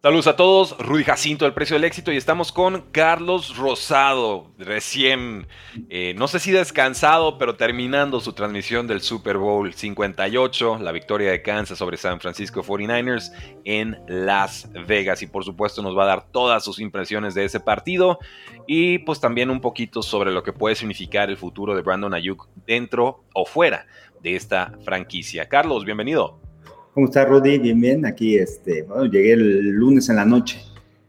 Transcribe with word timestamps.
Saludos 0.00 0.28
a 0.28 0.36
todos, 0.36 0.78
Rudy 0.78 1.02
Jacinto, 1.02 1.44
el 1.44 1.54
precio 1.54 1.74
del 1.74 1.82
éxito, 1.82 2.12
y 2.12 2.16
estamos 2.16 2.52
con 2.52 2.82
Carlos 2.92 3.56
Rosado, 3.56 4.52
recién, 4.56 5.48
eh, 5.90 6.14
no 6.16 6.28
sé 6.28 6.38
si 6.38 6.52
descansado, 6.52 7.36
pero 7.36 7.56
terminando 7.56 8.20
su 8.20 8.32
transmisión 8.32 8.86
del 8.86 9.00
Super 9.00 9.38
Bowl 9.38 9.74
58, 9.74 10.78
la 10.78 10.92
victoria 10.92 11.32
de 11.32 11.42
Kansas 11.42 11.78
sobre 11.78 11.96
San 11.96 12.20
Francisco 12.20 12.62
49ers 12.62 13.32
en 13.64 13.98
Las 14.06 14.70
Vegas. 14.86 15.20
Y 15.22 15.26
por 15.26 15.44
supuesto 15.44 15.82
nos 15.82 15.98
va 15.98 16.04
a 16.04 16.06
dar 16.06 16.30
todas 16.30 16.62
sus 16.62 16.78
impresiones 16.78 17.34
de 17.34 17.46
ese 17.46 17.58
partido 17.58 18.20
y 18.68 18.98
pues 18.98 19.18
también 19.18 19.50
un 19.50 19.60
poquito 19.60 20.02
sobre 20.02 20.30
lo 20.30 20.44
que 20.44 20.52
puede 20.52 20.76
significar 20.76 21.28
el 21.28 21.36
futuro 21.36 21.74
de 21.74 21.82
Brandon 21.82 22.14
Ayuk 22.14 22.46
dentro 22.68 23.24
o 23.34 23.44
fuera 23.44 23.88
de 24.22 24.36
esta 24.36 24.78
franquicia. 24.84 25.48
Carlos, 25.48 25.84
bienvenido. 25.84 26.47
¿Cómo 26.94 27.06
estás, 27.06 27.28
Rudy? 27.28 27.58
Bien, 27.58 27.80
bien. 27.80 28.06
Aquí, 28.06 28.36
este, 28.36 28.82
bueno, 28.82 29.04
llegué 29.04 29.32
el 29.32 29.70
lunes 29.70 30.08
en 30.08 30.16
la 30.16 30.24
noche. 30.24 30.60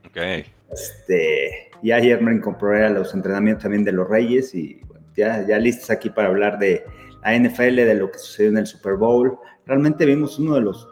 Ok. 0.06 0.18
Este, 0.72 1.72
y 1.82 1.92
ayer 1.92 2.22
me 2.22 2.34
incorporé 2.34 2.86
a 2.86 2.90
los 2.90 3.14
entrenamientos 3.14 3.64
también 3.64 3.84
de 3.84 3.92
los 3.92 4.08
Reyes 4.08 4.54
y 4.54 4.82
ya, 5.16 5.46
ya 5.48 5.58
listos 5.58 5.90
aquí 5.90 6.10
para 6.10 6.28
hablar 6.28 6.60
de 6.60 6.84
la 7.24 7.38
NFL, 7.38 7.76
de 7.76 7.96
lo 7.96 8.12
que 8.12 8.20
sucedió 8.20 8.52
en 8.52 8.58
el 8.58 8.68
Super 8.68 8.96
Bowl. 8.96 9.38
Realmente 9.66 10.06
vimos 10.06 10.38
uno 10.40 10.56
de 10.56 10.62
los 10.62 10.88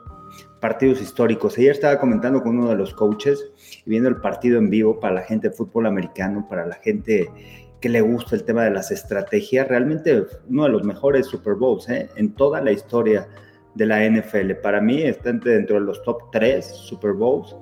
partidos 0.59 1.01
históricos. 1.01 1.57
Ayer 1.57 1.71
estaba 1.71 1.99
comentando 1.99 2.41
con 2.41 2.57
uno 2.57 2.69
de 2.69 2.75
los 2.75 2.93
coaches 2.93 3.51
y 3.85 3.89
viendo 3.89 4.09
el 4.09 4.17
partido 4.17 4.57
en 4.57 4.69
vivo 4.69 4.99
para 4.99 5.15
la 5.15 5.21
gente 5.21 5.49
de 5.49 5.55
fútbol 5.55 5.85
americano, 5.85 6.47
para 6.49 6.65
la 6.65 6.75
gente 6.75 7.29
que 7.79 7.89
le 7.89 8.01
gusta 8.01 8.35
el 8.35 8.43
tema 8.43 8.63
de 8.63 8.71
las 8.71 8.91
estrategias. 8.91 9.67
Realmente 9.67 10.25
uno 10.49 10.63
de 10.63 10.69
los 10.69 10.83
mejores 10.83 11.27
Super 11.27 11.53
Bowls 11.53 11.87
¿eh? 11.89 12.09
en 12.15 12.33
toda 12.33 12.61
la 12.61 12.71
historia 12.71 13.27
de 13.77 13.85
la 13.85 14.03
NFL. 14.03 14.53
Para 14.61 14.81
mí 14.81 15.03
está 15.03 15.31
dentro 15.31 15.75
de 15.75 15.81
los 15.81 16.01
top 16.03 16.31
3 16.31 16.65
Super 16.65 17.13
Bowls 17.13 17.55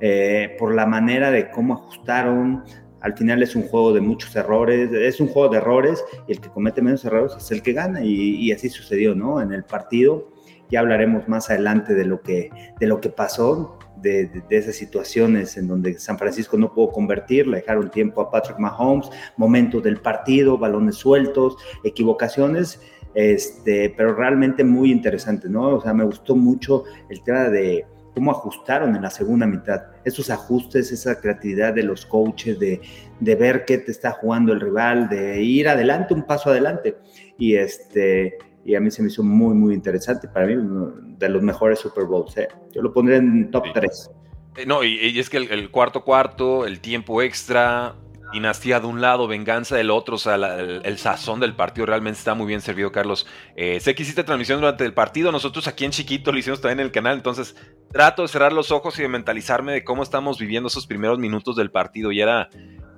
eh, 0.00 0.54
por 0.58 0.74
la 0.74 0.86
manera 0.86 1.30
de 1.30 1.50
cómo 1.50 1.74
ajustaron. 1.74 2.62
Al 3.00 3.16
final 3.16 3.42
es 3.42 3.56
un 3.56 3.62
juego 3.62 3.92
de 3.92 4.00
muchos 4.00 4.36
errores, 4.36 4.92
es 4.92 5.18
un 5.18 5.28
juego 5.28 5.48
de 5.48 5.58
errores 5.58 6.04
y 6.28 6.32
el 6.32 6.40
que 6.40 6.50
comete 6.50 6.82
menos 6.82 7.04
errores 7.04 7.32
es 7.36 7.50
el 7.50 7.62
que 7.62 7.72
gana 7.72 8.04
y, 8.04 8.52
así 8.52 8.68
sucedió, 8.68 9.14
¿no? 9.14 9.40
En 9.40 9.52
el 9.52 9.64
partido 9.64 10.30
ya 10.70 10.80
hablaremos 10.80 11.28
más 11.28 11.50
adelante 11.50 11.94
de 11.94 12.04
lo 12.04 12.22
que, 12.22 12.50
de 12.78 12.86
lo 12.86 13.00
que 13.00 13.10
pasó, 13.10 13.78
de, 13.96 14.26
de, 14.26 14.56
esas 14.56 14.76
situaciones 14.76 15.56
en 15.56 15.68
donde 15.68 15.98
San 15.98 16.16
Francisco 16.16 16.56
no 16.56 16.72
pudo 16.72 16.92
convertir, 16.92 17.46
le 17.46 17.58
dejaron 17.58 17.90
tiempo 17.90 18.20
a 18.20 18.30
Patrick 18.30 18.58
Mahomes, 18.58 19.10
momentos 19.36 19.82
del 19.82 19.98
partido, 19.98 20.56
balones 20.56 20.96
sueltos, 20.96 21.56
equivocaciones 21.84 22.80
este, 23.14 23.92
pero 23.96 24.14
realmente 24.14 24.64
muy 24.64 24.90
interesante, 24.90 25.48
¿no? 25.48 25.76
O 25.76 25.80
sea, 25.80 25.92
me 25.92 26.04
gustó 26.04 26.34
mucho 26.36 26.84
el 27.08 27.22
tema 27.22 27.48
de 27.48 27.86
cómo 28.14 28.30
ajustaron 28.30 28.94
en 28.94 29.02
la 29.02 29.10
segunda 29.10 29.46
mitad, 29.46 29.82
esos 30.04 30.30
ajustes, 30.30 30.92
esa 30.92 31.20
creatividad 31.20 31.74
de 31.74 31.82
los 31.82 32.04
coaches, 32.04 32.58
de, 32.58 32.80
de 33.20 33.34
ver 33.34 33.64
qué 33.64 33.78
te 33.78 33.90
está 33.90 34.12
jugando 34.12 34.52
el 34.52 34.60
rival, 34.60 35.08
de 35.08 35.42
ir 35.42 35.68
adelante, 35.68 36.14
un 36.14 36.24
paso 36.24 36.50
adelante. 36.50 36.96
Y 37.38 37.54
este, 37.54 38.38
y 38.64 38.74
a 38.74 38.80
mí 38.80 38.90
se 38.90 39.02
me 39.02 39.08
hizo 39.08 39.22
muy, 39.22 39.54
muy 39.54 39.74
interesante. 39.74 40.28
Para 40.28 40.46
mí, 40.46 40.54
uno 40.54 40.92
de 41.18 41.28
los 41.28 41.42
mejores 41.42 41.78
Super 41.80 42.04
Bowls. 42.04 42.36
¿eh? 42.36 42.48
Yo 42.72 42.82
lo 42.82 42.92
pondré 42.92 43.16
en 43.16 43.50
top 43.50 43.64
3. 43.74 44.10
Eh, 44.56 44.66
no, 44.66 44.84
y, 44.84 44.98
y, 44.98 45.18
es 45.18 45.30
que 45.30 45.38
el, 45.38 45.50
el, 45.50 45.70
cuarto 45.70 46.04
cuarto, 46.04 46.66
el 46.66 46.80
tiempo 46.80 47.22
extra, 47.22 47.94
dinastía 48.32 48.80
de 48.80 48.86
un 48.86 49.00
lado, 49.00 49.28
venganza 49.28 49.76
del 49.76 49.90
otro, 49.90 50.16
o 50.16 50.18
sea, 50.18 50.34
el, 50.34 50.98
sazón 50.98 51.40
del 51.40 51.54
partido 51.54 51.86
realmente 51.86 52.18
está 52.18 52.34
muy 52.34 52.46
bien 52.46 52.60
servido, 52.60 52.90
Carlos. 52.90 53.26
Eh, 53.56 53.78
sé 53.80 53.94
que 53.94 54.02
hiciste 54.02 54.24
transmisión 54.24 54.60
durante 54.60 54.84
el 54.84 54.94
partido, 54.94 55.30
nosotros 55.30 55.68
aquí 55.68 55.84
en 55.84 55.90
Chiquito 55.90 56.32
lo 56.32 56.38
hicimos 56.38 56.60
también 56.60 56.80
en 56.80 56.86
el 56.86 56.92
canal, 56.92 57.16
entonces 57.16 57.54
trato 57.92 58.22
de 58.22 58.28
cerrar 58.28 58.52
los 58.52 58.70
ojos 58.70 58.98
y 58.98 59.02
de 59.02 59.08
mentalizarme 59.08 59.72
de 59.72 59.84
cómo 59.84 60.02
estamos 60.02 60.38
viviendo 60.38 60.68
esos 60.68 60.86
primeros 60.86 61.18
minutos 61.18 61.56
del 61.56 61.70
partido 61.70 62.10
y 62.10 62.20
era, 62.20 62.48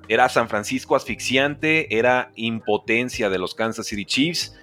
era 0.08 0.28
San 0.28 0.48
Francisco 0.48 0.96
asfixiante, 0.96 1.96
era 1.96 2.30
impotencia 2.36 3.28
de 3.28 3.38
los 3.38 3.54
Kansas 3.54 3.86
City 3.86 4.04
Chiefs, 4.04 4.54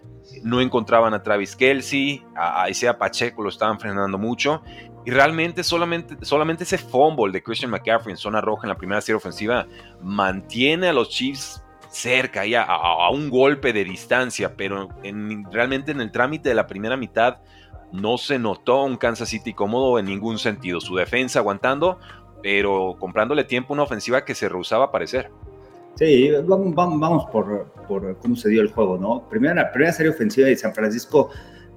no 0.44 0.62
encontraban 0.62 1.14
a 1.14 1.22
Travis 1.24 1.56
Kelsey, 1.56 2.24
a 2.36 2.70
Isaiah 2.70 2.98
Pacheco 2.98 3.44
lo 3.44 3.50
estaban 3.50 3.80
frenando 3.80 4.18
mucho 4.18 4.64
y 5.06 5.12
realmente 5.12 5.64
solamente, 5.64 6.16
solamente 6.22 6.64
ese 6.64 6.78
fumble 6.78 7.32
de 7.32 7.42
Christian 7.42 7.72
McCaffrey 7.72 8.12
en 8.12 8.18
zona 8.18 8.42
roja 8.42 8.64
en 8.64 8.70
la 8.70 8.78
primera 8.78 9.02
serie 9.02 9.18
ofensiva 9.18 9.66
mantiene 10.02 10.90
a 10.90 10.94
los 10.94 11.10
Chiefs 11.10 11.64
cerca, 11.90 12.46
ya 12.46 12.64
a, 12.64 13.10
un 13.12 13.30
golpe 13.30 13.74
de 13.74 13.84
distancia, 13.84 14.56
pero 14.56 14.90
en, 15.04 15.46
realmente 15.52 15.92
en 15.92 16.02
el 16.02 16.12
trámite 16.12 16.50
de 16.50 16.56
la 16.56 16.68
primera 16.68 16.96
mitad 16.96 17.40
no 17.92 18.18
se 18.18 18.40
notó 18.40 18.84
un 18.84 18.96
Kansas 18.96 19.30
City 19.30 19.54
cómodo 19.54 20.00
en 20.00 20.06
ningún 20.06 20.40
sentido. 20.40 20.80
Su 20.80 20.96
defensa 20.96 21.40
aguantando, 21.40 22.00
pero 22.42 22.96
comprándole 22.98 23.44
tiempo 23.44 23.74
a 23.74 23.76
una 23.76 23.84
ofensiva 23.84 24.24
que 24.24 24.36
se 24.36 24.48
rehusaba 24.48 24.86
a 24.86 24.88
aparecer. 24.88 25.30
Sí, 25.96 26.32
vamos, 26.46 26.74
vamos 26.74 27.26
por, 27.26 27.66
por, 27.88 28.18
cómo 28.20 28.36
se 28.38 28.50
dio 28.50 28.62
el 28.62 28.72
juego, 28.72 28.98
¿no? 28.98 29.28
Primera, 29.30 29.72
primera 29.72 29.92
serie 29.92 30.12
ofensiva 30.12 30.48
de 30.48 30.56
San 30.56 30.74
Francisco 30.74 31.30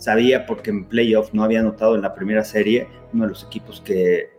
sabía 0.04 0.44
porque 0.44 0.70
en 0.70 0.84
playoff 0.84 1.32
no 1.32 1.42
había 1.42 1.60
anotado 1.60 1.94
en 1.94 2.02
la 2.02 2.14
primera 2.14 2.44
serie, 2.44 2.86
uno 3.14 3.24
de 3.24 3.30
los 3.30 3.44
equipos 3.44 3.80
que 3.80 4.30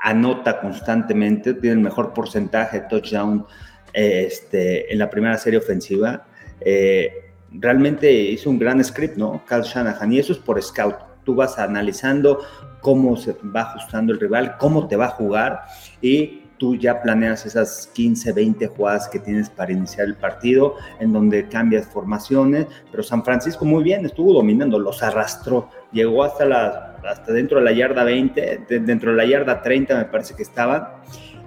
anota 0.00 0.60
constantemente, 0.60 1.54
tiene 1.54 1.76
el 1.76 1.82
mejor 1.82 2.12
porcentaje 2.12 2.80
de 2.80 2.88
touchdown 2.88 3.46
este, 3.92 4.92
en 4.92 4.98
la 4.98 5.08
primera 5.08 5.38
serie 5.38 5.60
ofensiva. 5.60 6.26
Eh, 6.60 7.30
realmente 7.52 8.12
hizo 8.12 8.50
un 8.50 8.58
gran 8.58 8.82
script, 8.82 9.16
¿no? 9.16 9.44
Cal 9.46 9.62
Shanahan, 9.62 10.12
y 10.12 10.18
eso 10.18 10.32
es 10.32 10.38
por 10.38 10.60
scout. 10.60 10.96
Tú 11.24 11.36
vas 11.36 11.58
analizando 11.58 12.40
cómo 12.80 13.16
se 13.16 13.34
va 13.44 13.62
ajustando 13.62 14.12
el 14.12 14.20
rival, 14.20 14.56
cómo 14.58 14.88
te 14.88 14.96
va 14.96 15.06
a 15.06 15.10
jugar 15.10 15.62
y 16.02 16.43
tú 16.64 16.74
ya 16.76 17.02
planeas 17.02 17.44
esas 17.44 17.90
15, 17.92 18.32
20 18.32 18.68
jugadas 18.68 19.06
que 19.10 19.18
tienes 19.18 19.50
para 19.50 19.70
iniciar 19.70 20.06
el 20.06 20.14
partido, 20.14 20.76
en 20.98 21.12
donde 21.12 21.46
cambias 21.46 21.86
formaciones, 21.86 22.68
pero 22.90 23.02
San 23.02 23.22
Francisco 23.22 23.66
muy 23.66 23.84
bien, 23.84 24.06
estuvo 24.06 24.32
dominando, 24.32 24.78
los 24.78 25.02
arrastró, 25.02 25.68
llegó 25.92 26.24
hasta, 26.24 26.46
la, 26.46 26.96
hasta 27.06 27.34
dentro 27.34 27.58
de 27.58 27.64
la 27.66 27.72
yarda 27.72 28.02
20, 28.02 28.64
de, 28.66 28.80
dentro 28.80 29.10
de 29.10 29.18
la 29.18 29.26
yarda 29.26 29.60
30 29.60 29.94
me 29.94 30.04
parece 30.06 30.34
que 30.34 30.42
estaban, 30.42 30.88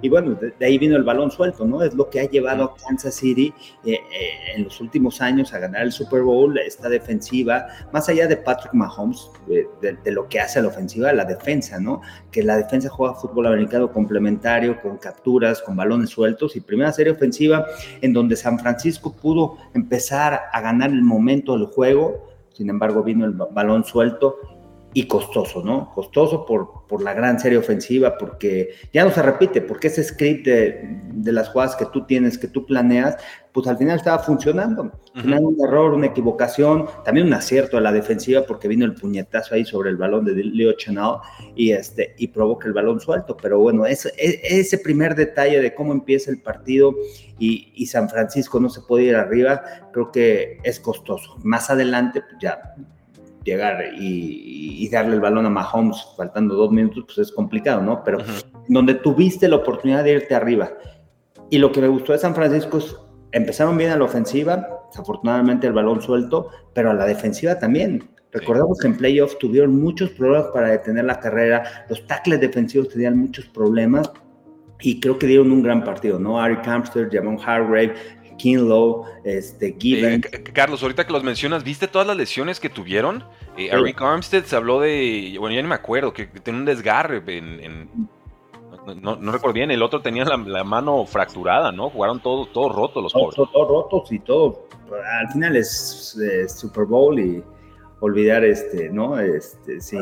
y 0.00 0.08
bueno, 0.08 0.34
de, 0.34 0.52
de, 0.58 0.66
ahí 0.66 0.78
vino 0.78 0.96
el 0.96 1.02
balón 1.02 1.30
suelto, 1.30 1.64
¿no? 1.64 1.82
Es 1.82 1.94
lo 1.94 2.08
que 2.08 2.20
ha 2.20 2.28
llevado 2.28 2.64
a 2.64 2.74
Kansas 2.76 3.14
City 3.14 3.52
eh, 3.84 3.94
eh, 3.94 3.98
en 4.56 4.64
los 4.64 4.80
últimos 4.80 5.20
años 5.20 5.52
a 5.52 5.58
ganar 5.58 5.82
el 5.82 5.92
Super 5.92 6.22
Bowl, 6.22 6.56
esta 6.58 6.88
defensiva, 6.88 7.66
más 7.92 8.08
allá 8.08 8.26
de 8.26 8.36
Patrick 8.36 8.74
Mahomes, 8.74 9.30
eh, 9.48 9.66
de, 9.80 9.96
de, 9.96 10.10
lo 10.12 10.28
que 10.28 10.40
hace 10.40 10.62
la 10.62 10.68
ofensiva, 10.68 11.12
la 11.12 11.24
defensa, 11.24 11.80
¿no? 11.80 12.00
Que 12.30 12.42
la 12.42 12.56
defensa 12.56 12.88
juega 12.88 13.14
fútbol 13.14 13.46
americano 13.46 13.90
complementario, 13.90 14.80
con 14.80 14.98
capturas, 14.98 15.62
con 15.62 15.76
balones 15.76 16.10
sueltos, 16.10 16.56
y 16.56 16.60
primera 16.60 16.92
serie 16.92 17.12
ofensiva 17.12 17.66
en 18.00 18.12
donde 18.12 18.36
San 18.36 18.58
Francisco 18.58 19.12
pudo 19.12 19.58
empezar 19.74 20.42
a 20.52 20.60
ganar 20.60 20.90
el 20.90 21.02
momento 21.02 21.56
del 21.56 21.66
juego, 21.66 22.28
sin 22.52 22.70
embargo 22.70 23.02
vino 23.02 23.24
el 23.24 23.32
balón 23.32 23.84
suelto 23.84 24.57
y 24.94 25.06
costoso, 25.06 25.62
¿no? 25.62 25.92
Costoso 25.94 26.46
por, 26.46 26.86
por 26.88 27.02
la 27.02 27.12
gran 27.12 27.38
serie 27.38 27.58
ofensiva, 27.58 28.16
porque 28.16 28.70
ya 28.92 29.04
no 29.04 29.10
se 29.10 29.22
repite, 29.22 29.60
porque 29.60 29.88
ese 29.88 30.02
script 30.02 30.46
de, 30.46 31.00
de, 31.12 31.32
las 31.32 31.50
jugadas 31.50 31.76
que 31.76 31.84
tú 31.86 32.06
tienes, 32.06 32.38
que 32.38 32.48
tú 32.48 32.64
planeas, 32.64 33.16
pues 33.52 33.66
al 33.66 33.76
final 33.76 33.98
estaba 33.98 34.18
funcionando. 34.20 34.90
Al 35.14 35.22
final 35.22 35.44
un 35.44 35.56
error, 35.60 35.92
una 35.92 36.06
equivocación, 36.06 36.86
también 37.04 37.26
un 37.26 37.34
acierto 37.34 37.76
a 37.76 37.82
la 37.82 37.92
defensiva, 37.92 38.42
porque 38.46 38.66
vino 38.66 38.86
el 38.86 38.94
puñetazo 38.94 39.54
ahí 39.54 39.64
sobre 39.64 39.90
el 39.90 39.96
balón 39.96 40.24
de 40.24 40.32
Leo 40.32 40.72
Chenal 40.72 41.18
y, 41.54 41.72
este, 41.72 42.14
y 42.16 42.28
provoca 42.28 42.66
el 42.66 42.72
balón 42.72 42.98
suelto. 42.98 43.36
Pero 43.36 43.58
bueno, 43.58 43.84
ese, 43.84 44.12
ese 44.16 44.78
primer 44.78 45.14
detalle 45.14 45.60
de 45.60 45.74
cómo 45.74 45.92
empieza 45.92 46.30
el 46.30 46.40
partido 46.40 46.94
y, 47.38 47.72
y 47.74 47.86
San 47.86 48.08
Francisco 48.08 48.58
no 48.58 48.70
se 48.70 48.80
puede 48.80 49.04
ir 49.04 49.16
arriba, 49.16 49.62
creo 49.92 50.10
que 50.10 50.58
es 50.62 50.80
costoso. 50.80 51.36
Más 51.42 51.68
adelante, 51.68 52.22
pues 52.22 52.36
ya 52.40 52.74
llegar 53.44 53.94
y, 53.98 54.84
y, 54.84 54.88
darle 54.88 55.14
el 55.14 55.20
balón 55.20 55.46
a 55.46 55.50
Mahomes 55.50 55.96
faltando 56.16 56.54
dos 56.54 56.70
minutos, 56.70 57.04
pues 57.06 57.18
es 57.18 57.32
complicado, 57.32 57.82
¿no? 57.82 58.02
Pero 58.04 58.18
uh 58.18 58.22
-huh. 58.22 58.44
donde 58.68 58.94
tuviste 58.94 59.48
la 59.48 59.56
oportunidad 59.56 60.04
de 60.04 60.12
irte 60.12 60.34
arriba. 60.34 60.70
Y 61.50 61.58
lo 61.58 61.72
que 61.72 61.80
me 61.80 61.88
gustó 61.88 62.12
de 62.12 62.18
San 62.18 62.34
Francisco 62.34 62.78
es, 62.78 62.96
empezaron 63.32 63.76
bien 63.76 63.90
a 63.90 63.96
la 63.96 64.04
ofensiva, 64.04 64.68
desafortunadamente 64.90 65.66
el 65.66 65.72
balón 65.72 66.00
suelto, 66.02 66.48
pero 66.74 66.90
a 66.90 66.94
la 66.94 67.06
defensiva 67.06 67.58
también. 67.58 68.08
Recordamos 68.32 68.78
que 68.78 68.88
en 68.88 68.96
playoffs 68.96 69.38
tuvieron 69.38 69.80
muchos 69.80 70.10
problemas 70.10 70.48
para 70.52 70.68
detener 70.68 71.04
la 71.04 71.18
carrera, 71.18 71.86
los 71.88 72.06
tackles 72.06 72.40
defensivos 72.40 72.90
tenían 72.90 73.16
muchos 73.16 73.46
problemas 73.46 74.10
y 74.80 75.00
creo 75.00 75.18
que 75.18 75.26
dieron 75.26 75.50
un 75.50 75.62
gran 75.62 75.82
partido, 75.82 76.18
¿no? 76.18 76.40
Ari 76.40 76.58
Campster, 76.58 77.08
Jamon 77.10 77.38
Hargrave, 77.44 77.94
Kinlow, 78.38 79.04
este, 79.24 79.76
Given. 79.78 80.24
Eh, 80.32 80.42
Carlos, 80.52 80.82
ahorita 80.82 81.06
que 81.06 81.12
los 81.12 81.22
mencionas, 81.22 81.62
¿viste 81.64 81.88
todas 81.88 82.06
las 82.06 82.16
lesiones 82.16 82.60
que 82.60 82.70
tuvieron? 82.70 83.24
Eh. 83.56 83.68
Eric 83.70 84.00
Armstead 84.00 84.44
se 84.44 84.56
habló 84.56 84.80
de, 84.80 85.36
bueno, 85.38 85.54
ya 85.54 85.62
ni 85.62 85.68
me 85.68 85.74
acuerdo, 85.74 86.12
que, 86.12 86.30
que 86.30 86.40
tenía 86.40 86.60
un 86.60 86.64
desgarre 86.64 87.22
en, 87.26 87.60
en 87.60 88.08
no, 88.96 89.16
no, 89.16 89.32
recuerdo 89.32 89.54
bien, 89.54 89.70
el 89.70 89.82
otro 89.82 90.00
tenía 90.00 90.24
la, 90.24 90.36
la 90.36 90.64
mano 90.64 91.04
fracturada, 91.04 91.72
¿no? 91.72 91.90
Jugaron 91.90 92.20
todos 92.20 92.52
todo 92.52 92.70
rotos 92.70 93.02
los 93.02 93.12
pobres. 93.12 93.36
Todos 93.36 93.52
todo 93.52 93.68
rotos 93.68 94.12
y 94.12 94.18
todo. 94.20 94.66
Al 95.20 95.28
final 95.32 95.56
es, 95.56 96.16
es 96.16 96.58
Super 96.58 96.84
Bowl 96.84 97.18
y 97.18 97.42
olvidar 98.00 98.44
este, 98.44 98.90
¿no? 98.90 99.18
Este, 99.18 99.80
sí, 99.80 99.96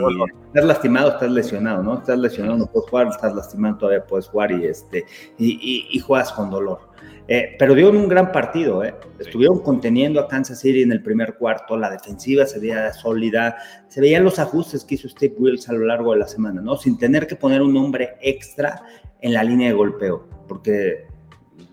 estás 0.47 0.65
lastimado, 0.65 1.11
estás 1.11 1.31
lesionado, 1.31 1.83
¿no? 1.83 1.99
Estás 1.99 2.19
lesionado, 2.19 2.59
no 2.59 2.67
puedes 2.67 2.91
jugar, 2.91 3.09
estás 3.09 3.35
lastimado, 3.35 3.79
todavía 3.79 4.05
puedes 4.05 4.27
jugar 4.29 4.53
y, 4.53 4.67
este, 4.67 5.05
y, 5.39 5.99
juegas 6.01 6.33
con 6.33 6.51
dolor. 6.51 6.81
Eh, 7.29 7.57
pero 7.59 7.75
dieron 7.75 7.97
un 7.97 8.09
gran 8.09 8.31
partido, 8.31 8.85
¿eh? 8.85 8.95
Estuvieron 9.19 9.61
conteniendo 9.61 10.21
a 10.21 10.29
Kansas 10.29 10.61
City 10.61 10.83
en 10.83 10.93
el 10.93 11.03
primer 11.03 11.35
cuarto, 11.35 11.77
la 11.77 11.91
defensiva 11.91 12.47
se 12.47 12.61
veía 12.61 12.93
sólida, 12.93 13.57
se 13.89 14.01
veían 14.01 14.23
los 14.23 14.39
ajustes 14.39 14.85
que 14.85 14.95
hizo 14.95 15.09
Steve 15.09 15.35
Wills 15.39 15.69
a 15.69 15.73
lo 15.73 15.87
largo 15.87 16.13
de 16.13 16.21
la 16.21 16.29
semana, 16.29 16.61
¿no? 16.61 16.77
Sin 16.77 16.99
tener 16.99 17.27
que 17.27 17.35
poner 17.35 17.63
un 17.63 17.77
hombre 17.77 18.17
extra 18.21 18.83
en 19.21 19.33
la 19.33 19.43
línea 19.43 19.69
de 19.69 19.75
golpeo, 19.75 20.29
porque 20.47 21.07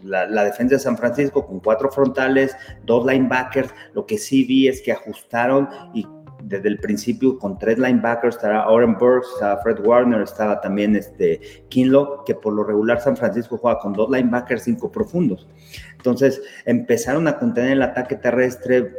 la, 0.03 0.43
defensa 0.43 0.75
de 0.75 0.79
San 0.79 0.97
Francisco 0.97 1.45
con 1.45 1.59
cuatro 1.59 1.91
frontales, 1.91 2.55
dos 2.85 3.05
linebackers, 3.05 3.73
lo 3.93 4.05
que 4.05 4.17
sí 4.17 4.43
vi 4.43 4.67
es 4.67 4.81
que 4.81 4.91
ajustaron 4.91 5.67
y 5.93 6.05
desde 6.43 6.67
el 6.67 6.77
principio 6.77 7.37
con 7.39 7.57
tres 7.57 7.77
linebackers, 7.77 8.35
estaba 8.35 8.67
Oren 8.69 8.97
Burks, 8.97 9.29
estaba 9.33 9.61
Fred 9.61 9.79
Warner, 9.79 10.21
estaba 10.21 10.59
también 10.59 10.95
este 10.95 11.39
Kinlo, 11.69 12.23
que 12.25 12.35
por 12.35 12.53
lo 12.53 12.63
regular 12.63 12.99
San 12.99 13.15
Francisco 13.15 13.57
juega 13.57 13.79
con 13.79 13.93
dos 13.93 14.09
linebackers, 14.09 14.63
cinco 14.63 14.91
profundos. 14.91 15.47
Entonces 15.95 16.41
empezaron 16.65 17.27
a 17.27 17.39
contener 17.39 17.71
el 17.71 17.81
ataque 17.81 18.15
terrestre, 18.15 18.91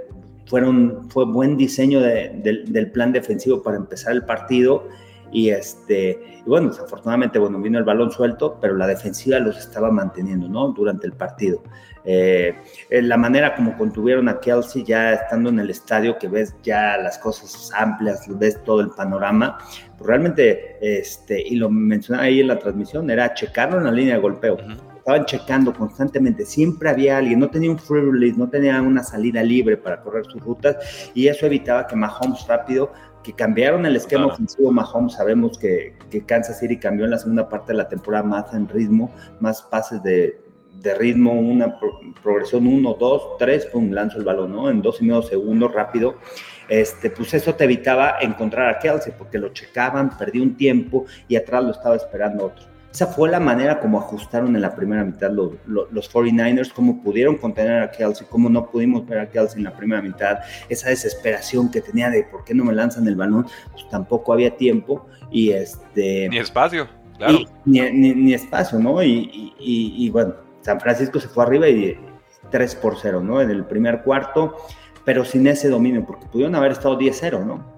fueron, 0.47 1.11
fue 1.11 1.27
buen 1.27 1.57
diseño 1.57 2.01
del 2.01 2.91
plan 2.93 3.13
defensivo 3.13 3.63
para 3.63 3.77
empezar 3.77 4.13
el 4.13 4.25
partido 4.25 4.89
y 5.35 5.51
este, 5.51 6.41
y 6.47 6.49
bueno, 6.49 6.69
desafortunadamente, 6.69 7.41
bueno, 7.41 7.59
vino 7.59 7.77
el 7.77 7.85
balón 7.85 8.13
suelto, 8.13 8.57
pero 8.61 8.77
la 8.77 8.87
defensiva 8.87 9.41
los 9.41 9.59
estaba 9.59 9.91
manteniendo, 9.91 10.49
¿no? 10.49 10.69
Durante 10.69 11.09
el 11.09 11.13
partido. 11.13 11.61
Eh, 12.05 12.55
la 12.91 13.17
manera 13.17 13.57
como 13.57 13.77
contuvieron 13.77 14.29
a 14.29 14.39
Kelsey 14.39 14.85
ya 14.85 15.15
estando 15.15 15.51
en 15.51 15.59
el 15.59 15.71
estadio, 15.71 16.17
que 16.19 16.29
ves 16.29 16.55
ya 16.63 16.97
las 16.99 17.19
cosas 17.19 17.73
amplias, 17.77 18.27
ves 18.39 18.63
todo 18.63 18.81
el 18.81 18.91
panorama, 18.91 19.59
pues 19.99 20.07
realmente, 20.07 20.77
este, 20.81 21.43
y 21.43 21.57
lo 21.57 21.69
mencionaba 21.69 22.27
ahí 22.27 22.41
en 22.41 22.47
la 22.47 22.59
transmisión, 22.61 23.11
era 23.11 23.35
checarlo 23.35 23.79
en 23.79 23.85
la 23.85 23.91
línea 23.91 24.15
de 24.15 24.21
golpeo. 24.21 24.57
Estaban 24.99 25.25
checando 25.27 25.75
constantemente, 25.75 26.47
siempre 26.47 26.91
había 26.91 27.19
alguien, 27.19 27.41
no 27.41 27.51
tenía 27.51 27.71
un 27.73 27.79
free 27.79 28.01
release, 28.01 28.39
no 28.39 28.49
tenía 28.49 28.81
una 28.81 29.03
salida 29.03 29.43
libre 29.43 29.77
para 29.77 30.01
correr 30.01 30.25
sus 30.27 30.41
rutas, 30.43 31.11
y 31.13 31.27
eso 31.27 31.45
evitaba 31.45 31.89
que 31.89 31.97
Mahomes 31.97 32.47
rápido 32.47 32.93
que 33.25 33.33
cambiaron 33.33 33.85
el 33.87 33.97
esquema 33.97 34.27
ofensivo 34.27 34.71
Mahomes, 34.71 35.15
sabemos 35.15 35.59
que, 35.59 35.97
que, 36.11 36.25
Kansas 36.25 36.61
City 36.61 36.77
cambió 36.77 37.07
en 37.07 37.11
la 37.11 37.19
segunda 37.19 37.49
parte 37.49 37.73
de 37.73 37.79
la 37.79 37.89
temporada 37.89 38.23
más 38.23 38.55
en 38.55 38.69
ritmo, 38.69 39.13
más 39.41 39.63
pases 39.63 40.03
de, 40.05 40.41
de 40.81 40.95
ritmo, 40.95 41.33
una 41.33 41.79
progresión 42.23 42.67
1, 42.67 42.95
2, 42.95 43.23
3, 43.39 43.67
pum, 43.67 43.91
lanzo 43.91 44.19
el 44.19 44.25
balón, 44.25 44.53
¿no? 44.53 44.71
En 44.71 44.83
dos 44.83 45.01
y 45.01 45.05
medio 45.05 45.23
segundos, 45.23 45.73
rápido. 45.73 46.17
Este, 46.69 47.11
pues 47.11 47.35
eso 47.35 47.55
te 47.55 47.65
evitaba 47.65 48.17
encontrar 48.21 48.75
a 48.75 48.79
Kelsey, 48.79 49.13
porque 49.17 49.39
lo 49.39 49.49
checaban, 49.49 50.17
perdí 50.17 50.41
un 50.41 50.57
tiempo 50.57 51.07
y 51.27 51.37
atrás 51.37 51.65
lo 51.65 51.71
estaba 51.71 51.97
esperando 51.97 52.47
otro. 52.47 52.74
Esa 52.95 53.09
fue 53.09 53.29
la 53.29 53.41
manera 53.41 53.81
como 53.81 53.99
ajustaron 53.99 54.55
en 54.55 54.63
la 54.63 54.73
primera 54.73 55.03
mitad 55.03 55.29
los, 55.29 55.55
los, 55.67 56.09
49ers, 56.13 56.73
cómo 56.73 57.03
pudieron 57.03 57.35
contener 57.35 57.83
a 57.83 57.91
Kelsey, 57.91 58.25
cómo 58.31 58.49
no 58.49 58.71
pudimos 58.71 59.05
ver 59.05 59.19
a 59.19 59.29
Kelsey 59.29 59.59
en 59.59 59.65
la 59.65 59.77
primera 59.77 60.01
mitad, 60.01 60.39
esa 60.69 60.91
desesperación 60.91 61.73
que 61.73 61.81
tenía 61.81 62.09
de 62.09 62.23
por 62.23 62.45
qué 62.45 62.55
no 62.55 62.65
me 62.65 62.73
lanzan 62.73 63.09
el 63.09 63.17
balón, 63.17 63.49
pues 63.73 63.89
tampoco 63.89 64.33
había 64.33 64.57
tiempo 64.57 65.09
y 65.29 65.51
este... 65.51 66.29
Ni 66.29 66.39
espacio, 66.39 66.87
claro. 67.19 67.41
ni, 67.65 67.81
ni, 67.91 68.33
espacio, 68.33 68.79
¿no? 68.79 69.03
Y, 69.03 69.53
y, 69.59 70.09
bueno, 70.11 70.37
San 70.61 70.79
Francisco 70.79 71.19
se 71.19 71.27
fue 71.27 71.43
arriba 71.43 71.69
y 71.69 71.99
3 72.53 72.77
por 72.77 72.97
0, 72.97 73.21
¿no? 73.25 73.41
En 73.41 73.51
el 73.51 73.65
primer 73.65 74.03
cuarto, 74.03 74.57
pero 75.05 75.25
sin 75.25 75.49
ese 75.49 75.69
dominio, 75.69 76.07
porque 76.07 76.27
pudieron 76.27 76.55
haber 76.55 76.71
estado 76.71 76.97
10-0, 76.97 77.45
¿no? 77.45 77.75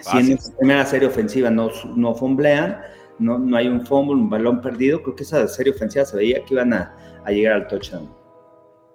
Si 0.00 0.18
en 0.18 0.30
la 0.30 0.56
primera 0.58 0.86
serie 0.86 1.06
ofensiva 1.06 1.50
no, 1.50 1.70
no 1.94 2.16
fumblean, 2.16 2.80
no, 3.20 3.38
no 3.38 3.56
hay 3.56 3.68
un 3.68 3.86
fumble, 3.86 4.14
un 4.14 4.30
balón 4.30 4.60
perdido, 4.60 5.02
creo 5.02 5.14
que 5.14 5.22
esa 5.22 5.46
serie 5.46 5.72
ofensiva 5.72 6.04
se 6.04 6.16
veía 6.16 6.44
que 6.44 6.54
iban 6.54 6.72
a, 6.72 6.96
llegar 7.28 7.52
al 7.54 7.68
touchdown. 7.68 8.10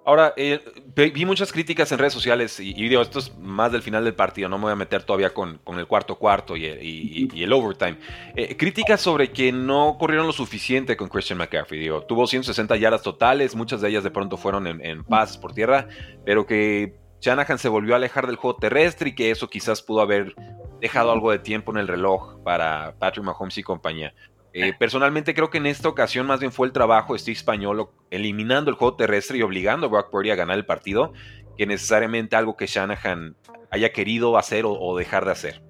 Ahora, 0.04 0.34
eh, 0.36 0.60
vi 0.94 1.24
muchas 1.24 1.50
críticas 1.52 1.90
en 1.90 1.98
redes 1.98 2.12
sociales 2.12 2.60
y, 2.60 2.74
digo, 2.74 3.02
esto 3.02 3.18
es 3.18 3.36
más 3.38 3.72
del 3.72 3.82
final 3.82 4.04
del 4.04 4.14
partido, 4.14 4.48
no 4.48 4.56
me 4.56 4.64
voy 4.64 4.72
a 4.72 4.76
meter 4.76 5.02
todavía 5.02 5.34
con, 5.34 5.60
el 5.66 5.86
cuarto 5.86 6.16
cuarto 6.16 6.56
y, 6.56 7.28
el 7.34 7.52
overtime. 7.52 7.98
Eh, 8.36 8.56
críticas 8.56 9.00
sobre 9.00 9.32
que 9.32 9.50
no 9.50 9.96
corrieron 9.98 10.26
lo 10.26 10.32
suficiente 10.32 10.96
con 10.96 11.08
Christian 11.08 11.38
McCaffrey. 11.38 11.80
Digo, 11.80 12.02
tuvo 12.02 12.26
160 12.26 12.76
yardas 12.76 13.02
totales, 13.02 13.56
muchas 13.56 13.80
de 13.80 13.88
ellas 13.88 14.04
de 14.04 14.10
pronto 14.10 14.36
fueron 14.36 14.68
en, 14.68 14.84
en 14.84 15.02
pases 15.02 15.38
por 15.38 15.54
tierra, 15.54 15.88
pero 16.24 16.46
que 16.46 16.94
Shanahan 17.20 17.58
se 17.58 17.68
volvió 17.68 17.94
a 17.94 17.96
alejar 17.96 18.26
del 18.26 18.36
juego 18.36 18.58
terrestre 18.58 19.10
y 19.10 19.14
que 19.14 19.30
eso 19.30 19.48
quizás 19.48 19.82
pudo 19.82 20.02
haber 20.02 20.34
dejado 20.80 21.12
algo 21.12 21.30
de 21.30 21.38
tiempo 21.38 21.72
en 21.72 21.78
el 21.78 21.88
reloj 21.88 22.42
para 22.42 22.94
Patrick 22.98 23.24
Mahomes 23.24 23.58
y 23.58 23.62
compañía. 23.62 24.14
Eh, 24.52 24.72
personalmente 24.78 25.34
creo 25.34 25.50
que 25.50 25.58
en 25.58 25.66
esta 25.66 25.88
ocasión 25.88 26.26
más 26.26 26.40
bien 26.40 26.50
fue 26.50 26.66
el 26.66 26.72
trabajo 26.72 27.12
de 27.12 27.18
Steve 27.18 27.36
Español 27.36 27.88
eliminando 28.10 28.70
el 28.70 28.76
juego 28.76 28.96
terrestre 28.96 29.36
y 29.36 29.42
obligando 29.42 29.86
a 29.86 29.90
Brock 29.90 30.10
Purdy 30.10 30.30
a 30.30 30.34
ganar 30.34 30.56
el 30.56 30.64
partido 30.64 31.12
que 31.58 31.66
necesariamente 31.66 32.36
algo 32.36 32.56
que 32.56 32.66
Shanahan 32.66 33.36
haya 33.70 33.92
querido 33.92 34.38
hacer 34.38 34.64
o, 34.66 34.96
dejar 34.96 35.24
de 35.24 35.32
hacer. 35.32 35.62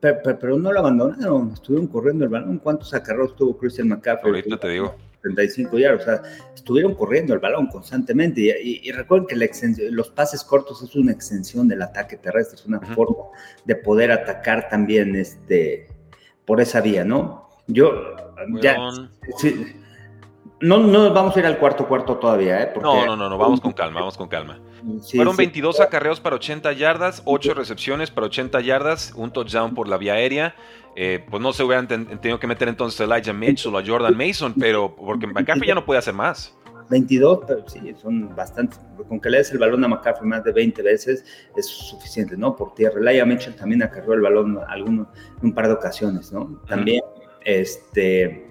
Pero, 0.00 0.58
no 0.58 0.72
lo 0.72 0.80
abandonaron, 0.80 1.52
estuvieron 1.52 1.88
corriendo 1.88 2.24
el 2.24 2.30
balón. 2.30 2.58
¿Cuántos 2.58 2.94
acarreos 2.94 3.34
tuvo 3.34 3.56
Christian 3.56 3.88
McCaffrey? 3.88 4.32
Ahorita 4.32 4.58
te 4.58 4.68
digo. 4.68 4.94
35 5.22 5.78
yardas, 5.78 6.02
o 6.02 6.04
sea, 6.04 6.22
estuvieron 6.54 6.94
corriendo 6.94 7.34
el 7.34 7.40
balón 7.40 7.66
constantemente 7.66 8.40
y, 8.62 8.90
recuerden 8.92 9.26
que 9.26 9.90
los 9.90 10.10
pases 10.10 10.44
cortos 10.44 10.82
es 10.82 10.94
una 10.96 11.12
extensión 11.12 11.68
del 11.68 11.82
ataque 11.82 12.16
terrestre, 12.16 12.56
es 12.56 12.66
una 12.66 12.80
forma 12.80 13.24
de 13.64 13.76
poder 13.76 14.12
atacar 14.12 14.68
también 14.68 15.14
este, 15.16 15.88
por 16.44 16.60
esa 16.60 16.80
vía, 16.80 17.04
¿no? 17.04 17.48
Yo, 17.66 18.16
ya, 18.62 18.76
no, 20.60 20.78
no 20.78 21.12
vamos 21.12 21.36
a 21.36 21.40
ir 21.40 21.46
al 21.46 21.58
cuarto 21.58 21.86
cuarto 21.86 22.16
todavía, 22.16 22.62
¿eh? 22.62 22.72
no, 22.80 23.04
no, 23.04 23.16
no, 23.16 23.28
no, 23.28 23.38
vamos 23.38 23.60
con 23.60 23.72
calma, 23.72 24.00
vamos 24.00 24.16
con 24.16 24.28
calma. 24.28 24.60
Fueron 25.12 25.36
22 25.36 25.80
acarreos 25.80 26.20
para 26.20 26.36
80 26.36 26.72
yardas, 26.72 27.22
8 27.24 27.54
recepciones 27.54 28.10
para 28.10 28.26
80 28.26 28.60
yardas, 28.60 29.12
un 29.16 29.32
touchdown 29.32 29.74
por 29.74 29.88
la 29.88 29.98
vía 29.98 30.14
aérea. 30.14 30.54
Eh, 30.96 31.24
pues 31.30 31.40
no 31.40 31.52
se 31.52 31.62
hubieran 31.62 31.86
tenido 31.86 32.40
que 32.40 32.46
meter 32.46 32.68
entonces 32.68 33.00
a 33.00 33.04
Elijah 33.04 33.32
Mitchell 33.32 33.74
o 33.74 33.78
a 33.78 33.86
Jordan 33.86 34.16
Mason, 34.16 34.54
pero 34.58 34.94
porque 34.96 35.26
McCaffrey 35.28 35.68
ya 35.68 35.74
no 35.74 35.84
puede 35.84 35.98
hacer 35.98 36.14
más. 36.14 36.56
22, 36.90 37.40
pero 37.46 37.68
sí, 37.68 37.94
son 38.00 38.34
bastantes. 38.34 38.80
Con 39.08 39.20
que 39.20 39.30
le 39.30 39.38
des 39.38 39.52
el 39.52 39.58
balón 39.58 39.84
a 39.84 39.88
McCaffrey 39.88 40.28
más 40.28 40.42
de 40.44 40.52
20 40.52 40.82
veces 40.82 41.24
es 41.56 41.66
suficiente, 41.66 42.36
¿no? 42.36 42.56
Por 42.56 42.74
tierra. 42.74 42.98
Elijah 43.00 43.24
Mitchell 43.24 43.54
también 43.54 43.82
acarreó 43.82 44.14
el 44.14 44.22
balón 44.22 44.58
alguno, 44.68 45.08
un 45.42 45.52
par 45.52 45.68
de 45.68 45.74
ocasiones, 45.74 46.32
¿no? 46.32 46.60
También, 46.66 47.02
este. 47.44 48.46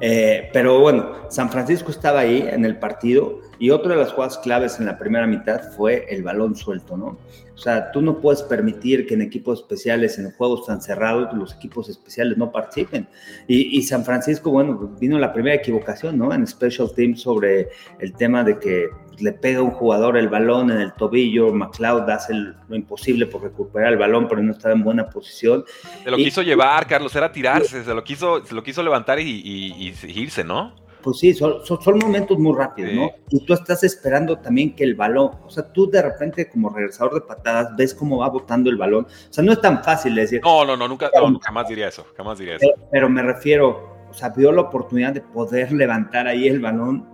Eh, 0.00 0.50
pero 0.52 0.80
bueno, 0.80 1.30
San 1.30 1.50
Francisco 1.50 1.90
estaba 1.90 2.20
ahí 2.20 2.46
en 2.50 2.64
el 2.64 2.78
partido 2.78 3.40
y 3.58 3.70
otra 3.70 3.94
de 3.94 4.00
las 4.00 4.12
jugadas 4.12 4.38
claves 4.38 4.78
en 4.78 4.86
la 4.86 4.98
primera 4.98 5.26
mitad 5.26 5.60
fue 5.76 6.06
el 6.08 6.22
balón 6.22 6.56
suelto, 6.56 6.96
¿no? 6.96 7.18
O 7.54 7.58
sea, 7.58 7.92
tú 7.92 8.02
no 8.02 8.20
puedes 8.20 8.42
permitir 8.42 9.06
que 9.06 9.14
en 9.14 9.22
equipos 9.22 9.60
especiales, 9.60 10.18
en 10.18 10.32
juegos 10.32 10.66
tan 10.66 10.82
cerrados, 10.82 11.32
los 11.34 11.54
equipos 11.54 11.88
especiales 11.88 12.36
no 12.36 12.50
participen. 12.50 13.06
Y, 13.46 13.80
San 13.82 14.04
Francisco, 14.04 14.50
bueno, 14.50 14.96
vino 14.98 15.18
la 15.18 15.32
primera 15.32 15.54
equivocación, 15.54 16.18
¿no? 16.18 16.34
En 16.34 16.46
Special 16.46 16.92
Teams 16.94 17.20
sobre 17.22 17.68
el 18.00 18.12
tema 18.14 18.42
de 18.42 18.58
que 18.58 18.88
le 19.18 19.32
pega 19.32 19.62
un 19.62 19.70
jugador 19.70 20.16
el 20.16 20.28
balón 20.28 20.72
en 20.72 20.80
el 20.80 20.92
tobillo, 20.94 21.52
McLeod 21.52 22.10
hace 22.10 22.34
lo 22.34 22.74
imposible 22.74 23.26
por 23.26 23.44
recuperar 23.44 23.92
el 23.92 23.98
balón, 24.00 24.26
pero 24.28 24.42
no 24.42 24.50
estaba 24.50 24.74
en 24.74 24.82
buena 24.82 25.08
posición. 25.08 25.64
Se 26.02 26.10
lo 26.10 26.16
quiso 26.16 26.42
llevar, 26.42 26.88
Carlos, 26.88 27.14
era 27.14 27.30
tirarse, 27.30 27.84
se 27.84 27.94
lo 27.94 28.02
quiso, 28.02 28.44
se 28.44 28.54
lo 28.54 28.64
quiso 28.64 28.82
levantar 28.82 29.20
y, 29.20 29.24
y 29.24 29.94
irse, 30.08 30.42
¿no? 30.42 30.74
Pues 31.04 31.18
sí, 31.18 31.34
son, 31.34 31.64
son, 31.66 31.98
momentos 31.98 32.38
muy 32.38 32.56
rápidos, 32.56 32.94
¿no? 32.94 33.10
Y 33.28 33.44
tú 33.44 33.52
estás 33.52 33.84
esperando 33.84 34.38
también 34.38 34.74
que 34.74 34.84
el 34.84 34.94
balón, 34.94 35.32
o 35.44 35.50
sea, 35.50 35.70
tú 35.70 35.90
de 35.90 36.00
repente 36.00 36.48
como 36.48 36.70
regresador 36.70 37.12
de 37.12 37.20
patadas 37.20 37.76
ves 37.76 37.94
cómo 37.94 38.18
va 38.18 38.30
botando 38.30 38.70
el 38.70 38.78
balón. 38.78 39.04
O 39.04 39.32
sea, 39.32 39.44
no 39.44 39.52
es 39.52 39.60
tan 39.60 39.84
fácil 39.84 40.14
decir. 40.14 40.40
No, 40.42 40.64
no, 40.64 40.78
no, 40.78 40.88
nunca, 40.88 41.10
jamás 41.42 41.68
diría 41.68 41.88
eso, 41.88 42.06
jamás 42.16 42.38
diría 42.38 42.56
eso. 42.56 42.66
Pero, 42.90 43.10
me 43.10 43.22
refiero, 43.22 44.06
o 44.08 44.14
sea, 44.14 44.30
vio 44.30 44.50
la 44.50 44.62
oportunidad 44.62 45.12
de 45.12 45.20
poder 45.20 45.72
levantar 45.72 46.26
ahí 46.26 46.48
el 46.48 46.60
balón, 46.60 47.06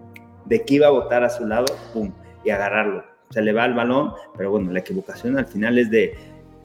de 0.44 0.64
que 0.64 0.74
iba 0.74 0.86
a 0.86 0.90
botar 0.90 1.24
a 1.24 1.28
su 1.28 1.44
lado, 1.44 1.66
pum, 1.92 2.12
y 2.44 2.50
agarrarlo. 2.50 3.04
Se 3.30 3.42
le 3.42 3.52
va 3.52 3.64
el 3.64 3.74
balón, 3.74 4.12
pero 4.36 4.52
bueno, 4.52 4.70
la 4.70 4.78
equivocación 4.78 5.36
al 5.36 5.46
final 5.46 5.78
es 5.78 5.90
de 5.90 6.14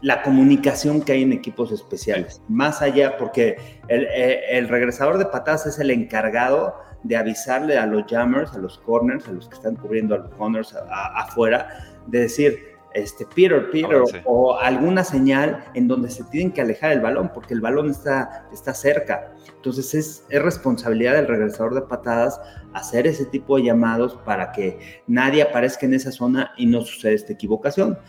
la 0.02 0.22
comunicación 0.22 1.02
que 1.02 1.14
hay 1.14 1.24
en 1.24 1.34
equipos 1.34 1.72
especiales. 1.72 2.40
Más 2.48 2.84
allá, 2.84 3.18
porque 3.18 3.58
el, 3.88 4.04
eh, 4.06 4.58
el 4.58 4.68
regresador 4.68 5.18
de 5.18 5.26
patadas 5.26 5.66
es 5.66 5.80
el 5.80 5.90
encargado 5.90 6.76
de 7.06 7.16
avisarle 7.16 7.78
a 7.78 7.86
los 7.86 8.06
jammers, 8.08 8.54
a 8.54 8.58
los 8.58 8.80
corners, 8.80 9.28
a 9.28 9.32
los 9.32 9.48
que 9.48 9.56
están 9.56 9.76
cubriendo 9.76 10.16
a 10.16 10.20
los 10.20 10.34
corners 10.34 10.76
afuera, 11.16 11.70
de 12.08 12.22
decir, 12.22 12.76
este, 12.96 13.26
Peter, 13.36 13.70
Peter, 13.72 14.02
o, 14.24 14.58
alguna 14.58 15.04
señal 15.04 15.66
en 15.74 15.88
donde 15.88 16.10
se 16.10 16.24
tienen 16.26 16.52
que 16.52 16.62
alejar 16.62 16.94
el 16.94 17.02
balón, 17.02 17.30
porque 17.34 17.54
el 17.54 17.62
balón 17.62 17.92
está, 17.92 18.48
está 18.52 18.74
cerca. 18.74 19.34
Entonces 19.56 19.94
es, 19.94 20.26
es 20.30 20.42
responsabilidad 20.42 21.14
del 21.14 21.28
regresador 21.28 21.76
de 21.76 21.82
patadas 21.82 22.40
hacer 22.74 23.06
ese 23.06 23.26
tipo 23.26 23.58
de 23.58 23.64
llamados 23.64 24.18
para 24.26 24.52
que 24.52 24.80
nadie 25.08 25.44
aparezca 25.44 25.86
en 25.86 25.94
esa 25.94 26.12
zona 26.12 26.54
y 26.58 26.66
no 26.66 26.82
suceda 26.82 27.12
esta 27.12 27.34
equivocación. 27.34 28.00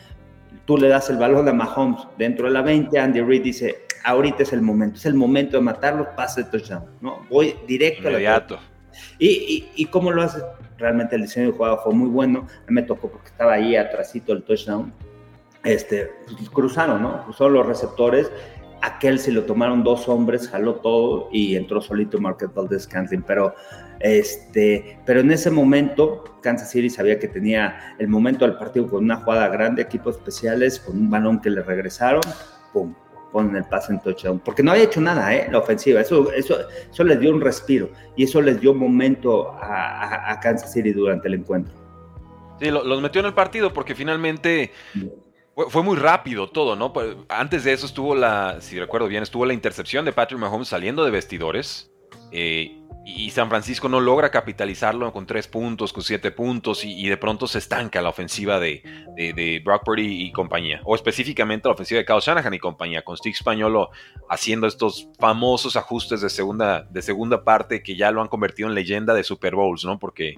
Tú 0.65 0.79
le 0.79 0.89
das 0.89 1.11
el 1.11 1.19
balón 1.19 1.49
a 1.49 1.53
Mahomes 1.53 2.07
dentro 2.17 2.47
de 2.47 2.53
la 2.53 2.63
20, 2.63 2.99
Andy 2.99 3.21
Reid 3.21 3.43
dice, 3.43 3.87
ahorita 4.05 4.45
es 4.45 4.53
el 4.53 4.63
momento, 4.63 4.97
es 4.97 5.07
el 5.07 5.15
momento 5.15 5.57
de 5.57 5.63
matarlo, 5.65 6.15
pase 6.15 6.45
de 6.45 6.51
touchdown, 6.51 6.85
¿no? 7.01 7.27
Voy 7.29 7.57
directo 7.67 8.09
Inmediato. 8.09 8.59
Y, 9.19 9.29
y, 9.29 9.73
y, 9.77 9.87
cómo 9.87 10.11
lo 10.11 10.23
hace, 10.23 10.43
realmente 10.79 11.17
el 11.17 11.23
diseño 11.23 11.47
de 11.47 11.53
jugada 11.53 11.79
fue 11.79 11.95
muy 11.95 12.09
bueno, 12.09 12.47
me 12.69 12.83
tocó 12.83 13.11
porque 13.11 13.29
estaba 13.29 13.55
ahí 13.55 13.77
atrásito 13.77 14.33
el 14.33 14.43
touchdown, 14.43 14.93
este, 15.65 16.11
pues, 16.27 16.51
cruzaron, 16.51 17.03
¿no? 17.03 17.25
Cruzaron 17.25 17.55
los 17.55 17.67
receptores, 17.67 18.31
aquel 18.83 19.19
se 19.19 19.33
lo 19.33 19.45
tomaron 19.45 19.83
dos 19.83 20.09
hombres, 20.09 20.49
jaló 20.49 20.77
todo 20.77 21.29
y 21.33 21.57
entró 21.57 21.81
solito 21.81 22.21
Market 22.21 22.53
Valdez 22.55 22.87
Cantlin, 22.87 23.23
pero 23.23 23.55
este, 24.01 24.99
pero 25.07 25.21
en 25.21 25.31
ese 25.31 25.51
momento 25.51 26.25
Kansas 26.43 26.71
City 26.71 26.91
sabía 26.91 27.19
que 27.19 27.29
tenía 27.29 27.97
el 27.99 28.09
momento 28.09 28.47
del 28.47 28.57
partido 28.57 28.89
con 28.89 29.05
una 29.05 29.17
jugada 29.17 29.49
grande, 29.49 29.83
equipos 29.83 30.17
especiales, 30.17 30.79
con 30.79 30.97
un 30.97 31.11
balón 31.11 31.41
que 31.41 31.51
le 31.51 31.63
regresaron, 31.63 32.23
pum, 32.73 32.95
ponen 33.37 33.55
el 33.55 33.65
pase 33.65 33.93
en 33.93 34.01
touchdown, 34.01 34.39
porque 34.39 34.63
no 34.63 34.71
había 34.71 34.85
hecho 34.85 34.99
nada, 34.99 35.35
¿eh? 35.35 35.47
La 35.53 35.59
ofensiva, 35.59 36.01
eso, 36.01 36.33
eso, 36.33 36.57
eso 36.91 37.05
les 37.05 37.21
dio 37.21 37.31
un 37.31 37.43
respiro 37.43 37.91
y 38.17 38.25
eso 38.25 38.41
les 38.41 38.59
dio 38.59 38.73
momento 38.73 39.51
a, 39.61 40.41
Kansas 40.41 40.73
City 40.73 40.93
durante 40.93 41.29
el 41.29 41.35
encuentro. 41.35 41.75
Sí, 42.59 42.71
los 42.71 43.03
metió 43.03 43.21
en 43.21 43.27
el 43.27 43.35
partido 43.35 43.75
porque 43.75 43.95
finalmente 43.95 44.73
fue, 45.55 45.83
muy 45.83 45.99
rápido 45.99 46.49
todo, 46.49 46.77
¿no? 46.77 46.95
Pues, 46.95 47.15
antes 47.29 47.65
de 47.65 47.75
eso 47.75 47.85
estuvo 47.85 48.15
la, 48.15 48.57
si 48.61 48.81
recuerdo 48.81 49.07
bien, 49.07 49.23
estuvo 49.23 49.45
la 49.45 49.53
intercepción 49.53 50.07
de 50.07 50.15
Patrick 50.15 50.41
Mahomes 50.41 50.69
saliendo 50.69 51.05
de 51.05 51.11
vestidores. 51.11 51.91
Eh, 52.33 52.76
y 53.09 53.31
San 53.31 53.49
Francisco 53.49 53.89
no 53.89 54.01
logra 54.01 54.33
capitalizarlo 54.33 55.13
con 55.13 55.27
tres 55.27 55.47
puntos, 55.47 55.93
con 55.93 56.03
siete 56.03 56.33
puntos, 56.33 56.85
y, 56.85 57.09
de 57.09 57.17
pronto 57.17 57.47
se 57.47 57.59
estanca 57.59 58.03
la 58.03 58.09
ofensiva 58.09 58.59
de, 58.59 58.83
de, 59.15 59.63
Brock 59.65 59.85
Purdy 59.85 60.25
y 60.25 60.33
compañía, 60.33 60.81
o 60.83 60.97
específicamente 60.97 61.69
la 61.69 61.75
ofensiva 61.75 61.99
de 61.99 62.05
Kyle 62.05 62.19
Shanahan 62.21 62.55
y 62.55 62.59
compañía, 62.59 63.03
con 63.03 63.17
Steve 63.17 63.37
Spagnolo 63.37 63.91
haciendo 64.29 64.67
estos 64.67 65.09
famosos 65.21 65.77
ajustes 65.77 66.21
de 66.21 66.29
segunda, 66.29 66.83
de 66.83 67.01
segunda 67.01 67.45
parte 67.45 67.81
que 67.81 67.95
ya 67.95 68.11
lo 68.11 68.23
han 68.23 68.27
convertido 68.27 68.69
en 68.69 68.75
leyenda 68.75 69.15
de 69.15 69.23
Super 69.23 69.55
Bowls, 69.55 69.85
¿no? 69.85 70.01
Porque 70.01 70.35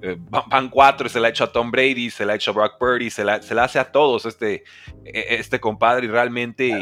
eh, 0.00 0.16
van 0.20 0.68
cuatro, 0.68 1.08
se 1.08 1.18
la 1.18 1.26
ha 1.26 1.30
hecho 1.30 1.42
a 1.42 1.50
Tom 1.50 1.72
Brady, 1.72 2.08
se 2.10 2.24
la 2.24 2.34
ha 2.34 2.36
hecho 2.36 2.52
a 2.52 2.54
Brock 2.54 2.78
Purdy, 2.78 3.10
se 3.10 3.24
la, 3.24 3.42
se 3.42 3.52
la 3.52 3.64
hace 3.64 3.80
a 3.80 3.90
todos 3.90 4.26
este, 4.26 4.62
e, 5.04 5.34
este 5.40 5.58
compadre, 5.58 6.06
y 6.06 6.08
realmente 6.08 6.80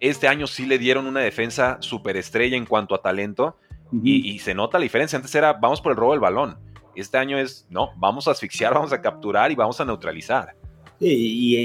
este 0.00 0.26
año 0.26 0.48
sí 0.48 0.66
le 0.66 0.78
dieron 0.78 1.06
una 1.06 1.20
defensa 1.20 1.78
superestrella 1.78 2.56
en 2.56 2.66
cuanto 2.66 2.96
a 2.96 3.02
talento 3.02 3.56
y, 3.92 4.38
se 4.38 4.54
nota 4.54 4.78
la 4.78 4.82
diferencia. 4.82 5.16
Antes 5.16 5.34
era, 5.34 5.52
vamos 5.54 5.80
por 5.80 5.92
el 5.92 5.98
robo 5.98 6.12
del 6.12 6.20
balón. 6.20 6.56
Este 6.94 7.18
año 7.18 7.38
es, 7.38 7.66
no, 7.70 7.90
vamos 7.96 8.28
a 8.28 8.32
asfixiar, 8.32 8.74
vamos 8.74 8.92
a 8.92 9.00
capturar 9.00 9.50
y 9.50 9.54
vamos 9.54 9.80
a 9.80 9.84
neutralizar. 9.84 10.54
y, 10.98 11.56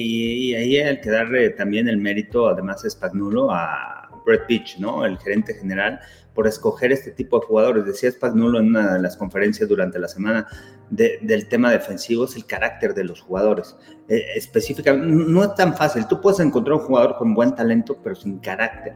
ahí 0.56 0.78
hay 0.78 1.02
que 1.02 1.10
darle 1.10 1.50
también 1.52 1.88
el 1.88 1.98
mérito, 1.98 2.48
además, 2.48 2.86
Spagnuolo 2.88 3.52
a 3.52 4.10
Brett 4.26 4.46
Pitch, 4.48 4.78
¿no? 4.80 5.06
El 5.06 5.18
gerente 5.20 5.54
general, 5.54 6.00
por 6.34 6.48
escoger 6.48 6.92
este 6.92 7.12
tipo 7.12 7.40
de 7.40 7.46
jugadores. 7.46 7.86
Decía 7.86 8.12
Spagnuolo 8.12 8.60
en 8.60 8.68
una 8.68 8.94
de 8.94 9.02
las 9.02 9.18
conferencias 9.18 9.68
durante 9.70 10.00
la 10.00 10.08
semana 10.08 10.48
del 10.90 11.48
tema 11.48 11.72
defensivo, 11.72 12.26
es 12.26 12.36
el 12.36 12.46
carácter 12.46 12.94
de 12.94 13.04
los 13.04 13.22
jugadores. 13.22 13.76
Eh, 14.08 14.24
específicamente, 14.36 15.08
no 15.08 15.44
es 15.44 15.56
tan 15.56 15.76
fácil. 15.76 16.08
Tú 16.08 16.22
puedes 16.22 16.40
encontrar 16.40 16.76
un 16.76 16.86
jugador 16.86 17.18
con 17.18 17.34
buen 17.34 17.56
talento, 17.56 17.98
pero 18.04 18.16
sin 18.16 18.40
carácter 18.40 18.96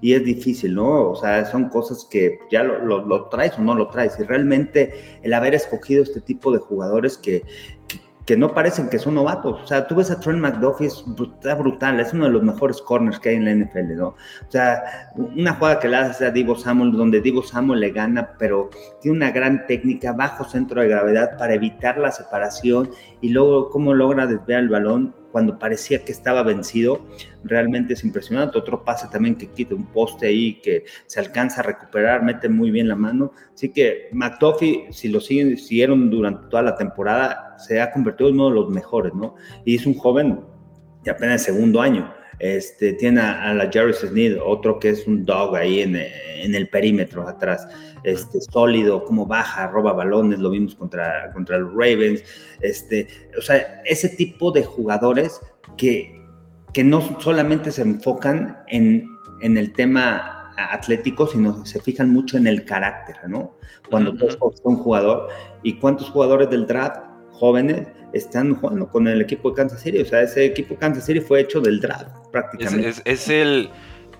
y 0.00 0.14
es 0.14 0.24
difícil, 0.24 0.74
¿no? 0.74 1.10
O 1.10 1.16
sea, 1.16 1.44
son 1.46 1.68
cosas 1.68 2.06
que 2.10 2.38
ya 2.50 2.62
lo, 2.62 3.24
traes 3.26 3.58
o 3.58 3.62
no 3.62 3.74
lo 3.74 3.88
traes. 3.88 4.18
Y 4.18 4.22
realmente 4.22 5.20
el 5.22 5.34
haber 5.34 5.54
escogido 5.54 6.02
este 6.02 6.20
tipo 6.20 6.52
de 6.52 6.58
jugadores 6.58 7.18
que, 7.18 7.44
que, 8.26 8.36
no 8.36 8.54
parecen 8.54 8.88
que 8.88 8.98
son 8.98 9.14
novatos. 9.14 9.60
O 9.62 9.66
sea, 9.66 9.86
tú 9.86 9.96
ves 9.96 10.10
a 10.10 10.20
Trent 10.20 10.38
McDuffie, 10.38 10.86
es 10.86 11.04
brutal, 11.58 12.00
es 12.00 12.12
uno 12.12 12.26
de 12.26 12.30
los 12.30 12.42
mejores 12.42 12.80
corners 12.82 13.18
que 13.18 13.30
hay 13.30 13.36
en 13.36 13.44
la 13.44 13.54
NFL, 13.54 13.96
¿no? 13.96 14.08
O 14.08 14.50
sea, 14.50 15.10
una 15.16 15.54
jugada 15.54 15.80
que 15.80 15.88
le 15.88 15.96
hace 15.96 16.26
a 16.26 16.30
Divo 16.30 16.54
Samuel, 16.54 16.92
donde 16.92 17.20
Divo 17.20 17.42
Samuel 17.42 17.80
le 17.80 17.90
gana, 17.90 18.34
pero 18.38 18.70
tiene 19.00 19.16
una 19.16 19.30
gran 19.30 19.66
técnica, 19.66 20.12
bajo 20.12 20.44
centro 20.44 20.80
de 20.80 20.88
gravedad 20.88 21.36
para 21.38 21.54
evitar 21.54 21.98
la 21.98 22.12
separación 22.12 22.90
y 23.20 23.30
luego 23.30 23.70
cómo 23.70 23.94
logra 23.94 24.26
desviar 24.26 24.60
el 24.60 24.68
balón 24.68 25.14
cuando 25.30 25.58
parecía 25.58 26.04
que 26.04 26.12
estaba 26.12 26.42
vencido, 26.42 27.06
realmente 27.44 27.94
es 27.94 28.04
impresionante. 28.04 28.58
Otro 28.58 28.84
pase 28.84 29.08
también 29.08 29.36
que 29.36 29.48
quita 29.48 29.74
un 29.74 29.86
poste 29.86 30.26
ahí 30.26 30.60
que 30.60 30.84
se 31.06 31.20
alcanza 31.20 31.60
a 31.60 31.64
recuperar, 31.64 32.22
mete 32.22 32.48
muy 32.48 32.70
bien 32.70 32.88
la 32.88 32.96
mano. 32.96 33.32
Así 33.54 33.70
que 33.70 34.08
McDuffie, 34.12 34.88
si 34.92 35.08
lo 35.08 35.20
siguen, 35.20 35.56
siguieron 35.56 36.10
durante 36.10 36.48
toda 36.48 36.62
la 36.62 36.76
temporada, 36.76 37.56
se 37.58 37.80
ha 37.80 37.90
convertido 37.90 38.30
en 38.30 38.36
uno 38.36 38.48
de 38.48 38.54
los 38.54 38.70
mejores, 38.70 39.14
¿no? 39.14 39.34
Y 39.64 39.76
es 39.76 39.86
un 39.86 39.94
joven 39.94 40.40
de 41.04 41.10
apenas 41.10 41.42
segundo 41.42 41.80
año. 41.80 42.17
Este, 42.38 42.92
tiene 42.92 43.20
a, 43.20 43.52
la 43.52 43.70
Jerry 43.70 43.92
Sneed, 43.92 44.38
otro 44.40 44.78
que 44.78 44.90
es 44.90 45.06
un 45.06 45.24
dog 45.24 45.56
ahí 45.56 45.80
en, 45.80 45.96
en, 45.96 46.54
el 46.54 46.68
perímetro 46.68 47.26
atrás, 47.26 47.66
este, 48.04 48.40
sólido, 48.40 49.04
como 49.04 49.26
baja, 49.26 49.66
roba 49.66 49.92
balones, 49.92 50.38
lo 50.38 50.50
vimos 50.50 50.76
contra, 50.76 51.32
contra 51.32 51.58
los 51.58 51.72
Ravens, 51.72 52.22
este, 52.60 53.08
o 53.36 53.42
sea, 53.42 53.82
ese 53.84 54.08
tipo 54.10 54.52
de 54.52 54.62
jugadores 54.62 55.40
que, 55.76 56.24
que 56.72 56.84
no 56.84 57.20
solamente 57.20 57.72
se 57.72 57.82
enfocan 57.82 58.58
en, 58.68 59.08
en 59.40 59.58
el 59.58 59.72
tema 59.72 60.52
atlético, 60.56 61.26
sino 61.26 61.64
se 61.64 61.80
fijan 61.80 62.10
mucho 62.10 62.36
en 62.36 62.46
el 62.46 62.64
carácter, 62.64 63.16
¿no? 63.28 63.56
Cuando 63.90 64.14
tú 64.14 64.26
-huh. 64.26 64.60
un 64.64 64.76
jugador, 64.76 65.28
¿y 65.62 65.74
cuántos 65.74 66.10
jugadores 66.10 66.50
del 66.50 66.66
draft 66.66 67.00
jóvenes 67.30 67.86
están 68.12 68.54
jugando 68.54 68.88
con 68.88 69.06
el 69.08 69.20
equipo 69.20 69.50
de 69.50 69.56
Kansas 69.56 69.80
City. 69.80 70.00
O 70.00 70.04
sea, 70.04 70.22
ese 70.22 70.44
equipo 70.44 70.74
de 70.74 70.80
Kansas 70.80 71.04
City 71.04 71.20
fue 71.20 71.40
hecho 71.40 71.60
del 71.60 71.80
draft 71.80 72.10
prácticamente. 72.30 73.02
Es, 73.04 73.28
el, 73.28 73.70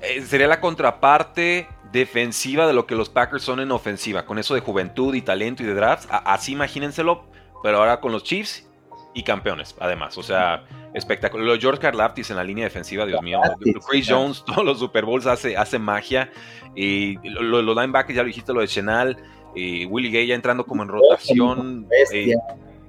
eh, 0.02 0.22
sería 0.22 0.46
la 0.46 0.60
contraparte 0.60 1.68
defensiva 1.92 2.66
de 2.66 2.72
lo 2.72 2.86
que 2.86 2.94
los 2.94 3.08
Packers 3.08 3.42
son 3.42 3.60
en 3.60 3.72
ofensiva, 3.72 4.26
con 4.26 4.38
eso 4.38 4.54
de 4.54 4.60
juventud 4.60 5.14
y 5.14 5.22
talento 5.22 5.62
y 5.62 5.66
de 5.66 5.74
draft. 5.74 6.08
Así 6.10 6.52
imagínenselo, 6.52 7.24
pero 7.62 7.78
ahora 7.78 8.00
con 8.00 8.12
los 8.12 8.24
Chiefs 8.24 8.68
y 9.14 9.22
campeones, 9.22 9.74
además. 9.80 10.18
O 10.18 10.22
sea, 10.22 10.64
espectacular. 10.94 11.46
Los 11.46 11.58
George 11.58 11.80
Karlaftis 11.80 12.30
en 12.30 12.36
la 12.36 12.44
línea 12.44 12.64
defensiva, 12.64 13.06
Dios 13.06 13.22
mío. 13.22 13.40
Chris 13.88 14.06
Jones, 14.08 14.44
todos 14.46 14.64
los 14.64 14.78
Super 14.78 15.04
Bowls 15.04 15.26
hace, 15.26 15.56
hace 15.56 15.78
magia. 15.78 16.30
Y 16.74 17.16
los, 17.28 17.64
linebackers, 17.64 18.14
ya 18.14 18.22
lo 18.22 18.28
dijiste, 18.28 18.52
lo 18.52 18.60
de 18.60 18.68
Chenal. 18.68 19.16
Y 19.54 19.86
Willie 19.86 20.10
Gay 20.10 20.26
ya 20.26 20.34
entrando 20.34 20.64
como 20.64 20.82
en 20.82 20.90
rotación. 20.90 21.88
Eh, 22.12 22.30
eh, 22.30 22.34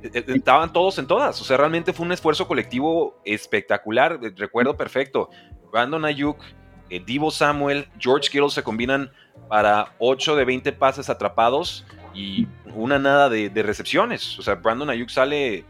estaban 0.02 0.72
todos 0.74 0.98
en 0.98 1.08
todas. 1.08 1.40
O 1.42 1.44
sea, 1.44 1.58
realmente 1.58 1.94
fue 1.94 2.06
un 2.06 2.12
esfuerzo 2.12 2.48
colectivo 2.48 3.20
espectacular. 3.26 4.20
Eh, 4.22 4.32
recuerdo 4.36 4.76
perfecto. 4.76 5.30
Brandon 5.72 6.06
Ayuk, 6.06 6.38
Divo 7.06 7.30
Samuel, 7.30 7.88
George 8.00 8.30
Kittle 8.30 8.50
se 8.50 8.64
combinan 8.64 9.12
para 9.48 9.94
8 10.00 10.36
de 10.36 10.46
20 10.46 10.72
pases 10.74 11.10
atrapados 11.10 11.86
y 12.14 12.48
una 12.76 12.98
nada 12.98 13.30
de, 13.30 13.64
recepciones. 13.64 14.38
O 14.40 14.42
sea, 14.42 14.56
Brandon 14.56 14.90
Ayuk 14.90 15.10
sale 15.10 15.66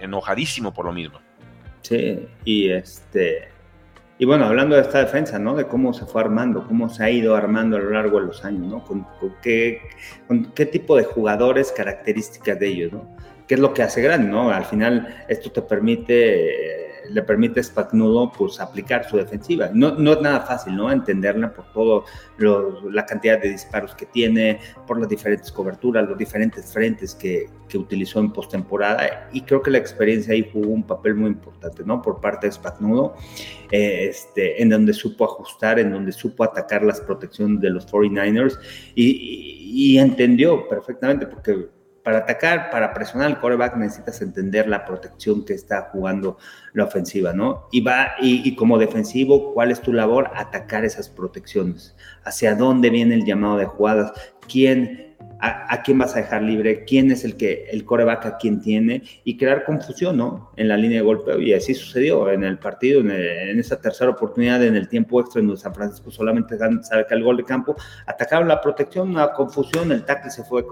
enojadísimo 0.00 0.72
por 0.74 0.86
lo 0.86 0.92
mismo. 0.92 1.20
Sí, 1.82 2.26
y 2.44 2.70
este. 2.70 3.48
Y 4.16 4.26
bueno, 4.26 4.46
hablando 4.46 4.76
de 4.76 4.82
esta 4.82 5.00
defensa, 5.00 5.38
¿no? 5.38 5.54
De 5.54 5.66
cómo 5.66 5.92
se 5.92 6.06
fue 6.06 6.22
armando, 6.22 6.66
cómo 6.66 6.88
se 6.88 7.02
ha 7.02 7.10
ido 7.10 7.34
armando 7.34 7.76
a 7.76 7.80
lo 7.80 7.90
largo 7.90 8.20
de 8.20 8.26
los 8.26 8.44
años, 8.44 8.66
¿no? 8.66 8.84
Con, 8.84 9.06
qué, 9.42 9.80
con 10.28 10.52
qué 10.52 10.66
tipo 10.66 10.96
de 10.96 11.04
jugadores, 11.04 11.72
características 11.72 12.58
de 12.58 12.68
ellos, 12.68 12.92
¿no? 12.92 13.16
Qué 13.46 13.54
es 13.54 13.60
lo 13.60 13.74
que 13.74 13.82
hace 13.82 14.02
grande, 14.02 14.28
¿no? 14.28 14.50
Al 14.50 14.64
final 14.64 15.24
esto 15.28 15.50
te 15.50 15.62
permite, 15.62 17.02
le 17.10 17.22
permite 17.22 17.60
a 17.60 17.62
Spagnudo 17.62 18.32
pues 18.32 18.58
aplicar 18.60 19.08
su 19.08 19.16
defensiva. 19.16 19.70
No, 19.72 19.92
no 19.96 20.14
es 20.14 20.20
nada 20.22 20.40
fácil, 20.40 20.76
¿no? 20.76 20.90
Entenderla 20.90 21.52
por 21.52 21.70
todo 21.72 22.04
la 22.90 23.04
cantidad 23.04 23.40
de 23.40 23.50
disparos 23.50 23.94
que 23.94 24.06
tiene, 24.06 24.60
por 24.86 24.98
las 24.98 25.08
diferentes 25.08 25.52
coberturas, 25.52 26.08
los 26.08 26.16
diferentes 26.16 26.72
frentes 26.72 27.14
que, 27.14 27.50
que 27.68 27.76
utilizó 27.76 28.20
en 28.20 28.32
postemporada 28.32 29.28
y 29.32 29.42
creo 29.42 29.60
que 29.60 29.70
la 29.70 29.78
experiencia 29.78 30.32
ahí 30.32 30.48
jugó 30.50 30.68
un 30.68 30.86
papel 30.86 31.14
muy 31.14 31.28
importante, 31.28 31.82
¿no? 31.84 32.00
Por 32.00 32.20
parte 32.20 32.46
de 32.46 32.52
Spagnudo, 32.52 33.14
eh, 33.70 34.06
este, 34.08 34.62
en 34.62 34.70
donde 34.70 34.94
supo 34.94 35.24
ajustar, 35.24 35.78
en 35.78 35.90
donde 35.90 36.12
supo 36.12 36.44
atacar 36.44 36.82
las 36.82 37.00
protecciones 37.02 37.60
de 37.60 37.70
los 37.70 37.86
49ers 37.86 38.58
y, 38.94 39.64
y 39.74 39.98
entendió 39.98 40.66
perfectamente 40.66 41.26
porque 41.26 41.68
para 42.04 42.18
atacar, 42.18 42.70
para 42.70 42.92
presionar 42.92 43.28
al 43.28 43.40
coreback 43.40 43.76
necesitas 43.76 44.20
entender 44.20 44.68
la 44.68 44.84
protección 44.84 45.44
que 45.44 45.54
está 45.54 45.88
jugando 45.90 46.36
la 46.74 46.84
ofensiva, 46.84 47.32
¿no? 47.32 47.66
Y 47.72 47.80
va, 47.80 48.12
y, 48.20 48.54
como 48.56 48.78
defensivo, 48.78 49.54
¿cuál 49.54 49.70
es 49.70 49.80
tu 49.80 49.92
labor? 49.92 50.30
Atacar 50.34 50.84
esas 50.84 51.08
protecciones. 51.08 51.96
¿Hacia 52.22 52.54
dónde 52.54 52.90
viene 52.90 53.14
el 53.14 53.24
llamado 53.24 53.56
de 53.56 53.64
jugadas? 53.64 54.12
¿Quién 54.46 55.03
a, 55.40 55.82
quién 55.82 55.98
vas 55.98 56.16
a 56.16 56.20
dejar 56.20 56.42
libre, 56.42 56.84
quién 56.84 57.10
es 57.10 57.24
el 57.24 57.36
que 57.36 57.66
el 57.70 57.84
coreback 57.84 58.26
a 58.26 58.36
quién 58.38 58.60
tiene 58.60 59.02
y 59.24 59.36
crear 59.36 59.64
confusión, 59.64 60.16
¿no? 60.16 60.50
En 60.56 60.68
la 60.68 60.76
línea 60.76 60.98
de 60.98 61.04
golpeo 61.04 61.38
y 61.38 61.52
así 61.52 61.74
sucedió 61.74 62.30
en 62.30 62.44
el 62.44 62.58
partido, 62.58 63.00
en, 63.00 63.10
esa 63.58 63.80
tercera 63.80 64.10
oportunidad 64.10 64.64
en 64.64 64.76
el 64.76 64.88
tiempo 64.88 65.20
extra 65.20 65.40
en 65.40 65.48
donde 65.48 65.60
San 65.60 65.74
Francisco 65.74 66.10
solamente 66.10 66.56
saca 66.56 67.14
el 67.14 67.22
gol 67.22 67.36
de 67.36 67.44
campo, 67.44 67.76
atacaron 68.06 68.48
la 68.48 68.60
protección, 68.60 69.10
una 69.10 69.32
confusión, 69.32 69.92
el 69.92 70.04
tackle 70.04 70.30
se 70.30 70.44
fue 70.44 70.64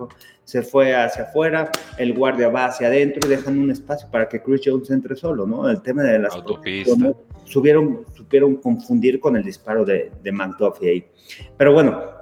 se 0.44 0.62
fue 0.62 0.94
hacia 0.94 1.24
afuera, 1.24 1.70
el 1.98 2.14
guardia 2.14 2.48
va 2.48 2.66
hacia 2.66 2.88
adentro 2.88 3.20
y 3.26 3.30
dejan 3.30 3.58
un 3.58 3.70
espacio 3.70 4.08
para 4.10 4.28
que 4.28 4.42
Chris 4.42 4.62
Jones 4.64 4.90
entre 4.90 5.16
solo, 5.16 5.46
¿no? 5.46 5.68
El 5.68 5.82
tema 5.82 6.02
de 6.02 6.18
las 6.18 6.32
supieron, 7.44 8.06
supieron 8.14 8.56
confundir 8.56 9.20
con 9.20 9.36
el 9.36 9.44
disparo 9.44 9.84
de, 9.84 10.10
de 10.22 10.32
McDuffie 10.32 10.90
ahí. 10.90 11.04
Pero 11.56 11.72
bueno, 11.74 12.21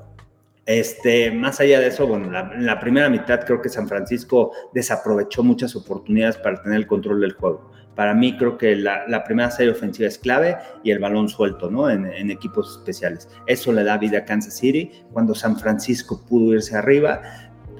este, 0.70 1.32
más 1.32 1.58
allá 1.58 1.80
de 1.80 1.88
eso, 1.88 2.06
bueno, 2.06 2.26
en 2.26 2.64
la 2.64 2.78
primera 2.78 3.08
mitad 3.08 3.40
creo 3.44 3.60
que 3.60 3.68
San 3.68 3.88
Francisco 3.88 4.52
desaprovechó 4.72 5.42
muchas 5.42 5.74
oportunidades 5.74 6.36
para 6.36 6.62
tener 6.62 6.78
el 6.78 6.86
control 6.86 7.20
del 7.22 7.32
juego. 7.32 7.72
Para 7.96 8.14
mí 8.14 8.36
creo 8.38 8.56
que 8.56 8.76
la, 8.76 9.24
primera 9.24 9.50
serie 9.50 9.72
ofensiva 9.72 10.06
es 10.06 10.16
clave 10.16 10.56
y 10.84 10.92
el 10.92 11.00
balón 11.00 11.28
suelto, 11.28 11.68
¿no? 11.68 11.90
En, 11.90 12.06
en, 12.06 12.30
equipos 12.30 12.78
especiales. 12.78 13.28
Eso 13.46 13.72
le 13.72 13.82
da 13.82 13.98
vida 13.98 14.18
a 14.18 14.24
Kansas 14.24 14.58
City. 14.58 14.92
Cuando 15.12 15.34
San 15.34 15.58
Francisco 15.58 16.24
pudo 16.24 16.54
irse 16.54 16.76
arriba, 16.76 17.20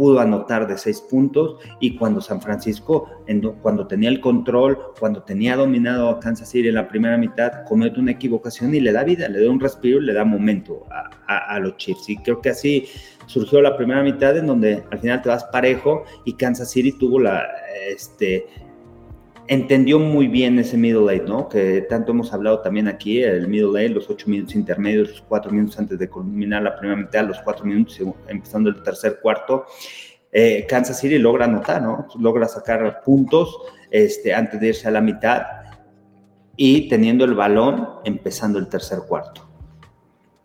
pudo 0.01 0.19
anotar 0.19 0.67
de 0.67 0.79
seis 0.79 0.99
puntos 0.99 1.57
y 1.79 1.95
cuando 1.95 2.23
San 2.23 2.41
Francisco, 2.41 3.11
cuando 3.61 3.87
tenía 3.87 4.09
el 4.09 4.19
control, 4.19 4.79
cuando 4.99 5.23
tenía 5.25 5.57
dominado 5.57 6.09
a 6.09 6.19
Kansas 6.19 6.49
City 6.49 6.69
en 6.69 6.77
la 6.77 6.89
primera 6.89 7.19
mitad, 7.19 7.65
comete 7.69 8.01
una 8.01 8.13
equivocación 8.13 8.75
y 8.75 8.81
le 8.81 8.93
da 8.93 9.05
vida, 9.05 9.29
le 9.29 9.45
da 9.45 9.51
un 9.51 9.61
respiro 9.61 10.01
y 10.01 10.07
le 10.07 10.15
da 10.15 10.25
momento 10.25 10.87
a, 11.27 11.59
los 11.59 11.77
Chiefs. 11.77 12.09
Y 12.09 12.17
creo 12.17 12.41
que 12.41 12.49
así 12.49 12.87
surgió 13.27 13.61
la 13.61 13.77
primera 13.77 14.03
mitad 14.03 14.35
en 14.39 14.47
donde 14.47 14.83
al 14.91 15.01
final 15.01 15.21
te 15.21 15.29
vas 15.29 15.45
parejo 15.45 16.05
y 16.25 16.33
Kansas 16.33 16.71
City 16.71 16.93
tuvo 16.93 17.21
la, 17.21 17.47
este, 17.87 18.47
entendió 19.51 19.99
muy 19.99 20.29
bien 20.29 20.61
ese 20.61 20.77
middle 20.77 21.13
eight, 21.13 21.25
¿no? 21.25 21.49
Que 21.49 21.83
tanto 21.83 22.13
hemos 22.13 22.33
hablado 22.33 22.61
también 22.61 22.87
aquí, 22.87 23.21
el 23.21 23.49
middle 23.49 23.83
eight, 23.83 23.93
los 23.93 24.09
ocho 24.09 24.31
minutos 24.31 24.55
intermedios, 24.55 25.11
los 25.11 25.23
cuatro 25.23 25.51
minutos 25.51 25.77
antes 25.77 25.99
de 25.99 26.09
culminar 26.09 26.63
la 26.63 26.77
primera 26.77 26.97
mitad, 26.97 27.27
los 27.27 27.41
cuatro 27.41 27.65
minutos 27.65 28.01
empezando 28.29 28.71
el 28.71 28.81
tercer 28.85 29.19
cuarto. 29.21 29.67
Eh, 30.31 30.65
Kansas 30.69 31.01
City 31.01 31.19
logra 31.19 31.47
anotar, 31.47 31.83
¿no? 31.83 32.07
Logra 32.21 32.47
sacar 32.47 33.03
puntos 33.05 33.59
este, 33.91 34.33
antes 34.33 34.61
de 34.61 34.69
irse 34.69 34.87
a 34.87 34.93
la 34.93 35.01
mitad 35.01 35.43
y 36.55 36.89
teniendo 36.89 37.25
el 37.25 37.35
balón 37.35 37.89
empezando 38.05 38.57
el 38.61 38.69
tercer 38.69 39.01
cuarto. 39.09 39.51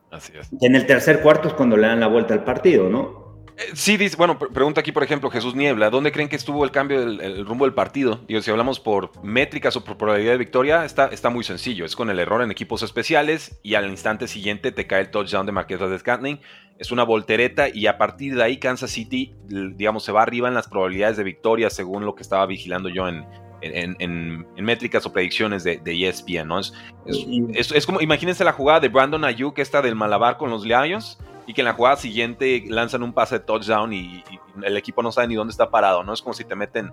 Así 0.09 0.33
es. 0.35 0.50
en 0.62 0.75
el 0.75 0.88
tercer 0.88 1.21
cuarto 1.21 1.50
es 1.50 1.53
cuando 1.53 1.77
le 1.77 1.85
dan 1.85 2.00
la 2.00 2.07
vuelta 2.07 2.33
al 2.33 2.43
partido, 2.43 2.89
¿no? 2.89 3.25
Eh, 3.57 3.71
sí, 3.74 3.95
dice, 3.95 4.17
bueno, 4.17 4.38
pregunta 4.38 4.81
aquí, 4.81 4.91
por 4.91 5.03
ejemplo, 5.03 5.29
Jesús 5.29 5.55
Niebla, 5.55 5.89
¿dónde 5.89 6.12
creen 6.12 6.27
que 6.27 6.35
estuvo 6.35 6.63
el 6.65 6.71
cambio 6.71 7.05
del 7.05 7.45
rumbo 7.45 7.65
del 7.65 7.74
partido? 7.74 8.19
Digo, 8.27 8.41
si 8.41 8.51
hablamos 8.51 8.79
por 8.79 9.24
métricas 9.24 9.75
o 9.77 9.83
por 9.83 9.97
probabilidad 9.97 10.33
de 10.33 10.38
victoria, 10.38 10.83
está, 10.83 11.07
está 11.07 11.29
muy 11.29 11.43
sencillo. 11.43 11.85
Es 11.85 11.95
con 11.95 12.09
el 12.09 12.19
error 12.19 12.41
en 12.41 12.51
equipos 12.51 12.83
especiales 12.83 13.57
y 13.63 13.75
al 13.75 13.89
instante 13.89 14.27
siguiente 14.27 14.71
te 14.71 14.88
cae 14.88 15.01
el 15.01 15.12
touchdown 15.12 15.45
de 15.45 15.53
Marquesa 15.53 15.88
de 15.88 15.97
Scantling. 15.97 16.41
Es 16.79 16.91
una 16.91 17.03
voltereta 17.03 17.69
y 17.69 17.88
a 17.88 17.97
partir 17.97 18.35
de 18.35 18.43
ahí 18.43 18.57
Kansas 18.57 18.91
City, 18.91 19.33
digamos, 19.47 20.03
se 20.03 20.12
va 20.12 20.21
arriba 20.21 20.50
en 20.50 20.53
las 20.53 20.67
probabilidades 20.67 21.15
de 21.15 21.24
victoria 21.24 21.69
según 21.69 22.05
lo 22.05 22.15
que 22.15 22.24
estaba 22.24 22.45
vigilando 22.45 22.89
yo 22.89 23.07
en, 23.07 23.25
en, 23.62 24.45
métricas 24.57 25.05
o 25.05 25.13
predicciones 25.13 25.63
de, 25.63 25.77
de 25.77 26.07
ESPN, 26.07 26.47
¿no? 26.47 26.59
Es, 26.59 26.74
es, 27.53 27.71
es, 27.71 27.85
como, 27.85 28.01
imagínense 28.01 28.43
la 28.43 28.51
jugada 28.51 28.81
de 28.81 28.89
Brandon 28.89 29.24
Ayuk, 29.24 29.57
esta 29.59 29.81
del 29.81 29.95
Malabar 29.95 30.38
con 30.38 30.50
los 30.50 30.65
Lions, 30.65 31.17
y 31.47 31.53
que 31.53 31.61
en 31.61 31.65
la 31.65 31.73
jugada 31.73 31.97
siguiente 31.97 32.63
lanzan 32.67 33.03
un 33.03 33.13
pase 33.13 33.39
de 33.39 33.45
touchdown 33.45 33.93
y, 33.93 34.23
el 34.63 34.77
equipo 34.77 35.03
no 35.03 35.11
sabe 35.11 35.27
ni 35.27 35.35
dónde 35.35 35.51
está 35.51 35.69
parado, 35.69 36.03
¿no? 36.03 36.13
Es 36.13 36.21
como 36.21 36.33
si 36.33 36.45
te 36.45 36.55
meten 36.55 36.89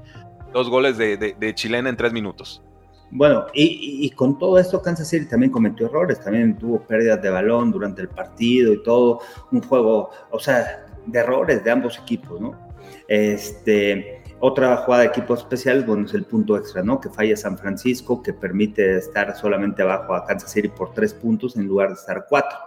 dos 0.53 0.69
goles 0.69 0.99
de, 0.99 1.53
chilena 1.55 1.89
en 1.89 1.97
tres 1.97 2.13
minutos. 2.13 2.63
Bueno, 3.11 3.47
y, 3.53 4.11
con 4.11 4.39
todo 4.39 4.59
esto 4.59 4.83
Kansas 4.83 5.09
City 5.09 5.27
también 5.27 5.53
cometió 5.53 5.87
errores, 5.87 6.21
también 6.21 6.57
tuvo 6.59 6.81
pérdidas 6.81 7.23
de 7.23 7.31
balón 7.31 7.71
durante 7.71 8.03
el 8.03 8.09
partido 8.09 8.73
y 8.73 8.83
todo, 8.83 9.21
un 9.53 9.63
juego, 9.63 10.11
o 10.31 10.39
sea, 10.41 10.87
de 11.07 11.19
errores 11.19 11.63
de 11.63 11.71
ambos 11.71 11.99
equipos, 11.99 12.41
¿no? 12.41 12.59
Este, 13.07 14.23
otra 14.41 14.79
jugada 14.79 15.05
de 15.05 15.09
equipo 15.11 15.35
especial, 15.35 15.85
bueno, 15.85 16.07
es 16.07 16.15
el 16.15 16.25
punto 16.25 16.57
extra, 16.57 16.83
¿no? 16.83 17.01
Que 17.01 17.11
falla 17.11 17.37
San 17.37 17.57
Francisco, 17.57 18.23
que 18.23 18.33
permite 18.33 18.97
estar 18.97 19.37
solamente 19.37 19.83
abajo 19.83 20.15
a 20.15 20.25
Kansas 20.25 20.51
City 20.51 20.69
por 20.69 20.93
tres 20.93 21.15
puntos 21.15 21.57
en 21.57 21.67
lugar 21.67 21.91
de 21.91 21.95
estar 21.95 22.27
cuatro 22.29 22.59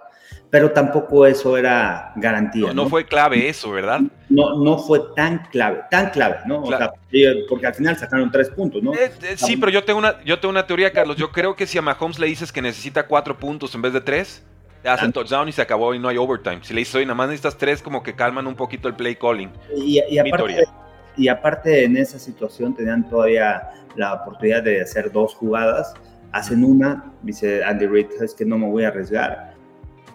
pero 0.55 0.71
tampoco 0.71 1.25
eso 1.25 1.57
era 1.57 2.13
garantía. 2.15 2.74
No, 2.74 2.88
fue 2.88 3.05
clave 3.05 3.50
eso, 3.50 3.71
¿verdad? 3.71 4.00
No, 4.29 4.55
no 4.55 4.77
fue 4.77 5.01
tan 5.13 5.39
clave, 5.51 5.81
tan 5.91 6.12
clave, 6.12 6.38
¿no? 6.45 6.63
porque 7.50 7.67
al 7.67 7.74
final 7.74 7.97
sacaron 7.97 8.31
tres 8.31 8.51
puntos, 8.51 8.81
¿no? 8.81 8.93
Eh, 8.93 9.11
eh, 9.22 9.35
sí, 9.35 9.57
pero 9.57 9.70
yo 9.70 9.83
tengo, 9.83 10.00
una, 10.00 10.24
yo 10.24 10.39
tengo 10.39 10.51
una 10.51 10.65
teoría, 10.65 10.94
Carlos. 10.94 11.18
Yo 11.18 11.29
creo 11.33 11.57
que 11.57 11.68
si 11.68 11.77
a 11.77 11.81
Mahomes 11.81 12.20
le 12.20 12.27
dices 12.27 12.53
que 12.53 12.61
necesita 12.61 13.05
cuatro 13.05 13.37
puntos 13.37 13.75
en 13.75 13.81
vez 13.81 13.91
de 13.91 14.00
tres, 14.00 14.46
te 14.81 14.87
hacen 14.87 15.09
ah. 15.09 15.11
touchdown 15.11 15.50
y 15.50 15.51
se 15.51 15.61
acabó 15.61 15.94
y 15.94 16.00
no 16.00 16.07
hay 16.07 16.15
overtime. 16.15 16.59
Si 16.61 16.74
le 16.74 16.79
dices, 16.79 16.96
oye, 16.96 17.05
nada 17.05 17.15
más 17.15 17.27
necesitas 17.27 17.57
tres, 17.57 17.81
como 17.81 18.01
que 18.01 18.15
calman 18.15 18.48
un 18.48 18.55
poquito 18.55 18.87
el 18.87 18.94
play 18.94 19.18
calling. 19.18 19.51
Y, 19.75 20.00
aparte, 20.18 20.63
y 21.18 21.27
aparte, 21.27 21.83
en 21.83 21.98
esa 21.98 22.18
situación 22.18 22.74
tenían 22.74 23.09
todavía 23.09 23.72
la 23.98 24.13
oportunidad 24.13 24.63
de 24.63 24.79
hacer 24.79 25.11
dos 25.11 25.35
jugadas. 25.35 25.94
Hacen 26.31 26.63
una, 26.63 27.11
dice 27.24 27.61
Andy 27.61 27.87
Reid, 27.87 28.07
es 28.22 28.33
que 28.33 28.46
no 28.46 28.57
me 28.57 28.70
voy 28.70 28.85
a 28.85 28.87
arriesgar 28.87 29.54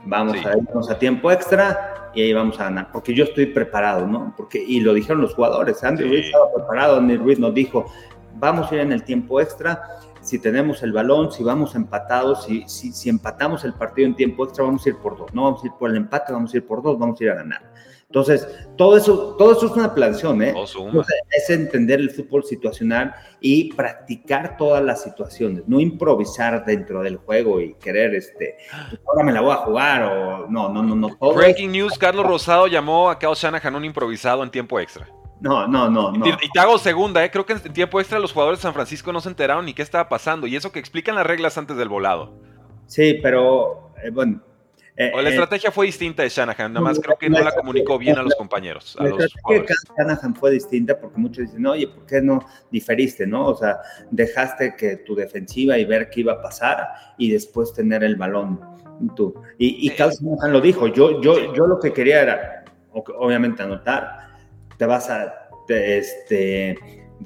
vamos 0.04 0.36
a 0.44 0.56
irnos 0.56 0.90
a 0.90 0.98
tiempo 0.98 1.30
extra 1.30 2.10
y 2.14 2.22
ahí 2.22 2.32
vamos 2.32 2.58
a 2.60 2.64
ganar, 2.64 2.88
porque 2.92 3.14
yo 3.14 3.24
estoy 3.24 3.46
preparado, 3.46 4.06
¿no? 4.06 4.34
Porque, 4.36 4.62
y 4.62 4.80
lo 4.80 4.94
dijeron 4.94 5.20
los 5.20 5.34
jugadores, 5.34 5.82
Andy 5.84 6.04
Ruiz 6.04 6.26
estaba 6.26 6.52
preparado, 6.52 6.96
Andy 6.96 7.16
Ruiz 7.16 7.38
nos 7.38 7.54
dijo, 7.54 7.86
vamos 8.34 8.70
a 8.70 8.74
ir 8.74 8.80
en 8.80 8.92
el 8.92 9.04
tiempo 9.04 9.40
extra, 9.40 9.80
si 10.20 10.38
tenemos 10.38 10.82
el 10.82 10.92
balón, 10.92 11.32
si 11.32 11.42
vamos 11.44 11.74
empatados, 11.74 12.44
si, 12.44 12.64
si, 12.68 12.92
si 12.92 13.08
empatamos 13.08 13.64
el 13.64 13.74
partido 13.74 14.08
en 14.08 14.16
tiempo 14.16 14.44
extra, 14.44 14.64
vamos 14.64 14.84
a 14.84 14.88
ir 14.88 14.96
por 14.96 15.16
dos, 15.16 15.32
no 15.32 15.44
vamos 15.44 15.62
a 15.62 15.66
ir 15.66 15.72
por 15.78 15.90
el 15.90 15.96
empate, 15.96 16.32
vamos 16.32 16.52
a 16.52 16.56
ir 16.56 16.66
por 16.66 16.82
dos, 16.82 16.98
vamos 16.98 17.20
a 17.20 17.24
ir 17.24 17.30
a 17.30 17.34
ganar. 17.36 17.69
Entonces, 18.11 18.49
todo 18.77 18.96
eso, 18.96 19.37
todo 19.38 19.53
eso 19.53 19.66
es 19.66 19.73
una 19.73 19.94
planeación, 19.94 20.42
¿eh? 20.42 20.53
es 21.31 21.49
entender 21.49 22.01
el 22.01 22.11
fútbol 22.11 22.42
situacional 22.42 23.14
y 23.40 23.73
practicar 23.73 24.57
todas 24.57 24.83
las 24.83 25.05
situaciones, 25.05 25.62
no 25.68 25.79
improvisar 25.79 26.64
dentro 26.64 27.05
del 27.05 27.18
juego 27.18 27.61
y 27.61 27.75
querer, 27.75 28.16
este, 28.16 28.57
pues, 28.88 29.01
ahora 29.07 29.23
me 29.23 29.31
la 29.31 29.40
voy 29.42 29.53
a 29.53 29.59
jugar 29.59 30.03
o 30.03 30.49
no, 30.51 30.68
no, 30.68 30.83
no, 30.83 30.96
no. 30.96 31.33
Breaking 31.35 31.70
news, 31.70 31.96
Carlos 31.96 32.27
Rosado 32.27 32.66
llamó 32.66 33.11
a 33.11 33.16
Kyle 33.16 33.35
Shanahan 33.37 33.77
un 33.77 33.85
improvisado 33.85 34.42
en 34.42 34.51
tiempo 34.51 34.81
extra. 34.81 35.09
No, 35.40 35.68
no, 35.68 35.88
no, 35.88 36.11
no. 36.11 36.27
Y 36.27 36.51
te 36.53 36.59
hago 36.59 36.79
segunda, 36.79 37.25
¿eh? 37.25 37.31
Creo 37.31 37.46
que 37.46 37.53
en 37.53 37.73
tiempo 37.73 38.01
extra 38.01 38.18
los 38.18 38.33
jugadores 38.33 38.59
de 38.59 38.62
San 38.62 38.75
Francisco 38.75 39.12
no 39.12 39.20
se 39.20 39.29
enteraron 39.29 39.64
ni 39.64 39.73
qué 39.73 39.83
estaba 39.83 40.09
pasando. 40.09 40.49
Y 40.49 40.57
eso 40.57 40.70
que 40.73 40.81
explican 40.81 41.14
las 41.14 41.27
reglas 41.27 41.57
antes 41.57 41.77
del 41.77 41.88
volado. 41.88 42.35
Sí, 42.87 43.18
pero, 43.23 43.92
eh, 44.03 44.11
bueno, 44.11 44.42
eh, 44.96 45.12
o 45.14 45.20
la 45.20 45.29
eh, 45.29 45.33
estrategia 45.33 45.70
fue 45.70 45.87
distinta 45.87 46.22
de 46.22 46.29
Shanahan, 46.29 46.72
nada 46.72 46.85
más 46.85 47.00
creo 47.00 47.16
que 47.16 47.31
no 47.31 47.40
la 47.40 47.53
comunicó 47.53 47.98
bien 47.98 48.18
a 48.18 48.22
los 48.22 48.35
compañeros. 48.35 48.96
la 48.98 49.09
estrategia 49.09 49.61
de 49.61 49.94
Shanahan 49.96 50.35
fue 50.35 50.50
distinta 50.50 50.98
porque 50.98 51.18
muchos 51.18 51.46
dicen, 51.46 51.66
oye, 51.66 51.88
¿por 51.88 52.07
qué 52.07 52.20
no 52.20 52.44
diferiste, 52.70 53.26
no? 53.26 53.46
O 53.46 53.57
sea, 53.57 53.79
dejaste 54.11 54.74
que 54.76 54.96
tu 54.96 55.14
defensiva 55.14 55.79
y 55.79 55.85
ver 55.85 56.11
qué 56.11 56.20
iba 56.20 56.35
a 56.35 56.42
pasar 56.42 56.88
y 57.18 57.31
después 57.31 57.72
tener 57.72 58.05
el 58.05 58.16
balón 58.16 58.61
tú. 59.16 59.35
Y, 59.59 59.87
y 59.87 59.90
Shanahan 59.90 60.53
lo 60.53 60.61
dijo, 60.61 60.87
yo, 60.88 61.20
yo, 61.22 61.55
yo 61.55 61.66
lo 61.66 61.79
que 61.79 61.92
quería 61.92 62.22
era, 62.22 62.64
obviamente, 62.92 63.62
anotar, 63.62 64.29
te 64.76 64.87
vas 64.87 65.09
a, 65.09 65.48
este, 65.68 66.79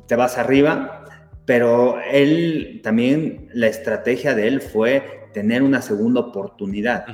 te 0.07 0.16
vas 0.16 0.38
arriba, 0.38 1.05
pero 1.44 2.00
él 2.00 2.81
también, 2.83 3.48
la 3.53 3.66
estrategia 3.66 4.35
de 4.35 4.48
él 4.48 4.61
fue 4.61 5.23
tener 5.35 5.62
una 5.62 5.83
segunda 5.83 6.20
oportunidad 6.20 7.05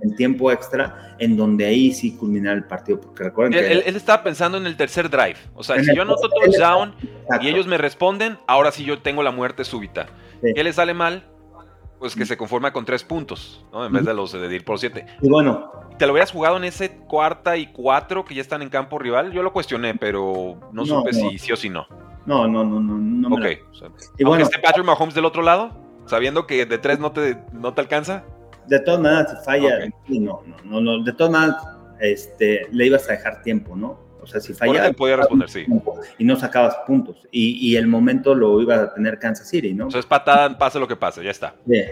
en 0.00 0.16
tiempo 0.16 0.50
extra, 0.50 1.16
en 1.18 1.36
donde 1.36 1.66
ahí 1.66 1.92
sí 1.92 2.16
culminar 2.16 2.56
el 2.56 2.64
partido. 2.64 3.00
Porque 3.00 3.24
recuerden 3.24 3.52
que. 3.52 3.72
Él, 3.72 3.96
estaba 3.96 4.22
pensando 4.22 4.56
en 4.56 4.66
el 4.66 4.76
tercer 4.76 5.10
drive. 5.10 5.36
O 5.54 5.62
sea, 5.62 5.82
si 5.82 5.94
yo 5.94 6.02
anoto 6.02 6.30
touchdown 6.30 6.94
y 7.42 7.48
ellos 7.48 7.66
me 7.66 7.76
responden, 7.76 8.38
ahora 8.46 8.72
sí 8.72 8.84
yo 8.84 9.00
tengo 9.00 9.22
la 9.22 9.32
muerte 9.32 9.64
súbita. 9.64 10.06
¿Qué 10.54 10.64
le 10.64 10.72
sale 10.72 10.94
mal? 10.94 11.24
Pues 11.98 12.16
que 12.16 12.26
se 12.26 12.36
conforma 12.36 12.72
con 12.72 12.84
tres 12.84 13.04
puntos, 13.04 13.64
¿no? 13.72 13.86
En 13.86 13.92
vez 13.92 14.04
de 14.04 14.14
los 14.14 14.32
de 14.32 14.54
ir 14.54 14.64
por 14.64 14.78
siete. 14.78 15.06
Y 15.20 15.28
bueno. 15.28 15.70
¿Te 15.98 16.06
lo 16.06 16.12
hubieras 16.14 16.32
jugado 16.32 16.56
en 16.56 16.64
ese 16.64 16.96
cuarta 16.96 17.56
y 17.56 17.66
cuatro 17.66 18.24
que 18.24 18.34
ya 18.34 18.40
están 18.40 18.62
en 18.62 18.70
campo 18.70 18.98
rival? 18.98 19.30
Yo 19.30 19.42
lo 19.42 19.52
cuestioné, 19.52 19.94
pero 19.94 20.58
no, 20.72 20.86
supe 20.86 21.12
si 21.12 21.38
sí 21.38 21.52
o 21.52 21.56
si 21.56 21.68
no. 21.68 21.86
No, 22.24 22.48
no, 22.48 22.64
no, 22.64 22.80
no. 22.80 23.28
no 23.28 23.36
ok. 23.36 23.46
y 24.18 24.24
bueno, 24.24 24.44
esté 24.44 24.58
Patrick 24.58 24.86
Mahomes 24.86 25.14
del 25.14 25.24
otro 25.24 25.42
lado, 25.42 25.70
sabiendo 26.06 26.46
que 26.46 26.66
de 26.66 26.78
tres 26.78 26.98
no 26.98 27.12
te, 27.12 27.38
no 27.52 27.74
te 27.74 27.80
alcanza. 27.80 28.24
De 28.66 28.78
todas 28.80 29.00
maneras, 29.00 29.30
si 29.30 29.44
falla, 29.44 29.78
no, 30.08 30.42
no, 30.64 30.80
no, 30.80 31.02
de 31.02 31.12
todas 31.12 31.32
maneras, 31.32 31.56
este, 32.00 32.66
le 32.70 32.86
ibas 32.86 33.08
a 33.08 33.12
dejar 33.12 33.42
tiempo, 33.42 33.76
¿no? 33.76 33.98
O 34.22 34.26
sea, 34.26 34.40
si 34.40 34.54
falla. 34.54 34.92
podía 34.92 35.16
responder, 35.16 35.50
sí. 35.50 35.66
Y 36.18 36.24
no 36.24 36.36
sacabas 36.36 36.76
puntos. 36.86 37.26
Y, 37.32 37.70
y, 37.70 37.76
el 37.76 37.88
momento 37.88 38.34
lo 38.34 38.60
iba 38.60 38.76
a 38.76 38.94
tener 38.94 39.18
Kansas 39.18 39.48
City, 39.48 39.74
¿no? 39.74 39.88
O 39.88 39.90
sea, 39.90 39.98
es 39.98 40.06
patada, 40.06 40.56
pase 40.56 40.78
lo 40.78 40.86
que 40.86 40.94
pase, 40.94 41.24
ya 41.24 41.32
está. 41.32 41.56
Sí. 41.66 41.82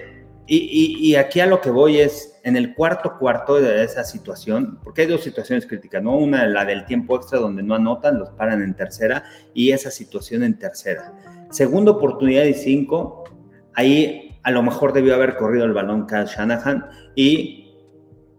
Y, 0.46 0.56
y, 0.56 1.10
y, 1.10 1.16
aquí 1.16 1.40
a 1.40 1.46
lo 1.46 1.60
que 1.60 1.70
voy 1.70 1.98
es, 1.98 2.40
en 2.42 2.56
el 2.56 2.74
cuarto 2.74 3.16
cuarto 3.18 3.60
de 3.60 3.84
esa 3.84 4.04
situación, 4.04 4.80
porque 4.82 5.02
hay 5.02 5.06
dos 5.08 5.22
situaciones 5.22 5.66
críticas, 5.66 6.02
¿no? 6.02 6.16
Una, 6.16 6.46
la 6.46 6.64
del 6.64 6.84
tiempo 6.86 7.16
extra 7.16 7.38
donde 7.38 7.62
no 7.62 7.74
anotan, 7.74 8.18
los 8.18 8.30
paran 8.30 8.62
en 8.62 8.74
tercera, 8.74 9.24
y 9.54 9.70
esa 9.70 9.90
situación 9.90 10.42
en 10.42 10.58
tercera. 10.58 11.12
Segunda 11.50 11.92
oportunidad 11.92 12.44
y 12.44 12.54
cinco, 12.54 13.19
Ahí 13.74 14.38
a 14.42 14.50
lo 14.50 14.62
mejor 14.62 14.92
debió 14.92 15.14
haber 15.14 15.36
corrido 15.36 15.64
el 15.64 15.72
balón 15.72 16.06
Kyle 16.06 16.26
Shanahan 16.26 16.86
y 17.14 17.74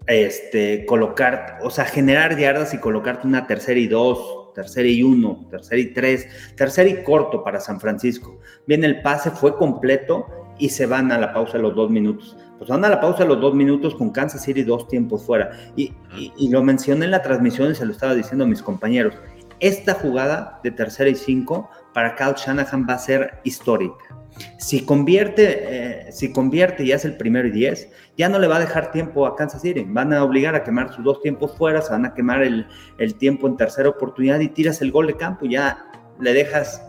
este, 0.07 0.85
colocar, 0.85 1.59
o 1.61 1.69
sea, 1.69 1.85
generar 1.85 2.37
yardas 2.37 2.73
y 2.73 2.79
colocarte 2.79 3.27
una 3.27 3.47
tercera 3.47 3.79
y 3.79 3.87
dos, 3.87 4.53
tercera 4.53 4.87
y 4.87 5.03
uno, 5.03 5.47
tercera 5.49 5.79
y 5.79 5.93
tres, 5.93 6.27
tercera 6.55 6.89
y 6.89 7.03
corto 7.03 7.43
para 7.43 7.59
San 7.59 7.79
Francisco. 7.79 8.39
Bien, 8.67 8.83
el 8.83 9.01
pase 9.01 9.31
fue 9.31 9.55
completo 9.55 10.25
y 10.57 10.69
se 10.69 10.85
van 10.85 11.11
a 11.11 11.17
la 11.17 11.33
pausa 11.33 11.57
los 11.57 11.75
dos 11.75 11.89
minutos. 11.89 12.35
Pues 12.57 12.69
van 12.69 12.85
a 12.85 12.89
la 12.89 13.01
pausa 13.01 13.25
los 13.25 13.41
dos 13.41 13.55
minutos 13.55 13.95
con 13.95 14.11
Kansas 14.11 14.43
City 14.43 14.63
dos 14.63 14.87
tiempos 14.87 15.23
fuera. 15.23 15.51
Y, 15.75 15.93
y 16.37 16.49
lo 16.49 16.61
mencioné 16.61 17.05
en 17.05 17.11
la 17.11 17.23
transmisión 17.23 17.71
y 17.71 17.75
se 17.75 17.85
lo 17.85 17.91
estaba 17.91 18.13
diciendo 18.13 18.43
a 18.43 18.47
mis 18.47 18.61
compañeros. 18.61 19.15
Esta 19.59 19.95
jugada 19.95 20.59
de 20.63 20.71
tercera 20.71 21.09
y 21.09 21.15
cinco 21.15 21.69
para 21.93 22.15
Kyle 22.15 22.35
Shanahan 22.35 22.85
va 22.87 22.95
a 22.95 22.99
ser 22.99 23.39
histórica. 23.43 24.20
Si 24.57 24.85
convierte, 24.85 26.07
eh, 26.07 26.11
si 26.11 26.31
convierte 26.31 26.83
y 26.83 26.91
hace 26.91 27.07
el 27.07 27.17
primero 27.17 27.47
y 27.47 27.51
diez, 27.51 27.89
ya 28.17 28.29
no 28.29 28.39
le 28.39 28.47
va 28.47 28.57
a 28.57 28.59
dejar 28.59 28.91
tiempo 28.91 29.25
a 29.25 29.35
Kansas 29.35 29.61
City. 29.61 29.85
Van 29.87 30.13
a 30.13 30.23
obligar 30.23 30.55
a 30.55 30.63
quemar 30.63 30.93
sus 30.93 31.03
dos 31.03 31.21
tiempos 31.21 31.55
fuera, 31.57 31.81
se 31.81 31.91
van 31.91 32.05
a 32.05 32.13
quemar 32.13 32.43
el, 32.43 32.67
tiempo 33.17 33.47
en 33.47 33.57
tercera 33.57 33.89
oportunidad 33.89 34.39
y 34.39 34.49
tiras 34.49 34.81
el 34.81 34.91
gol 34.91 35.07
de 35.07 35.17
campo. 35.17 35.45
Ya 35.45 35.85
le 36.19 36.33
dejas, 36.33 36.83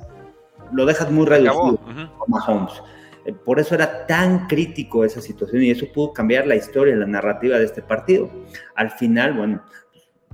lo 0.73 0.87
dejas 0.87 1.11
muy 1.11 1.27
reducido 1.27 1.81
a 1.87 2.25
Mahomes. 2.29 2.83
Eh, 3.25 3.33
por 3.33 3.61
eso 3.61 3.75
era 3.75 4.07
tan 4.07 4.47
crítico 4.47 5.05
esa 5.05 5.21
situación 5.21 5.63
y 5.63 5.71
eso 5.71 5.87
pudo 5.93 6.13
cambiar 6.13 6.47
la 6.47 6.57
historia, 6.57 6.97
la 6.97 7.07
narrativa 7.07 7.59
de 7.59 7.65
este 7.65 7.83
partido. 7.83 8.31
Al 8.75 8.91
final, 8.91 9.35
bueno, 9.35 9.63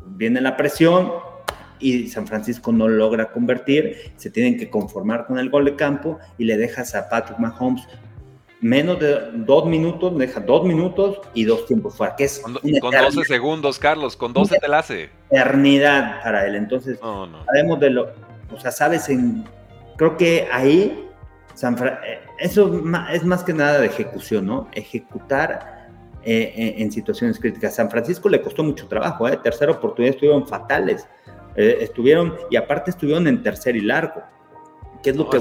viene 0.06 0.40
la 0.40 0.56
presión, 0.56 1.12
y 1.78 2.08
San 2.08 2.26
Francisco 2.26 2.72
no 2.72 2.88
logra 2.88 3.30
convertir, 3.32 4.12
se 4.16 4.30
tienen 4.30 4.58
que 4.58 4.70
conformar 4.70 5.26
con 5.26 5.38
el 5.38 5.50
gol 5.50 5.64
de 5.64 5.76
campo 5.76 6.18
y 6.38 6.44
le 6.44 6.56
dejas 6.56 6.94
a 6.94 7.08
Patrick 7.08 7.38
Mahomes 7.38 7.86
menos 8.60 8.98
de 8.98 9.30
dos 9.34 9.66
minutos, 9.66 10.16
deja 10.18 10.40
dos 10.40 10.64
minutos 10.64 11.20
y 11.32 11.44
dos 11.44 11.66
tiempos 11.66 11.96
fuera, 11.96 12.16
que 12.16 12.24
es 12.24 12.40
con, 12.40 12.54
12 12.54 13.24
segundos, 13.24 13.78
Carlos, 13.78 14.16
con 14.16 14.32
12 14.32 14.58
te 14.58 14.68
la 14.68 14.80
hace. 14.80 15.10
Eternidad 15.30 16.22
para 16.22 16.46
él, 16.46 16.56
entonces 16.56 16.98
sabemos 16.98 17.78
de 17.78 17.90
lo, 17.90 18.08
o 18.52 18.58
sea, 18.58 18.72
sabes, 18.72 19.08
en, 19.08 19.44
creo 19.96 20.16
que 20.16 20.48
ahí 20.50 21.04
San 21.54 21.76
eh, 21.76 22.20
eso 22.38 22.82
es 23.12 23.24
más 23.24 23.42
que 23.42 23.52
nada 23.52 23.80
de 23.80 23.86
ejecución, 23.86 24.46
¿no? 24.46 24.68
Ejecutar 24.72 25.88
eh, 26.24 26.74
en, 26.78 26.92
situaciones 26.92 27.38
críticas. 27.40 27.74
San 27.74 27.90
Francisco 27.90 28.28
le 28.28 28.40
costó 28.40 28.62
mucho 28.62 28.86
trabajo, 28.86 29.28
¿eh? 29.28 29.36
Tercera 29.42 29.72
oportunidad 29.72 30.14
estuvieron 30.14 30.46
fatales. 30.46 31.08
Eh, 31.58 31.78
estuvieron, 31.80 32.36
y 32.50 32.56
aparte 32.56 32.92
estuvieron 32.92 33.26
en 33.26 33.42
tercer 33.42 33.74
y 33.74 33.80
largo. 33.80 34.22
¿Qué 35.02 35.10
es 35.10 35.16
lo 35.16 35.28
que, 35.28 35.38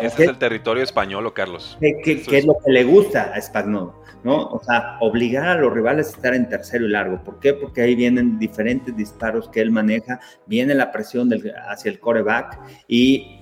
ese 0.00 0.22
es 0.24 0.28
el 0.28 0.36
territorio 0.36 0.82
español, 0.82 1.32
Carlos. 1.32 1.78
¿Qué, 1.80 2.22
es, 2.28 2.44
lo 2.44 2.56
que 2.64 2.72
le 2.72 2.82
gusta 2.82 3.32
a 3.32 3.40
Spagnolo? 3.40 4.02
¿no? 4.24 4.46
O 4.48 4.60
sea, 4.64 4.96
obligar 5.00 5.46
a 5.46 5.54
los 5.60 5.72
rivales 5.72 6.08
a 6.08 6.10
estar 6.10 6.34
en 6.34 6.48
tercero 6.48 6.86
y 6.86 6.88
largo. 6.88 7.22
¿Por 7.22 7.38
qué? 7.38 7.54
Porque 7.54 7.82
ahí 7.82 7.94
vienen 7.94 8.36
diferentes 8.38 8.96
disparos 8.96 9.48
que 9.48 9.60
él 9.60 9.70
maneja, 9.70 10.18
viene 10.46 10.74
la 10.74 10.90
presión 10.90 11.28
del, 11.28 11.54
hacia 11.68 11.90
el 11.92 12.00
coreback 12.00 12.58
y 12.88 13.40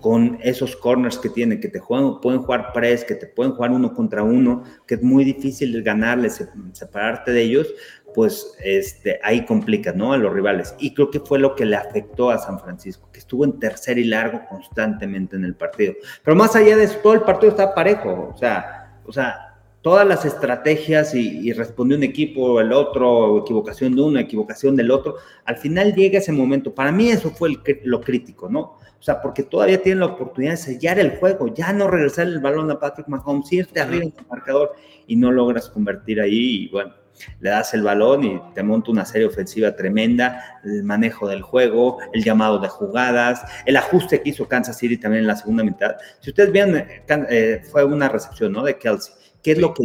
con 0.00 0.38
esos 0.42 0.76
corners 0.76 1.18
que 1.18 1.28
tiene, 1.28 1.60
que 1.60 1.68
te 1.68 1.78
juegan, 1.78 2.20
pueden 2.20 2.40
jugar 2.42 2.72
press, 2.72 3.04
que 3.04 3.14
te 3.14 3.26
pueden 3.26 3.52
jugar 3.52 3.70
uno 3.70 3.92
contra 3.92 4.22
uno, 4.22 4.64
que 4.86 4.94
es 4.94 5.02
muy 5.02 5.24
difícil 5.24 5.82
ganarles, 5.82 6.42
separarte 6.72 7.32
de 7.32 7.42
ellos, 7.42 7.68
pues 8.14 8.54
este, 8.62 9.20
ahí 9.22 9.44
complica, 9.44 9.92
¿no? 9.92 10.12
A 10.12 10.18
los 10.18 10.32
rivales. 10.32 10.74
Y 10.78 10.94
creo 10.94 11.10
que 11.10 11.20
fue 11.20 11.38
lo 11.38 11.54
que 11.54 11.64
le 11.64 11.76
afectó 11.76 12.30
a 12.30 12.38
San 12.38 12.60
Francisco, 12.60 13.08
que 13.12 13.18
estuvo 13.18 13.44
en 13.44 13.58
tercer 13.58 13.98
y 13.98 14.04
largo 14.04 14.42
constantemente 14.48 15.36
en 15.36 15.44
el 15.44 15.54
partido. 15.54 15.94
Pero 16.24 16.36
más 16.36 16.54
allá 16.56 16.76
de 16.76 16.84
eso, 16.84 16.98
todo 17.02 17.14
el 17.14 17.22
partido 17.22 17.50
estaba 17.50 17.74
parejo, 17.74 18.32
o 18.34 18.38
sea, 18.38 19.00
o 19.04 19.12
sea, 19.12 19.50
todas 19.82 20.06
las 20.06 20.24
estrategias 20.24 21.14
y, 21.14 21.52
respondió 21.52 21.96
un 21.96 22.02
equipo, 22.02 22.60
el 22.60 22.72
otro, 22.72 23.38
equivocación 23.38 23.94
de 23.96 24.02
uno, 24.02 24.18
equivocación 24.18 24.76
del 24.76 24.90
otro. 24.90 25.16
Al 25.44 25.56
final 25.56 25.94
llega 25.94 26.18
ese 26.18 26.32
momento. 26.32 26.74
Para 26.74 26.92
mí 26.92 27.08
eso 27.08 27.30
fue 27.30 27.50
lo 27.84 28.00
crítico, 28.00 28.48
¿no? 28.48 28.60
O 28.60 29.02
sea, 29.02 29.22
porque 29.22 29.42
todavía 29.42 29.82
tienen 29.82 30.00
la 30.00 30.06
oportunidad 30.06 30.52
de 30.52 30.58
sellar 30.58 30.98
el 30.98 31.16
juego, 31.16 31.54
ya 31.54 31.72
no 31.72 31.88
regresar 31.88 32.26
el 32.26 32.38
balón 32.38 32.70
a 32.70 32.78
Patrick 32.78 33.08
Mahomes, 33.08 33.50
irte 33.50 33.80
arriba 33.80 34.04
en 34.04 34.14
el 34.16 34.26
marcador 34.28 34.72
y 35.06 35.16
no 35.16 35.32
logras 35.32 35.70
convertir 35.70 36.20
ahí 36.20 36.64
y 36.64 36.68
bueno, 36.68 36.92
le 37.40 37.50
das 37.50 37.74
el 37.74 37.82
balón 37.82 38.24
y 38.24 38.40
te 38.54 38.62
monta 38.62 38.90
una 38.90 39.04
serie 39.04 39.26
ofensiva 39.26 39.74
tremenda, 39.76 40.60
el 40.64 40.82
manejo 40.84 41.28
del 41.28 41.42
juego, 41.42 41.98
el 42.12 42.24
llamado 42.24 42.58
de 42.58 42.68
jugadas, 42.68 43.42
el 43.66 43.76
ajuste 43.76 44.22
que 44.22 44.30
hizo 44.30 44.48
Kansas 44.48 44.78
City 44.78 44.96
también 44.96 45.22
en 45.22 45.28
la 45.28 45.36
segunda 45.36 45.64
mitad. 45.64 45.96
Si 46.20 46.30
ustedes 46.30 46.52
vean, 46.52 46.76
eh, 46.76 47.02
eh, 47.08 47.62
fue 47.70 47.84
una 47.84 48.08
recepción 48.08 48.52
¿no? 48.52 48.62
de 48.62 48.78
Kelsey. 48.78 49.14
¿Qué 49.42 49.52
es, 49.52 49.58
lo 49.58 49.72
que, 49.72 49.84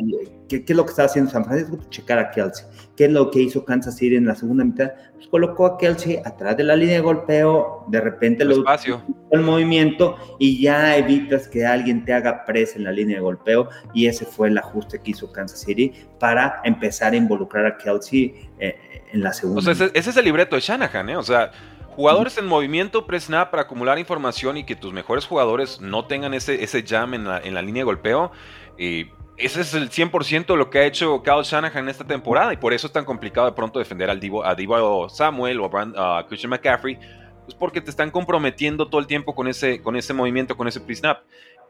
qué, 0.49 0.65
es 0.67 0.75
lo 0.75 0.83
que 0.85 0.89
estaba 0.89 1.05
haciendo 1.05 1.31
San 1.31 1.45
Francisco? 1.45 1.77
Pues 1.77 1.89
checar 1.89 2.19
a 2.19 2.31
Kelsey. 2.31 2.65
¿Qué 2.97 3.05
es 3.05 3.11
lo 3.11 3.31
que 3.31 3.41
hizo 3.41 3.63
Kansas 3.63 3.95
City 3.95 4.15
en 4.15 4.25
la 4.25 4.35
segunda 4.35 4.65
mitad? 4.65 4.91
Pues 5.13 5.27
colocó 5.27 5.65
a 5.65 5.77
Kelsey 5.77 6.19
atrás 6.25 6.57
de 6.57 6.63
la 6.65 6.75
línea 6.75 6.95
de 6.95 7.01
golpeo, 7.01 7.85
de 7.87 8.01
repente 8.01 8.43
lo 8.43 8.55
espacio. 8.55 9.01
el 9.31 9.41
movimiento 9.41 10.17
y 10.39 10.61
ya 10.61 10.97
evitas 10.97 11.47
que 11.47 11.65
alguien 11.65 12.03
te 12.03 12.13
haga 12.13 12.43
presa 12.43 12.77
en 12.77 12.83
la 12.83 12.91
línea 12.91 13.15
de 13.15 13.21
golpeo 13.21 13.69
y 13.93 14.07
ese 14.07 14.25
fue 14.25 14.49
el 14.49 14.57
ajuste 14.57 14.99
que 14.99 15.11
hizo 15.11 15.31
Kansas 15.31 15.61
City 15.61 15.93
para 16.19 16.61
empezar 16.65 17.13
a 17.13 17.15
involucrar 17.15 17.65
a 17.65 17.77
Kelsey 17.77 18.49
eh, 18.59 18.75
en 19.13 19.23
la 19.23 19.31
segunda. 19.31 19.59
O 19.59 19.73
sea, 19.73 19.89
ese, 19.93 20.09
es 20.09 20.17
el 20.17 20.25
libreto 20.25 20.57
de 20.57 20.61
Shanahan, 20.61 21.09
¿eh? 21.09 21.17
O 21.17 21.23
sea, 21.23 21.51
Jugadores 21.95 22.37
en 22.37 22.45
movimiento, 22.45 23.05
press 23.05 23.29
nada 23.29 23.49
para 23.49 23.63
acumular 23.63 23.97
información 23.97 24.57
y 24.57 24.65
que 24.65 24.75
tus 24.75 24.91
mejores 24.91 25.25
jugadores 25.25 25.79
no 25.79 26.03
tengan 26.07 26.33
ese, 26.33 26.61
ese 26.61 26.83
jam 26.85 27.13
en 27.13 27.23
la, 27.23 27.39
en 27.39 27.53
la 27.53 27.61
línea 27.61 27.81
de 27.81 27.85
golpeo. 27.85 28.33
Y 28.77 29.05
ese 29.37 29.61
es 29.61 29.73
el 29.73 29.89
100% 29.89 30.55
lo 30.55 30.69
que 30.69 30.79
ha 30.79 30.85
hecho 30.85 31.21
Kyle 31.21 31.43
Shanahan 31.43 31.83
en 31.83 31.89
esta 31.89 32.05
temporada 32.05 32.53
y 32.53 32.57
por 32.57 32.73
eso 32.73 32.87
es 32.87 32.93
tan 32.93 33.05
complicado 33.05 33.47
de 33.47 33.53
pronto 33.53 33.79
defender 33.79 34.09
al 34.09 34.19
Divo, 34.19 34.45
a 34.45 34.55
Divo 34.55 35.09
Samuel 35.09 35.59
o 35.59 35.69
a, 35.97 36.25
Christian 36.27 36.51
McCaffrey, 36.51 36.97
pues 37.43 37.55
porque 37.57 37.81
te 37.81 37.89
están 37.89 38.11
comprometiendo 38.11 38.87
todo 38.87 39.01
el 39.01 39.07
tiempo 39.07 39.35
con 39.35 39.47
ese, 39.47 39.81
con 39.81 39.95
ese 39.95 40.13
movimiento, 40.13 40.55
con 40.55 40.67
ese 40.67 40.79
pre-snap. 40.79 41.23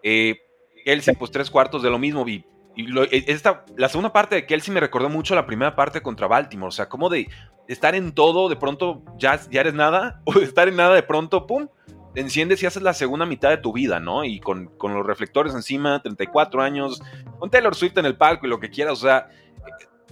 Eh, 0.03 0.37
Kelsey, 0.85 1.15
pues 1.15 1.31
tres 1.31 1.49
cuartos 1.49 1.81
de 1.81 1.89
lo 1.89 1.97
mismo. 1.97 2.27
Y, 2.27 2.45
e, 2.77 3.25
esta, 3.27 3.65
la 3.75 3.89
segunda 3.89 4.13
parte 4.13 4.35
de 4.35 4.45
Kelsey 4.45 4.73
me 4.73 4.79
recordó 4.79 5.09
mucho 5.09 5.33
la 5.33 5.47
primera 5.47 5.75
parte 5.75 6.01
contra 6.01 6.27
Baltimore. 6.27 6.69
O 6.69 6.71
sea, 6.71 6.87
como 6.87 7.09
de 7.09 7.27
estar 7.67 7.95
en 7.95 8.13
todo, 8.13 8.47
de 8.47 8.55
pronto 8.55 9.03
ya, 9.17 9.39
ya 9.49 9.61
eres 9.61 9.73
nada, 9.73 10.21
o 10.25 10.33
de 10.33 10.45
estar 10.45 10.67
en 10.67 10.75
nada, 10.75 10.93
de 10.93 11.03
pronto, 11.03 11.47
pum, 11.47 11.67
enciendes 12.15 12.61
y 12.63 12.65
haces 12.65 12.81
la 12.81 12.93
segunda 12.93 13.25
mitad 13.25 13.49
de 13.49 13.57
tu 13.57 13.73
vida, 13.73 13.99
¿no? 13.99 14.23
Y 14.23 14.39
con, 14.39 14.71
los 14.81 15.05
reflectores 15.05 15.53
encima, 15.53 16.01
34 16.01 16.61
años, 16.61 17.01
con 17.39 17.49
Taylor 17.49 17.75
Swift 17.75 17.97
en 17.97 18.05
el 18.05 18.17
palco 18.17 18.45
y 18.45 18.49
lo 18.49 18.59
que 18.59 18.69
quieras, 18.69 18.93
o 18.93 19.07
sea, 19.07 19.29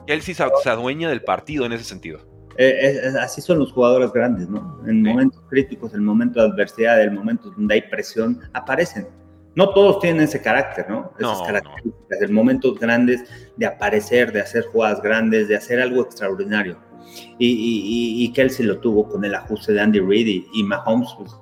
él 0.07 0.21
sí 0.21 0.33
se, 0.33 0.43
adueña 0.69 1.09
del 1.09 1.23
partido 1.23 1.65
en 1.65 1.73
ese 1.73 1.83
sentido. 1.83 2.19
Eh, 2.57 3.11
así 3.19 3.41
son 3.41 3.59
los 3.59 3.71
jugadores 3.71 4.11
grandes, 4.11 4.47
¿no? 4.47 4.79
En 4.85 5.01
momentos 5.01 5.41
críticos, 5.49 5.93
en 5.95 6.03
momentos 6.03 6.43
de 6.43 6.51
adversidad, 6.51 7.01
en 7.01 7.15
momentos 7.15 7.55
donde 7.55 7.75
hay 7.75 7.81
presión, 7.81 8.39
aparecen. 8.53 9.07
No 9.55 9.69
todos 9.69 9.99
tienen 9.99 10.23
ese 10.23 10.41
carácter, 10.41 10.89
¿no? 10.89 11.11
Esas 11.19 11.41
características, 11.43 12.21
en 12.21 12.33
momentos 12.33 12.79
grandes 12.79 13.23
de 13.55 13.65
aparecer, 13.65 14.31
de 14.31 14.41
hacer 14.41 14.65
jugadas 14.65 15.01
grandes, 15.01 15.47
de 15.47 15.55
hacer 15.55 15.79
algo 15.79 16.01
extraordinario. 16.01 16.77
Y, 17.37 17.47
y, 17.47 18.23
y, 18.23 18.33
Kelsey 18.33 18.65
lo 18.65 18.79
tuvo 18.79 19.07
con 19.07 19.23
el 19.25 19.35
ajuste 19.35 19.73
de 19.73 19.81
Andy 19.81 19.99
Reid 19.99 20.27
y, 20.27 20.47
y 20.53 20.63
Mahomes, 20.63 21.09
pues, 21.17 21.35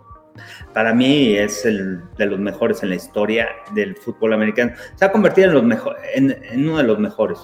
para 0.74 0.94
mí 0.94 1.36
es 1.36 1.66
el 1.66 2.02
de 2.18 2.26
los 2.26 2.40
mejores 2.40 2.84
en 2.84 2.90
la 2.90 2.96
historia 2.96 3.50
del 3.74 3.96
fútbol 3.96 4.34
americano. 4.34 4.74
Se 4.96 5.06
ha 5.06 5.12
convertido 5.12 5.50
en, 5.50 5.70
los 5.70 5.82
en 6.14 6.68
uno 6.68 6.78
de 6.78 6.84
los 6.84 7.00
mejores. 7.00 7.40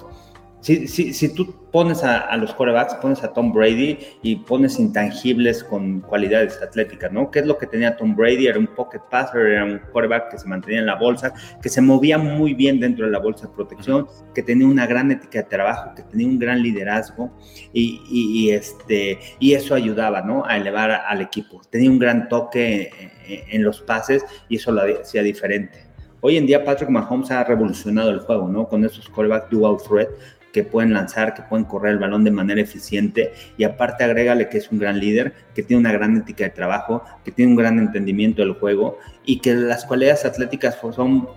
Si, 0.60 0.88
si, 0.88 1.12
si 1.12 1.34
tú 1.34 1.54
pones 1.70 2.02
a, 2.02 2.36
los 2.36 2.52
quarterbacks, 2.52 2.94
pones 2.96 3.22
a 3.22 3.32
Tom 3.32 3.52
Brady 3.52 3.98
y 4.22 4.36
pones 4.36 4.78
intangibles 4.78 5.62
con 5.62 6.00
cualidades 6.00 6.60
atléticas, 6.60 7.12
¿no? 7.12 7.30
¿Qué 7.30 7.40
es 7.40 7.46
lo 7.46 7.56
que 7.58 7.66
tenía 7.66 7.96
Tom 7.96 8.16
Brady? 8.16 8.46
Era 8.48 8.58
un 8.58 8.66
pocket 8.66 9.00
passer, 9.10 9.46
era 9.46 9.64
un 9.64 9.78
quarterback 9.92 10.30
que 10.30 10.38
se 10.38 10.48
mantenía 10.48 10.80
en 10.80 10.86
la 10.86 10.96
bolsa, 10.96 11.32
que 11.62 11.68
se 11.68 11.80
movía 11.80 12.18
muy 12.18 12.54
bien 12.54 12.80
dentro 12.80 13.06
de 13.06 13.12
la 13.12 13.18
bolsa 13.18 13.46
de 13.46 13.54
protección, 13.54 14.08
que 14.34 14.42
tenía 14.42 14.66
una 14.66 14.86
gran 14.86 15.10
ética 15.10 15.42
de 15.42 15.48
trabajo, 15.48 15.94
que 15.94 16.02
tenía 16.02 16.26
un 16.26 16.38
gran 16.38 16.62
liderazgo 16.62 17.30
y, 17.72 18.02
y, 18.10 18.50
este, 18.50 19.18
y 19.38 19.52
eso 19.52 19.74
ayudaba, 19.74 20.22
¿no? 20.22 20.44
A 20.44 20.56
elevar 20.56 20.90
al 20.90 21.20
equipo. 21.20 21.60
Tenía 21.70 21.90
un 21.90 21.98
gran 21.98 22.28
toque 22.28 22.90
en 23.28 23.62
los 23.62 23.80
pases 23.82 24.24
y 24.48 24.56
eso 24.56 24.72
lo 24.72 24.82
hacía 24.82 25.22
diferente. 25.22 25.86
Hoy 26.20 26.36
en 26.36 26.46
día 26.46 26.64
Patrick 26.64 26.90
Mahomes 26.90 27.30
ha 27.30 27.44
revolucionado 27.44 28.10
el 28.10 28.18
juego, 28.18 28.48
¿no? 28.48 28.66
Con 28.66 28.84
esos 28.84 29.08
quarterback 29.08 29.50
dual 29.50 29.76
threat 29.76 30.08
que 30.52 30.64
pueden 30.64 30.92
lanzar, 30.92 31.34
que 31.34 31.42
pueden 31.42 31.64
correr 31.64 31.92
el 31.92 31.98
balón 31.98 32.24
de 32.24 32.30
manera 32.30 32.60
eficiente 32.60 33.32
y 33.56 33.64
aparte 33.64 34.04
agrégale 34.04 34.48
que 34.48 34.58
es 34.58 34.70
un 34.70 34.78
gran 34.78 34.98
líder, 34.98 35.34
que 35.54 35.62
tiene 35.62 35.80
una 35.80 35.92
gran 35.92 36.16
ética 36.16 36.44
de 36.44 36.50
trabajo, 36.50 37.02
que 37.24 37.32
tiene 37.32 37.52
un 37.52 37.58
gran 37.58 37.78
entendimiento 37.78 38.42
del 38.42 38.54
juego 38.54 38.98
y 39.24 39.40
que 39.40 39.54
las 39.54 39.84
cualidades 39.84 40.24
atléticas 40.24 40.78
son 40.94 41.28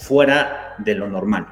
fuera 0.00 0.74
de 0.78 0.94
lo 0.94 1.08
normal. 1.08 1.46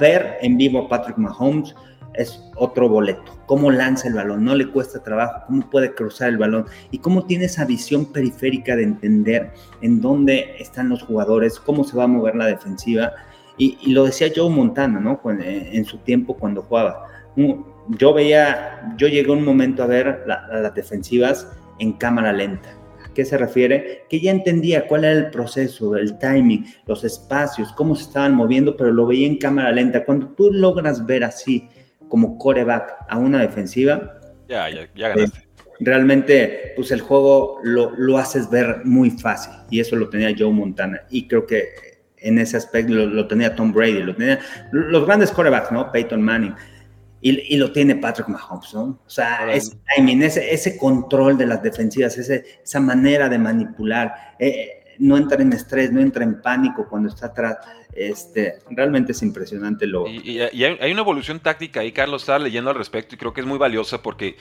Ver 0.00 0.38
en 0.42 0.56
vivo 0.56 0.84
a 0.84 0.88
Patrick 0.88 1.18
Mahomes 1.18 1.74
es 2.14 2.40
otro 2.56 2.88
boleto. 2.88 3.36
Cómo 3.46 3.70
lanza 3.70 4.06
el 4.08 4.14
balón, 4.14 4.44
no 4.44 4.54
le 4.54 4.68
cuesta 4.68 5.02
trabajo, 5.02 5.42
cómo 5.46 5.68
puede 5.70 5.94
cruzar 5.94 6.28
el 6.28 6.38
balón 6.38 6.66
y 6.90 6.98
cómo 6.98 7.24
tiene 7.24 7.46
esa 7.46 7.64
visión 7.64 8.12
periférica 8.12 8.76
de 8.76 8.84
entender 8.84 9.50
en 9.80 10.00
dónde 10.00 10.56
están 10.58 10.88
los 10.88 11.02
jugadores, 11.02 11.58
cómo 11.58 11.84
se 11.84 11.96
va 11.96 12.04
a 12.04 12.08
mover 12.08 12.36
la 12.36 12.46
defensiva 12.46 13.12
y, 13.58 13.92
lo 13.92 14.04
decía 14.04 14.32
Joe 14.34 14.50
Montana, 14.50 15.00
¿no? 15.00 15.20
Eh, 15.40 15.70
en 15.72 15.84
su 15.84 15.98
tiempo 15.98 16.36
cuando 16.36 16.62
jugaba. 16.62 17.06
Yo 17.88 18.14
veía, 18.14 18.94
yo 18.96 19.08
llegué 19.08 19.30
un 19.30 19.44
momento 19.44 19.82
a 19.82 19.86
ver 19.86 20.24
las 20.26 20.74
defensivas 20.74 21.48
en 21.78 21.92
cámara 21.92 22.32
lenta. 22.32 22.76
¿Qué 23.14 23.24
se 23.24 23.36
refiere? 23.36 24.04
Que 24.08 24.20
ya 24.20 24.30
entendía 24.30 24.86
cuál 24.86 25.04
era 25.04 25.12
el 25.12 25.30
proceso, 25.30 25.96
el 25.96 26.18
timing, 26.18 26.64
los 26.86 27.04
espacios, 27.04 27.72
cómo 27.72 27.94
se 27.94 28.04
estaban 28.04 28.34
moviendo, 28.34 28.76
pero 28.76 28.90
lo 28.90 29.06
veía 29.06 29.26
en 29.26 29.36
cámara 29.36 29.70
lenta. 29.72 30.04
Cuando 30.04 30.28
tú 30.28 30.50
logras 30.50 31.04
ver 31.04 31.24
así 31.24 31.68
como 32.08 32.38
coreback 32.38 33.06
a 33.08 33.18
una 33.18 33.40
defensiva, 33.40 34.20
ya, 34.48 34.70
ya, 34.70 34.88
ya 34.94 35.08
ganaste. 35.08 35.38
Eh, 35.40 35.62
realmente, 35.80 36.72
pues 36.76 36.90
el 36.90 37.00
juego 37.00 37.58
lo, 37.64 37.90
lo, 37.96 38.18
haces 38.18 38.48
ver 38.50 38.82
muy 38.84 39.10
fácil 39.10 39.52
y 39.70 39.80
eso 39.80 39.96
lo 39.96 40.08
tenía 40.08 40.34
Joe 40.36 40.52
Montana 40.52 41.02
y 41.10 41.26
creo 41.26 41.46
que 41.46 41.91
en 42.22 42.38
ese 42.38 42.56
aspecto 42.56 42.92
lo, 42.92 43.26
tenía 43.26 43.54
Tom 43.54 43.72
Brady, 43.72 44.02
lo 44.02 44.14
tenía 44.14 44.38
los 44.72 45.06
grandes 45.06 45.30
corebacks, 45.30 45.72
¿no? 45.72 45.90
Peyton 45.90 46.22
Manning. 46.22 46.54
Y, 47.24 47.56
lo 47.56 47.70
tiene 47.70 47.94
Patrick 47.94 48.26
Mahomes, 48.26 48.74
¿no? 48.74 48.82
O 49.06 49.10
sea, 49.10 49.52
ese 49.52 49.76
timing, 49.94 50.22
ese, 50.22 50.52
ese, 50.52 50.76
control 50.76 51.38
de 51.38 51.46
las 51.46 51.62
defensivas, 51.62 52.18
ese, 52.18 52.44
esa 52.64 52.80
manera 52.80 53.28
de 53.28 53.38
manipular, 53.38 54.34
eh, 54.40 54.96
no 54.98 55.16
entra 55.16 55.40
en 55.40 55.52
estrés, 55.52 55.92
no 55.92 56.00
entra 56.00 56.24
en 56.24 56.42
pánico 56.42 56.88
cuando 56.88 57.08
está 57.10 57.26
atrás. 57.26 57.58
Este, 57.92 58.58
realmente 58.70 59.12
es 59.12 59.22
impresionante 59.22 59.86
lo. 59.86 60.06
Y, 60.06 60.40
hay, 60.40 60.92
una 60.92 61.02
evolución 61.02 61.40
táctica 61.40 61.80
ahí, 61.80 61.92
Carlos, 61.92 62.22
estaba 62.22 62.38
leyendo 62.38 62.70
al 62.70 62.76
respecto 62.76 63.14
y 63.14 63.18
creo 63.18 63.34
que 63.34 63.42
es 63.42 63.46
muy 63.46 63.58
valiosa 63.58 64.02
porque, 64.02 64.36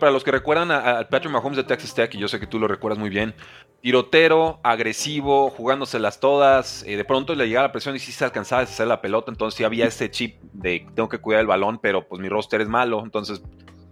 para 0.00 0.10
los 0.10 0.24
que 0.24 0.30
recuerdan 0.30 0.70
al 0.70 1.06
Patrick 1.08 1.32
Mahomes 1.32 1.58
de 1.58 1.64
Texas 1.64 1.94
Tech, 1.94 2.14
y 2.14 2.18
yo 2.18 2.28
sé 2.28 2.40
que 2.40 2.46
tú 2.46 2.58
lo 2.58 2.68
recuerdas 2.68 2.98
muy 2.98 3.10
bien, 3.10 3.34
tirotero, 3.82 4.60
agresivo, 4.62 5.50
jugándoselas 5.50 6.20
todas, 6.20 6.84
eh, 6.84 6.96
de 6.96 7.04
pronto 7.04 7.34
le 7.34 7.46
llegaba 7.46 7.68
la 7.68 7.72
presión 7.72 7.94
y 7.94 7.98
sí 7.98 8.12
se 8.12 8.24
alcanzaba 8.24 8.62
a 8.62 8.64
hacer 8.64 8.86
la 8.86 9.02
pelota, 9.02 9.30
entonces 9.30 9.58
sí 9.58 9.64
había 9.64 9.86
ese 9.86 10.10
chip 10.10 10.40
de 10.54 10.86
tengo 10.94 11.08
que 11.08 11.18
cuidar 11.18 11.42
el 11.42 11.46
balón, 11.46 11.78
pero 11.80 12.08
pues 12.08 12.20
mi 12.20 12.28
roster 12.28 12.62
es 12.62 12.68
malo, 12.68 13.02
entonces 13.04 13.42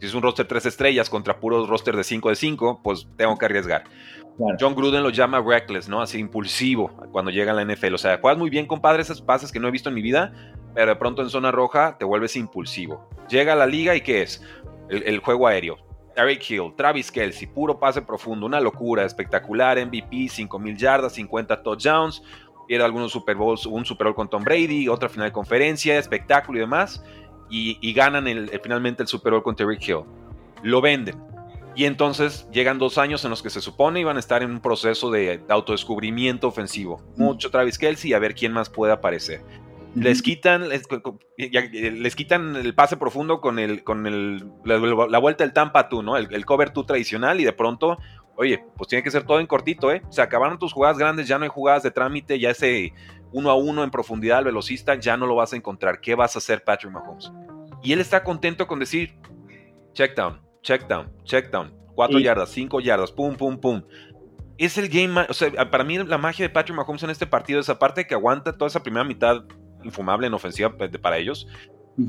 si 0.01 0.07
es 0.07 0.15
un 0.15 0.23
roster 0.23 0.47
tres 0.47 0.67
estrellas 0.67 1.11
contra 1.11 1.39
puros 1.39 1.69
roster 1.69 1.97
de 1.97 2.05
5 2.05 2.31
de 2.31 2.37
5, 2.37 2.81
pues 2.83 3.07
tengo 3.17 3.37
que 3.39 3.45
arriesgar. 3.45 3.85
John 4.59 4.75
Gruden 4.75 5.03
lo 5.03 5.11
llama 5.11 5.41
reckless, 5.41 5.89
¿no? 5.89 6.01
Así 6.03 6.19
impulsivo 6.19 6.89
cuando 7.13 7.31
llega 7.31 7.53
a 7.53 7.55
la 7.55 7.65
NFL. 7.65 7.95
O 7.95 7.99
sea, 7.99 8.19
juegas 8.21 8.39
muy 8.39 8.51
bien, 8.51 8.67
compadre, 8.67 9.03
esos 9.03 9.21
pases 9.21 9.53
que 9.53 9.61
no 9.61 9.69
he 9.69 9.71
visto 9.71 9.89
en 9.89 9.95
mi 9.95 10.03
vida, 10.03 10.33
pero 10.75 10.93
de 10.93 10.97
pronto 10.97 11.23
en 11.23 11.31
zona 11.31 11.53
roja 11.53 11.97
te 11.99 12.05
vuelves 12.05 12.35
impulsivo. 12.37 13.09
Llega 13.29 13.53
a 13.53 13.57
la 13.57 13.67
liga 13.67 13.95
y 13.95 14.01
¿qué 14.01 14.23
es? 14.23 14.43
El, 14.89 15.19
juego 15.21 15.47
aéreo. 15.47 15.79
Eric 16.17 16.49
Hill, 16.49 16.75
Travis 16.77 17.11
Kelsey, 17.11 17.47
puro 17.47 17.79
pase 17.79 18.03
profundo, 18.03 18.47
una 18.47 18.61
locura, 18.61 19.05
espectacular, 19.05 19.85
MVP, 19.85 20.29
5000 20.29 20.77
yardas, 20.77 21.13
50 21.15 21.63
touchdowns, 21.63 22.23
pierde 22.69 22.85
algunos 22.85 23.11
Super 23.11 23.35
Bowls, 23.35 23.67
un 23.67 23.85
Super 23.85 24.09
Bowl 24.09 24.15
con 24.15 24.29
Tom 24.29 24.45
Brady, 24.45 24.89
otra 24.89 25.09
final 25.09 25.29
de 25.29 25.33
conferencia, 25.33 25.99
espectáculo 25.99 26.59
y 26.59 26.61
demás, 26.61 27.03
y, 27.51 27.93
ganan 27.95 28.27
finalmente 28.63 29.03
el 29.03 29.09
Super 29.09 29.33
Bowl 29.33 29.43
con 29.43 29.57
Terry 29.57 29.79
Hill. 29.81 30.03
Lo 30.63 30.81
venden 30.81 31.34
y 31.75 31.87
entonces 31.87 32.49
llegan 32.53 32.79
dos 32.79 32.99
años 32.99 33.25
en 33.25 33.31
los 33.31 33.43
que 33.43 33.51
se 33.51 33.61
supone 33.61 34.01
iban 34.01 34.17
a 34.17 34.21
estar 34.21 34.43
en 34.43 34.51
un 34.51 34.61
proceso 34.61 35.11
de 35.11 35.43
autodescubrimiento 35.49 36.49
ofensivo. 36.49 37.03
Mucho 37.17 37.51
Travis 37.51 37.79
Kelsey 37.79 38.11
y 38.11 38.15
a 38.15 38.19
ver 38.19 38.35
quién 38.35 38.53
más 38.53 38.71
puede 38.71 38.93
aparecer. 38.93 39.43
Les 39.95 40.23
quitan, 40.23 40.69
les, 40.69 42.17
quitan 42.17 42.57
el 42.57 42.75
pase 42.75 42.97
profundo 42.97 43.41
con, 43.41 43.61
el, 43.61 43.85
con 43.85 44.07
el, 44.07 44.45
la, 44.65 45.19
vuelta 45.19 45.45
del 45.45 45.53
Tampa 45.53 45.89
tú, 45.89 46.03
¿no? 46.03 46.17
El, 46.17 46.45
cover 46.45 46.71
tú 46.71 46.85
tradicional 46.85 47.41
y 47.41 47.45
de 47.45 47.53
pronto, 47.53 47.99
oye, 48.37 48.65
pues 48.77 48.89
tiene 48.89 49.05
que 49.05 49.13
ser 49.13 49.25
todo 49.25 49.39
en 49.39 49.47
cortito, 49.47 49.93
¿eh? 49.93 50.03
Se 50.11 50.21
acabaron 50.21 50.59
tus 50.59 50.73
jugadas 50.73 50.99
grandes, 50.99 51.29
ya 51.29 51.39
no 51.39 51.45
hay 51.45 51.51
jugadas 51.51 51.85
de 51.85 51.93
trámite, 51.93 52.41
ya 52.41 52.51
ese 52.51 52.93
uno 53.31 53.51
a 53.51 53.55
uno 53.55 53.85
en 53.85 53.91
profundidad 53.91 54.39
al 54.39 54.45
velocista, 54.45 54.97
ya 54.97 55.17
no 55.17 55.27
lo 55.27 55.37
vas 55.37 55.53
a 55.53 55.57
encontrar. 55.57 56.01
¿Qué 56.01 56.17
vas 56.17 56.35
a 56.35 56.39
hacer, 56.39 56.65
Patrick 56.65 56.93
Mahomes? 56.93 57.31
Y 57.83 57.93
él 57.93 58.01
está 58.01 58.25
contento 58.25 58.67
con 58.67 58.81
decir, 58.81 59.17
check 59.93 60.17
down, 60.17 60.41
check 60.65 60.89
down, 60.89 61.09
check 61.23 61.53
down, 61.53 61.73
cuatro 61.95 62.19
yardas, 62.19 62.49
cinco 62.49 62.81
yardas, 62.81 63.13
pum, 63.13 63.37
pum, 63.37 63.57
pum. 63.57 63.83
Es 64.59 64.79
el 64.79 64.89
game, 64.89 65.27
o 65.29 65.35
sea, 65.35 65.71
para 65.71 65.85
mí 65.85 65.99
la 65.99 66.19
magia 66.19 66.45
de 66.45 66.51
Patrick 66.51 66.77
Mahomes 66.77 67.03
en 67.03 67.11
este 67.11 67.27
partido 67.27 67.61
es 67.61 67.69
aparte 67.69 68.07
que 68.07 68.15
aguanta 68.15 68.57
toda 68.57 68.69
esa 68.69 68.83
primera 68.83 69.05
mitad 69.05 69.45
infumable 69.85 70.27
en 70.27 70.35
ofensiva 70.35 70.75
para 71.01 71.19
ellos, 71.19 71.47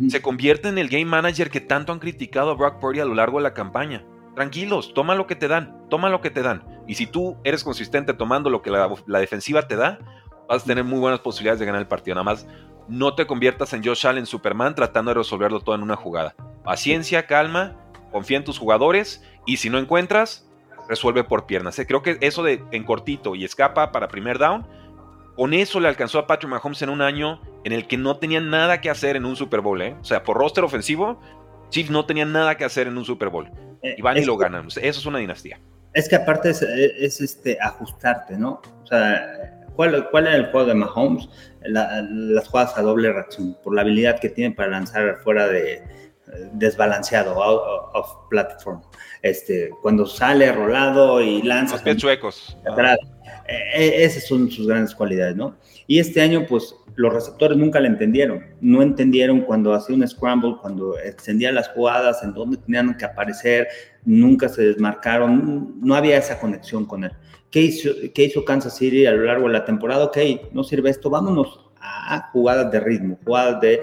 se 0.10 0.22
convierte 0.22 0.70
en 0.70 0.80
el 0.80 0.90
game 0.90 1.06
manager 1.06 1.52
que 1.52 1.62
tanto 1.62 1.92
han 1.92 2.00
criticado 2.00 2.50
a 2.50 2.56
Brock 2.56 2.80
Purdy 2.80 3.02
a 3.02 3.06
lo 3.06 3.14
largo 3.14 3.38
de 3.38 3.44
la 3.44 3.54
campaña. 3.54 4.04
Tranquilos, 4.34 4.94
toma 4.96 5.14
lo 5.14 5.28
que 5.28 5.36
te 5.36 5.48
dan, 5.48 5.88
toma 5.90 6.10
lo 6.10 6.22
que 6.22 6.32
te 6.32 6.42
dan. 6.42 6.64
Y 6.88 6.96
si 6.96 7.06
tú 7.06 7.38
eres 7.44 7.64
consistente 7.64 8.14
tomando 8.14 8.50
lo 8.50 8.64
que 8.64 8.72
la, 8.72 8.92
la 9.06 9.20
defensiva 9.20 9.68
te 9.68 9.76
da, 9.76 10.00
vas 10.50 10.64
a 10.64 10.66
tener 10.66 10.84
muy 10.84 11.00
buenas 11.00 11.20
posibilidades 11.20 11.60
de 11.60 11.68
ganar 11.68 11.82
el 11.82 11.88
partido. 11.88 12.16
Nada 12.16 12.24
más 12.24 12.48
no 12.88 13.14
te 13.14 13.28
conviertas 13.28 13.74
en 13.74 13.84
Josh 13.84 14.08
Allen 14.08 14.26
Superman 14.26 14.74
tratando 14.74 15.12
de 15.12 15.16
resolverlo 15.16 15.60
todo 15.60 15.76
en 15.76 15.84
una 15.84 15.96
jugada. 15.96 16.36
Paciencia, 16.64 17.28
calma 17.28 17.85
confía 18.16 18.38
en 18.38 18.46
tus 18.46 18.58
jugadores 18.58 19.22
y 19.46 19.58
si 19.58 19.70
no 19.70 19.78
encuentras, 19.78 20.48
resuelve 20.88 21.26
por 21.26 21.46
piernas. 21.46 21.78
¿eh? 21.80 21.86
Creo 21.86 22.02
que 22.02 22.18
eso 22.22 22.44
de 22.44 22.64
en 22.72 22.86
cortito 22.86 23.36
y 23.36 23.44
escapa 23.44 23.92
para 23.92 24.08
primer 24.08 24.40
down, 24.40 24.66
con 25.36 25.54
eso 25.54 25.82
le 25.82 25.90
alcanzó 25.90 26.20
a 26.20 26.26
Patrick 26.26 26.50
Mahomes 26.50 26.82
en 26.82 26.88
un 26.88 27.02
año 27.02 27.42
en 27.66 27.74
el 27.74 27.88
que 27.88 27.98
no 27.98 28.16
tenía 28.16 28.40
nada 28.40 28.80
que 28.80 28.90
hacer 28.90 29.18
en 29.18 29.26
un 29.26 29.36
Super 29.36 29.60
Bowl. 29.60 29.82
¿eh? 29.82 29.98
O 30.00 30.06
sea, 30.06 30.24
por 30.24 30.38
roster 30.38 30.64
ofensivo, 30.64 31.20
Chiefs 31.72 31.92
no 31.92 32.06
tenía 32.06 32.24
nada 32.24 32.56
que 32.56 32.64
hacer 32.64 32.88
en 32.88 32.98
un 32.98 33.04
Super 33.04 33.28
Bowl. 33.28 33.52
Eh, 33.82 33.96
y 33.98 34.02
van 34.02 34.18
y 34.18 34.24
lo 34.24 34.38
ganan. 34.38 34.68
Eso 34.68 34.80
es 34.82 35.06
una 35.06 35.20
dinastía. 35.20 35.60
Es 35.94 36.08
que 36.08 36.16
aparte 36.16 36.52
es, 36.52 36.62
este, 37.20 37.58
ajustarte, 37.60 38.38
¿no? 38.38 38.62
O 38.82 38.88
sea, 38.88 39.68
¿cuál, 39.76 40.10
¿cuál, 40.10 40.28
era 40.28 40.38
el 40.38 40.46
juego 40.52 40.68
de 40.68 40.74
Mahomes? 40.74 41.28
las 41.68 42.48
jugadas 42.48 42.78
a 42.78 42.82
doble 42.82 43.12
reacción, 43.12 43.58
por 43.62 43.76
la 43.76 43.82
habilidad 43.82 44.20
que 44.20 44.30
tiene 44.30 44.56
para 44.56 44.70
lanzar 44.70 45.18
fuera 45.24 45.48
de, 45.48 45.84
desbalanceado, 46.54 47.42
out 47.42 47.62
of 47.94 48.30
platform. 48.30 48.82
Este, 49.22 49.70
cuando 49.82 50.06
sale 50.06 50.52
rolado 50.52 51.22
y 51.22 51.42
lanza. 51.42 51.76
Los 51.76 51.84
pies 51.84 51.98
chuecos. 51.98 52.58
E, 53.48 53.56
e, 53.76 54.04
esas 54.04 54.26
son 54.28 54.50
sus 54.50 54.68
grandes 54.68 54.94
cualidades, 54.96 55.36
¿no? 55.36 55.56
Y 55.88 56.00
este 56.00 56.22
año, 56.22 56.46
pues, 56.48 56.76
los 56.96 57.14
receptores 57.14 57.58
nunca 57.58 57.80
le 57.80 57.88
entendieron. 57.88 58.44
No 58.62 58.82
entendieron 58.82 59.42
cuando 59.42 59.74
hacía 59.74 59.96
un 59.96 60.08
scramble, 60.08 60.56
cuando 60.62 60.98
extendía 61.00 61.52
las 61.52 61.70
jugadas, 61.70 62.24
en 62.24 62.34
dónde 62.34 62.58
tenían 62.58 62.96
que 62.98 63.06
aparecer, 63.06 63.68
nunca 64.04 64.50
se 64.50 64.64
desmarcaron, 64.64 65.76
no 65.82 65.96
había 65.96 66.18
esa 66.18 66.40
conexión 66.40 66.86
con 66.86 67.04
él. 67.04 67.12
¿Qué 67.52 67.62
hizo, 67.62 67.90
qué 68.14 68.24
hizo 68.24 68.44
Kansas 68.44 68.76
City 68.76 69.06
a 69.06 69.12
lo 69.12 69.24
largo 69.24 69.48
de 69.48 69.54
la 69.54 69.66
temporada? 69.66 70.06
Ok, 70.06 70.18
no 70.52 70.64
sirve 70.64 70.90
esto, 70.90 71.10
vámonos 71.10 71.62
a 71.80 72.30
jugadas 72.32 72.72
de 72.72 72.80
ritmo, 72.80 73.20
jugadas 73.24 73.62
de 73.62 73.82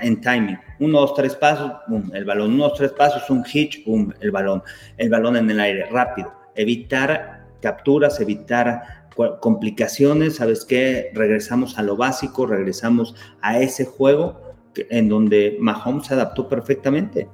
en 0.00 0.20
timing. 0.20 0.58
Uno, 0.82 1.00
dos, 1.00 1.14
tres 1.14 1.36
pasos, 1.36 1.72
boom, 1.86 2.10
el 2.14 2.24
balón. 2.24 2.54
Uno, 2.54 2.68
dos, 2.68 2.78
tres 2.78 2.92
pasos, 2.92 3.28
un 3.30 3.44
hitch, 3.50 3.84
boom, 3.84 4.12
el 4.20 4.30
balón. 4.30 4.62
El 4.96 5.10
balón 5.10 5.36
en 5.36 5.50
el 5.50 5.60
aire, 5.60 5.86
rápido. 5.90 6.32
Evitar 6.54 7.46
capturas, 7.60 8.20
evitar 8.20 9.06
complicaciones. 9.40 10.36
¿Sabes 10.36 10.64
qué? 10.64 11.10
Regresamos 11.14 11.78
a 11.78 11.82
lo 11.82 11.96
básico, 11.96 12.46
regresamos 12.46 13.14
a 13.40 13.60
ese 13.60 13.84
juego 13.84 14.40
en 14.74 15.08
donde 15.08 15.56
Mahomes 15.60 16.06
se 16.06 16.14
adaptó 16.14 16.48
perfectamente. 16.48 17.28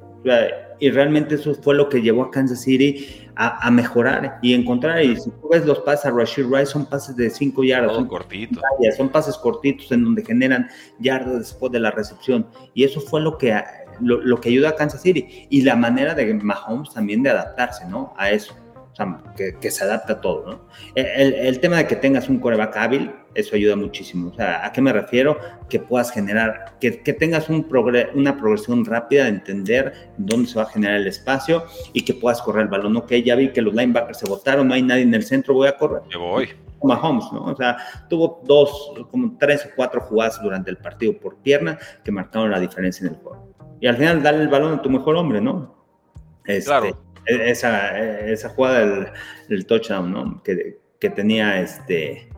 Y 0.80 0.90
realmente 0.90 1.37
eso 1.37 1.54
fue 1.54 1.74
lo 1.74 1.88
que 1.88 2.02
llevó 2.02 2.24
a 2.24 2.30
Kansas 2.30 2.62
City 2.62 3.27
a, 3.40 3.70
mejorar 3.70 4.38
y 4.42 4.53
encontrar. 4.53 5.03
Y 5.03 5.16
si 5.16 5.31
tú 5.31 5.48
ves 5.51 5.64
los 5.64 5.79
pases 5.81 6.07
a 6.07 6.11
Rashid 6.11 6.46
Rice, 6.46 6.66
son 6.66 6.85
pases 6.85 7.14
de 7.14 7.31
5 7.31 7.62
yardas. 7.62 7.94
Son 7.94 8.09
cortitos. 8.09 8.62
Son 8.96 9.09
pases 9.09 9.37
cortitos 9.37 9.92
en 9.92 10.05
donde 10.05 10.24
generan 10.24 10.68
yardas 10.98 11.38
después 11.38 11.70
de 11.70 11.79
la 11.79 11.92
recepción. 11.92 12.48
Y 12.74 12.83
eso 12.83 13.01
fue 13.01 13.20
lo 13.20 13.38
que, 13.38 13.57
lo, 14.01 14.40
que 14.40 14.48
ayuda 14.48 14.70
a 14.70 14.74
Kansas 14.74 15.03
City. 15.03 15.46
Y 15.51 15.62
la 15.62 15.77
manera 15.77 16.14
de 16.14 16.35
Mahomes 16.35 16.92
también 16.92 17.22
de 17.22 17.31
adaptarse, 17.31 17.87
¿no? 17.87 18.12
A 18.16 18.31
eso 18.33 18.55
que, 19.37 19.70
se 19.70 19.84
adapta 19.84 20.14
a 20.14 20.20
todo, 20.20 20.50
¿no? 20.50 20.61
El, 20.94 21.61
tema 21.61 21.76
de 21.76 21.87
que 21.87 21.96
tengas 21.96 22.28
un 22.28 22.40
coreback 22.40 22.76
hábil, 22.76 23.12
eso 23.34 23.54
ayuda 23.54 23.76
muchísimo. 23.76 24.30
O 24.30 24.34
sea, 24.34 24.66
¿a 24.66 24.72
qué 24.72 24.80
me 24.80 24.92
refiero? 24.92 25.38
Que 25.68 25.78
puedas 25.78 26.11
generar, 26.11 26.76
que, 26.80 26.90
tengas 26.90 27.48
un 27.48 27.68
una 28.14 28.37
progresión 28.37 28.84
rápida 28.84 29.24
de 29.24 29.30
entender 29.30 30.11
dónde 30.16 30.48
se 30.48 30.56
va 30.56 30.64
a 30.64 30.70
generar 30.70 30.96
el 30.96 31.06
espacio 31.06 31.64
y 31.92 32.04
que 32.04 32.14
puedas 32.14 32.42
correr 32.42 32.62
el 32.62 32.68
balón. 32.68 32.96
Ok, 32.96 33.12
ya 33.24 33.37
vi 33.37 33.52
que 33.52 33.62
los 33.62 33.74
linebackers 33.74 34.18
se 34.18 34.28
botaron, 34.28 34.66
no 34.66 34.74
hay 34.74 34.82
nadie 34.82 35.02
en 35.02 35.14
el 35.14 35.22
centro, 35.22 35.54
voy 35.54 35.68
a 35.68 35.76
correr. 35.76 36.02
Me 36.11 36.16
voy. 36.16 36.48
Mahomes, 36.82 37.24
¿no? 37.32 37.44
O 37.44 37.56
sea, 37.56 37.76
tuvo 38.08 38.40
dos, 38.44 38.92
como 39.11 39.37
tres 39.38 39.66
o 39.66 39.70
cuatro 39.74 40.00
jugadas 40.00 40.40
durante 40.42 40.70
el 40.70 40.76
partido 40.76 41.18
por 41.18 41.37
pierna 41.38 41.78
que 42.04 42.12
marcaron 42.12 42.50
la 42.50 42.61
diferencia 42.61 43.06
en 43.06 43.14
el 43.14 43.20
juego. 43.20 43.48
Y 43.80 43.87
al 43.87 43.96
final, 43.96 44.22
darle 44.22 44.42
el 44.42 44.48
balón 44.48 44.74
a 44.74 44.82
tu 44.82 44.90
mejor 44.90 45.16
hombre, 45.16 45.40
¿no? 45.40 45.76
Este, 46.44 46.64
claro 46.64 47.08
esa, 47.28 47.98
esa 47.98 48.48
jugada 48.50 49.12
del, 49.48 49.66
touchdown, 49.66 50.12
¿no? 50.12 50.42
Que, 50.42 50.78
que, 50.98 51.10
tenía 51.10 51.60
este 51.60 52.28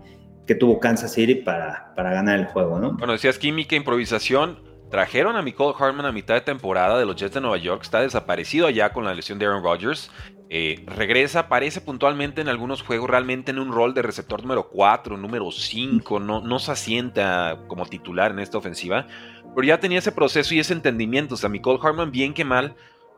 que 0.46 0.55
tuvo 0.55 0.81
Kansas 0.81 1.12
City 1.12 1.37
para, 1.37 1.92
para 1.94 2.12
ganar 2.12 2.38
el 2.38 2.46
juego, 2.46 2.79
¿no? 2.79 2.92
Bueno, 2.94 3.12
decías 3.12 3.38
química, 3.38 3.76
improvisación. 3.76 4.68
Trajeron 4.90 5.37
a 5.37 5.42
Nicole 5.42 5.76
Hartman 5.79 6.05
a 6.05 6.11
mitad 6.11 6.35
de 6.35 6.40
temporada 6.40 6.98
de 6.98 7.07
los 7.07 7.14
Jets 7.14 7.35
de 7.35 7.40
Nueva 7.40 7.59
York. 7.59 7.83
Está 7.83 8.00
desaparecido 8.00 8.66
allá 8.66 8.92
con 8.92 9.05
la 9.05 9.14
lesión 9.14 9.38
de 9.38 9.46
Aaron 9.46 9.62
Rodgers. 9.62 10.11
Eh, 10.48 10.83
regresa, 10.85 11.40
aparece 11.40 11.81
puntualmente 11.81 12.40
en 12.40 12.48
algunos 12.48 12.83
juegos, 12.83 13.09
realmente 13.09 13.53
en 13.53 13.61
un 13.61 13.70
rol 13.70 13.94
de 13.94 14.03
receptor 14.03 14.42
número 14.42 14.68
4, 14.68 15.16
número 15.16 15.53
5. 15.53 16.18
No, 16.18 16.40
no 16.40 16.59
se 16.59 16.72
asienta 16.72 17.61
como 17.68 17.87
titular 17.87 18.33
en 18.33 18.40
esta 18.40 18.59
ofensiva. 18.59 19.07
Pero 19.55 19.64
ya 19.64 19.79
tenía 19.79 20.00
ese 20.00 20.11
proceso 20.11 20.53
y 20.53 20.59
ese 20.59 20.72
entendimiento. 20.72 21.35
O 21.35 21.38
sea, 21.38 21.48
Nicole 21.48 21.79
Hartman, 21.81 22.11
bien 22.11 22.35
que 22.35 22.44
mal, 22.44 22.74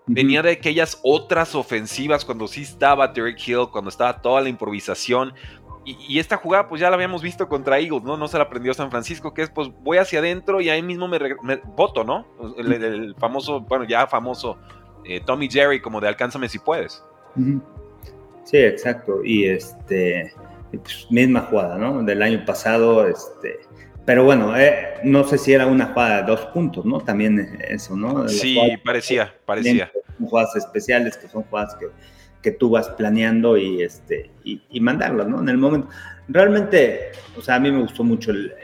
Venía 0.06 0.42
de 0.42 0.50
aquellas 0.50 0.98
otras 1.04 1.54
ofensivas 1.54 2.24
cuando 2.24 2.48
sí 2.48 2.62
estaba 2.62 3.08
Derek 3.08 3.38
Hill, 3.46 3.68
cuando 3.70 3.88
estaba 3.88 4.20
toda 4.20 4.40
la 4.40 4.48
improvisación. 4.48 5.32
Y, 5.84 6.20
esta 6.20 6.36
jugada, 6.36 6.68
pues 6.68 6.80
ya 6.80 6.90
la 6.90 6.94
habíamos 6.94 7.22
visto 7.22 7.48
contra 7.48 7.78
Eagles, 7.80 8.04
¿no? 8.04 8.16
No 8.16 8.28
se 8.28 8.38
la 8.38 8.44
aprendió 8.44 8.72
San 8.72 8.90
Francisco, 8.90 9.34
que 9.34 9.42
es, 9.42 9.50
pues 9.50 9.68
voy 9.82 9.98
hacia 9.98 10.20
adentro 10.20 10.60
y 10.60 10.68
ahí 10.68 10.80
mismo 10.80 11.08
me, 11.08 11.18
voto, 11.76 12.04
¿no? 12.04 12.24
El, 12.56 13.16
famoso, 13.18 13.60
bueno, 13.60 13.84
ya 13.84 14.06
famoso 14.06 14.58
eh, 15.04 15.20
Tommy 15.24 15.48
Jerry, 15.50 15.80
como 15.80 16.00
de 16.00 16.06
alcánzame 16.06 16.48
si 16.48 16.60
puedes. 16.60 17.02
Sí, 18.44 18.58
exacto. 18.58 19.24
Y 19.24 19.44
este, 19.46 20.32
pues, 20.70 21.06
misma 21.10 21.40
jugada, 21.42 21.76
¿no? 21.76 22.02
Del 22.02 22.22
año 22.22 22.44
pasado, 22.44 23.06
este. 23.08 23.60
Pero 24.04 24.24
bueno, 24.24 24.56
eh, 24.58 24.94
no 25.04 25.24
sé 25.24 25.38
si 25.38 25.52
era 25.52 25.66
una 25.66 25.86
jugada 25.86 26.22
de 26.22 26.26
dos 26.26 26.46
puntos, 26.46 26.84
¿no? 26.84 27.00
También 27.00 27.58
eso, 27.68 27.96
¿no? 27.96 28.28
sí, 28.28 28.58
parecía, 28.84 29.32
parecía. 29.44 29.92
Son 30.18 30.26
jugadas 30.26 30.56
especiales, 30.56 31.16
que 31.16 31.28
son 31.28 31.42
jugadas 31.44 31.76
que 31.76 31.86
que 32.42 32.50
tú 32.50 32.70
vas 32.70 32.88
planeando 32.90 33.56
y, 33.56 33.82
este, 33.82 34.30
y, 34.44 34.80
mandarlas, 34.80 35.28
¿no? 35.28 35.40
En 35.40 35.48
el 35.48 35.56
momento. 35.56 35.88
Realmente, 36.28 37.12
o 37.36 37.40
sea, 37.40 37.54
a 37.54 37.60
mí 37.60 37.70
me 37.70 37.80
gustó 37.80 38.04
mucho 38.04 38.32
el, 38.32 38.54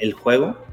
el, 0.00 0.12
juego. 0.14 0.66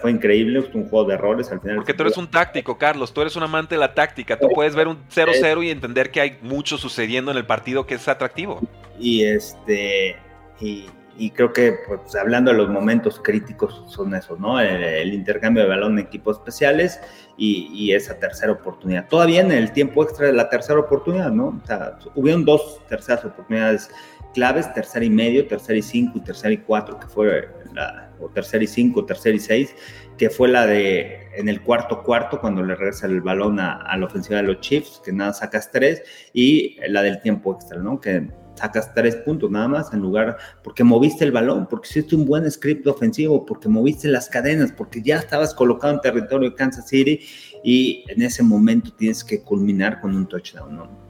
Fue 0.00 0.10
increíble, 0.10 0.62
fue 0.62 0.80
un 0.80 0.88
juego 0.88 1.08
de 1.08 1.14
errores 1.14 1.52
al 1.52 1.60
final. 1.60 1.76
Porque 1.76 1.92
tú 1.92 2.02
eres 2.02 2.16
un 2.16 2.28
táctico, 2.28 2.78
Carlos, 2.78 3.12
tú 3.12 3.20
eres 3.20 3.36
un 3.36 3.42
amante 3.42 3.74
de 3.74 3.80
la 3.80 3.94
táctica. 3.94 4.38
Tú 4.38 4.48
puedes 4.54 4.74
ver 4.74 4.88
un 4.88 4.98
0-0 5.08 5.64
y 5.64 5.70
entender 5.70 6.10
que 6.10 6.20
hay 6.20 6.38
mucho 6.40 6.78
sucediendo 6.78 7.30
en 7.30 7.36
el 7.36 7.44
partido 7.44 7.86
que 7.86 7.96
es 7.96 8.08
atractivo. 8.08 8.60
Y 8.98 9.24
este. 9.24 10.16
Y, 10.60 10.86
y 11.18 11.30
creo 11.30 11.52
que, 11.52 11.74
pues, 11.86 12.14
hablando 12.14 12.52
de 12.52 12.56
los 12.56 12.68
momentos 12.68 13.20
críticos, 13.22 13.84
son 13.88 14.14
esos, 14.14 14.38
¿no? 14.38 14.60
El, 14.60 15.12
intercambio 15.12 15.64
de 15.64 15.68
balón 15.68 15.98
en 15.98 16.06
equipos 16.06 16.38
especiales 16.38 17.00
y, 17.36 17.92
esa 17.92 18.18
tercera 18.18 18.52
oportunidad. 18.52 19.08
Todavía 19.08 19.40
en 19.40 19.50
el 19.50 19.72
tiempo 19.72 20.04
extra 20.04 20.28
de 20.28 20.32
la 20.32 20.48
tercera 20.48 20.78
oportunidad, 20.78 21.30
¿no? 21.30 21.60
O 21.62 21.66
sea, 21.66 21.98
hubieron 22.14 22.44
dos 22.44 22.80
terceras 22.88 23.24
oportunidades 23.24 23.90
claves, 24.32 24.72
tercera 24.72 25.04
y 25.04 25.10
medio, 25.10 25.46
tercera 25.46 25.78
y 25.78 25.82
cinco 25.82 26.18
y 26.18 26.20
tercera 26.20 26.52
y 26.52 26.58
cuatro, 26.58 27.00
que 27.00 27.06
fue 27.08 27.48
la, 27.74 28.10
o 28.20 28.28
tercera 28.28 28.62
y 28.62 28.66
cinco, 28.68 29.04
tercera 29.04 29.34
y 29.34 29.40
seis, 29.40 29.74
que 30.16 30.30
fue 30.30 30.48
la 30.48 30.66
de 30.66 31.27
en 31.38 31.48
el 31.48 31.62
cuarto 31.62 32.02
cuarto, 32.02 32.40
cuando 32.40 32.62
le 32.62 32.74
regresa 32.74 33.06
el 33.06 33.20
balón 33.20 33.60
a, 33.60 33.76
a 33.76 33.96
la 33.96 34.06
ofensiva 34.06 34.38
de 34.38 34.44
los 34.44 34.60
Chiefs, 34.60 35.00
que 35.04 35.12
nada 35.12 35.32
sacas 35.32 35.70
tres, 35.70 36.02
y 36.32 36.76
la 36.88 37.02
del 37.02 37.20
tiempo 37.20 37.54
extra, 37.54 37.78
¿no? 37.78 38.00
Que 38.00 38.28
sacas 38.58 38.92
tres 38.92 39.16
puntos 39.16 39.50
nada 39.50 39.68
más 39.68 39.92
en 39.92 40.00
lugar, 40.00 40.36
porque 40.64 40.82
moviste 40.82 41.24
el 41.24 41.32
balón, 41.32 41.66
porque 41.68 41.88
hiciste 41.88 42.16
un 42.16 42.26
buen 42.26 42.50
script 42.50 42.86
ofensivo, 42.86 43.46
porque 43.46 43.68
moviste 43.68 44.08
las 44.08 44.28
cadenas, 44.28 44.72
porque 44.72 45.00
ya 45.00 45.18
estabas 45.18 45.54
colocado 45.54 45.94
en 45.94 46.00
territorio 46.00 46.50
de 46.50 46.56
Kansas 46.56 46.88
City 46.88 47.20
y 47.62 48.04
en 48.08 48.22
ese 48.22 48.42
momento 48.42 48.92
tienes 48.92 49.22
que 49.22 49.42
culminar 49.42 50.00
con 50.00 50.14
un 50.14 50.26
touchdown, 50.26 50.76
¿no? 50.76 51.08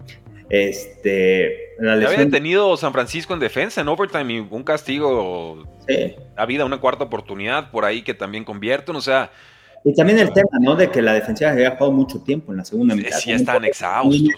Este, 0.51 1.75
la 1.79 1.93
Había 1.93 2.11
detenido 2.11 2.77
San 2.77 2.93
Francisco 2.93 3.35
en 3.35 3.41
defensa 3.41 3.83
en 3.83 3.89
overtime 3.89 4.33
y 4.33 4.39
un 4.39 4.63
castigo. 4.63 5.65
Sí. 5.87 6.15
Ha 6.37 6.43
habido 6.43 6.65
una 6.65 6.81
cuarta 6.81 7.05
oportunidad 7.05 7.71
por 7.71 7.85
ahí 7.85 8.03
que 8.03 8.15
también 8.15 8.45
convierten, 8.45 8.97
o 8.97 9.01
sea, 9.03 9.31
y 9.85 9.95
también 9.95 10.19
el 10.19 10.33
tema, 10.33 10.51
¿no? 10.61 10.75
De 10.75 10.91
que 10.91 11.01
la 11.01 11.15
defensiva 11.15 11.51
había 11.51 11.71
jugado 11.71 11.93
mucho 11.93 12.21
tiempo 12.21 12.53
en 12.53 12.59
la 12.59 12.65
segunda 12.65 12.95
mitad. 12.95 13.17
Sí, 13.19 13.33
están 13.33 13.65
exhaustos. 13.65 14.29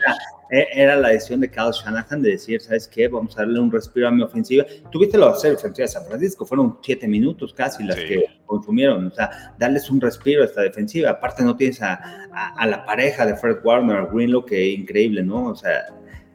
E, 0.50 0.66
era, 0.74 0.96
la 0.96 1.08
decisión 1.10 1.40
de 1.40 1.50
Kyle 1.50 1.70
Shanahan 1.72 2.22
de 2.22 2.30
decir, 2.30 2.60
¿sabes 2.60 2.88
qué? 2.88 3.06
Vamos 3.06 3.36
a 3.36 3.42
darle 3.42 3.60
un 3.60 3.70
respiro 3.70 4.08
a 4.08 4.10
mi 4.10 4.22
ofensiva. 4.22 4.64
Tuviste 4.90 5.16
la 5.16 5.28
ofensiva 5.28 5.70
de 5.72 5.88
San 5.88 6.04
Francisco, 6.06 6.44
fueron 6.44 6.78
siete 6.82 7.06
minutos 7.06 7.54
casi 7.54 7.84
las 7.84 7.96
que 7.96 8.24
consumieron. 8.46 9.06
O 9.06 9.10
sea, 9.10 9.54
darles 9.58 9.88
un 9.90 10.00
respiro 10.00 10.42
a 10.42 10.46
esta 10.46 10.62
defensiva. 10.62 11.10
Aparte 11.10 11.44
no 11.44 11.56
tienes 11.56 11.80
a, 11.82 12.28
a, 12.56 12.66
la 12.66 12.84
pareja 12.84 13.24
de 13.24 13.36
Fred 13.36 13.58
Warner, 13.62 13.96
a 13.96 14.06
Greenlow, 14.06 14.44
que 14.44 14.70
increíble, 14.70 15.22
¿no? 15.22 15.46
O 15.46 15.54
sea, 15.54 15.86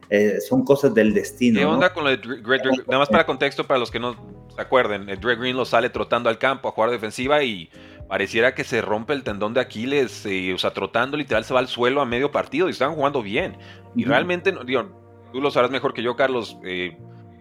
eh, 0.08 0.40
son 0.40 0.64
cosas 0.64 0.94
del 0.94 1.12
destino. 1.12 1.60
¿Qué 1.60 1.66
onda 1.66 1.92
con 1.92 2.04
lo 2.04 2.10
de 2.10 2.16
Greg, 2.16 2.62
Nada 2.86 2.98
más 2.98 3.08
para 3.08 3.26
contexto, 3.26 3.66
para 3.66 3.78
los 3.78 3.90
que 3.90 4.00
no 4.00 4.16
se 4.54 4.60
acuerden, 4.60 5.06
Greg 5.20 5.38
Greenlow 5.38 5.66
sale 5.66 5.90
trotando 5.90 6.30
al 6.30 6.38
campo 6.38 6.68
a 6.68 6.72
jugar 6.72 6.90
defensiva 6.90 7.42
y 7.42 7.68
pareciera 8.08 8.54
que 8.54 8.64
se 8.64 8.80
rompe 8.82 9.12
el 9.12 9.22
tendón 9.22 9.54
de 9.54 9.60
Aquiles, 9.60 10.24
eh, 10.26 10.52
o 10.54 10.58
sea, 10.58 10.72
trotando 10.72 11.16
literal 11.16 11.44
se 11.44 11.54
va 11.54 11.60
al 11.60 11.68
suelo 11.68 12.00
a 12.00 12.06
medio 12.06 12.30
partido 12.30 12.68
y 12.68 12.72
están 12.72 12.94
jugando 12.94 13.22
bien. 13.22 13.56
Y 13.94 14.04
realmente, 14.04 14.54
digo, 14.64 14.88
tú 15.32 15.40
lo 15.40 15.50
sabrás 15.50 15.70
mejor 15.70 15.92
que 15.92 16.02
yo, 16.02 16.16
Carlos, 16.16 16.58
eh, 16.64 16.96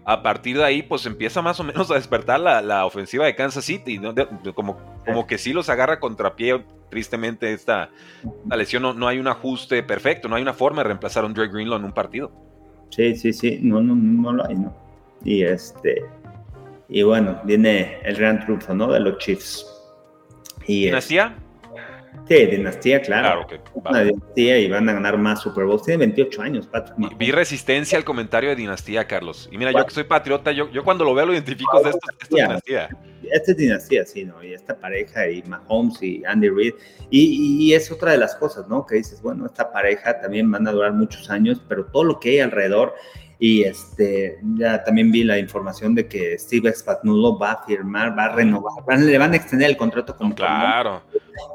a 0.06 0.22
partir 0.22 0.58
de 0.58 0.64
ahí, 0.64 0.84
pues 0.84 1.06
empieza 1.06 1.42
más 1.42 1.60
o 1.60 1.64
menos 1.64 1.90
a 1.92 1.96
despertar 1.96 2.40
la, 2.40 2.86
ofensiva 2.86 3.26
de 3.26 3.36
Kansas 3.36 3.66
City, 3.66 4.00
como, 4.54 4.78
como 5.06 5.28
que 5.28 5.38
sí 5.38 5.54
los 5.54 5.70
agarra 5.70 6.00
contra 6.00 6.36
pie, 6.36 6.64
tristemente, 6.90 7.52
esta, 7.52 7.90
lesión, 8.50 8.84
no, 8.84 8.94
no, 8.94 9.08
hay 9.08 9.20
un 9.20 9.28
ajuste 9.28 9.84
perfecto, 9.84 10.28
no 10.28 10.36
hay 10.36 10.42
una 10.42 10.54
forma 10.54 10.82
de 10.82 10.90
reemplazar 10.90 11.24
a 11.24 11.28
un 11.28 11.34
Dre 11.34 11.48
Greenlaw 11.48 11.80
en 11.80 11.86
un 11.86 11.94
partido. 11.94 12.32
Sí, 12.90 13.16
sí, 13.16 13.34
sí, 13.34 13.60
no, 13.62 13.82
no, 13.82 13.96
no 13.96 14.32
lo 14.32 14.48
hay, 14.48 14.56
¿no? 14.56 14.74
Y 15.24 15.44
este, 15.44 16.06
y 16.88 17.02
bueno, 17.02 17.42
viene 17.44 18.00
el 18.04 18.16
gran 18.16 18.40
triunfo, 18.42 18.74
¿no? 18.74 18.92
De 18.92 19.00
los 19.00 19.18
Chiefs. 19.18 19.75
Y 20.68 20.86
¿Dinastía? 20.86 21.36
Sí, 22.28 22.46
dinastía, 22.48 23.02
claro. 23.02 23.46
claro 23.46 23.64
Una 23.74 24.04
dinastía 24.04 24.58
y 24.58 24.68
van 24.68 24.90
a 24.90 24.94
ganar 24.94 25.18
más 25.18 25.42
Super 25.42 25.66
Bowls. 25.66 25.84
Tiene 25.84 26.00
28 26.00 26.42
años, 26.42 26.66
Patrick. 26.66 27.18
Vi 27.18 27.32
resistencia 27.32 27.98
al 27.98 28.04
comentario 28.04 28.50
de 28.50 28.56
dinastía, 28.56 29.06
Carlos. 29.06 29.48
Y 29.52 29.58
mira, 29.58 29.72
yo 29.72 29.86
que 29.86 29.94
soy 29.94 30.06
patriota, 30.06 30.52
yo, 30.52 30.72
yo 30.72 30.84
cuando 30.84 31.04
lo 31.04 31.14
veo 31.14 31.28
lo 31.28 31.34
identifico 31.34 31.80
de 31.84 31.92
esto, 31.92 32.08
es 32.20 32.30
dinastía. 32.30 32.90
Esta 33.32 33.52
es 33.52 33.58
dinastía, 33.58 34.06
sí, 34.06 34.26
¿no? 34.26 34.44
Y 34.44 34.54
esta 34.54 34.76
pareja, 34.76 35.30
y 35.30 35.44
Mahomes 35.44 36.02
y 36.02 36.24
Andy 36.26 36.50
Reid. 36.50 36.74
Y, 37.12 37.68
y, 37.68 37.74
es 37.74 37.92
otra 37.92 38.12
de 38.12 38.18
las 38.18 38.36
cosas, 38.36 38.68
¿no? 38.68 38.86
Que 38.86 38.96
dices, 38.96 39.22
bueno, 39.22 39.46
esta 39.46 39.72
pareja 39.72 40.20
también 40.20 40.50
van 40.50 40.68
a 40.68 40.72
durar 40.72 40.94
muchos 40.94 41.30
años, 41.30 41.62
pero 41.68 41.86
todo 41.86 42.04
lo 42.04 42.20
que 42.20 42.32
hay 42.32 42.40
alrededor 42.40 42.96
y 43.40 43.64
este, 43.64 44.40
ya 44.56 44.84
también 44.84 45.12
vi 45.12 45.24
la 45.24 45.38
información 45.38 45.94
de 45.94 46.08
que 46.08 46.38
Steve 46.40 46.74
Spagnuolo 46.74 47.38
va 47.38 47.52
a 47.52 47.66
firmar, 47.66 48.18
va 48.18 48.26
a 48.26 48.36
renovar, 48.36 49.00
le 49.00 49.18
van 49.18 49.34
a 49.34 49.36
extender 49.36 49.70
el 49.70 49.78
contrato 49.78 50.16
con 50.16 50.32
Claro. 50.32 51.04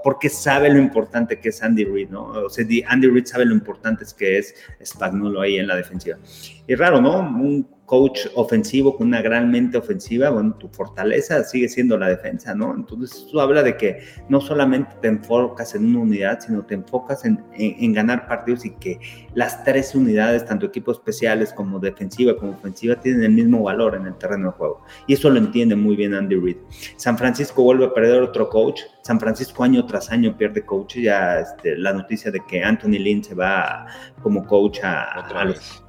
Porque 0.04 0.28
sabe 0.28 0.68
lo 0.70 0.78
importante 0.78 1.40
que 1.40 1.48
es 1.48 1.62
Andy 1.62 1.84
Reid, 1.84 2.10
¿no? 2.10 2.24
O 2.24 2.50
sea, 2.50 2.66
Andy 2.86 3.08
Reid 3.08 3.24
sabe 3.24 3.46
lo 3.46 3.54
importante 3.54 4.04
que 4.16 4.38
es 4.38 4.54
Spagnuolo 4.84 5.40
ahí 5.40 5.58
en 5.58 5.66
la 5.66 5.76
defensiva. 5.76 6.18
Y 6.66 6.74
raro, 6.74 7.00
¿no? 7.00 7.20
Un 7.20 7.66
coach 7.90 8.20
ofensivo 8.36 8.96
con 8.96 9.08
una 9.08 9.20
gran 9.20 9.50
mente 9.50 9.76
ofensiva, 9.76 10.30
bueno, 10.30 10.54
tu 10.54 10.68
fortaleza 10.68 11.42
sigue 11.42 11.68
siendo 11.68 11.98
la 11.98 12.06
defensa, 12.06 12.54
¿no? 12.54 12.72
Entonces 12.72 13.26
eso 13.26 13.40
habla 13.40 13.64
de 13.64 13.76
que 13.76 14.04
no 14.28 14.40
solamente 14.40 14.92
te 15.02 15.08
enfocas 15.08 15.74
en 15.74 15.86
una 15.86 15.98
unidad, 15.98 16.38
sino 16.38 16.64
te 16.64 16.74
enfocas 16.74 17.24
en, 17.24 17.42
en, 17.56 17.92
ganar 17.92 18.28
partidos 18.28 18.64
y 18.64 18.70
que 18.76 19.00
las 19.34 19.64
tres 19.64 19.92
unidades, 19.96 20.44
tanto 20.44 20.66
equipos 20.66 20.98
especiales 20.98 21.52
como 21.52 21.80
defensiva 21.80 22.36
como 22.36 22.52
ofensiva, 22.52 22.94
tienen 22.94 23.24
el 23.24 23.32
mismo 23.32 23.60
valor 23.64 23.96
en 23.96 24.06
el 24.06 24.14
terreno 24.14 24.52
de 24.52 24.52
juego. 24.52 24.84
Y 25.08 25.14
eso 25.14 25.28
lo 25.28 25.38
entiende 25.38 25.74
muy 25.74 25.96
bien 25.96 26.14
Andy 26.14 26.36
Reid. 26.36 26.58
San 26.94 27.18
Francisco 27.18 27.64
vuelve 27.64 27.86
a 27.86 27.92
perder 27.92 28.22
otro 28.22 28.48
coach. 28.48 28.82
San 29.02 29.18
Francisco 29.18 29.64
año 29.64 29.84
tras 29.86 30.10
año 30.10 30.36
pierde 30.36 30.64
coach. 30.64 30.96
Ya 30.96 31.40
este, 31.40 31.76
la 31.76 31.92
noticia 31.92 32.30
de 32.30 32.40
que 32.48 32.62
Anthony 32.62 32.98
Lynn 32.98 33.24
se 33.24 33.34
va 33.34 33.86
como 34.22 34.46
coach 34.46 34.80
a, 34.82 35.44
los 35.44 35.82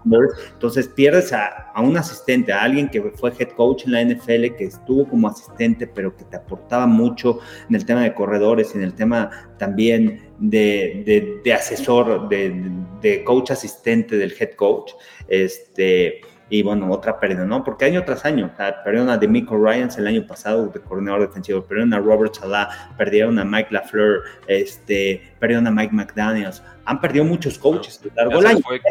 entonces 0.53 0.87
pierdes 0.87 1.31
a, 1.33 1.71
un 1.77 1.95
asistente, 1.97 2.51
a 2.51 2.63
alguien 2.63 2.89
que 2.89 3.01
fue 3.01 3.31
head 3.37 3.49
coach 3.49 3.85
en 3.85 3.91
la 3.91 4.03
NFL, 4.03 4.55
que 4.57 4.65
estuvo 4.65 5.07
como 5.07 5.27
asistente, 5.27 5.87
pero 5.87 6.15
que 6.15 6.23
te 6.25 6.37
aportaba 6.37 6.87
mucho 6.87 7.39
en 7.69 7.75
el 7.75 7.85
tema 7.85 8.01
de 8.01 8.13
corredores 8.13 8.71
y 8.73 8.77
en 8.77 8.83
el 8.83 8.93
tema 8.93 9.29
también 9.57 10.31
de, 10.39 11.39
de, 11.43 11.53
asesor, 11.53 12.29
de, 12.29 13.23
coach 13.23 13.51
asistente 13.51 14.17
del 14.17 14.33
head 14.39 14.51
coach. 14.55 14.93
Este, 15.27 16.21
y 16.51 16.63
bueno, 16.63 16.91
otra 16.91 17.17
pérdida, 17.17 17.45
¿no? 17.45 17.63
Porque 17.63 17.85
año 17.85 18.03
tras 18.03 18.25
año, 18.25 18.51
perdieron 18.83 19.09
a 19.09 19.17
Demico 19.17 19.55
Ryans 19.55 19.97
el 19.97 20.05
año 20.05 20.27
pasado 20.27 20.67
de 20.67 20.81
coordinador 20.81 21.21
defensivo, 21.21 21.63
perdieron 21.63 21.93
a 21.93 21.99
Robert 21.99 22.35
Salah, 22.35 22.91
perdieron 22.97 23.39
a 23.39 23.45
Mike 23.45 23.69
LaFleur, 23.71 24.23
este, 24.47 25.33
perdieron 25.39 25.65
a 25.67 25.71
Mike 25.71 25.95
McDaniels, 25.95 26.61
han 26.83 26.99
perdido 26.99 27.23
muchos 27.23 27.57
coaches 27.57 28.01
se, 28.03 28.09
les 28.09 28.61
fue, 28.61 28.81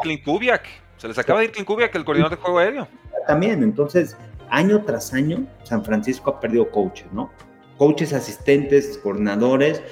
Clint 0.00 0.22
Kubiak, 0.22 0.62
se 0.96 1.08
les 1.08 1.18
acaba 1.18 1.40
de 1.40 1.46
ir 1.46 1.50
Clint 1.50 1.66
Kubiak, 1.66 1.92
el 1.96 2.04
coordinador 2.04 2.36
de 2.36 2.40
juego 2.40 2.58
aéreo. 2.60 2.88
También, 3.26 3.64
entonces, 3.64 4.16
año 4.48 4.84
tras 4.84 5.12
año, 5.12 5.44
San 5.64 5.84
Francisco 5.84 6.30
ha 6.30 6.38
perdido 6.38 6.70
coaches, 6.70 7.08
¿no? 7.10 7.32
Coaches 7.78 8.12
asistentes, 8.12 8.96
coordinadores, 9.02 9.82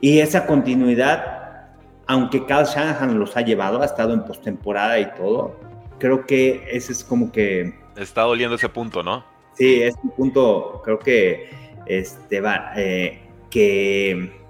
y 0.00 0.20
esa 0.20 0.46
continuidad, 0.46 1.68
aunque 2.06 2.46
Carl 2.46 2.64
Shanahan 2.64 3.18
los 3.18 3.36
ha 3.36 3.42
llevado, 3.42 3.82
ha 3.82 3.84
estado 3.84 4.14
en 4.14 4.24
postemporada 4.24 4.98
y 4.98 5.10
todo, 5.12 5.59
creo 6.00 6.26
que 6.26 6.66
ese 6.72 6.92
es 6.92 7.04
como 7.04 7.30
que... 7.30 7.72
Está 7.96 8.22
doliendo 8.22 8.56
ese 8.56 8.68
punto, 8.68 9.04
¿no? 9.04 9.24
Sí, 9.54 9.82
es 9.82 9.94
un 10.02 10.10
punto, 10.10 10.80
creo 10.84 10.98
que, 10.98 11.50
este, 11.86 12.40
va, 12.40 12.72
eh, 12.74 13.20
que 13.50 14.40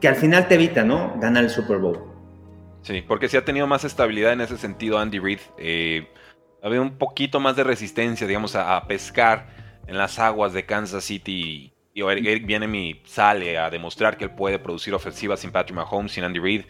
que 0.00 0.08
al 0.08 0.16
final 0.16 0.48
te 0.48 0.54
evita, 0.54 0.82
¿no? 0.82 1.14
Ganar 1.18 1.44
el 1.44 1.50
Super 1.50 1.78
Bowl. 1.78 1.98
Sí, 2.82 3.02
porque 3.06 3.28
sí 3.28 3.36
ha 3.36 3.44
tenido 3.44 3.66
más 3.66 3.84
estabilidad 3.84 4.32
en 4.32 4.40
ese 4.40 4.56
sentido 4.56 4.98
Andy 4.98 5.18
Reid. 5.18 5.40
Eh, 5.58 6.08
había 6.62 6.80
un 6.80 6.96
poquito 6.96 7.38
más 7.38 7.56
de 7.56 7.64
resistencia, 7.64 8.26
digamos, 8.26 8.56
a, 8.56 8.82
pescar 8.86 9.48
en 9.86 9.98
las 9.98 10.18
aguas 10.18 10.52
de 10.54 10.64
Kansas 10.64 11.04
City. 11.04 11.74
Y 11.92 12.02
Eric 12.02 12.46
viene 12.46 12.66
mi 12.66 13.02
sale 13.04 13.58
a 13.58 13.68
demostrar 13.68 14.16
que 14.16 14.24
él 14.24 14.30
puede 14.30 14.58
producir 14.58 14.94
ofensivas 14.94 15.40
sin 15.40 15.50
Patrick 15.50 15.76
Mahomes, 15.76 16.12
sin 16.12 16.24
Andy 16.24 16.38
Reid. 16.38 16.64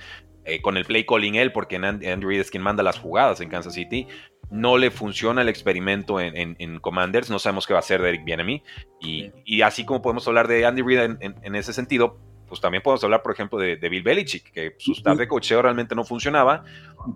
Eh, 0.45 0.63
con 0.63 0.77
el 0.77 0.85
play 0.85 1.05
calling 1.05 1.35
él, 1.35 1.53
porque 1.53 1.77
Andy 1.77 2.27
Reid 2.27 2.41
es 2.41 2.51
quien 2.51 2.63
manda 2.63 2.83
las 2.83 2.99
jugadas 2.99 3.41
en 3.41 3.51
Kansas 3.51 3.75
City. 3.75 4.07
No 4.51 4.79
le 4.79 4.91
funciona 4.91 5.43
el 5.43 5.49
experimento 5.49 6.19
en, 6.19 6.81
Commanders, 6.81 7.31
no 7.31 7.39
sabemos 7.39 7.67
qué 7.67 7.75
va 7.75 7.79
a 7.79 7.81
hacer 7.81 8.03
de 8.03 8.09
Eric 8.09 8.25
Bienemy. 8.25 8.63
Y, 9.01 9.31
y 9.45 9.63
así 9.63 9.85
como 9.85 10.03
podemos 10.03 10.27
hablar 10.27 10.49
de 10.49 10.65
Andy 10.65 10.83
Reid 10.83 11.19
en, 11.21 11.55
ese 11.55 11.73
sentido, 11.73 12.19
pues 12.49 12.61
también 12.61 12.83
podemos 12.83 13.05
hablar, 13.05 13.23
por 13.23 13.33
ejemplo, 13.33 13.59
de, 13.59 13.77
Bill 13.77 14.03
Belichick, 14.03 14.51
que 14.51 14.75
su 14.79 14.93
staff 14.93 15.19
de 15.19 15.29
cocheo 15.29 15.63
realmente 15.63 15.95
no 15.95 16.05
funcionaba, 16.05 16.65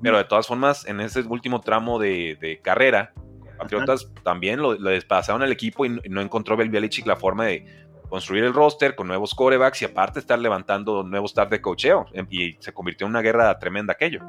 pero 0.01 0.19
de 0.19 0.25
todas 0.25 0.47
formas, 0.47 0.87
en 0.87 1.01
ese 1.01 1.23
último 1.23 1.61
tramo 1.61 1.99
de, 1.99 2.61
carrera, 2.63 3.13
Patriotas 3.59 4.13
también 4.25 4.61
lo, 4.61 4.75
lo 4.75 4.91
despasaron 4.91 5.41
al 5.43 5.53
equipo 5.53 5.87
y 5.87 6.01
no 6.09 6.21
encontró 6.21 6.57
Bill 6.57 6.71
Belichick 6.71 7.07
la 7.07 7.15
forma 7.15 7.47
de 7.47 7.84
construir 8.15 8.45
el 8.45 8.55
roster 8.55 8.95
con 8.95 9.09
nuevos 9.09 9.35
corebacks 9.35 9.83
y 9.83 9.87
aparte 9.87 10.21
estar 10.21 10.39
levantando 10.39 11.03
nuevos 11.03 11.33
staff 11.33 11.51
de 11.51 11.61
cocheo. 11.61 12.07
Em, 12.13 12.25
y 12.31 12.53
se 12.61 12.73
convirtió 12.73 13.09
en 13.09 13.11
una 13.11 13.23
guerra 13.23 13.59
tremenda 13.59 13.95
aquello. 13.95 14.21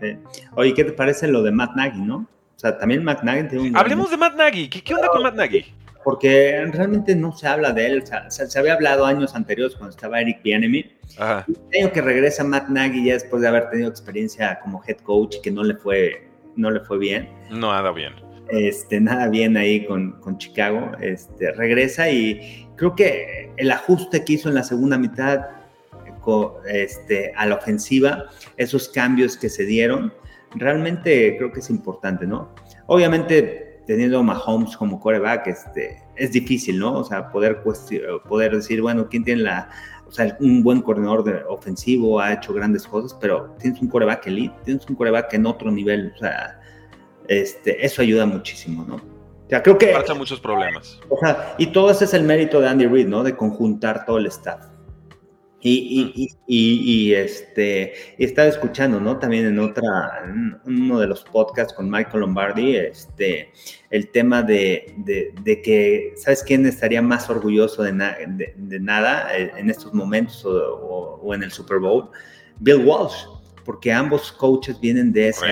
Sí. 0.00 0.16
Oye, 0.56 0.72
¿qué 0.72 0.82
te 0.82 0.92
parece 0.92 1.28
lo 1.28 1.42
de 1.42 1.52
Matt 1.52 1.76
Nagy, 1.76 2.00
no? 2.00 2.16
O 2.16 2.58
sea, 2.58 2.78
también 2.78 3.04
Matt 3.04 3.22
Nagy 3.22 3.48
tiene 3.48 3.68
un... 3.68 3.76
Hablemos 3.76 4.10
de 4.10 4.16
Matt 4.16 4.36
Nagy. 4.36 4.70
¿Qué, 4.70 4.94
onda 4.94 5.08
con 5.08 5.22
Matt 5.22 5.34
Nagy? 5.34 5.74
Porque 6.02 6.66
realmente 6.72 7.14
no 7.14 7.32
se 7.32 7.46
habla 7.46 7.74
de 7.74 7.84
él. 7.84 8.02
O 8.02 8.06
sea, 8.06 8.30
se, 8.30 8.58
había 8.58 8.72
hablado 8.72 9.04
años 9.04 9.34
anteriores 9.34 9.76
cuando 9.76 9.90
estaba 9.90 10.22
Eric 10.22 10.42
Bienemy. 10.42 10.96
Tengo 11.70 11.92
que 11.92 12.00
regresa 12.00 12.44
Matt 12.44 12.68
Nagy 12.68 13.04
ya 13.04 13.12
después 13.12 13.42
de 13.42 13.48
haber 13.48 13.68
tenido 13.68 13.90
experiencia 13.90 14.58
como 14.60 14.82
head 14.86 14.96
coach 15.00 15.36
que 15.42 15.50
no 15.50 15.64
le 15.64 15.74
fue, 15.74 16.30
no 16.56 16.70
le 16.70 16.80
fue 16.80 16.96
bien. 16.96 17.28
No, 17.50 17.72
nada 17.72 17.92
bien. 17.92 18.14
Este, 18.54 19.00
nada 19.00 19.28
bien 19.28 19.56
ahí 19.56 19.84
con, 19.86 20.12
con 20.20 20.38
Chicago. 20.38 20.92
Este, 21.00 21.52
regresa 21.52 22.10
y 22.10 22.68
creo 22.76 22.94
que 22.94 23.50
el 23.56 23.70
ajuste 23.70 24.24
que 24.24 24.34
hizo 24.34 24.48
en 24.48 24.54
la 24.54 24.62
segunda 24.62 24.98
mitad 24.98 25.46
este, 26.66 27.32
a 27.36 27.46
la 27.46 27.56
ofensiva, 27.56 28.26
esos 28.56 28.88
cambios 28.88 29.36
que 29.36 29.48
se 29.48 29.64
dieron, 29.64 30.12
realmente 30.54 31.36
creo 31.36 31.52
que 31.52 31.60
es 31.60 31.70
importante, 31.70 32.26
¿no? 32.26 32.54
Obviamente, 32.86 33.82
teniendo 33.86 34.22
Mahomes 34.22 34.76
como 34.76 35.00
coreback, 35.00 35.46
este, 35.48 36.02
es 36.16 36.32
difícil, 36.32 36.78
¿no? 36.78 36.98
O 37.00 37.04
sea, 37.04 37.30
poder, 37.30 37.62
poder 38.28 38.56
decir, 38.56 38.80
bueno, 38.80 39.08
¿quién 39.08 39.24
tiene 39.24 39.42
la, 39.42 39.68
o 40.06 40.12
sea, 40.12 40.36
un 40.40 40.62
buen 40.62 40.80
coordinador 40.80 41.24
de 41.24 41.42
ofensivo, 41.48 42.20
ha 42.20 42.32
hecho 42.32 42.54
grandes 42.54 42.86
cosas, 42.86 43.16
pero 43.20 43.54
tienes 43.58 43.80
un 43.80 43.88
coreback 43.88 44.26
elite, 44.26 44.54
tienes 44.64 44.88
un 44.88 44.96
coreback 44.96 45.34
en 45.34 45.46
otro 45.46 45.70
nivel, 45.70 46.12
o 46.14 46.18
sea, 46.18 46.60
este, 47.28 47.84
eso 47.84 48.02
ayuda 48.02 48.26
muchísimo, 48.26 48.84
¿no? 48.86 48.96
O 48.96 49.48
sea, 49.48 49.62
creo 49.62 49.76
que... 49.76 49.88
Pasa 49.88 50.14
muchos 50.14 50.40
problemas. 50.40 50.98
O 51.08 51.18
sea, 51.18 51.54
y 51.58 51.66
todo 51.66 51.90
ese 51.90 52.04
es 52.04 52.14
el 52.14 52.24
mérito 52.24 52.60
de 52.60 52.68
Andy 52.68 52.86
Reid, 52.86 53.06
¿no? 53.06 53.22
De 53.22 53.36
conjuntar 53.36 54.04
todo 54.04 54.18
el 54.18 54.26
staff. 54.26 54.66
Y, 55.66 56.12
y, 56.14 56.28
y, 56.46 56.92
y, 56.92 57.14
este, 57.14 57.94
estaba 58.22 58.48
escuchando, 58.48 59.00
¿no? 59.00 59.18
También 59.18 59.46
en 59.46 59.58
otra, 59.58 60.22
en 60.26 60.60
uno 60.66 61.00
de 61.00 61.06
los 61.06 61.24
podcasts 61.24 61.72
con 61.72 61.90
Michael 61.90 62.20
Lombardi, 62.20 62.76
este, 62.76 63.50
el 63.88 64.10
tema 64.10 64.42
de, 64.42 64.94
de, 64.98 65.32
de 65.40 65.62
que, 65.62 66.12
¿sabes 66.16 66.42
quién 66.42 66.66
estaría 66.66 67.00
más 67.00 67.30
orgulloso 67.30 67.82
de, 67.82 67.92
de, 68.56 68.80
nada 68.80 69.34
en 69.34 69.70
estos 69.70 69.94
momentos 69.94 70.44
o, 70.44 71.20
o, 71.22 71.34
en 71.34 71.42
el 71.42 71.50
Super 71.50 71.78
Bowl? 71.78 72.10
Bill 72.60 72.84
Walsh 72.84 73.24
porque 73.64 73.92
ambos 73.92 74.30
coaches 74.32 74.78
vienen 74.80 75.12
de 75.12 75.28
ese 75.28 75.46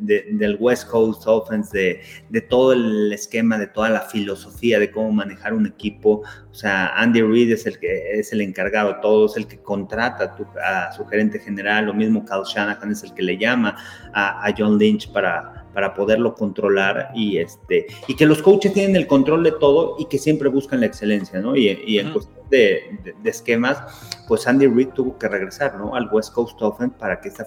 del 0.00 0.56
West 0.58 0.88
Coast 0.88 1.22
Offense, 1.26 2.00
de, 2.28 2.40
todo 2.40 2.72
el 2.72 3.12
esquema, 3.12 3.58
de 3.58 3.66
toda 3.66 3.90
la 3.90 4.00
filosofía 4.00 4.78
de 4.78 4.90
cómo 4.90 5.12
manejar 5.12 5.54
un 5.54 5.66
equipo. 5.66 6.22
O 6.50 6.54
sea, 6.54 6.88
Andy 6.96 7.22
Reid 7.22 7.52
es 7.52 7.66
el 7.66 7.78
que 7.78 8.18
es 8.18 8.32
el 8.32 8.40
encargado 8.40 8.94
de 8.94 9.00
todo, 9.02 9.26
es 9.26 9.36
el 9.36 9.46
que 9.46 9.58
contrata 9.58 10.36
a, 10.64 10.92
su 10.92 11.04
gerente 11.06 11.38
general, 11.38 11.86
lo 11.86 11.94
mismo 11.94 12.24
Cal 12.24 12.44
Shanahan 12.44 12.92
es 12.92 13.02
el 13.02 13.14
que 13.14 13.22
le 13.22 13.36
llama 13.36 13.76
a, 14.12 14.46
a 14.46 14.54
John 14.56 14.78
Lynch 14.78 15.12
para 15.12 15.63
para 15.74 15.92
poderlo 15.92 16.34
controlar 16.34 17.10
y 17.14 17.38
este 17.38 17.86
y 18.06 18.14
que 18.14 18.24
los 18.24 18.40
coaches 18.40 18.72
tienen 18.72 18.96
el 18.96 19.06
control 19.06 19.42
de 19.42 19.52
todo 19.52 19.96
y 19.98 20.06
que 20.06 20.18
siempre 20.18 20.48
buscan 20.48 20.80
la 20.80 20.86
excelencia, 20.86 21.40
¿no? 21.40 21.56
Y, 21.56 21.68
y 21.86 21.98
en 21.98 22.12
cuestión 22.12 22.44
de, 22.48 23.14
esquemas, 23.24 23.82
pues 24.28 24.46
Andy 24.46 24.66
Reid 24.66 24.88
tuvo 24.90 25.18
que 25.18 25.28
regresar, 25.28 25.76
¿no? 25.76 25.94
Al 25.94 26.08
West 26.10 26.32
Coast 26.32 26.60
Offense 26.62 26.96
para 26.98 27.20
que 27.20 27.28
esta, 27.28 27.46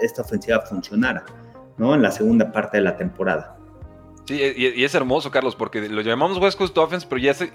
esta, 0.00 0.22
ofensiva 0.22 0.60
funcionara, 0.60 1.24
¿no? 1.76 1.94
En 1.94 2.02
la 2.02 2.10
segunda 2.10 2.50
parte 2.52 2.78
de 2.78 2.84
la 2.84 2.96
temporada. 2.96 3.56
Sí, 4.26 4.40
y, 4.56 4.84
es 4.84 4.94
hermoso, 4.94 5.30
Carlos, 5.30 5.56
porque 5.56 5.88
lo 5.88 6.02
llamamos 6.02 6.38
West 6.38 6.58
Coast 6.58 6.76
Offense, 6.78 7.06
pero 7.08 7.20
ya 7.20 7.34
se, 7.34 7.50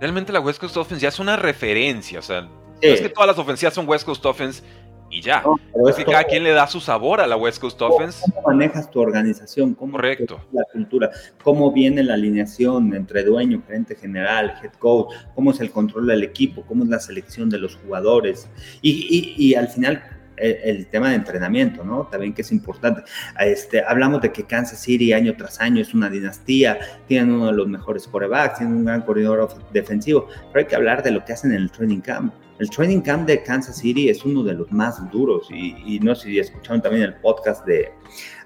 realmente 0.00 0.32
la 0.32 0.40
West 0.40 0.60
Coast 0.60 0.76
Offense 0.76 1.02
ya 1.02 1.08
es 1.08 1.18
una 1.18 1.36
referencia, 1.36 2.18
o 2.18 2.22
sea, 2.22 2.42
no 2.42 2.50
es 2.82 3.00
que 3.00 3.08
todas 3.08 3.28
las 3.28 3.38
ofensivas 3.38 3.74
son 3.74 3.88
West 3.88 4.04
Coast 4.04 4.24
Offense, 4.26 4.62
y 5.10 5.20
ya. 5.20 5.42
es 5.88 5.96
que 5.96 6.04
cada 6.04 6.24
quien 6.24 6.44
le 6.44 6.50
da 6.50 6.66
su 6.66 6.80
sabor 6.80 7.20
a 7.20 7.26
la 7.26 7.36
West 7.36 7.60
Coast 7.60 7.80
Offense. 7.80 8.20
¿Cómo 8.34 8.48
manejas 8.48 8.90
tu 8.90 9.00
organización? 9.00 9.74
¿Cómo 9.74 9.92
Correcto. 9.92 10.40
La 10.52 10.64
cultura. 10.72 11.10
¿Cómo 11.42 11.72
viene 11.72 12.02
la 12.02 12.14
alineación 12.14 12.94
entre 12.94 13.22
dueño, 13.24 13.62
gerente 13.66 13.94
general, 13.94 14.54
head 14.62 14.72
coach? 14.78 15.14
¿Cómo 15.34 15.52
es 15.52 15.60
el 15.60 15.70
control 15.70 16.06
del 16.08 16.22
equipo? 16.22 16.62
¿Cómo 16.66 16.84
es 16.84 16.90
la 16.90 17.00
selección 17.00 17.48
de 17.48 17.58
los 17.58 17.76
jugadores? 17.76 18.48
Y, 18.82 19.34
y, 19.36 19.50
y 19.50 19.54
al 19.54 19.68
final, 19.68 20.02
el, 20.36 20.86
tema 20.86 21.10
de 21.10 21.16
entrenamiento, 21.16 21.84
¿no? 21.84 22.06
También 22.06 22.34
que 22.34 22.42
es 22.42 22.52
importante. 22.52 23.02
Este, 23.40 23.82
hablamos 23.82 24.20
de 24.20 24.32
que 24.32 24.44
Kansas 24.44 24.80
City 24.80 25.12
año 25.12 25.34
tras 25.36 25.60
año 25.60 25.82
es 25.82 25.94
una 25.94 26.10
dinastía, 26.10 26.78
tienen 27.06 27.32
uno 27.32 27.46
de 27.46 27.52
los 27.52 27.68
mejores 27.68 28.06
corebacks, 28.06 28.58
tienen 28.58 28.76
un 28.76 28.84
gran 28.84 29.02
corredor 29.02 29.48
defensivo, 29.72 30.28
pero 30.52 30.60
hay 30.60 30.66
que 30.66 30.76
hablar 30.76 31.02
de 31.02 31.10
lo 31.10 31.24
que 31.24 31.32
hacen 31.32 31.52
en 31.52 31.58
el 31.58 31.70
training 31.70 32.00
camp. 32.00 32.34
El 32.58 32.70
training 32.70 33.00
camp 33.00 33.26
de 33.26 33.42
Kansas 33.42 33.76
City 33.76 34.08
es 34.08 34.24
uno 34.24 34.42
de 34.42 34.54
los 34.54 34.72
más 34.72 35.10
duros 35.10 35.48
y, 35.50 36.00
no 36.00 36.14
sé 36.14 36.28
si 36.28 36.38
escucharon 36.38 36.80
también 36.80 37.02
el 37.02 37.14
podcast 37.16 37.66
de, 37.66 37.92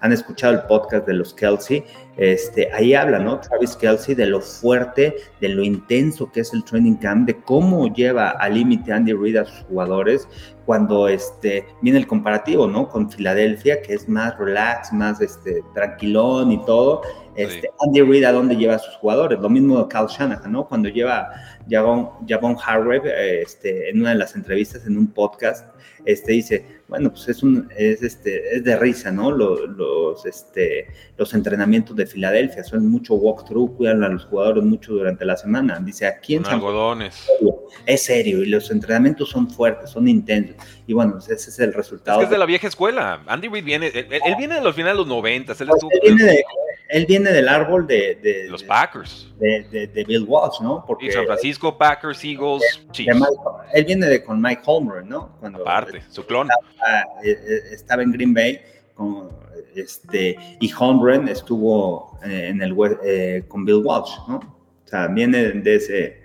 han 0.01 0.13
escuchado 0.13 0.55
el 0.55 0.63
podcast 0.63 1.07
de 1.07 1.15
los 1.15 1.33
Kelsey, 1.33 1.85
este, 2.17 2.73
ahí 2.73 2.93
habla, 2.93 3.21
¿no? 3.21 3.39
Travis 3.39 3.77
Kelsey 3.77 4.17
de 4.17 4.27
lo 4.27 4.41
fuerte, 4.41 5.15
de 5.41 5.49
lo 5.49 5.63
intenso 5.63 6.31
que 6.33 6.41
es 6.41 6.53
el 6.53 6.65
training 6.65 6.97
camp, 6.97 7.27
de 7.29 7.41
cómo 7.41 7.87
lleva 7.95 8.31
al 8.31 8.55
límite 8.55 8.93
Andy 8.93 9.13
Reid 9.13 9.37
a 9.37 9.45
sus 9.45 9.61
jugadores 9.67 10.29
cuando 10.67 11.09
este, 11.09 11.67
viene 11.83 11.99
el 11.99 12.07
comparativo, 12.07 12.67
¿no? 12.67 12.89
Con 12.89 13.11
Filadelfia, 13.11 13.81
que 13.83 13.95
es 13.95 14.09
más 14.09 14.39
relax, 14.39 14.93
más 14.93 15.21
este, 15.21 15.65
tranquilón 15.75 16.53
y 16.53 16.65
todo. 16.65 17.03
Este, 17.35 17.71
Andy 17.81 18.03
Reid 18.03 18.25
a 18.25 18.33
dónde 18.33 18.57
lleva 18.57 18.75
a 18.75 18.79
sus 18.79 18.95
jugadores. 18.97 19.41
Lo 19.41 19.49
mismo 19.49 19.83
de 19.83 19.89
Kyle 19.89 20.07
Shanahan, 20.07 20.53
¿no? 20.53 20.69
Cuando 20.69 20.89
lleva 20.89 21.31
Javon, 21.71 22.11
Javon 22.29 22.57
Hargrave 22.65 23.43
este, 23.43 23.91
en 23.91 24.01
una 24.01 24.11
de 24.11 24.17
las 24.17 24.35
entrevistas 24.35 24.87
en 24.87 24.99
un 24.99 25.07
podcast, 25.09 25.67
este, 26.05 26.33
dice, 26.33 26.81
bueno, 26.89 27.11
pues 27.11 27.29
es, 27.29 27.43
un, 27.43 27.69
es, 27.77 28.03
este, 28.03 28.57
es 28.57 28.65
de 28.65 28.77
risa, 28.77 29.13
¿no? 29.13 29.31
Los, 29.31 29.61
los, 29.69 30.27
este, 30.27 30.89
los 31.17 31.33
entrenamientos 31.35 31.95
de 31.95 32.07
Filadelfia 32.07 32.65
son 32.65 32.89
mucho 32.89 33.15
walkthrough, 33.15 33.77
cuidan 33.77 34.03
a 34.03 34.09
los 34.09 34.25
jugadores 34.25 34.65
mucho 34.65 34.93
durante 34.93 35.25
la 35.25 35.37
semana. 35.37 35.79
Dice, 35.81 36.07
aquí 36.07 36.37
en 36.37 36.47
algodones. 36.47 37.29
Es 37.87 38.05
serio 38.05 38.43
y 38.43 38.47
los 38.47 38.71
entrenamientos 38.71 39.29
son 39.31 39.49
fuertes, 39.49 39.91
son 39.91 40.09
intensos. 40.09 40.57
Y 40.87 40.93
bueno, 40.93 41.13
pues 41.13 41.29
ese 41.29 41.51
es 41.51 41.59
el 41.61 41.73
resultado. 41.73 42.21
Es 42.21 42.23
que 42.23 42.25
es 42.25 42.31
de 42.31 42.39
la 42.39 42.47
vieja 42.47 42.67
escuela. 42.67 43.23
Andy 43.27 43.49
Reid 43.49 43.65
viene, 43.65 43.87
él, 43.89 44.35
viene 44.37 44.57
de 44.57 44.63
los 44.63 44.75
finales 44.75 44.97
de 44.97 44.99
los 44.99 45.09
90. 45.09 45.53
Él, 45.53 45.69
pues 45.69 45.83
él, 46.03 46.15
viene 46.17 46.25
de, 46.25 46.45
él, 46.91 47.07
viene 47.07 47.31
del 47.31 47.49
árbol 47.49 47.87
de, 47.87 48.47
los 48.49 48.63
Packers. 48.63 49.33
De, 49.39 50.05
Bill 50.07 50.25
Walsh, 50.27 50.61
¿no? 50.61 50.85
Porque, 50.87 51.11
San 51.13 51.27
Francisco, 51.27 51.77
Packers, 51.77 52.25
Eagles, 52.25 52.63
Chiefs. 52.93 53.21
él 53.73 53.85
viene 53.85 54.07
de 54.07 54.23
con 54.23 54.41
Mike 54.41 54.63
Holmgren, 54.65 55.09
¿no? 55.09 55.37
Cuando 55.41 55.61
Aparte, 55.61 56.03
su 56.09 56.25
clon. 56.27 56.49
Eh, 56.49 57.31
eh, 57.31 57.61
estaba, 57.73 58.03
en 58.03 58.13
Green 58.13 58.35
Bay 58.35 58.61
con, 58.95 59.31
este, 59.75 60.37
y 60.61 60.73
Holmgren 60.73 61.29
estuvo 61.29 62.19
eh, 62.25 62.49
en 62.49 62.63
el, 62.63 62.75
con 63.49 63.65
Bill 63.65 63.83
Walsh, 63.85 64.17
¿no? 64.29 64.37
O 64.37 64.89
sea, 64.89 65.07
viene 65.07 65.53
de 65.53 65.75
ese, 65.77 66.23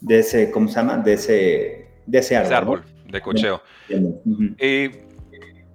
de 0.00 0.18
ese, 0.18 0.50
¿cómo 0.50 0.68
se 0.68 0.74
llama? 0.74 0.98
De 0.98 1.12
ese, 1.12 1.88
de 2.06 2.18
ese 2.18 2.36
árbol. 2.36 2.82
de 3.06 3.20
cocheo. 3.20 3.62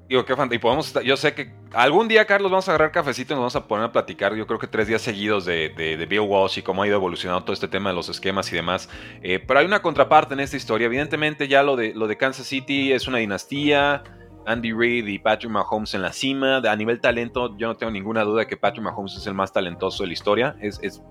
Digo, 0.08 0.24
qué 0.24 0.36
y 0.52 0.60
podemos, 0.60 0.94
yo 1.04 1.18
sé 1.18 1.34
que 1.34 1.52
algún 1.74 2.08
día, 2.08 2.26
Carlos, 2.26 2.52
vamos 2.52 2.68
a 2.70 2.72
agarrar 2.72 2.92
cafecito 2.92 3.34
y 3.34 3.36
nos 3.36 3.42
vamos 3.42 3.56
a 3.56 3.68
poner 3.68 3.86
a 3.86 3.92
platicar, 3.92 4.36
yo 4.36 4.46
creo 4.46 4.60
que 4.60 4.68
tres 4.68 4.88
días 4.88 5.02
seguidos 5.02 5.46
de, 5.46 5.70
de, 5.70 6.06
Bill 6.06 6.20
Walsh 6.20 6.60
y 6.60 6.62
cómo 6.62 6.84
ha 6.84 6.88
ido 6.88 6.96
evolucionando 6.96 7.44
todo 7.44 7.54
este 7.54 7.68
tema 7.68 7.90
de 7.90 7.96
los 7.96 8.08
esquemas 8.08 8.52
y 8.52 8.56
demás. 8.56 8.88
Eh, 9.24 9.40
pero 9.40 9.60
hay 9.60 9.66
una 9.66 9.82
contraparte 9.82 10.36
en 10.36 10.42
esta 10.42 10.58
historia. 10.58 10.86
Evidentemente 10.86 11.48
ya 11.48 11.64
lo 11.64 11.76
de, 11.76 11.96
lo 11.96 12.08
de 12.08 12.18
Kansas 12.18 12.46
City 12.46 12.92
es 12.92 13.08
una 13.08 13.18
dinastía. 13.18 14.04
Andy 14.46 14.74
Reid 14.74 15.08
y 15.08 15.18
Patrick 15.18 15.52
Mahomes 15.52 15.96
en 15.96 16.04
la 16.04 16.14
cima. 16.14 16.58
A 16.58 16.76
nivel 16.76 17.02
talento, 17.02 17.58
yo 17.58 17.68
no 17.68 17.76
tengo 17.76 17.92
ninguna 17.92 18.24
duda 18.24 18.42
de 18.42 18.48
que 18.48 18.58
Patrick 18.58 18.84
Mahomes 18.84 19.16
es 19.16 19.26
el 19.26 19.34
más 19.34 19.52
talentoso 19.52 20.04
de 20.04 20.08
la 20.08 20.14
historia. 20.14 20.56
Es, 20.62 20.80
es 20.84 21.02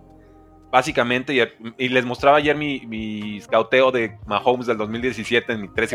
básicamente, 0.70 1.34
y, 1.78 1.88
les 1.88 2.04
mostraba 2.04 2.38
ayer 2.38 2.56
mi, 2.56 2.80
mi, 2.86 3.40
scouteo 3.40 3.92
de 3.92 4.18
Mahomes 4.26 4.66
del 4.66 4.76
2017 4.76 5.52
en 5.52 5.60
mi 5.62 5.68
3 5.68 5.94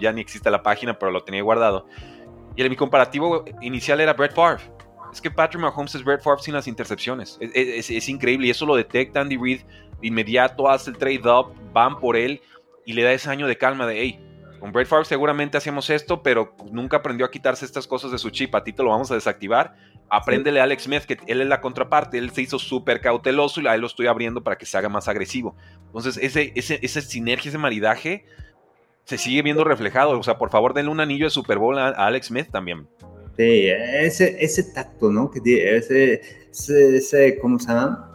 ya 0.00 0.12
ni 0.12 0.20
existe 0.20 0.50
la 0.50 0.62
página, 0.62 0.98
pero 0.98 1.10
lo 1.10 1.24
tenía 1.24 1.42
guardado. 1.42 1.86
Y 2.56 2.68
mi 2.68 2.76
comparativo 2.76 3.44
inicial 3.60 4.00
era 4.00 4.12
Brett 4.12 4.34
Favre. 4.34 4.62
Es 5.12 5.20
que 5.20 5.30
Patrick 5.30 5.60
Mahomes 5.60 5.94
es 5.94 6.04
Brett 6.04 6.22
Favre 6.22 6.42
sin 6.42 6.54
las 6.54 6.66
intercepciones. 6.66 7.38
Es, 7.40 8.08
increíble 8.08 8.48
y 8.48 8.50
eso 8.50 8.66
lo 8.66 8.74
detecta 8.74 9.20
Andy 9.20 9.36
Reid 9.36 9.60
de 10.00 10.08
inmediato, 10.08 10.68
hace 10.68 10.90
el 10.90 10.96
trade 10.96 11.22
up, 11.30 11.54
van 11.72 11.98
por 11.98 12.16
él 12.16 12.40
y 12.84 12.92
le 12.92 13.02
da 13.02 13.12
ese 13.12 13.30
año 13.30 13.46
de 13.46 13.56
calma 13.56 13.86
de, 13.86 14.00
hey, 14.00 14.20
Con 14.60 14.72
Brett 14.72 14.88
Favre 14.88 15.04
seguramente 15.04 15.56
hacíamos 15.56 15.88
esto, 15.90 16.22
pero 16.22 16.56
nunca 16.70 16.98
aprendió 16.98 17.26
a 17.26 17.30
quitarse 17.30 17.64
estas 17.64 17.86
cosas 17.86 18.10
de 18.10 18.18
su 18.18 18.30
chip. 18.30 18.54
A 18.54 18.64
ti 18.64 18.72
te 18.72 18.82
lo 18.82 18.90
vamos 18.90 19.10
a 19.10 19.14
desactivar. 19.14 19.76
Apréndele 20.10 20.60
a 20.60 20.64
Alex 20.64 20.84
Smith, 20.84 21.02
que 21.04 21.18
él 21.26 21.40
es 21.40 21.48
la 21.48 21.60
contraparte. 21.60 22.18
Él 22.18 22.30
se 22.30 22.42
hizo 22.42 22.58
súper 22.58 23.00
cauteloso 23.00 23.60
y 23.60 23.66
ahí 23.66 23.80
lo 23.80 23.86
estoy 23.86 24.06
abriendo 24.06 24.42
para 24.42 24.56
que 24.56 24.66
se 24.66 24.76
haga 24.76 24.88
más 24.88 25.08
agresivo. 25.08 25.56
Entonces, 25.86 26.18
ese, 26.18 26.52
ese, 26.54 26.78
esa 26.82 27.00
sinergia, 27.00 27.50
ese 27.50 27.58
maridaje, 27.58 28.26
se 29.04 29.18
sigue 29.18 29.42
viendo 29.42 29.64
reflejado. 29.64 30.18
O 30.18 30.22
sea, 30.22 30.38
por 30.38 30.50
favor, 30.50 30.74
denle 30.74 30.90
un 30.90 31.00
anillo 31.00 31.26
de 31.26 31.30
Super 31.30 31.58
Bowl 31.58 31.78
a, 31.78 31.88
Alex 31.88 32.26
Smith 32.26 32.48
también. 32.50 32.86
Sí, 33.36 33.68
ese, 33.68 34.36
ese 34.40 34.62
tacto, 34.72 35.10
¿no? 35.10 35.30
Que 35.30 35.40
tiene, 35.40 35.76
ese, 35.76 36.20
ese, 36.50 37.38
¿cómo 37.40 37.58
se 37.58 37.68
llama? 37.68 38.10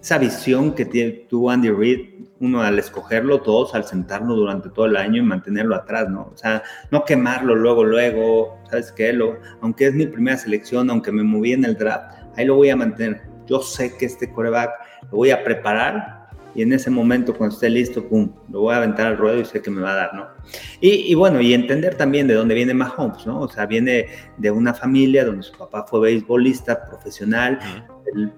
Esa 0.00 0.18
visión 0.18 0.74
que 0.74 0.84
tuvo 1.28 1.50
Andy 1.50 1.70
Reid, 1.70 2.26
uno 2.40 2.62
al 2.62 2.78
escogerlo, 2.78 3.38
dos 3.38 3.74
al 3.74 3.84
sentarlo 3.84 4.34
durante 4.34 4.68
todo 4.68 4.86
el 4.86 4.96
año 4.96 5.22
y 5.22 5.24
mantenerlo 5.24 5.74
atrás, 5.74 6.08
¿no? 6.10 6.30
O 6.32 6.36
sea, 6.36 6.62
no 6.90 7.04
quemarlo 7.04 7.54
luego, 7.54 7.84
luego, 7.84 8.58
¿sabes 8.70 8.92
qué? 8.92 9.12
Lo, 9.14 9.38
aunque 9.62 9.86
es 9.86 9.94
mi 9.94 10.06
primera 10.06 10.36
selección, 10.36 10.90
aunque 10.90 11.10
me 11.10 11.22
moví 11.22 11.52
en 11.52 11.64
el 11.64 11.76
draft, 11.76 12.12
ahí 12.36 12.44
lo 12.44 12.56
voy 12.56 12.68
a 12.68 12.76
mantener. 12.76 13.22
Yo 13.46 13.62
sé 13.62 13.96
que 13.96 14.06
este 14.06 14.30
coreback 14.30 14.70
lo 15.10 15.16
voy 15.18 15.30
a 15.30 15.42
preparar 15.42 16.19
y 16.54 16.62
en 16.62 16.72
ese 16.72 16.90
momento 16.90 17.34
cuando 17.34 17.54
esté 17.54 17.70
listo, 17.70 18.06
pum, 18.06 18.30
lo 18.50 18.60
voy 18.60 18.74
a 18.74 18.78
aventar 18.78 19.06
al 19.06 19.16
ruedo 19.16 19.40
y 19.40 19.44
sé 19.44 19.62
que 19.62 19.70
me 19.70 19.80
va 19.80 19.92
a 19.92 19.96
dar, 19.96 20.14
¿no? 20.14 20.26
Y, 20.80 21.14
bueno, 21.14 21.40
y 21.40 21.54
entender 21.54 21.94
también 21.94 22.26
de 22.26 22.34
dónde 22.34 22.54
viene 22.54 22.74
Mahomes, 22.74 23.26
¿no? 23.26 23.40
O 23.40 23.48
sea, 23.48 23.66
viene 23.66 24.06
de 24.36 24.50
una 24.50 24.74
familia 24.74 25.24
donde 25.24 25.42
su 25.42 25.56
papá 25.56 25.84
fue 25.86 26.00
beisbolista 26.00 26.84
profesional, 26.84 27.58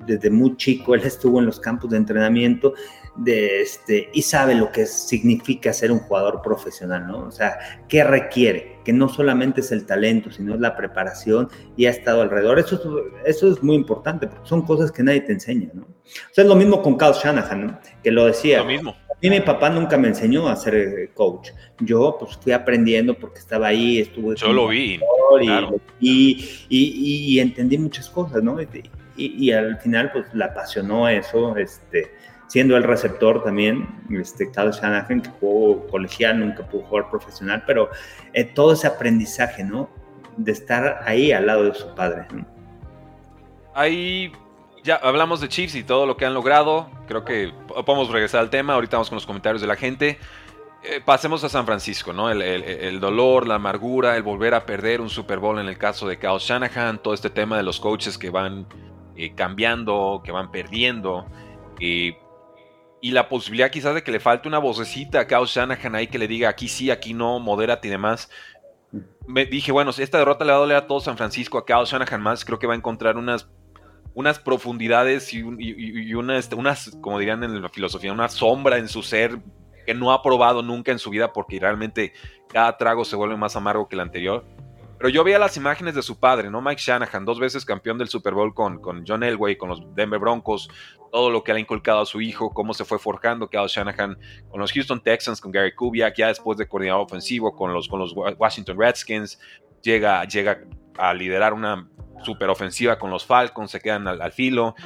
desde 0.06 0.30
muy 0.30 0.56
chico 0.56 0.94
él 0.94 1.02
estuvo 1.04 1.38
en 1.38 1.46
los 1.46 1.58
campos 1.58 1.90
de 1.90 1.96
entrenamiento 1.96 2.74
de 3.16 3.62
este, 3.62 4.08
y 4.12 4.22
sabe 4.22 4.54
lo 4.54 4.72
que 4.72 4.86
significa 4.86 5.72
ser 5.72 5.92
un 5.92 6.00
jugador 6.00 6.40
profesional, 6.42 7.06
¿no? 7.06 7.26
O 7.26 7.30
sea, 7.30 7.58
¿qué 7.88 8.04
requiere? 8.04 8.78
Que 8.84 8.92
no 8.92 9.08
solamente 9.08 9.60
es 9.60 9.70
el 9.70 9.86
talento, 9.86 10.30
sino 10.30 10.54
es 10.54 10.60
la 10.60 10.76
preparación 10.76 11.48
y 11.76 11.86
ha 11.86 11.90
estado 11.90 12.22
alrededor. 12.22 12.58
Eso, 12.58 12.80
eso 13.24 13.48
es 13.48 13.62
muy 13.62 13.76
importante, 13.76 14.26
porque 14.26 14.48
son 14.48 14.62
cosas 14.62 14.90
que 14.90 15.02
nadie 15.02 15.20
te 15.20 15.32
enseña, 15.32 15.68
¿no? 15.74 15.82
O 15.82 16.34
sea, 16.34 16.42
es 16.42 16.48
lo 16.48 16.56
mismo 16.56 16.82
con 16.82 16.96
Kyle 16.96 17.12
Shanahan, 17.12 17.66
¿no? 17.66 17.78
Que 18.02 18.10
lo 18.10 18.26
decía. 18.26 18.58
Lo 18.58 18.66
mismo. 18.66 18.90
A 18.90 19.14
mí 19.22 19.30
mi 19.30 19.40
papá 19.40 19.70
nunca 19.70 19.96
me 19.96 20.08
enseñó 20.08 20.48
a 20.48 20.56
ser 20.56 20.74
eh, 20.74 21.10
coach. 21.14 21.50
Yo 21.78 22.16
pues 22.18 22.36
fui 22.38 22.50
aprendiendo 22.50 23.14
porque 23.14 23.38
estaba 23.38 23.68
ahí, 23.68 24.00
estuve... 24.00 24.34
Yo 24.34 24.52
lo 24.52 24.66
vi. 24.66 24.98
Y, 26.00 26.48
y, 26.68 27.34
y, 27.34 27.40
entendí 27.40 27.78
muchas 27.78 28.10
cosas, 28.10 28.42
¿no? 28.42 28.56
Y, 29.16 29.52
al 29.52 29.78
final 29.78 30.10
pues 30.12 30.26
la 30.34 30.46
apasionó 30.46 31.08
eso, 31.08 31.56
este 31.56 32.10
siendo 32.52 32.76
el 32.76 32.82
receptor 32.82 33.42
también, 33.42 33.88
este, 34.10 34.50
Kyle 34.50 34.72
Shanahan, 34.72 35.22
que 35.22 35.30
jugó 35.40 35.86
colegial, 35.86 36.38
nunca 36.38 36.62
pudo 36.66 36.82
jugar 36.82 37.08
profesional, 37.08 37.64
pero 37.66 37.88
eh, 38.34 38.44
todo 38.44 38.74
ese 38.74 38.86
aprendizaje, 38.86 39.64
¿no? 39.64 39.88
De 40.36 40.52
estar 40.52 41.00
ahí 41.06 41.32
al 41.32 41.46
lado 41.46 41.64
de 41.64 41.74
su 41.74 41.94
padre. 41.94 42.26
Ahí 43.74 44.32
ya 44.84 44.96
hablamos 44.96 45.40
de 45.40 45.48
Chiefs 45.48 45.74
y 45.76 45.82
todo 45.82 46.04
lo 46.04 46.18
que 46.18 46.26
han 46.26 46.34
logrado. 46.34 46.90
Creo 47.08 47.24
que 47.24 47.54
podemos 47.86 48.10
regresar 48.10 48.40
al 48.40 48.50
tema. 48.50 48.74
Ahorita 48.74 48.98
vamos 48.98 49.08
con 49.08 49.16
los 49.16 49.24
comentarios 49.24 49.62
de 49.62 49.66
la 49.66 49.76
gente. 49.76 50.18
Eh, 50.82 51.00
pasemos 51.02 51.42
a 51.44 51.48
San 51.48 51.64
Francisco, 51.64 52.12
¿no? 52.12 52.30
El, 52.30 53.00
dolor, 53.00 53.48
la 53.48 53.54
amargura, 53.54 54.14
el 54.14 54.22
volver 54.22 54.52
a 54.52 54.66
perder 54.66 55.00
un 55.00 55.08
Super 55.08 55.38
Bowl 55.38 55.58
en 55.58 55.68
el 55.68 55.78
caso 55.78 56.06
de 56.06 56.18
Kyle 56.18 56.36
Shanahan, 56.38 57.02
todo 57.02 57.14
este 57.14 57.30
tema 57.30 57.56
de 57.56 57.62
los 57.62 57.80
coaches 57.80 58.18
que 58.18 58.28
van 58.28 58.66
eh, 59.16 59.34
cambiando, 59.34 60.20
que 60.22 60.32
van 60.32 60.50
perdiendo 60.50 61.24
y 61.80 62.14
la 63.10 63.28
posibilidad 63.28 63.70
quizás 63.70 63.94
de 63.94 64.02
que 64.02 64.12
le 64.12 64.20
falte 64.20 64.48
una 64.48 64.58
vocecita 64.58 65.20
a 65.20 65.26
Kyle 65.26 65.44
Shanahan 65.44 65.96
ahí 65.96 66.06
que 66.06 66.18
le 66.18 66.28
diga 66.28 66.48
aquí 66.48 66.68
sí, 66.68 66.90
aquí 66.90 67.14
no, 67.14 67.40
modérate 67.40 67.88
y 67.88 67.90
demás. 67.90 68.30
Me 69.26 69.44
dije, 69.44 69.72
bueno, 69.72 69.92
si 69.92 70.02
esta 70.02 70.18
derrota 70.18 70.44
le 70.44 70.52
va 70.52 70.58
a 70.58 70.60
doler 70.60 70.76
a 70.76 70.86
todo 70.86 71.00
San 71.00 71.16
Francisco, 71.16 71.58
a 71.58 71.66
Kyle 71.66 71.84
Shanahan 71.84 72.22
más, 72.22 72.44
creo 72.44 72.60
que 72.60 72.66
va 72.68 72.74
a 72.74 72.76
encontrar 72.76 73.16
unas, 73.16 73.48
unas 74.14 74.38
profundidades 74.38 75.32
y, 75.34 75.42
este, 76.36 76.54
unas, 76.54 76.96
como 77.00 77.18
dirían 77.18 77.42
en 77.42 77.60
la 77.60 77.68
filosofía, 77.68 78.12
una 78.12 78.28
sombra 78.28 78.78
en 78.78 78.88
su 78.88 79.02
ser 79.02 79.40
que 79.84 79.94
no 79.94 80.12
ha 80.12 80.22
probado 80.22 80.62
nunca 80.62 80.92
en 80.92 81.00
su 81.00 81.10
vida 81.10 81.32
porque 81.32 81.58
realmente 81.58 82.12
cada 82.48 82.76
trago 82.76 83.04
se 83.04 83.16
vuelve 83.16 83.36
más 83.36 83.56
amargo 83.56 83.88
que 83.88 83.96
el 83.96 84.00
anterior. 84.00 84.44
Pero 85.02 85.10
yo 85.10 85.24
veía 85.24 85.40
las 85.40 85.56
imágenes 85.56 85.96
de 85.96 86.02
su 86.02 86.20
padre, 86.20 86.48
¿no? 86.48 86.62
Mike 86.62 86.80
Shanahan, 86.80 87.24
dos 87.24 87.40
veces 87.40 87.64
campeón 87.64 87.98
del 87.98 88.06
Super 88.06 88.34
Bowl 88.34 88.54
con, 88.54 88.80
con 88.80 89.02
John 89.04 89.24
Elway, 89.24 89.56
con 89.56 89.68
los 89.68 89.82
Denver 89.96 90.20
Broncos, 90.20 90.70
todo 91.10 91.28
lo 91.28 91.42
que 91.42 91.52
le 91.52 91.58
ha 91.58 91.60
inculcado 91.60 92.02
a 92.02 92.06
su 92.06 92.20
hijo, 92.20 92.54
cómo 92.54 92.72
se 92.72 92.84
fue 92.84 93.00
forjando 93.00 93.50
Kyle 93.50 93.66
Shanahan 93.66 94.16
con 94.48 94.60
los 94.60 94.70
Houston 94.70 95.02
Texans, 95.02 95.40
con 95.40 95.50
Gary 95.50 95.74
Kubiak, 95.74 96.14
ya 96.16 96.28
después 96.28 96.56
de 96.56 96.68
coordinador 96.68 97.02
ofensivo 97.02 97.56
con 97.56 97.74
los, 97.74 97.88
con 97.88 97.98
los 97.98 98.14
Washington 98.14 98.78
Redskins, 98.78 99.40
llega, 99.82 100.24
llega 100.24 100.60
a 100.96 101.12
liderar 101.12 101.52
una 101.52 101.88
super 102.22 102.48
ofensiva 102.48 102.96
con 102.96 103.10
los 103.10 103.26
Falcons, 103.26 103.72
se 103.72 103.80
quedan 103.80 104.06
al, 104.06 104.30
filo, 104.30 104.76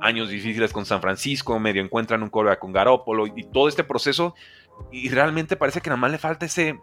años 0.00 0.28
difíciles 0.28 0.72
con 0.72 0.84
San 0.84 1.00
Francisco, 1.00 1.60
medio 1.60 1.84
encuentran 1.84 2.24
un 2.24 2.30
coreback 2.30 2.58
con 2.58 2.72
Garoppolo 2.72 3.28
y 3.28 3.44
todo 3.44 3.68
este 3.68 3.84
proceso, 3.84 4.34
y 4.90 5.08
realmente 5.10 5.54
parece 5.54 5.80
que 5.80 5.88
nada 5.88 6.00
más 6.00 6.10
le 6.10 6.18
falta 6.18 6.46
ese 6.46 6.80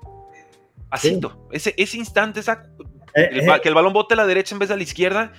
Pasito. 0.90 1.48
Ese, 1.52 1.74
ese 1.78 1.98
instante, 1.98 2.40
esa, 2.40 2.66
eh, 3.16 3.30
eh. 3.32 3.62
que 3.62 3.70
el 3.70 3.76
balón 3.76 3.94
bote 3.94 4.14
a 4.14 4.18
la 4.18 4.26
derecha 4.26 4.56
en 4.56 4.60
vez 4.60 4.70
de 4.70 4.76
a 4.76 4.78
la 4.78 4.84
izquierda. 4.84 5.34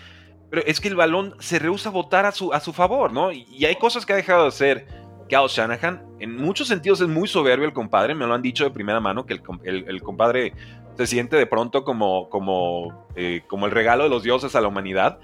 Pero 0.51 0.63
es 0.67 0.81
que 0.81 0.89
el 0.89 0.97
balón 0.97 1.37
se 1.39 1.61
rehúsa 1.61 1.91
a 1.91 1.93
votar 1.93 2.27
a 2.27 2.33
su, 2.33 2.53
a 2.53 2.59
su 2.59 2.73
favor, 2.73 3.13
¿no? 3.13 3.31
Y, 3.31 3.65
hay 3.65 3.77
cosas 3.77 4.05
que 4.05 4.13
ha 4.13 4.17
dejado 4.17 4.43
de 4.43 4.49
hacer 4.49 4.87
Kyle 5.29 5.47
Shanahan. 5.49 6.03
En 6.19 6.37
muchos 6.37 6.67
sentidos 6.67 7.01
es 7.01 7.09
muy 7.09 7.29
soberbio 7.29 7.67
el 7.67 7.73
compadre. 7.73 8.17
Me 8.17 8.27
lo 8.27 8.35
han 8.35 8.43
dicho 8.43 8.65
de 8.65 8.71
primera 8.71 8.99
mano 8.99 9.27
que 9.27 9.35
el, 9.35 9.85
el, 9.87 10.03
compadre 10.03 10.53
se 10.99 11.07
siente 11.07 11.37
de 11.37 11.47
pronto 11.47 11.85
como, 11.85 12.29
como, 12.31 13.07
eh, 13.15 13.43
como 13.47 13.67
el 13.67 13.73
regalo 13.73 14.03
de 14.03 14.11
los 14.11 14.25
dioses 14.25 14.57
a 14.57 14.61
la 14.61 14.67
humanidad. 14.67 15.21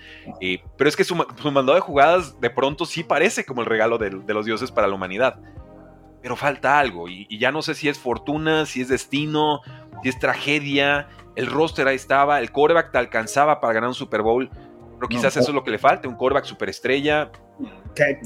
pero 0.76 0.88
es 0.88 0.94
que 0.94 1.02
su, 1.02 1.16
su 1.42 1.50
mandado 1.50 1.74
de 1.74 1.80
jugadas 1.80 2.40
de 2.40 2.50
pronto 2.50 2.86
sí 2.86 3.02
parece 3.02 3.44
como 3.44 3.62
el 3.62 3.66
regalo 3.66 3.98
de, 3.98 4.10
de 4.10 4.34
los 4.34 4.46
dioses 4.46 4.70
para 4.70 4.86
la 4.86 4.94
humanidad. 4.94 5.40
Pero 6.26 6.34
falta 6.34 6.80
algo. 6.80 7.08
Y, 7.08 7.24
y, 7.30 7.38
ya 7.38 7.52
no 7.52 7.62
sé 7.62 7.76
si 7.76 7.88
es 7.88 8.00
fortuna, 8.00 8.66
si 8.66 8.80
es 8.80 8.88
destino, 8.88 9.60
si 10.02 10.08
es 10.08 10.18
tragedia, 10.18 11.06
el 11.36 11.46
roster 11.46 11.86
ahí 11.86 11.94
estaba, 11.94 12.40
el 12.40 12.50
quarterback 12.50 12.90
te 12.90 12.98
alcanzaba 12.98 13.60
para 13.60 13.74
ganar 13.74 13.90
un 13.90 13.94
Super 13.94 14.22
Bowl, 14.22 14.50
pero 14.98 15.08
quizás 15.08 15.36
eso 15.36 15.50
es 15.50 15.54
lo 15.54 15.62
que 15.62 15.70
le 15.70 15.78
falta, 15.78 16.08
un 16.08 16.16
quarterback 16.16 16.46
superestrella. 16.46 17.30
Que, 17.94 18.18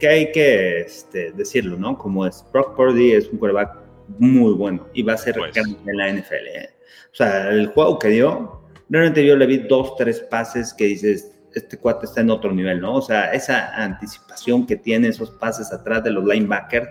que, 0.00 0.08
hay 0.08 0.32
que 0.32 0.80
este, 0.80 1.32
decirlo, 1.32 1.76
¿no? 1.76 1.98
Como 1.98 2.24
es, 2.24 2.42
Brock 2.50 2.74
Purdy 2.76 3.12
es 3.12 3.28
un 3.28 3.36
quarterback 3.36 3.76
muy 4.18 4.54
bueno 4.54 4.88
y 4.94 5.02
va 5.02 5.12
a 5.12 5.18
ser 5.18 5.34
pues. 5.34 5.54
en 5.54 5.96
la 5.98 6.10
NFL. 6.10 6.46
¿eh? 6.46 6.70
O 7.12 7.14
sea, 7.14 7.50
el 7.50 7.66
juego 7.68 7.98
que 7.98 8.08
dio, 8.08 8.62
realmente 8.88 9.22
yo 9.22 9.36
le 9.36 9.44
vi 9.44 9.58
dos, 9.58 9.96
tres 9.96 10.20
pases 10.20 10.72
que 10.72 10.84
dices, 10.84 11.30
este 11.54 11.76
cuate 11.76 12.06
está 12.06 12.22
en 12.22 12.30
otro 12.30 12.52
nivel, 12.52 12.80
¿no? 12.80 12.94
O 12.94 13.02
sea, 13.02 13.32
esa 13.32 13.74
anticipación 13.76 14.66
que 14.66 14.76
tiene, 14.76 15.08
esos 15.08 15.30
pases 15.30 15.72
atrás 15.72 16.02
de 16.02 16.10
los 16.10 16.24
linebackers, 16.24 16.88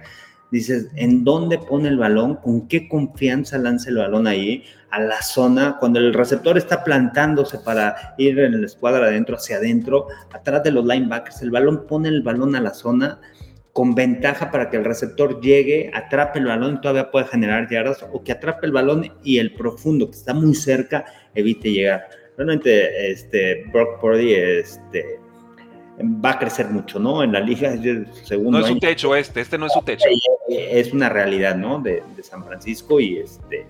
dices, 0.53 0.87
¿en 0.95 1.23
dónde 1.23 1.57
pone 1.57 1.89
el 1.89 1.97
balón? 1.97 2.35
¿Con 2.35 2.67
qué 2.67 2.87
confianza 2.87 3.57
lanza 3.57 3.89
el 3.89 3.97
balón 3.97 4.27
ahí? 4.27 4.63
A 4.91 5.01
la 5.01 5.19
zona, 5.23 5.77
cuando 5.79 5.97
el 5.97 6.13
receptor 6.13 6.59
está 6.59 6.83
plantándose 6.83 7.57
para 7.57 8.13
ir 8.19 8.37
en 8.37 8.61
la 8.61 8.67
escuadra 8.67 9.07
adentro 9.07 9.35
hacia 9.35 9.57
adentro, 9.57 10.07
atrás 10.31 10.63
de 10.63 10.69
los 10.69 10.85
linebackers, 10.85 11.41
el 11.41 11.49
balón 11.49 11.87
pone 11.87 12.09
el 12.09 12.21
balón 12.21 12.55
a 12.55 12.61
la 12.61 12.71
zona 12.71 13.19
con 13.73 13.95
ventaja 13.95 14.51
para 14.51 14.69
que 14.69 14.77
el 14.77 14.85
receptor 14.85 15.41
llegue, 15.41 15.89
atrape 15.91 16.37
el 16.37 16.45
balón 16.45 16.75
y 16.75 16.81
todavía 16.81 17.09
pueda 17.09 17.25
generar 17.25 17.67
yardas, 17.67 18.05
o 18.11 18.23
que 18.23 18.31
atrape 18.31 18.67
el 18.67 18.71
balón 18.71 19.11
y 19.23 19.39
el 19.39 19.55
profundo, 19.55 20.11
que 20.11 20.17
está 20.17 20.35
muy 20.35 20.53
cerca, 20.53 21.03
evite 21.33 21.71
llegar. 21.71 22.07
Realmente, 22.37 23.11
este, 23.11 23.65
Brock 23.73 23.99
Purdy, 23.99 24.35
este, 24.35 25.19
va 25.99 26.31
a 26.31 26.39
crecer 26.39 26.67
mucho, 26.69 26.99
¿no? 26.99 27.23
En 27.23 27.31
la 27.31 27.39
liga, 27.39 27.75
segundo 28.23 28.59
No 28.59 28.65
es 28.65 28.67
su 28.67 28.79
techo 28.79 29.15
este, 29.15 29.41
este 29.41 29.57
no 29.57 29.67
es 29.67 29.73
su 29.73 29.81
techo. 29.81 30.05
Es 30.49 30.93
una 30.93 31.09
realidad, 31.09 31.55
¿no? 31.55 31.79
De, 31.79 32.03
de 32.15 32.23
San 32.23 32.43
Francisco 32.43 32.99
y 32.99 33.19
este 33.19 33.67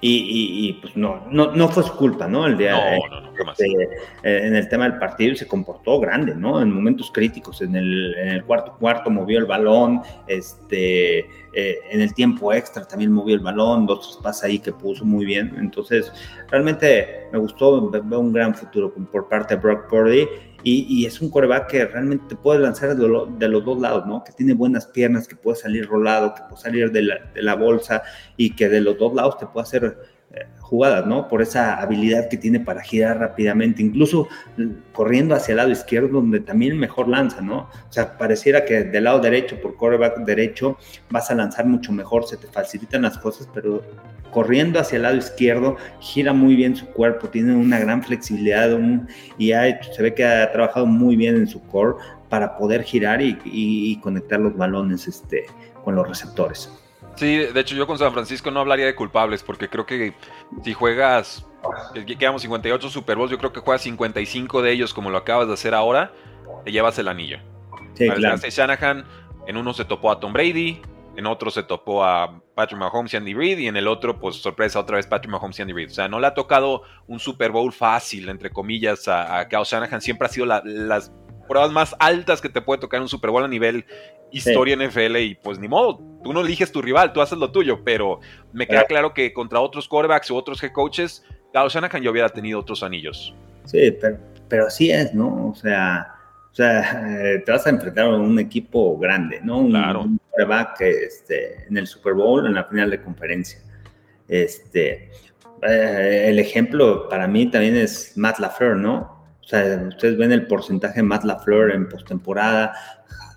y, 0.00 0.72
pues 0.74 0.96
no, 0.96 1.26
no, 1.30 1.52
no 1.52 1.68
fue 1.68 1.82
su 1.82 1.96
culpa, 1.96 2.26
¿no? 2.28 2.46
El 2.46 2.58
día, 2.58 2.96
este, 2.96 3.82
eh, 4.22 4.46
en 4.46 4.54
el 4.54 4.68
tema 4.68 4.88
del 4.88 4.98
partido 4.98 5.34
se 5.34 5.46
comportó 5.46 5.98
grande, 5.98 6.34
¿no? 6.34 6.60
En 6.60 6.70
momentos 6.70 7.10
críticos, 7.10 7.62
en 7.62 7.74
el, 7.74 8.44
cuarto 8.46 8.76
cuarto 8.78 9.10
movió 9.10 9.38
el 9.38 9.46
balón, 9.46 10.02
este, 10.26 11.20
eh, 11.54 11.78
en 11.90 12.00
el 12.00 12.12
tiempo 12.14 12.52
extra 12.52 12.86
también 12.86 13.10
movió 13.10 13.34
el 13.34 13.40
balón, 13.40 13.86
dos 13.86 14.20
pases 14.22 14.44
ahí 14.44 14.58
que 14.58 14.72
puso 14.72 15.04
muy 15.04 15.24
bien. 15.24 15.56
Entonces, 15.58 16.12
realmente 16.50 17.28
me 17.32 17.38
gustó, 17.38 17.90
veo 17.90 18.20
un 18.20 18.32
gran 18.32 18.54
futuro 18.54 18.92
por 19.10 19.28
parte 19.28 19.54
de 19.54 19.60
Brock 19.60 19.88
Purdy 19.88 20.28
y, 20.68 21.06
es 21.06 21.20
un 21.20 21.30
coreback 21.30 21.68
que 21.68 21.86
realmente 21.86 22.24
te 22.30 22.34
puede 22.34 22.58
lanzar 22.58 22.96
de, 22.96 23.06
los 23.48 23.64
dos 23.64 23.80
lados, 23.80 24.04
¿no? 24.04 24.24
Que 24.24 24.32
tiene 24.32 24.52
buenas 24.52 24.84
piernas, 24.86 25.28
que 25.28 25.36
puede 25.36 25.56
salir 25.56 25.86
rolado, 25.86 26.34
que 26.34 26.42
puede 26.42 26.60
salir 26.60 26.90
de 26.90 27.02
la, 27.36 27.54
bolsa 27.54 28.02
y 28.36 28.50
que 28.50 28.68
de 28.68 28.80
los 28.80 28.98
dos 28.98 29.14
lados 29.14 29.38
te 29.38 29.46
puede 29.46 29.62
hacer 29.62 29.96
jugadas, 30.58 31.06
¿no? 31.06 31.28
Por 31.28 31.40
esa 31.40 31.80
habilidad 31.80 32.28
que 32.28 32.36
tiene 32.36 32.58
para 32.58 32.82
girar 32.82 33.20
rápidamente, 33.20 33.80
incluso 33.80 34.26
corriendo 34.92 35.36
hacia 35.36 35.52
el 35.52 35.58
lado 35.58 35.70
izquierdo, 35.70 36.08
donde 36.08 36.40
también 36.40 36.76
mejor 36.76 37.06
lanza, 37.06 37.40
¿no? 37.40 37.70
O 37.88 37.92
sea, 37.92 38.18
pareciera 38.18 38.64
que 38.64 38.82
del 38.82 39.04
lado 39.04 39.20
derecho, 39.20 39.60
por 39.60 39.76
quarterback 39.76 40.18
derecho, 40.24 40.78
vas 41.10 41.30
a 41.30 41.36
lanzar 41.36 41.66
mucho 41.66 41.92
mejor, 41.92 42.26
se 42.26 42.38
te 42.38 42.48
facilitan 42.48 43.02
las 43.02 43.18
cosas, 43.18 43.48
pero 43.54 43.84
corriendo 44.36 44.78
hacia 44.78 44.96
el 44.96 45.02
lado 45.04 45.16
izquierdo, 45.16 45.78
gira 45.98 46.34
muy 46.34 46.56
bien 46.56 46.76
su 46.76 46.84
cuerpo, 46.88 47.26
tiene 47.26 47.56
una 47.56 47.78
gran 47.78 48.02
flexibilidad 48.02 48.68
y 49.38 49.52
ha 49.52 49.82
se 49.82 50.02
ve 50.02 50.12
que 50.12 50.26
ha 50.26 50.52
trabajado 50.52 50.84
muy 50.84 51.16
bien 51.16 51.36
en 51.36 51.46
su 51.46 51.66
core 51.68 51.94
para 52.28 52.58
poder 52.58 52.82
girar 52.82 53.22
y, 53.22 53.98
conectar 54.02 54.38
los 54.38 54.54
balones 54.54 55.08
este, 55.08 55.46
con 55.82 55.94
los 55.94 56.06
receptores. 56.06 56.70
Sí, 57.14 57.38
de 57.38 57.58
hecho 57.58 57.74
yo 57.74 57.86
con 57.86 57.96
San 57.96 58.12
Francisco 58.12 58.50
no 58.50 58.60
hablaría 58.60 58.84
de 58.84 58.94
culpables 58.94 59.42
porque 59.42 59.70
creo 59.70 59.86
que 59.86 60.12
si 60.62 60.74
juegas, 60.74 61.46
quedamos 62.18 62.42
58 62.42 62.90
Super 62.90 63.16
Bowls, 63.16 63.30
yo 63.30 63.38
creo 63.38 63.54
que 63.54 63.60
juegas 63.60 63.80
55 63.80 64.60
de 64.60 64.70
ellos 64.70 64.92
como 64.92 65.08
lo 65.08 65.16
acabas 65.16 65.48
de 65.48 65.54
hacer 65.54 65.72
ahora, 65.72 66.12
te 66.62 66.72
llevas 66.72 66.98
el 66.98 67.08
anillo. 67.08 67.38
Sí, 67.94 68.06
claro. 68.10 68.36
Shanahan 68.36 69.02
en 69.46 69.56
uno 69.56 69.72
se 69.72 69.86
topó 69.86 70.10
a 70.10 70.20
Tom 70.20 70.34
Brady, 70.34 70.82
en 71.16 71.24
otro 71.24 71.50
se 71.50 71.62
topó 71.62 72.04
a 72.04 72.42
Patrick 72.56 72.80
Mahomes 72.80 73.12
y 73.12 73.18
Andy 73.18 73.34
Reid 73.34 73.58
y 73.58 73.68
en 73.68 73.76
el 73.76 73.86
otro, 73.86 74.18
pues 74.18 74.36
sorpresa, 74.36 74.80
otra 74.80 74.96
vez 74.96 75.06
Patrick 75.06 75.30
Mahomes 75.30 75.58
y 75.58 75.62
Andy 75.62 75.74
Reid. 75.74 75.90
O 75.90 75.94
sea, 75.94 76.08
no 76.08 76.18
le 76.18 76.26
ha 76.26 76.32
tocado 76.32 76.82
un 77.06 77.20
Super 77.20 77.52
Bowl 77.52 77.70
fácil, 77.70 78.30
entre 78.30 78.50
comillas, 78.50 79.06
a, 79.08 79.38
a 79.38 79.48
Kyle 79.48 79.62
Shanahan. 79.62 80.00
Siempre 80.00 80.26
ha 80.26 80.30
sido 80.30 80.46
las 80.46 81.12
pruebas 81.46 81.70
más 81.70 81.94
altas 81.98 82.40
que 82.40 82.48
te 82.48 82.62
puede 82.62 82.80
tocar 82.80 83.02
un 83.02 83.08
Super 83.10 83.30
Bowl 83.30 83.44
a 83.44 83.48
nivel 83.48 83.84
historia 84.32 84.74
NFL 84.74 85.16
y 85.18 85.34
pues 85.34 85.58
ni 85.58 85.68
modo, 85.68 86.00
tú 86.24 86.32
no 86.32 86.40
eliges 86.40 86.72
tu 86.72 86.82
rival, 86.82 87.12
tú 87.12 87.20
haces 87.20 87.38
lo 87.38 87.52
tuyo, 87.52 87.84
pero 87.84 88.20
me 88.52 88.66
queda 88.66 88.84
claro 88.84 89.14
que 89.14 89.32
contra 89.32 89.60
otros 89.60 89.86
quarterbacks 89.86 90.30
o 90.30 90.36
otros 90.36 90.62
head 90.62 90.72
coaches, 90.72 91.24
Kyle 91.52 91.68
Shanahan 91.68 92.02
ya 92.02 92.10
hubiera 92.10 92.28
tenido 92.30 92.60
otros 92.60 92.82
anillos. 92.82 93.34
Sí, 93.64 93.90
pero, 94.00 94.18
pero 94.48 94.66
así 94.66 94.90
es, 94.90 95.14
¿no? 95.14 95.50
O 95.50 95.54
sea, 95.54 96.15
o 96.56 96.62
sea, 96.62 97.42
te 97.44 97.52
vas 97.52 97.66
a 97.66 97.68
enfrentar 97.68 98.06
a 98.06 98.16
un 98.16 98.38
equipo 98.38 98.96
grande, 98.96 99.42
¿no? 99.44 99.58
Un, 99.58 99.72
claro. 99.72 100.04
un 100.04 100.18
quarterback 100.30 100.80
este, 100.80 101.66
en 101.68 101.76
el 101.76 101.86
Super 101.86 102.14
Bowl, 102.14 102.46
en 102.46 102.54
la 102.54 102.64
final 102.64 102.88
de 102.88 103.02
conferencia. 103.02 103.58
Este, 104.26 105.10
eh, 105.60 106.24
el 106.28 106.38
ejemplo 106.38 107.10
para 107.10 107.28
mí 107.28 107.50
también 107.50 107.76
es 107.76 108.16
Matt 108.16 108.38
LaFleur, 108.38 108.74
¿no? 108.74 109.28
O 109.38 109.46
sea, 109.46 109.84
ustedes 109.86 110.16
ven 110.16 110.32
el 110.32 110.46
porcentaje 110.46 110.94
de 110.94 111.02
Matt 111.02 111.24
LaFleur 111.24 111.72
en 111.72 111.90
postemporada, 111.90 112.72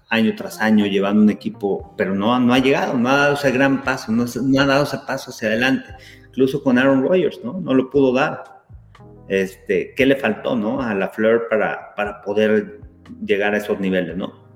año 0.07 0.33
tras 0.37 0.61
año 0.61 0.85
llevando 0.85 1.21
un 1.21 1.29
equipo, 1.29 1.93
pero 1.97 2.15
no, 2.15 2.39
no 2.39 2.53
ha 2.53 2.59
llegado, 2.59 2.93
no 2.97 3.09
ha 3.09 3.17
dado 3.17 3.33
ese 3.33 3.51
gran 3.51 3.83
paso, 3.83 4.13
no, 4.13 4.23
ha 4.23 4.65
dado 4.65 4.85
ese 4.85 4.97
paso 5.05 5.31
hacia 5.31 5.49
adelante. 5.49 5.93
Incluso 6.29 6.63
con 6.63 6.77
Aaron 6.77 7.03
Rodgers, 7.03 7.41
¿no? 7.43 7.59
No 7.59 7.73
lo 7.73 7.89
pudo 7.89 8.13
dar. 8.13 8.61
Este, 9.27 9.93
¿Qué 9.93 10.05
le 10.05 10.15
faltó, 10.15 10.55
no? 10.55 10.81
A 10.81 10.95
la 10.95 11.09
Fleur 11.09 11.49
para, 11.49 11.93
para 11.95 12.21
poder 12.21 12.87
llegar 13.25 13.53
a 13.53 13.57
esos 13.57 13.79
niveles, 13.79 14.15
¿no? 14.15 14.47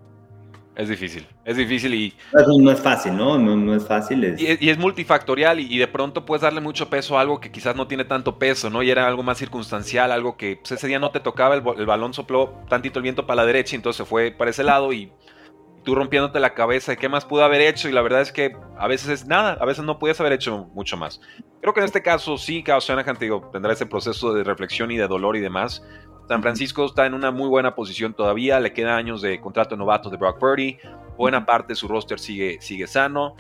Es 0.76 0.90
difícil, 0.90 1.28
es 1.46 1.56
difícil 1.56 1.94
y... 1.94 2.14
no 2.60 2.72
es 2.72 2.82
fácil, 2.82 3.16
¿no? 3.16 3.38
No, 3.38 3.76
es 3.76 3.86
fácil. 3.86 4.36
Y, 4.40 4.70
es 4.70 4.78
multifactorial 4.80 5.60
y, 5.60 5.78
de 5.78 5.88
pronto 5.88 6.26
puedes 6.26 6.42
darle 6.42 6.62
mucho 6.62 6.90
peso 6.90 7.16
a 7.16 7.22
algo 7.22 7.40
que 7.40 7.52
quizás 7.52 7.76
no 7.76 7.86
tiene 7.86 8.06
tanto 8.06 8.40
peso, 8.40 8.72
¿no? 8.72 8.82
Y 8.82 8.90
era 8.90 9.08
algo 9.08 9.22
más 9.22 9.38
circunstancial, 9.38 10.12
algo 10.12 10.36
que 10.36 10.58
pues, 10.58 10.72
ese 10.72 10.88
día 10.88 10.98
no 10.98 11.12
te 11.12 11.20
tocaba, 11.20 11.54
el, 11.54 11.64
el, 11.78 11.86
balón 11.86 12.16
sopló 12.16 12.64
tantito 12.70 12.98
el 12.98 13.04
viento 13.04 13.28
para 13.28 13.44
la 13.44 13.46
derecha 13.46 13.76
y 13.76 13.78
entonces 13.78 13.98
se 13.98 14.06
fue 14.06 14.32
para 14.32 14.50
ese 14.50 14.64
lado 14.64 14.92
y 14.94 15.12
tú 15.84 15.94
rompiéndote 15.94 16.40
la 16.40 16.54
cabeza 16.56 16.94
de 16.94 16.98
qué 16.98 17.08
más 17.08 17.26
pudo 17.26 17.44
haber 17.44 17.62
hecho 17.62 17.88
y 17.88 17.92
la 17.92 18.02
verdad 18.02 18.22
es 18.22 18.32
que 18.32 18.56
a 18.78 18.88
veces 18.88 19.10
es 19.10 19.28
nada, 19.28 19.58
a 19.60 19.66
veces 19.66 19.84
no 19.84 20.00
podías 20.00 20.20
haber 20.20 20.34
hecho 20.34 20.70
mucho 20.74 20.98
más. 20.98 21.22
Creo 21.62 21.74
que 21.74 21.82
en 21.82 21.86
este 21.86 22.02
caso 22.02 22.38
sí, 22.38 22.64
Kyle 22.64 22.80
Shanahan 22.80 23.18
digo, 23.20 23.50
tendrá 23.54 23.74
ese 23.74 23.86
proceso 23.86 24.34
de 24.34 24.44
reflexión 24.44 24.92
y 24.92 24.98
de 24.98 25.08
dolor 25.08 25.36
y 25.36 25.40
demás. 25.40 25.84
San 26.28 26.42
Francisco 26.42 26.86
está 26.86 27.06
en 27.06 27.14
una 27.14 27.32
muy 27.32 27.50
buena 27.50 27.76
posición 27.76 28.14
todavía, 28.14 28.60
le 28.60 28.74
quedan 28.74 28.96
años 28.96 29.22
de 29.22 29.40
contrato 29.42 29.76
novato 29.76 30.10
de 30.10 30.18
Brock 30.18 30.40
Purdy, 30.40 30.78
buena 31.18 31.46
parte 31.46 31.74
de 31.74 31.76
su 31.76 31.88
roster 31.88 32.20
sigue, 32.20 32.58
sigue 32.62 32.88
sano. 32.88 33.36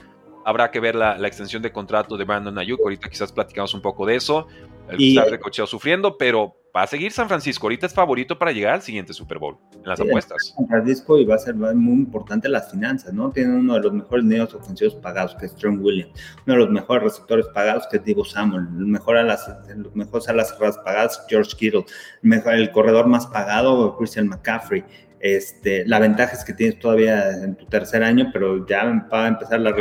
Habrá 0.45 0.71
que 0.71 0.81
ver 0.81 0.95
la, 0.95 1.15
extensión 1.25 1.61
de 1.61 1.71
contrato 1.71 2.17
de 2.17 2.25
Brandon 2.25 2.57
Ayuk, 2.57 2.81
ahorita 2.81 3.09
quizás 3.09 3.31
platicamos 3.31 3.73
un 3.73 3.81
poco 3.81 4.05
de 4.05 4.15
eso. 4.15 4.47
El 4.89 4.99
y, 4.99 5.15
de 5.17 5.39
cocheo 5.39 5.65
sufriendo, 5.65 6.17
pero 6.17 6.57
va 6.75 6.83
a 6.83 6.87
seguir 6.87 7.11
San 7.11 7.27
Francisco. 7.27 7.67
Ahorita 7.67 7.85
es 7.85 7.93
favorito 7.93 8.37
para 8.37 8.51
llegar 8.51 8.73
al 8.73 8.81
siguiente 8.81 9.13
Super 9.13 9.37
Bowl 9.37 9.57
en 9.73 9.87
las 9.87 9.99
apuestas. 9.99 10.53
San 10.55 10.67
Francisco 10.67 11.17
y 11.19 11.25
va 11.25 11.35
a 11.35 11.37
ser 11.37 11.55
muy 11.55 11.93
importante 11.93 12.49
las 12.49 12.71
finanzas, 12.71 13.13
¿no? 13.13 13.31
Tienen 13.31 13.55
uno 13.55 13.75
de 13.75 13.81
los 13.81 13.93
mejores 13.93 14.25
medios 14.25 14.53
ofensivos 14.53 14.95
pagados, 14.95 15.35
que 15.35 15.45
es 15.45 15.51
Strong 15.51 15.81
Williams, 15.81 16.11
uno 16.45 16.55
de 16.55 16.59
los 16.61 16.69
mejores 16.71 17.03
receptores 17.03 17.45
pagados, 17.53 17.87
que 17.87 17.97
es 17.97 18.03
Divo 18.03 18.25
Samuel, 18.25 18.67
el 18.77 18.87
mejor 18.87 19.17
a 19.17 19.23
las, 19.23 19.49
los 19.75 19.95
mejores 19.95 20.27
a 20.29 20.33
las 20.33 20.53
pagadas, 20.53 21.23
George 21.29 21.51
Kittle, 21.57 21.85
el, 22.23 22.29
mejor, 22.29 22.55
el 22.55 22.71
corredor 22.71 23.07
más 23.07 23.27
pagado, 23.27 23.95
Christian 23.97 24.27
McCaffrey. 24.27 24.83
Este, 25.19 25.85
la 25.85 25.99
ventaja 25.99 26.33
es 26.33 26.43
que 26.43 26.53
tienes 26.53 26.79
todavía 26.79 27.31
en 27.31 27.55
tu 27.55 27.65
tercer 27.67 28.03
año, 28.03 28.29
pero 28.33 28.65
ya 28.67 28.83
va 28.83 29.25
a 29.25 29.27
empezar 29.27 29.61
la 29.61 29.73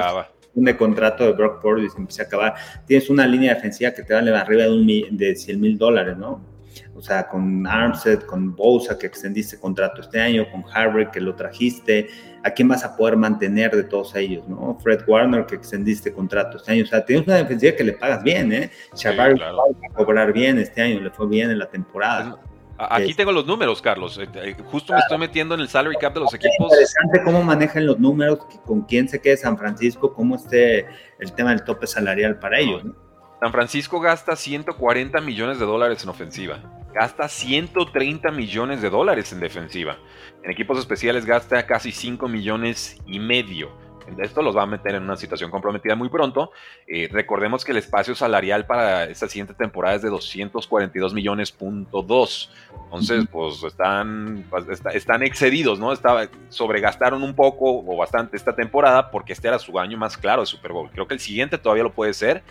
de 0.55 0.77
contrato 0.77 1.25
de 1.25 1.33
Brock 1.33 1.63
Purdy 1.63 1.89
se 1.89 1.99
empieza 1.99 2.25
a 2.25 2.27
acabar. 2.27 2.55
Tienes 2.87 3.09
una 3.09 3.27
línea 3.27 3.55
defensiva 3.55 3.91
que 3.93 4.03
te 4.03 4.13
vale 4.13 4.37
arriba 4.37 4.65
de, 4.65 4.71
un, 4.71 5.17
de 5.17 5.35
100 5.35 5.61
mil 5.61 5.79
dólares, 5.79 6.17
¿no? 6.17 6.52
O 6.95 7.01
sea, 7.01 7.27
con 7.27 7.67
Armstead, 7.67 8.21
con 8.21 8.55
Bosa, 8.55 8.99
que 8.99 9.07
extendiste 9.07 9.59
contrato 9.59 10.03
este 10.03 10.21
año, 10.21 10.47
con 10.51 10.65
Harvard, 10.73 11.11
que 11.11 11.21
lo 11.21 11.35
trajiste, 11.35 12.09
¿a 12.43 12.51
quién 12.51 12.69
vas 12.69 12.85
a 12.85 12.97
poder 12.97 13.17
mantener 13.17 13.75
de 13.75 13.85
todos 13.85 14.15
ellos, 14.15 14.47
no? 14.47 14.79
Fred 14.83 15.01
Warner, 15.07 15.47
que 15.47 15.55
extendiste 15.55 16.13
contrato 16.13 16.59
este 16.59 16.73
año. 16.73 16.85
O 16.85 16.87
sea, 16.87 17.05
tienes 17.05 17.27
una 17.27 17.37
defensiva 17.37 17.75
que 17.75 17.85
le 17.85 17.93
pagas 17.95 18.23
bien, 18.23 18.53
¿eh? 18.53 18.71
Shabar 18.95 19.41
va 19.41 19.47
a 19.91 19.95
cobrar 19.95 20.33
bien 20.33 20.59
este 20.59 20.83
año, 20.83 21.01
le 21.01 21.11
fue 21.11 21.27
bien 21.27 21.51
en 21.51 21.59
la 21.59 21.67
temporada. 21.67 22.39
Aquí 22.79 23.15
tengo 23.15 23.33
los 23.33 23.47
números, 23.47 23.81
Carlos. 23.81 24.19
Eh, 24.19 24.29
eh, 24.35 24.57
justo 24.65 24.93
me 24.93 24.99
estoy 24.99 25.19
metiendo 25.19 25.55
en 25.55 25.61
el 25.61 25.69
salary 25.69 25.97
cap 25.97 26.15
de 26.15 26.21
los 26.21 26.35
equipos. 26.35 26.73
Es 26.73 26.95
interesante 26.95 27.23
cómo 27.23 27.43
manejan 27.43 27.87
los 27.87 27.99
números, 27.99 28.41
con 28.67 28.83
quién 28.83 29.09
se 29.09 29.21
quede 29.21 29.37
San 29.37 29.57
Francisco, 29.57 30.13
cómo 30.13 30.37
esté 30.37 30.87
el 31.21 31.33
tema 31.33 31.51
del 31.51 31.63
tope 31.65 31.87
salarial 31.87 32.39
para 32.39 32.59
ellos. 32.59 32.85
¿no? 32.85 33.12
San 33.43 33.51
Francisco 33.51 33.99
gasta 33.99 34.37
140 34.37 35.21
millones 35.21 35.59
de 35.59 35.67
dólares 35.67 36.05
en 36.05 36.11
ofensiva, 36.11 36.61
gasta 36.95 37.27
130 37.27 38.31
millones 38.31 38.81
de 38.81 38.89
dólares 38.89 39.33
en 39.33 39.41
defensiva. 39.41 39.97
En 40.45 40.53
equipos 40.53 40.79
especiales 40.79 41.27
gasta 41.27 41.67
casi 41.67 41.91
5 41.91 42.29
millones 42.29 42.99
y 43.05 43.19
medio. 43.19 43.73
Esto 44.19 44.43
los 44.43 44.57
va 44.57 44.63
a 44.63 44.67
meter 44.67 44.95
en 44.95 45.03
una 45.03 45.17
situación 45.17 45.51
comprometida 45.51 45.97
muy 45.97 46.09
pronto. 46.09 46.53
Eh, 46.87 47.09
recordemos 47.11 47.65
que 47.65 47.73
el 47.73 47.79
espacio 47.79 48.15
salarial 48.15 48.65
para 48.65 49.05
esta 49.05 49.27
siguiente 49.27 49.55
temporada 49.55 49.97
es 49.97 50.03
de 50.03 50.11
242 50.11 51.13
millones 51.13 51.51
punto 51.51 52.03
dos. 52.03 52.49
Entonces, 52.85 53.25
pues 53.29 53.61
están, 53.65 54.45
pues, 54.51 54.67
están 54.95 55.25
excedidos, 55.25 55.81
¿no? 55.81 55.93
Estaba, 55.93 56.29
sobregastaron 56.49 57.25
un 57.25 57.35
poco 57.35 57.81
o 57.81 57.97
bastante 57.97 58.37
esta 58.37 58.55
temporada 58.55 59.11
porque 59.11 59.33
este 59.33 59.49
era 59.49 59.59
su 59.59 59.77
año 59.81 59.99
más 59.99 60.17
claro 60.17 60.43
de 60.43 60.47
Super 60.47 60.71
Bowl. 60.73 60.91
Creo 60.93 61.09
que 61.09 61.15
el 61.15 61.21
siguiente 61.21 61.59
todavía 61.59 61.85
lo 61.85 61.93
puede 61.93 62.15
ser, 62.15 62.45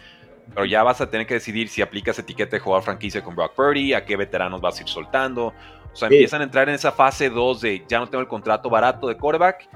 pero 0.54 0.66
ya 0.66 0.84
vas 0.84 1.02
a 1.02 1.10
tener 1.10 1.26
que 1.26 1.36
decidir 1.36 1.70
si 1.70 1.82
aplicas 1.82 2.18
etiqueta 2.20 2.56
de 2.56 2.60
jugador 2.60 2.84
franquicia 2.84 3.24
con 3.24 3.36
Brock 3.36 3.54
Purdy, 3.54 3.94
a 3.94 4.06
qué 4.06 4.18
veteranos 4.18 4.62
vas 4.62 4.80
a 4.80 4.82
ir 4.82 4.89
soltando. 4.89 5.54
O 5.94 5.96
sea, 5.96 6.08
empiezan 6.08 6.42
a 6.42 6.44
entrar 6.46 6.70
en 6.70 6.76
esa 6.76 6.92
fase 6.92 7.30
2 7.30 7.62
de 7.62 7.86
ya 7.88 8.00
no 8.00 8.08
tengo 8.08 8.22
el 8.22 8.28
contrato 8.28 8.70
barato 8.70 9.08
de 9.08 9.18
quarterback, 9.18 9.68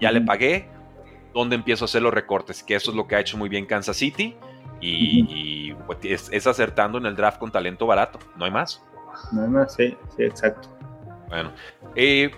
ya 0.00 0.10
le 0.10 0.20
pagué, 0.20 0.68
¿dónde 1.32 1.56
empiezo 1.56 1.84
a 1.84 1.86
hacer 1.86 2.02
los 2.02 2.12
recortes? 2.12 2.62
Que 2.62 2.74
eso 2.74 2.90
es 2.90 2.96
lo 2.96 3.06
que 3.06 3.16
ha 3.16 3.20
hecho 3.20 3.36
muy 3.36 3.48
bien 3.48 3.66
Kansas 3.66 3.96
City 3.96 4.36
y, 4.80 5.74
pues, 5.86 5.98
es, 6.02 6.46
acertando 6.46 6.98
en 6.98 7.06
el 7.06 7.14
draft 7.14 7.38
con 7.38 7.52
talento 7.52 7.86
barato, 7.86 8.18
no 8.36 8.44
hay 8.44 8.50
más. 8.50 8.82
No 9.32 9.42
hay 9.42 9.48
más, 9.48 9.74
sí, 9.74 9.96
sí, 10.16 10.22
exacto. 10.22 10.68
Bueno, 11.28 11.52
eh, 11.94 12.30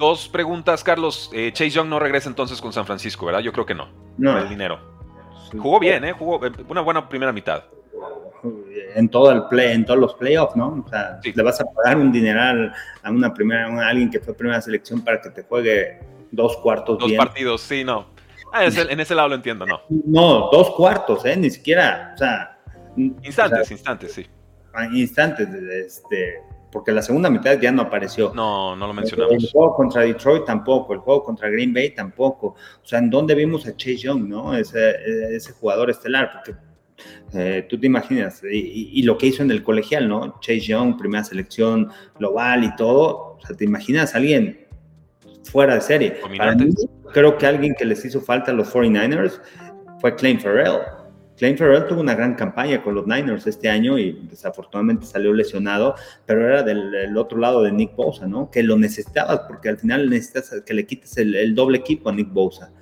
dos 0.00 0.28
preguntas, 0.28 0.82
Carlos. 0.82 1.30
Eh, 1.32 1.52
Chase 1.52 1.70
Young 1.70 1.88
no 1.88 1.98
regresa 1.98 2.28
entonces 2.28 2.60
con 2.60 2.72
San 2.72 2.86
Francisco, 2.86 3.26
¿verdad? 3.26 3.40
Yo 3.40 3.52
creo 3.52 3.66
que 3.66 3.74
no. 3.74 3.88
No. 4.16 4.38
el 4.38 4.48
dinero. 4.48 4.93
Jugó 5.58 5.80
bien, 5.80 6.04
¿eh? 6.04 6.12
Jugó 6.12 6.44
eh, 6.46 6.52
una 6.68 6.80
buena 6.80 7.08
primera 7.08 7.32
mitad. 7.32 7.64
En 8.94 9.08
todo 9.08 9.30
el 9.32 9.44
play, 9.44 9.72
en 9.72 9.86
todos 9.86 9.98
los 9.98 10.14
playoffs, 10.14 10.54
¿no? 10.54 10.84
O 10.84 10.88
sea, 10.88 11.18
le 11.22 11.42
vas 11.42 11.60
a 11.60 11.64
pagar 11.64 11.96
un 11.96 12.12
dineral 12.12 12.72
a 13.02 13.10
una 13.10 13.32
primera, 13.32 13.66
a 13.66 13.88
alguien 13.88 14.10
que 14.10 14.20
fue 14.20 14.34
primera 14.34 14.60
selección 14.60 15.02
para 15.02 15.20
que 15.20 15.30
te 15.30 15.42
juegue 15.42 15.98
dos 16.30 16.56
cuartos. 16.58 16.98
Dos 16.98 17.12
partidos, 17.12 17.62
sí, 17.62 17.84
no. 17.84 18.06
Ah, 18.52 18.66
en 18.66 19.00
ese 19.00 19.14
lado 19.14 19.30
lo 19.30 19.34
entiendo, 19.34 19.66
no. 19.66 19.80
No, 19.88 20.50
dos 20.52 20.70
cuartos, 20.72 21.24
¿eh? 21.24 21.36
Ni 21.36 21.50
siquiera, 21.50 22.12
o 22.14 22.18
sea. 22.18 22.58
Instantes, 22.96 23.70
instantes, 23.70 24.12
sí. 24.12 24.26
Instantes, 24.92 25.48
este 25.48 26.40
porque 26.74 26.90
la 26.90 27.02
segunda 27.02 27.30
mitad 27.30 27.56
ya 27.60 27.70
no 27.70 27.82
apareció. 27.82 28.32
No, 28.34 28.74
no 28.74 28.88
lo 28.88 28.92
mencionamos. 28.92 29.32
El 29.32 29.48
juego 29.48 29.76
contra 29.76 30.02
Detroit 30.02 30.44
tampoco, 30.44 30.92
el 30.92 30.98
juego 30.98 31.22
contra 31.22 31.48
Green 31.48 31.72
Bay 31.72 31.94
tampoco. 31.94 32.48
O 32.48 32.84
sea, 32.84 32.98
¿en 32.98 33.10
dónde 33.10 33.36
vimos 33.36 33.64
a 33.68 33.76
Chase 33.76 33.98
Young, 33.98 34.28
no? 34.28 34.56
Ese, 34.56 34.96
ese 35.36 35.52
jugador 35.52 35.90
estelar, 35.90 36.32
porque 36.32 36.58
eh, 37.32 37.64
tú 37.70 37.78
te 37.78 37.86
imaginas, 37.86 38.42
y, 38.42 39.00
lo 39.04 39.16
que 39.16 39.26
hizo 39.26 39.44
en 39.44 39.52
el 39.52 39.62
colegial, 39.62 40.08
¿no? 40.08 40.40
Chase 40.40 40.62
Young, 40.62 40.98
primera 40.98 41.22
selección 41.22 41.92
global 42.18 42.64
y 42.64 42.74
todo. 42.74 43.36
O 43.36 43.46
sea, 43.46 43.54
¿te 43.54 43.64
imaginas 43.64 44.12
a 44.16 44.18
alguien 44.18 44.66
fuera 45.44 45.76
de 45.76 45.80
serie? 45.80 46.18
Para 46.36 46.56
mí, 46.56 46.74
creo 47.12 47.38
que 47.38 47.46
alguien 47.46 47.76
que 47.78 47.84
les 47.84 48.04
hizo 48.04 48.20
falta 48.20 48.50
a 48.50 48.54
los 48.54 48.74
49ers 48.74 49.40
fue 50.00 50.16
Clay 50.16 50.38
Farrell. 50.38 50.80
Klein 51.36 51.58
Farrell 51.58 51.86
tuvo 51.86 52.00
una 52.00 52.14
gran 52.14 52.34
campaña 52.34 52.82
con 52.82 52.94
los 52.94 53.06
Niners 53.06 53.46
este 53.46 53.68
año 53.68 53.98
y 53.98 54.12
desafortunadamente 54.30 55.06
salió 55.06 55.32
lesionado, 55.32 55.94
pero 56.26 56.46
era 56.46 56.62
del, 56.62 57.16
otro 57.16 57.38
lado 57.38 57.62
de 57.62 57.72
Nick 57.72 57.96
Bosa, 57.96 58.26
¿no? 58.26 58.50
Que 58.50 58.62
lo 58.62 58.78
necesitabas 58.78 59.40
porque 59.48 59.68
al 59.68 59.78
final 59.78 60.08
necesitas 60.08 60.62
que 60.64 60.74
le 60.74 60.86
quites 60.86 61.16
el, 61.16 61.54
doble 61.54 61.78
equipo 61.78 62.08
a 62.08 62.12
Nick 62.12 62.32
Bosa. 62.32 62.72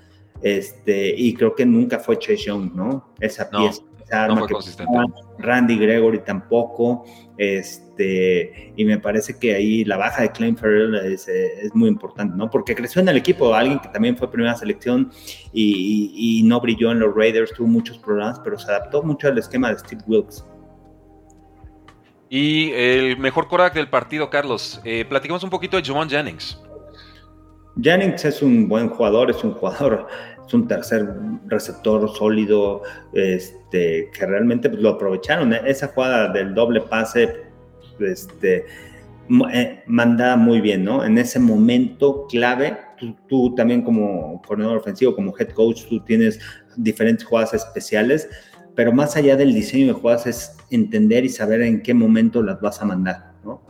Este, 0.43 1.15
y 1.17 1.35
creo 1.35 1.55
que 1.55 1.65
nunca 1.65 1.99
fue 1.99 2.19
Chase 2.19 2.37
Young, 2.37 2.75
¿no? 2.75 3.15
Esa 3.21 3.49
pieza 3.49 3.83
arma 4.13 4.47
que 4.47 4.55
Randy 5.43 5.77
Gregory 5.77 6.21
tampoco, 6.21 7.05
este, 7.37 8.73
y 8.77 8.85
me 8.85 8.99
parece 8.99 9.39
que 9.39 9.55
ahí 9.55 9.85
la 9.85 9.97
baja 9.97 10.23
de 10.23 10.33
Klein 10.33 10.57
Farrell 10.57 10.95
es, 10.95 11.29
muy 11.75 11.89
importante, 11.89 12.37
¿no? 12.37 12.49
Porque 12.51 12.75
creció 12.75 13.01
en 13.03 13.09
el 13.09 13.17
equipo, 13.17 13.55
alguien 13.55 13.79
que 13.81 13.89
también 13.89 14.17
fue 14.17 14.31
primera 14.31 14.55
selección 14.55 15.11
y, 15.53 16.43
no 16.45 16.61
brilló 16.61 16.93
en 16.93 17.01
los 17.01 17.15
Raiders, 17.15 17.53
tuvo 17.53 17.67
muchos 17.67 17.99
problemas, 17.99 18.41
pero 18.41 18.59
se 18.59 18.71
adaptó 18.71 19.03
mucho 19.03 19.29
al 19.29 19.39
esquema 19.39 19.71
de 19.71 19.79
Steve 19.79 20.03
Wilkes. 20.07 20.45
Y 22.29 22.71
el 22.73 23.19
mejor 23.19 23.47
coreback 23.47 23.75
del 23.75 23.91
partido, 23.91 24.31
Carlos. 24.31 24.81
Eh, 24.85 25.05
platicamos 25.07 25.45
un 25.45 25.51
poquito 25.51 25.77
de 25.77 25.83
Javon 25.83 26.09
Jennings. 26.09 26.59
Jennings 27.81 28.25
es 28.25 28.43
un 28.43 28.69
buen 28.69 28.89
jugador, 28.89 29.31
es 29.31 29.43
un 29.45 29.53
jugador 29.53 30.07
un 30.53 30.69
tercer 30.69 31.09
receptor 31.47 32.09
sólido, 32.15 32.83
este, 33.13 34.11
que 34.13 34.27
realmente 34.27 34.69
pues, 34.69 34.83
lo 34.83 34.91
aprovecharon. 34.91 35.53
Esa 35.53 35.89
jugada 35.89 36.33
del 36.33 36.55
doble 36.55 36.83
pase, 36.83 37.45
este, 38.01 38.67
eh, 39.53 39.83
manda 39.87 40.37
muy 40.37 40.61
bien, 40.61 40.85
¿no? 40.85 41.05
En 41.05 41.17
ese 41.17 41.39
momento 41.39 42.27
clave, 42.29 42.77
tú, 43.29 43.55
también 43.55 43.83
como 43.83 44.43
coordinador 44.43 44.79
ofensivo, 44.79 45.15
como 45.15 45.35
head 45.39 45.51
coach, 45.51 45.85
tú 45.89 46.01
tienes 46.01 46.39
diferentes 46.77 47.25
jugadas 47.25 47.55
especiales, 47.55 48.29
pero 48.75 48.93
más 48.93 49.17
allá 49.17 49.37
del 49.37 49.55
diseño 49.55 49.87
de 49.87 49.93
jugadas 49.93 50.27
es 50.27 50.57
entender 50.71 51.25
y 51.25 51.29
saber 51.29 51.63
en 51.63 51.83
qué 51.83 51.95
momento 51.95 52.43
las 52.43 52.61
vas 52.61 52.83
a 52.83 52.85
mandar, 52.85 53.33
¿no? 53.45 53.63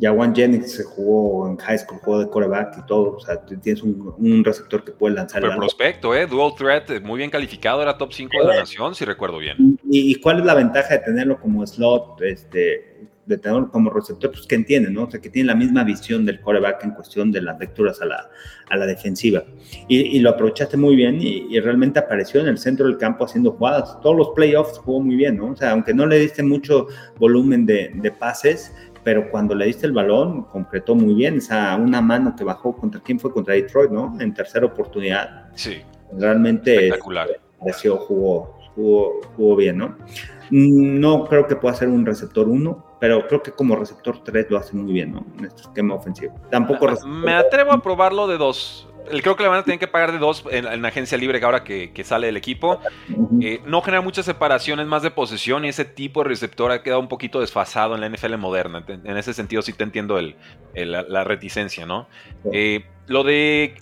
Jawan 0.00 0.34
Jennings 0.34 0.72
se 0.72 0.84
jugó 0.84 1.48
en 1.48 1.56
high 1.58 1.78
school, 1.78 1.98
jugó 2.02 2.20
de 2.20 2.28
coreback 2.28 2.78
y 2.78 2.86
todo. 2.86 3.16
O 3.16 3.20
sea, 3.20 3.40
tienes 3.44 3.82
un, 3.82 4.44
receptor 4.44 4.84
que 4.84 4.92
puede 4.92 5.14
lanzar. 5.14 5.42
Pero 5.42 5.56
prospecto, 5.56 6.14
¿eh? 6.14 6.26
Dual 6.26 6.52
threat, 6.56 6.90
eh, 6.90 7.00
muy 7.00 7.18
bien 7.18 7.30
calificado, 7.30 7.82
era 7.82 7.96
top 7.96 8.12
5 8.12 8.30
de 8.38 8.44
la 8.44 8.56
nación, 8.56 8.94
si 8.94 9.04
recuerdo 9.04 9.38
bien. 9.38 9.78
¿Y, 9.90 10.14
cuál 10.16 10.40
es 10.40 10.44
la 10.44 10.54
ventaja 10.54 10.94
de 10.94 11.00
tenerlo 11.00 11.38
como 11.40 11.66
slot, 11.66 12.20
este, 12.22 13.08
de 13.26 13.38
tenerlo 13.38 13.70
como 13.70 13.90
receptor? 13.90 14.30
Pues 14.30 14.46
que 14.46 14.54
entiende, 14.54 14.90
¿no? 14.90 15.04
O 15.04 15.10
sea, 15.10 15.20
que 15.20 15.30
tiene 15.30 15.48
la 15.48 15.54
misma 15.54 15.84
visión 15.84 16.24
del 16.26 16.40
coreback 16.40 16.84
en 16.84 16.90
cuestión 16.90 17.30
de 17.30 17.42
las 17.42 17.58
lecturas 17.58 18.00
a 18.02 18.06
la, 18.06 18.28
a 18.68 18.76
la 18.76 18.86
defensiva. 18.86 19.44
Y, 19.88 20.18
lo 20.20 20.30
aprovechaste 20.30 20.76
muy 20.76 20.96
bien 20.96 21.18
y, 21.20 21.58
realmente 21.60 21.98
apareció 21.98 22.40
en 22.40 22.48
el 22.48 22.58
centro 22.58 22.86
del 22.86 22.98
campo 22.98 23.24
haciendo 23.24 23.52
jugadas. 23.52 23.98
Todos 24.02 24.16
los 24.16 24.28
playoffs 24.30 24.78
jugó 24.78 25.00
muy 25.00 25.16
bien, 25.16 25.36
¿no? 25.36 25.50
O 25.50 25.56
sea, 25.56 25.70
aunque 25.70 25.94
no 25.94 26.06
le 26.06 26.18
diste 26.18 26.42
mucho 26.42 26.88
volumen 27.18 27.64
de, 27.66 27.92
de 27.94 28.10
pases, 28.10 28.72
pero 29.04 29.30
cuando 29.30 29.54
le 29.54 29.66
diste 29.66 29.86
el 29.86 29.92
balón, 29.92 30.44
concretó 30.44 30.94
muy 30.94 31.14
bien. 31.14 31.36
Esa 31.36 31.76
una 31.76 32.00
mano 32.00 32.34
que 32.34 32.42
bajó 32.42 32.74
contra 32.74 33.00
quién 33.00 33.20
fue 33.20 33.30
contra 33.30 33.54
Detroit, 33.54 33.90
¿no? 33.90 34.16
En 34.18 34.32
tercera 34.32 34.66
oportunidad. 34.66 35.50
Sí. 35.54 35.82
Realmente 36.12 36.74
espectacular. 36.86 37.28
Pareció, 37.60 37.96
jugó, 37.98 38.58
jugó, 38.74 39.20
jugó 39.36 39.56
bien, 39.56 39.78
¿no? 39.78 39.96
No 40.50 41.24
creo 41.24 41.46
que 41.46 41.56
pueda 41.56 41.74
ser 41.74 41.88
un 41.88 42.04
receptor 42.04 42.48
1, 42.48 42.83
pero 43.00 43.26
creo 43.26 43.42
que 43.42 43.52
como 43.52 43.76
receptor 43.76 44.22
3 44.22 44.46
lo 44.50 44.58
hace 44.58 44.76
muy 44.76 44.92
bien, 44.92 45.12
¿no? 45.12 45.26
En 45.38 45.46
este 45.46 45.62
esquema 45.62 45.94
ofensivo. 45.94 46.34
Tampoco. 46.50 46.88
Me 47.06 47.34
atrevo 47.34 47.72
a 47.72 47.82
probarlo 47.82 48.26
de 48.26 48.38
dos 48.38 48.88
creo 49.22 49.36
que 49.36 49.42
le 49.42 49.48
van 49.48 49.60
a 49.60 49.64
tener 49.64 49.78
que 49.78 49.86
pagar 49.86 50.12
de 50.12 50.18
dos 50.18 50.44
en, 50.50 50.82
la 50.82 50.88
agencia 50.88 51.18
libre 51.18 51.40
ahora 51.42 51.64
que, 51.64 52.04
sale 52.04 52.26
del 52.26 52.36
equipo. 52.36 52.80
Eh, 53.40 53.60
no 53.66 53.82
genera 53.82 54.00
muchas 54.00 54.24
separaciones 54.24 54.86
más 54.86 55.02
de 55.02 55.10
posesión 55.10 55.64
y 55.64 55.68
ese 55.68 55.84
tipo 55.84 56.22
de 56.22 56.28
receptor 56.30 56.70
ha 56.70 56.82
quedado 56.82 57.00
un 57.00 57.08
poquito 57.08 57.40
desfasado 57.40 57.94
en 57.94 58.00
la 58.00 58.08
NFL 58.08 58.36
moderna. 58.36 58.84
En 58.86 59.16
ese 59.16 59.34
sentido 59.34 59.62
sí 59.62 59.72
te 59.72 59.84
entiendo 59.84 60.18
el, 60.18 60.36
la, 60.74 61.24
reticencia, 61.24 61.86
¿no? 61.86 62.08
Eh, 62.52 62.84
lo 63.06 63.24
de... 63.24 63.74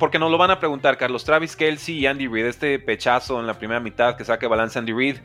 Porque 0.00 0.18
nos 0.18 0.32
lo 0.32 0.38
van 0.38 0.50
a 0.50 0.58
preguntar, 0.58 0.96
Carlos. 0.96 1.24
Travis 1.24 1.54
Kelsey 1.54 1.98
y 1.98 2.06
Andy 2.06 2.26
Reid, 2.26 2.46
este 2.46 2.78
pechazo 2.80 3.38
en 3.38 3.46
la 3.46 3.54
primera 3.54 3.78
mitad 3.78 4.16
que 4.16 4.24
saque 4.24 4.48
balance 4.48 4.76
Andy 4.78 4.92
Reid. 4.92 5.16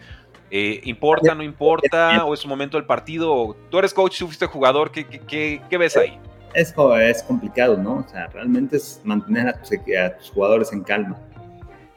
Eh, 0.51 0.81
¿Importa, 0.83 1.33
no 1.33 1.43
importa? 1.43 2.25
¿O 2.25 2.33
es 2.33 2.43
un 2.43 2.49
momento 2.49 2.77
del 2.77 2.85
partido? 2.85 3.55
Tú 3.69 3.79
eres 3.79 3.93
coach, 3.93 4.19
tú 4.19 4.25
fuiste 4.25 4.45
jugador. 4.45 4.91
¿Qué, 4.91 5.05
qué, 5.05 5.61
qué 5.69 5.77
ves 5.77 5.95
ahí? 5.95 6.19
es, 6.53 6.73
es 7.01 7.23
complicado, 7.23 7.77
¿no? 7.77 7.97
O 7.97 8.09
sea, 8.09 8.27
realmente 8.27 8.77
es 8.77 9.01
mantener 9.03 9.47
a 9.47 9.53
tus, 9.53 10.29
jugadores 10.31 10.71
en 10.73 10.81
calma. 10.83 11.17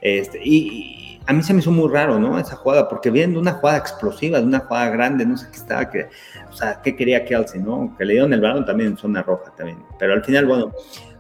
Este, 0.01 0.41
y, 0.45 1.21
a 1.27 1.33
mí 1.33 1.43
se 1.43 1.55
me 1.55 1.61
hizo 1.61 1.71
muy 1.71 1.91
raro, 1.91 2.19
¿no? 2.19 2.39
Esa 2.39 2.57
jugada, 2.57 2.89
porque 2.89 3.11
viendo 3.11 3.41
una 3.41 3.53
jugada 3.53 3.79
explosiva, 3.79 4.39
de 4.39 4.45
una 4.45 4.61
jugada 4.61 4.91
grande, 4.91 5.25
no 5.25 5.37
sé 5.37 5.47
qué 5.51 5.57
estaba, 5.57 5.91
que, 5.91 6.09
o 6.51 6.53
sea, 6.53 6.81
qué 6.83 6.95
quería 6.95 7.25
Kelsey, 7.25 7.63
¿no? 7.63 7.95
Que 7.97 8.05
le 8.05 8.13
dieron 8.15 8.33
el 8.33 8.41
balón 8.41 8.67
también 8.67 8.91
en 8.91 8.97
zona 8.99 9.23
roja 9.23 9.53
también. 9.57 9.79
Pero 9.99 10.13
al 10.13 10.23
final, 10.23 10.47
bueno, 10.47 10.73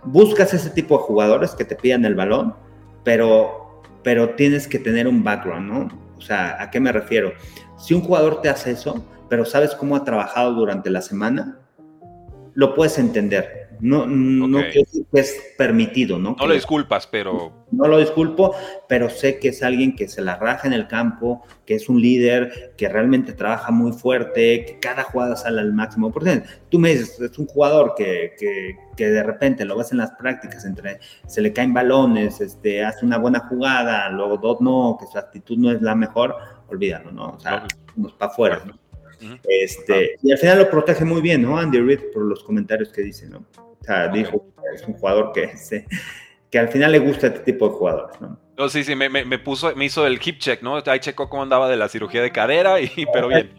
buscas 0.05 0.53
ese 0.53 0.70
tipo 0.70 0.99
de 0.99 1.05
jugadores 1.05 1.53
que 1.53 1.64
te 1.64 1.74
pidan 1.74 2.05
el 2.05 2.14
balón, 2.14 2.55
pero, 3.03 3.82
pero 4.03 4.30
tienes 4.30 4.68
que 4.68 4.78
tener 4.78 5.09
un 5.09 5.24
background, 5.24 5.72
¿no? 5.72 6.04
O 6.17 6.21
sea, 6.21 6.62
¿a 6.62 6.71
qué 6.71 6.81
me 6.81 6.93
refiero? 6.93 7.33
Si 7.79 7.95
un 7.95 8.03
jugador 8.03 8.41
te 8.41 8.49
hace 8.49 8.73
eso, 8.73 9.05
pero 9.29 9.45
sabes 9.45 9.75
cómo 9.75 9.97
ha 9.97 10.05
trabajado 10.05 10.53
durante 10.53 10.91
la 10.91 11.03
semana, 11.03 11.59
lo 12.55 12.75
puedes 12.75 12.99
entender. 12.99 13.65
No, 13.81 14.07
no 14.07 14.61
que 14.61 14.85
es 15.13 15.55
permitido, 15.59 16.19
¿no? 16.19 16.37
No 16.39 16.47
lo 16.47 16.55
disculpas, 16.55 17.07
pero... 17.07 17.65
No 17.71 17.89
lo 17.89 17.99
disculpo, 17.99 18.55
pero 18.89 19.11
sé 19.11 19.39
que 19.39 19.49
es 19.49 19.63
alguien 19.63 19.97
que 19.97 20.09
se 20.09 20.23
la 20.23 20.37
raja 20.37 20.69
en 20.69 20.73
el 20.73 20.87
campo, 20.87 21.43
que 21.67 21.75
es 21.75 21.89
un 21.89 22.01
líder, 22.01 22.75
que 22.77 22.89
realmente 22.89 23.33
trabaja 23.33 23.73
muy 23.73 23.93
fuerte, 23.93 24.65
que 24.65 24.79
cada 24.81 25.03
jugada 25.03 25.37
sale 25.37 25.61
al 25.61 25.73
máximo. 25.73 26.13
Por 26.13 26.27
ejemplo, 26.27 26.51
tú 26.71 26.79
me 26.79 26.91
dices, 26.91 27.21
es 27.21 27.39
un 27.39 27.47
jugador 27.47 27.95
que, 27.97 28.35
que, 28.39 28.77
que, 28.97 29.11
de 29.11 29.23
repente 29.23 29.65
lo 29.65 29.77
ves 29.77 29.91
en 29.93 29.99
las 29.99 30.13
prácticas, 30.13 30.65
entre 30.65 31.01
se 31.27 31.43
le 31.43 31.53
caen 31.53 31.75
balones, 31.75 32.41
este, 32.41 32.85
hace 32.85 33.05
una 33.05 33.19
buena 33.19 33.41
jugada, 33.41 34.09
luego 34.11 34.37
dos 34.37 34.61
no, 34.61 34.97
que 34.99 35.07
su 35.07 35.19
actitud 35.19 35.59
no 35.59 35.73
es 35.73 35.83
la 35.83 35.95
mejor, 35.95 36.37
olvídalo, 36.69 37.11
¿no? 37.11 37.31
O 37.31 37.41
sea, 37.41 37.67
vamos 37.97 38.13
para 38.13 38.33
afuera, 38.33 38.63
¿no? 38.65 38.84
Este, 39.49 40.17
y 40.23 40.33
al 40.33 40.39
final 40.39 40.59
lo 40.59 40.71
protege 40.71 41.05
muy 41.05 41.21
bien, 41.21 41.43
¿no? 41.43 41.59
Andy 41.59 41.81
Reid 41.81 42.01
por 42.12 42.23
los 42.23 42.43
comentarios 42.45 42.91
que 42.91 43.03
dice, 43.03 43.27
¿no? 43.27 43.45
O 43.57 43.85
sea, 43.85 44.09
dijo 44.09 44.47
que 44.47 44.75
es 44.75 44.87
un 44.87 44.95
jugador 44.95 45.33
que, 45.33 45.51
que 46.51 46.59
al 46.59 46.69
final 46.69 46.93
le 46.93 46.99
gusta 46.99 47.29
este 47.29 47.41
tipo 47.41 47.69
de 47.69 47.75
jugadores, 47.75 48.21
¿no? 48.21 48.39
No, 48.57 48.69
sí, 48.69 48.85
sí, 48.85 48.95
me, 48.95 49.09
me, 49.09 49.39
puso, 49.41 49.75
me 49.75 49.87
hizo 49.87 50.07
el 50.07 50.21
hip 50.25 50.39
check, 50.39 50.62
¿no? 50.62 50.81
Ahí 50.87 51.01
checó 51.01 51.29
cómo 51.29 51.43
andaba 51.43 51.69
de 51.69 51.77
la 51.77 51.89
cirugía 51.89 52.23
de 52.23 52.31
cadera, 52.31 52.81
y, 52.81 52.89
pero 53.12 53.29
bien. 53.29 53.51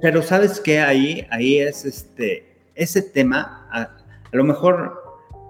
Pero, 0.00 0.22
¿sabes 0.22 0.60
qué? 0.60 0.80
Ahí, 0.80 1.26
ahí 1.30 1.58
es 1.58 1.84
este, 1.84 2.56
ese 2.74 3.02
tema, 3.02 3.68
a, 3.70 3.96
lo 4.32 4.44
mejor 4.44 4.98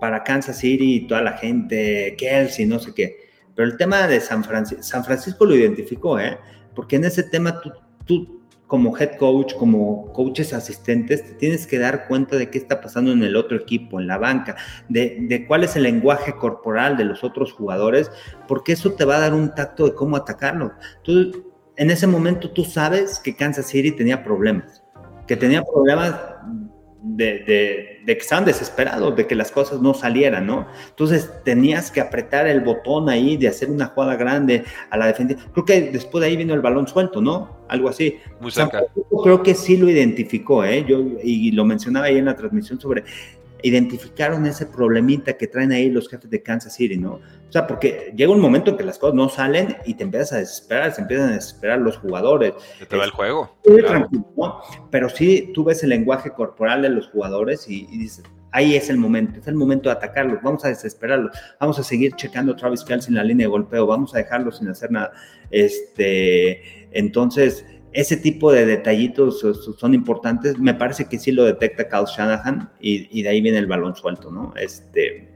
para 0.00 0.24
Kansas 0.24 0.58
City 0.58 0.96
y 0.96 1.06
toda 1.06 1.22
la 1.22 1.34
gente, 1.34 2.16
Kelsey, 2.18 2.66
no 2.66 2.80
sé 2.80 2.92
qué, 2.94 3.30
pero 3.54 3.68
el 3.68 3.76
tema 3.76 4.08
de 4.08 4.20
San 4.20 4.42
Francisco, 4.42 4.82
San 4.82 5.04
Francisco 5.04 5.44
lo 5.44 5.54
identificó, 5.54 6.18
¿eh? 6.18 6.38
Porque 6.74 6.96
en 6.96 7.04
ese 7.04 7.22
tema 7.22 7.60
tú, 7.60 7.72
tú 8.06 8.39
como 8.70 8.96
head 8.96 9.16
coach, 9.16 9.54
como 9.56 10.12
coaches 10.12 10.52
asistentes, 10.52 11.24
te 11.24 11.34
tienes 11.34 11.66
que 11.66 11.76
dar 11.76 12.06
cuenta 12.06 12.36
de 12.36 12.50
qué 12.50 12.58
está 12.58 12.80
pasando 12.80 13.10
en 13.10 13.20
el 13.24 13.34
otro 13.34 13.56
equipo, 13.56 13.98
en 13.98 14.06
la 14.06 14.16
banca, 14.16 14.54
de, 14.88 15.44
cuál 15.48 15.64
es 15.64 15.74
el 15.74 15.82
lenguaje 15.82 16.36
corporal 16.36 16.96
de 16.96 17.04
los 17.04 17.24
otros 17.24 17.52
jugadores, 17.52 18.12
porque 18.46 18.70
eso 18.70 18.92
te 18.92 19.04
va 19.04 19.16
a 19.16 19.20
dar 19.22 19.34
un 19.34 19.56
tacto 19.56 19.86
de 19.86 19.94
cómo 19.96 20.16
atacarlo. 20.16 20.72
Tú, 21.02 21.52
en 21.74 21.90
ese 21.90 22.06
momento 22.06 22.52
tú 22.52 22.64
sabes 22.64 23.18
que 23.18 23.34
Kansas 23.34 23.66
City 23.66 23.90
tenía 23.90 24.22
problemas, 24.22 24.84
que 25.26 25.36
tenía 25.36 25.64
problemas 25.64 26.14
de, 27.02 28.02
que 28.06 28.12
estaban 28.12 28.44
desesperados, 28.44 29.16
de 29.16 29.26
que 29.26 29.34
las 29.34 29.50
cosas 29.50 29.80
no 29.80 29.94
salieran, 29.94 30.46
¿no? 30.46 30.66
Entonces 30.88 31.30
tenías 31.44 31.90
que 31.90 32.00
apretar 32.00 32.46
el 32.46 32.60
botón 32.60 33.08
ahí 33.08 33.36
de 33.36 33.48
hacer 33.48 33.70
una 33.70 33.86
jugada 33.86 34.16
grande 34.16 34.64
a 34.90 34.96
la 34.96 35.06
defensa. 35.06 35.36
Creo 35.52 35.64
que 35.64 35.80
después 35.90 36.20
de 36.20 36.28
ahí 36.28 36.36
vino 36.36 36.54
el 36.54 36.60
balón 36.60 36.86
suelto, 36.86 37.20
¿no? 37.20 37.64
Algo 37.68 37.88
así. 37.88 38.16
Muy 38.40 38.50
cerca. 38.50 38.82
creo 39.22 39.42
que 39.42 39.54
sí 39.54 39.76
lo 39.76 39.88
identificó, 39.88 40.64
¿eh? 40.64 40.84
Yo, 40.86 41.00
y 41.22 41.52
lo 41.52 41.64
mencionaba 41.64 42.06
ahí 42.06 42.18
en 42.18 42.26
la 42.26 42.36
transmisión 42.36 42.80
sobre 42.80 43.04
identificaron 43.62 44.46
ese 44.46 44.66
problemita 44.66 45.34
que 45.34 45.46
traen 45.46 45.72
ahí 45.72 45.90
los 45.90 46.08
jefes 46.08 46.30
de 46.30 46.42
Kansas 46.42 46.74
City, 46.74 46.96
¿no? 46.96 47.20
O 47.50 47.52
sea, 47.52 47.66
porque 47.66 48.12
llega 48.14 48.30
un 48.30 48.38
momento 48.38 48.70
en 48.70 48.76
que 48.76 48.84
las 48.84 48.96
cosas 48.96 49.16
no 49.16 49.28
salen 49.28 49.76
y 49.84 49.94
te 49.94 50.04
empiezas 50.04 50.32
a 50.34 50.36
desesperar, 50.36 50.92
se 50.92 51.00
empiezan 51.00 51.30
a 51.30 51.32
desesperar 51.32 51.80
los 51.80 51.96
jugadores. 51.96 52.54
te 52.88 52.96
va 52.96 53.02
el 53.02 53.10
juego. 53.10 53.56
¿no? 54.36 54.60
Pero 54.88 55.08
sí, 55.08 55.50
tú 55.52 55.64
ves 55.64 55.82
el 55.82 55.88
lenguaje 55.88 56.30
corporal 56.30 56.82
de 56.82 56.90
los 56.90 57.08
jugadores 57.08 57.68
y, 57.68 57.86
dices, 57.86 58.22
ahí 58.52 58.76
es 58.76 58.88
el 58.88 58.98
momento, 58.98 59.40
es 59.40 59.48
el 59.48 59.56
momento 59.56 59.88
de 59.88 59.96
atacarlos, 59.96 60.38
vamos 60.44 60.64
a 60.64 60.68
desesperarlos, 60.68 61.36
vamos 61.58 61.76
a 61.80 61.82
seguir 61.82 62.14
checando 62.14 62.52
a 62.52 62.56
Travis 62.56 62.84
Kelsey 62.84 63.10
en 63.10 63.16
la 63.16 63.24
línea 63.24 63.48
de 63.48 63.50
golpeo, 63.50 63.84
vamos 63.84 64.14
a 64.14 64.18
dejarlos 64.18 64.58
sin 64.58 64.68
hacer 64.68 64.92
nada. 64.92 65.10
Este, 65.50 66.86
entonces, 66.92 67.66
ese 67.92 68.16
tipo 68.16 68.52
de 68.52 68.64
detallitos 68.64 69.44
son 69.76 69.92
importantes. 69.92 70.56
Me 70.56 70.74
parece 70.74 71.06
que 71.06 71.18
sí 71.18 71.32
lo 71.32 71.42
detecta 71.42 71.88
Carl 71.88 72.06
Shanahan 72.06 72.70
y, 72.78 73.24
de 73.24 73.28
ahí 73.28 73.40
viene 73.40 73.58
el 73.58 73.66
balón 73.66 73.96
suelto, 73.96 74.30
¿no? 74.30 74.54
Este, 74.56 75.28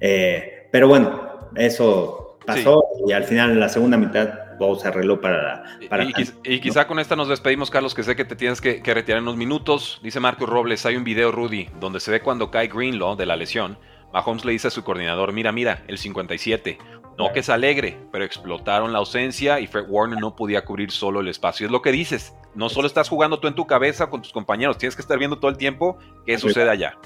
eh, 0.00 0.55
pero 0.70 0.88
bueno, 0.88 1.50
eso 1.56 2.38
pasó 2.46 2.84
y 3.06 3.12
al 3.12 3.24
final 3.24 3.50
en 3.50 3.60
la 3.60 3.68
segunda 3.68 3.96
mitad 3.96 4.46
todo 4.58 4.76
se 4.76 4.88
arregló 4.88 5.20
para... 5.20 5.64
para 5.88 6.04
y, 6.04 6.60
quizá 6.60 6.86
con 6.86 6.98
esta 6.98 7.16
nos 7.16 7.28
despedimos, 7.28 7.70
Carlos, 7.70 7.94
que 7.94 8.02
sé 8.02 8.16
que 8.16 8.24
te 8.24 8.36
tienes 8.36 8.60
que, 8.60 8.80
retirar 8.84 9.18
en 9.18 9.24
unos 9.24 9.36
minutos. 9.36 10.00
Dice 10.02 10.20
Marcos 10.20 10.48
Robles, 10.48 10.86
hay 10.86 10.96
un 10.96 11.04
video, 11.04 11.32
Rudy, 11.32 11.68
donde 11.80 12.00
se 12.00 12.10
ve 12.10 12.20
cuando 12.20 12.50
cae 12.50 12.68
Greenlaw 12.68 13.16
de 13.16 13.26
la 13.26 13.36
lesión. 13.36 13.78
Mahomes 14.12 14.44
le 14.44 14.52
dice 14.52 14.68
a 14.68 14.70
su 14.70 14.82
coordinador, 14.82 15.32
mira, 15.32 15.52
mira, 15.52 15.82
el 15.88 15.98
57. 15.98 16.78
No 17.18 17.32
que 17.32 17.40
es 17.40 17.48
alegre, 17.48 17.98
pero 18.12 18.24
explotaron 18.24 18.92
la 18.92 18.98
ausencia 18.98 19.58
y 19.58 19.66
Fred 19.66 19.86
Warner 19.88 20.20
no 20.20 20.36
podía 20.36 20.64
cubrir 20.64 20.90
solo 20.90 21.20
el 21.20 21.28
espacio. 21.28 21.66
Es 21.66 21.72
lo 21.72 21.80
que 21.80 21.90
dices. 21.90 22.34
No 22.54 22.68
solo 22.68 22.86
estás 22.86 23.08
jugando 23.08 23.40
tú 23.40 23.48
en 23.48 23.54
tu 23.54 23.66
cabeza 23.66 24.10
con 24.10 24.20
tus 24.20 24.32
compañeros, 24.32 24.76
tienes 24.76 24.96
que 24.96 25.02
estar 25.02 25.18
viendo 25.18 25.38
todo 25.38 25.50
el 25.50 25.56
tiempo 25.56 25.98
qué 26.26 26.38
sucede 26.38 26.70
allá. 26.70 26.98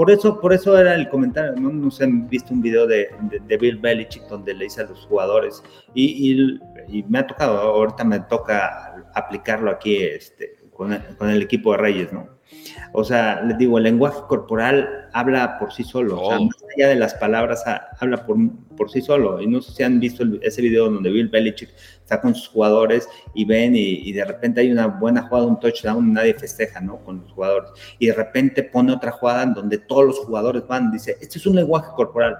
Por 0.00 0.10
eso, 0.10 0.40
por 0.40 0.54
eso 0.54 0.78
era 0.78 0.94
el 0.94 1.10
comentario, 1.10 1.60
no 1.60 1.70
nos 1.70 2.00
han 2.00 2.26
visto 2.26 2.54
un 2.54 2.62
video 2.62 2.86
de, 2.86 3.10
Bill 3.60 3.76
Belichick 3.76 4.22
donde 4.28 4.54
le 4.54 4.64
dice 4.64 4.80
a 4.80 4.84
los 4.84 5.04
jugadores, 5.04 5.62
y, 5.92 6.58
me 7.06 7.18
ha 7.18 7.26
tocado, 7.26 7.58
ahorita 7.58 8.02
me 8.04 8.18
toca 8.20 8.94
aplicarlo 9.14 9.70
aquí 9.70 9.98
este, 9.98 10.56
con, 10.72 10.94
el, 10.94 11.42
equipo 11.42 11.72
de 11.72 11.76
Reyes, 11.76 12.14
¿no? 12.14 12.30
O 12.92 13.04
sea, 13.04 13.42
les 13.42 13.56
digo, 13.58 13.78
el 13.78 13.84
lenguaje 13.84 14.20
corporal 14.28 15.08
habla 15.12 15.58
por 15.58 15.72
sí 15.72 15.84
solo, 15.84 16.20
o 16.20 16.28
sea, 16.28 16.38
oh. 16.38 16.44
más 16.44 16.56
allá 16.76 16.88
de 16.88 16.96
las 16.96 17.14
palabras, 17.14 17.62
habla 17.98 18.26
por, 18.26 18.36
por 18.76 18.90
sí 18.90 19.00
solo. 19.00 19.40
Y 19.40 19.46
no 19.46 19.60
sé 19.60 19.72
si 19.72 19.82
han 19.82 20.00
visto 20.00 20.24
ese 20.42 20.62
video 20.62 20.90
donde 20.90 21.10
Bill 21.10 21.28
Belichick 21.28 21.70
está 22.00 22.20
con 22.20 22.34
sus 22.34 22.48
jugadores 22.48 23.08
y 23.34 23.44
ven 23.44 23.74
y, 23.76 24.12
de 24.12 24.24
repente 24.24 24.60
hay 24.60 24.72
una 24.72 24.86
buena 24.86 25.22
jugada, 25.22 25.46
un 25.46 25.60
touchdown, 25.60 26.12
nadie 26.12 26.34
festeja, 26.34 26.80
¿no? 26.80 26.98
Con 26.98 27.22
los 27.22 27.32
jugadores. 27.32 27.70
Y 27.98 28.08
de 28.08 28.14
repente 28.14 28.62
pone 28.64 28.92
otra 28.92 29.12
jugada 29.12 29.44
en 29.44 29.54
donde 29.54 29.78
todos 29.78 30.04
los 30.04 30.18
jugadores 30.18 30.66
van, 30.66 30.90
dice, 30.90 31.16
este 31.20 31.38
es 31.38 31.46
un 31.46 31.56
lenguaje 31.56 31.90
corporal. 31.94 32.36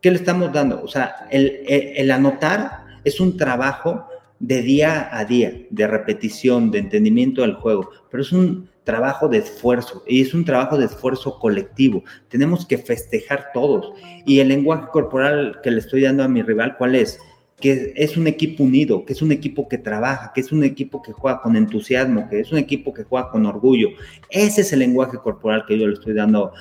¿Qué 0.00 0.10
le 0.10 0.16
estamos 0.18 0.52
dando? 0.52 0.82
O 0.82 0.88
sea, 0.88 1.26
el, 1.30 1.62
el 1.66 2.10
anotar 2.10 2.84
es 3.04 3.20
un 3.20 3.36
trabajo 3.36 4.06
de 4.38 4.62
día 4.62 5.08
a 5.16 5.24
día, 5.24 5.52
de 5.70 5.86
repetición, 5.86 6.70
de 6.70 6.78
entendimiento 6.78 7.42
del 7.42 7.54
juego, 7.54 7.90
pero 8.10 8.22
es 8.22 8.32
un 8.32 8.68
trabajo 8.84 9.28
de 9.28 9.38
esfuerzo 9.38 10.02
y 10.06 10.20
es 10.20 10.34
un 10.34 10.44
trabajo 10.44 10.76
de 10.76 10.86
esfuerzo 10.86 11.38
colectivo. 11.38 12.04
Tenemos 12.28 12.66
que 12.66 12.78
festejar 12.78 13.46
todos. 13.52 13.92
Y 14.26 14.40
el 14.40 14.48
lenguaje 14.48 14.88
corporal 14.92 15.60
que 15.62 15.70
le 15.70 15.78
estoy 15.78 16.02
dando 16.02 16.22
a 16.22 16.28
mi 16.28 16.42
rival, 16.42 16.76
¿cuál 16.76 16.94
es? 16.94 17.18
Que 17.64 17.94
es 17.96 18.18
un 18.18 18.26
equipo 18.26 18.62
unido, 18.62 19.06
que 19.06 19.14
es 19.14 19.22
un 19.22 19.32
equipo 19.32 19.66
que 19.70 19.78
trabaja, 19.78 20.32
que 20.34 20.42
es 20.42 20.52
un 20.52 20.64
equipo 20.64 21.00
que 21.00 21.12
juega 21.12 21.40
con 21.40 21.56
entusiasmo, 21.56 22.28
que 22.28 22.40
es 22.40 22.52
un 22.52 22.58
equipo 22.58 22.92
que 22.92 23.04
juega 23.04 23.30
con 23.30 23.46
orgullo. 23.46 23.88
Ese 24.28 24.60
es 24.60 24.74
el 24.74 24.80
lenguaje 24.80 25.16
corporal 25.16 25.64
que 25.66 25.78
yo 25.78 25.86
le 25.86 25.94
estoy 25.94 26.12
dando 26.12 26.52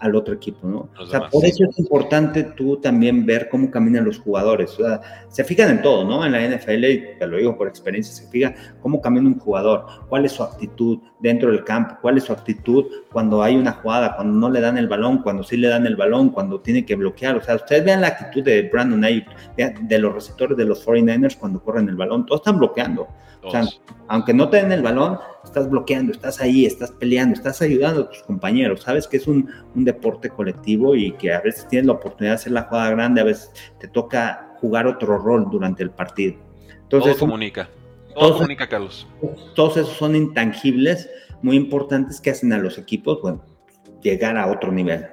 al 0.00 0.16
otro 0.16 0.34
equipo, 0.34 0.66
¿no? 0.66 0.88
o 0.98 1.06
sea, 1.06 1.28
por 1.28 1.44
eso 1.44 1.62
es 1.64 1.78
importante 1.78 2.42
tú 2.42 2.76
también 2.76 3.24
ver 3.24 3.48
cómo 3.48 3.70
caminan 3.70 4.04
los 4.04 4.18
jugadores. 4.18 4.72
O 4.80 4.84
sea, 4.84 5.00
se 5.28 5.44
fijan 5.44 5.70
en 5.70 5.80
todo, 5.80 6.04
¿no? 6.04 6.26
En 6.26 6.32
la 6.32 6.44
NFL, 6.44 7.18
te 7.20 7.26
lo 7.28 7.36
digo 7.36 7.56
por 7.56 7.68
experiencia, 7.68 8.12
se 8.12 8.28
fija 8.28 8.52
cómo 8.82 9.00
camina 9.00 9.28
un 9.28 9.38
jugador, 9.38 9.86
cuál 10.08 10.24
es 10.24 10.32
su 10.32 10.42
actitud 10.42 10.98
dentro 11.20 11.50
del 11.50 11.64
campo, 11.64 11.96
cuál 12.00 12.18
es 12.18 12.24
su 12.24 12.32
actitud 12.32 12.86
cuando 13.12 13.42
hay 13.42 13.56
una 13.56 13.72
jugada, 13.72 14.14
cuando 14.16 14.38
no 14.38 14.50
le 14.52 14.60
dan 14.60 14.78
el 14.78 14.88
balón, 14.88 15.22
cuando 15.22 15.42
sí 15.42 15.56
le 15.56 15.68
dan 15.68 15.86
el 15.86 15.96
balón, 15.96 16.30
cuando 16.30 16.60
tiene 16.60 16.84
que 16.84 16.94
bloquear. 16.94 17.36
O 17.36 17.42
sea, 17.42 17.56
ustedes 17.56 17.84
vean 17.84 18.00
la 18.00 18.08
actitud 18.08 18.42
de 18.42 18.62
Brandon 18.62 19.04
Ayuk, 19.04 19.26
de 19.56 19.98
los 19.98 20.14
receptores 20.14 20.56
de 20.56 20.64
los 20.64 20.86
49ers 20.86 21.36
cuando 21.36 21.62
corren 21.62 21.88
el 21.88 21.96
balón, 21.96 22.26
todos 22.26 22.40
están 22.40 22.58
bloqueando. 22.58 23.08
O 23.42 23.50
sea, 23.50 23.64
aunque 24.08 24.34
no 24.34 24.48
te 24.48 24.58
den 24.58 24.72
el 24.72 24.82
balón, 24.82 25.18
estás 25.44 25.70
bloqueando, 25.70 26.12
estás 26.12 26.40
ahí, 26.40 26.66
estás 26.66 26.90
peleando, 26.90 27.34
estás 27.34 27.62
ayudando 27.62 28.02
a 28.02 28.10
tus 28.10 28.22
compañeros. 28.22 28.82
Sabes 28.82 29.06
que 29.06 29.16
es 29.16 29.26
un, 29.26 29.48
deporte 29.74 30.28
colectivo 30.28 30.96
y 30.96 31.12
que 31.12 31.32
a 31.32 31.40
veces 31.40 31.68
tienes 31.68 31.86
la 31.86 31.92
oportunidad 31.92 32.32
de 32.32 32.36
hacer 32.36 32.52
la 32.52 32.62
jugada 32.62 32.90
grande, 32.90 33.20
a 33.20 33.24
veces 33.24 33.52
te 33.78 33.86
toca 33.86 34.56
jugar 34.60 34.86
otro 34.86 35.18
rol 35.18 35.48
durante 35.50 35.82
el 35.82 35.90
partido. 35.90 36.34
Entonces, 36.82 37.12
todo 37.12 37.26
comunica. 37.26 37.68
Todo 38.18 38.34
comunica, 38.34 38.68
Carlos. 38.68 39.06
Todos 39.54 39.76
esos 39.76 39.96
son 39.96 40.16
intangibles 40.16 41.08
muy 41.42 41.56
importantes 41.56 42.20
que 42.20 42.30
hacen 42.30 42.52
a 42.52 42.58
los 42.58 42.78
equipos, 42.78 43.20
bueno, 43.22 43.44
llegar 44.02 44.36
a 44.36 44.46
otro 44.50 44.72
nivel. 44.72 45.06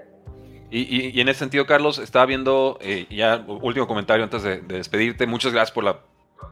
Y, 0.71 1.21
en 1.21 1.29
ese 1.29 1.39
sentido, 1.39 1.65
Carlos, 1.65 1.99
estaba 1.99 2.25
viendo, 2.25 2.77
eh, 2.81 3.05
ya 3.09 3.45
último 3.47 3.87
comentario 3.87 4.23
antes 4.23 4.43
de, 4.43 4.59
despedirte, 4.61 5.25
muchas 5.25 5.53
gracias 5.53 5.71
por 5.71 5.85
la 5.85 6.01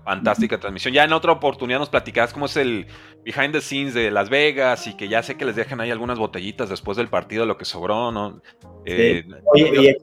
fantástica 0.05 0.59
transmisión. 0.59 0.93
Ya 0.93 1.03
en 1.03 1.11
otra 1.11 1.33
oportunidad 1.33 1.79
nos 1.79 1.89
platicás 1.89 2.31
cómo 2.31 2.45
es 2.45 2.55
el 2.55 2.87
behind 3.25 3.51
the 3.51 3.59
scenes 3.59 3.93
de 3.93 4.11
Las 4.11 4.29
Vegas 4.29 4.87
y 4.87 4.95
que 4.95 5.09
ya 5.09 5.23
sé 5.23 5.35
que 5.35 5.43
les 5.43 5.55
dejan 5.55 5.81
ahí 5.81 5.91
algunas 5.91 6.19
botellitas 6.19 6.69
después 6.69 6.95
del 6.95 7.09
partido, 7.09 7.45
lo 7.45 7.57
que 7.57 7.65
sobró, 7.65 8.11
¿no? 8.11 8.41
Eh, 8.85 9.25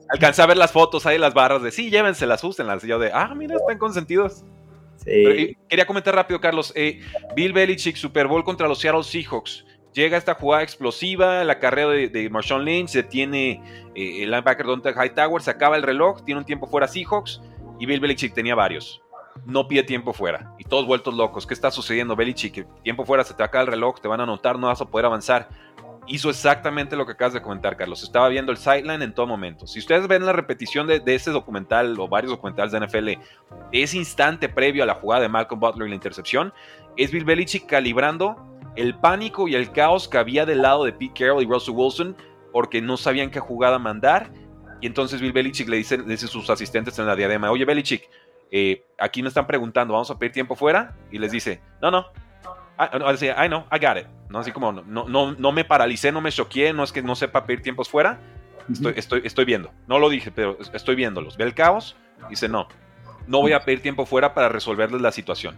alcancé 0.09 0.41
a 0.41 0.45
ver 0.45 0.57
las 0.57 0.71
fotos 0.71 1.05
ahí, 1.05 1.17
las 1.17 1.33
barras 1.33 1.63
de 1.63 1.71
sí, 1.71 1.89
llévenselas, 1.89 2.43
úsenlas. 2.43 2.83
Y 2.83 2.87
yo 2.87 2.99
de, 2.99 3.11
ah, 3.11 3.33
mira, 3.35 3.55
están 3.55 3.79
consentidos. 3.79 4.43
Quería 5.03 5.85
comentar 5.85 6.15
rápido, 6.15 6.39
Carlos. 6.39 6.71
Eh, 6.75 7.01
Bill 7.35 7.53
Belichick, 7.53 7.95
Super 7.95 8.27
Bowl 8.27 8.43
contra 8.43 8.67
los 8.67 8.79
Seattle 8.79 9.03
Seahawks. 9.03 9.65
Llega 9.93 10.17
esta 10.17 10.35
jugada 10.35 10.63
explosiva, 10.63 11.43
la 11.43 11.59
carrera 11.59 11.89
de, 11.89 12.07
de 12.07 12.29
Marshawn 12.29 12.63
Lynch, 12.63 12.89
se 12.89 13.03
tiene 13.03 13.61
eh, 13.93 14.23
el 14.23 14.31
linebacker 14.31 14.65
Dante 14.65 14.93
Hightower, 14.93 15.41
se 15.41 15.51
acaba 15.51 15.75
el 15.75 15.83
reloj, 15.83 16.23
tiene 16.23 16.39
un 16.39 16.45
tiempo 16.45 16.65
fuera 16.65 16.87
Seahawks 16.87 17.41
y 17.77 17.85
Bill 17.85 17.99
Belichick 17.99 18.33
tenía 18.33 18.55
varios. 18.55 19.01
No 19.45 19.67
pide 19.67 19.83
tiempo 19.83 20.13
fuera 20.13 20.53
y 20.57 20.63
todos 20.63 20.85
vueltos 20.85 21.13
locos. 21.13 21.45
¿Qué 21.45 21.53
está 21.53 21.71
sucediendo, 21.71 22.15
Belichick? 22.15 22.65
Tiempo 22.83 23.05
fuera, 23.05 23.23
se 23.23 23.33
te 23.33 23.43
acaba 23.43 23.63
el 23.63 23.71
reloj, 23.71 23.99
te 23.99 24.07
van 24.07 24.21
a 24.21 24.23
anotar, 24.23 24.57
no 24.57 24.67
vas 24.67 24.81
a 24.81 24.85
poder 24.85 25.05
avanzar. 25.05 25.49
Hizo 26.07 26.29
exactamente 26.29 26.95
lo 26.95 27.05
que 27.05 27.13
acabas 27.13 27.33
de 27.33 27.41
comentar, 27.41 27.77
Carlos. 27.77 28.03
Estaba 28.03 28.27
viendo 28.27 28.51
el 28.51 28.57
sideline 28.57 29.01
en 29.01 29.13
todo 29.13 29.27
momento. 29.27 29.67
Si 29.67 29.79
ustedes 29.79 30.07
ven 30.07 30.25
la 30.25 30.33
repetición 30.33 30.87
de, 30.87 30.99
de 30.99 31.15
ese 31.15 31.31
documental 31.31 31.99
o 31.99 32.07
varios 32.07 32.31
documentales 32.31 32.71
de 32.71 32.79
NFL, 32.79 33.21
ese 33.71 33.97
instante 33.97 34.49
previo 34.49 34.83
a 34.83 34.85
la 34.85 34.95
jugada 34.95 35.21
de 35.21 35.29
Malcolm 35.29 35.59
Butler 35.59 35.87
y 35.87 35.89
la 35.89 35.95
intercepción, 35.95 36.53
es 36.97 37.11
Bill 37.11 37.23
Belichick 37.23 37.67
calibrando 37.67 38.35
el 38.75 38.95
pánico 38.95 39.47
y 39.47 39.55
el 39.55 39.71
caos 39.71 40.07
que 40.07 40.17
había 40.17 40.45
del 40.45 40.61
lado 40.61 40.85
de 40.85 40.93
Pete 40.93 41.13
Carroll 41.19 41.43
y 41.43 41.45
Russell 41.45 41.75
Wilson 41.75 42.15
porque 42.51 42.81
no 42.81 42.97
sabían 42.97 43.29
qué 43.29 43.39
jugada 43.39 43.79
mandar. 43.79 44.31
Y 44.81 44.87
entonces 44.87 45.21
Bill 45.21 45.33
Belichick 45.33 45.67
le 45.69 45.77
dice, 45.77 45.95
a 45.95 46.17
sus 46.17 46.49
asistentes 46.49 46.97
en 46.99 47.05
la 47.05 47.15
diadema, 47.15 47.51
oye 47.51 47.65
Belichick, 47.65 48.09
eh, 48.51 48.83
aquí 48.97 49.21
me 49.21 49.29
están 49.29 49.47
preguntando, 49.47 49.93
¿vamos 49.93 50.11
a 50.11 50.17
pedir 50.17 50.33
tiempo 50.33 50.55
fuera? 50.55 50.95
Y 51.11 51.19
les 51.19 51.31
dice, 51.31 51.61
no, 51.81 51.91
no. 51.91 52.07
I, 52.85 53.45
I 53.45 53.47
know, 53.47 53.65
I 53.71 53.79
got 53.79 53.97
it. 53.97 54.07
¿No? 54.29 54.39
Así 54.39 54.51
como, 54.51 54.71
no, 54.71 55.07
no, 55.07 55.31
no 55.33 55.51
me 55.51 55.65
paralicé, 55.65 56.11
no 56.11 56.21
me 56.21 56.31
choqué, 56.31 56.73
no 56.73 56.83
es 56.83 56.91
que 56.91 57.01
no 57.01 57.15
sepa 57.15 57.45
pedir 57.45 57.61
tiempos 57.61 57.89
fuera. 57.89 58.19
Estoy, 58.71 58.93
estoy, 58.95 59.21
estoy 59.25 59.45
viendo. 59.45 59.71
No 59.87 59.99
lo 59.99 60.09
dije, 60.09 60.31
pero 60.31 60.57
estoy 60.73 60.95
viéndolos. 60.95 61.35
Ve 61.35 61.43
el 61.43 61.53
caos. 61.53 61.97
Dice, 62.29 62.47
no, 62.47 62.67
no 63.27 63.41
voy 63.41 63.53
a 63.53 63.61
pedir 63.61 63.81
tiempo 63.81 64.05
fuera 64.05 64.33
para 64.33 64.47
resolverles 64.47 65.01
la 65.01 65.11
situación 65.11 65.57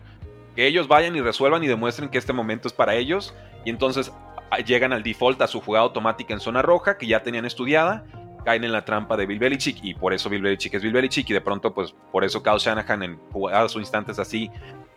que 0.56 0.68
ellos 0.68 0.88
vayan 0.88 1.16
y 1.16 1.22
resuelvan 1.22 1.64
y 1.64 1.68
demuestren 1.68 2.10
que 2.10 2.18
este 2.18 2.34
momento 2.34 2.68
es 2.68 2.74
para 2.74 2.96
ellos. 2.96 3.34
Y 3.66 3.70
entonces 3.70 4.12
ah, 4.52 4.60
llegan 4.60 4.94
al 4.94 5.04
default 5.04 5.42
a 5.42 5.48
su 5.48 5.62
jugada 5.62 5.86
automática 5.86 6.34
en 6.34 6.40
zona 6.40 6.62
roja 6.62 6.98
que 6.98 7.08
ya 7.08 7.24
tenían 7.24 7.46
estudiada. 7.46 8.06
Caen 8.46 8.64
en 8.66 8.74
la 8.74 8.84
trampa 8.84 9.16
de 9.16 9.26
Bill 9.26 9.40
Belichick 9.40 9.80
y 9.84 9.94
por 9.94 10.14
eso 10.14 10.30
Bill 10.30 10.42
Belichick 10.42 10.74
es 10.74 10.84
Bill 10.84 10.92
Belichick 10.92 11.30
y 11.30 11.34
de 11.34 11.40
pronto 11.40 11.74
pues 11.74 11.96
por 12.12 12.26
eso 12.26 12.44
Kyle 12.44 12.58
Shanahan 12.58 13.04
en 13.04 13.18
jugadas 13.32 13.74
o 13.76 13.80
instantes 13.80 14.20
así 14.20 14.52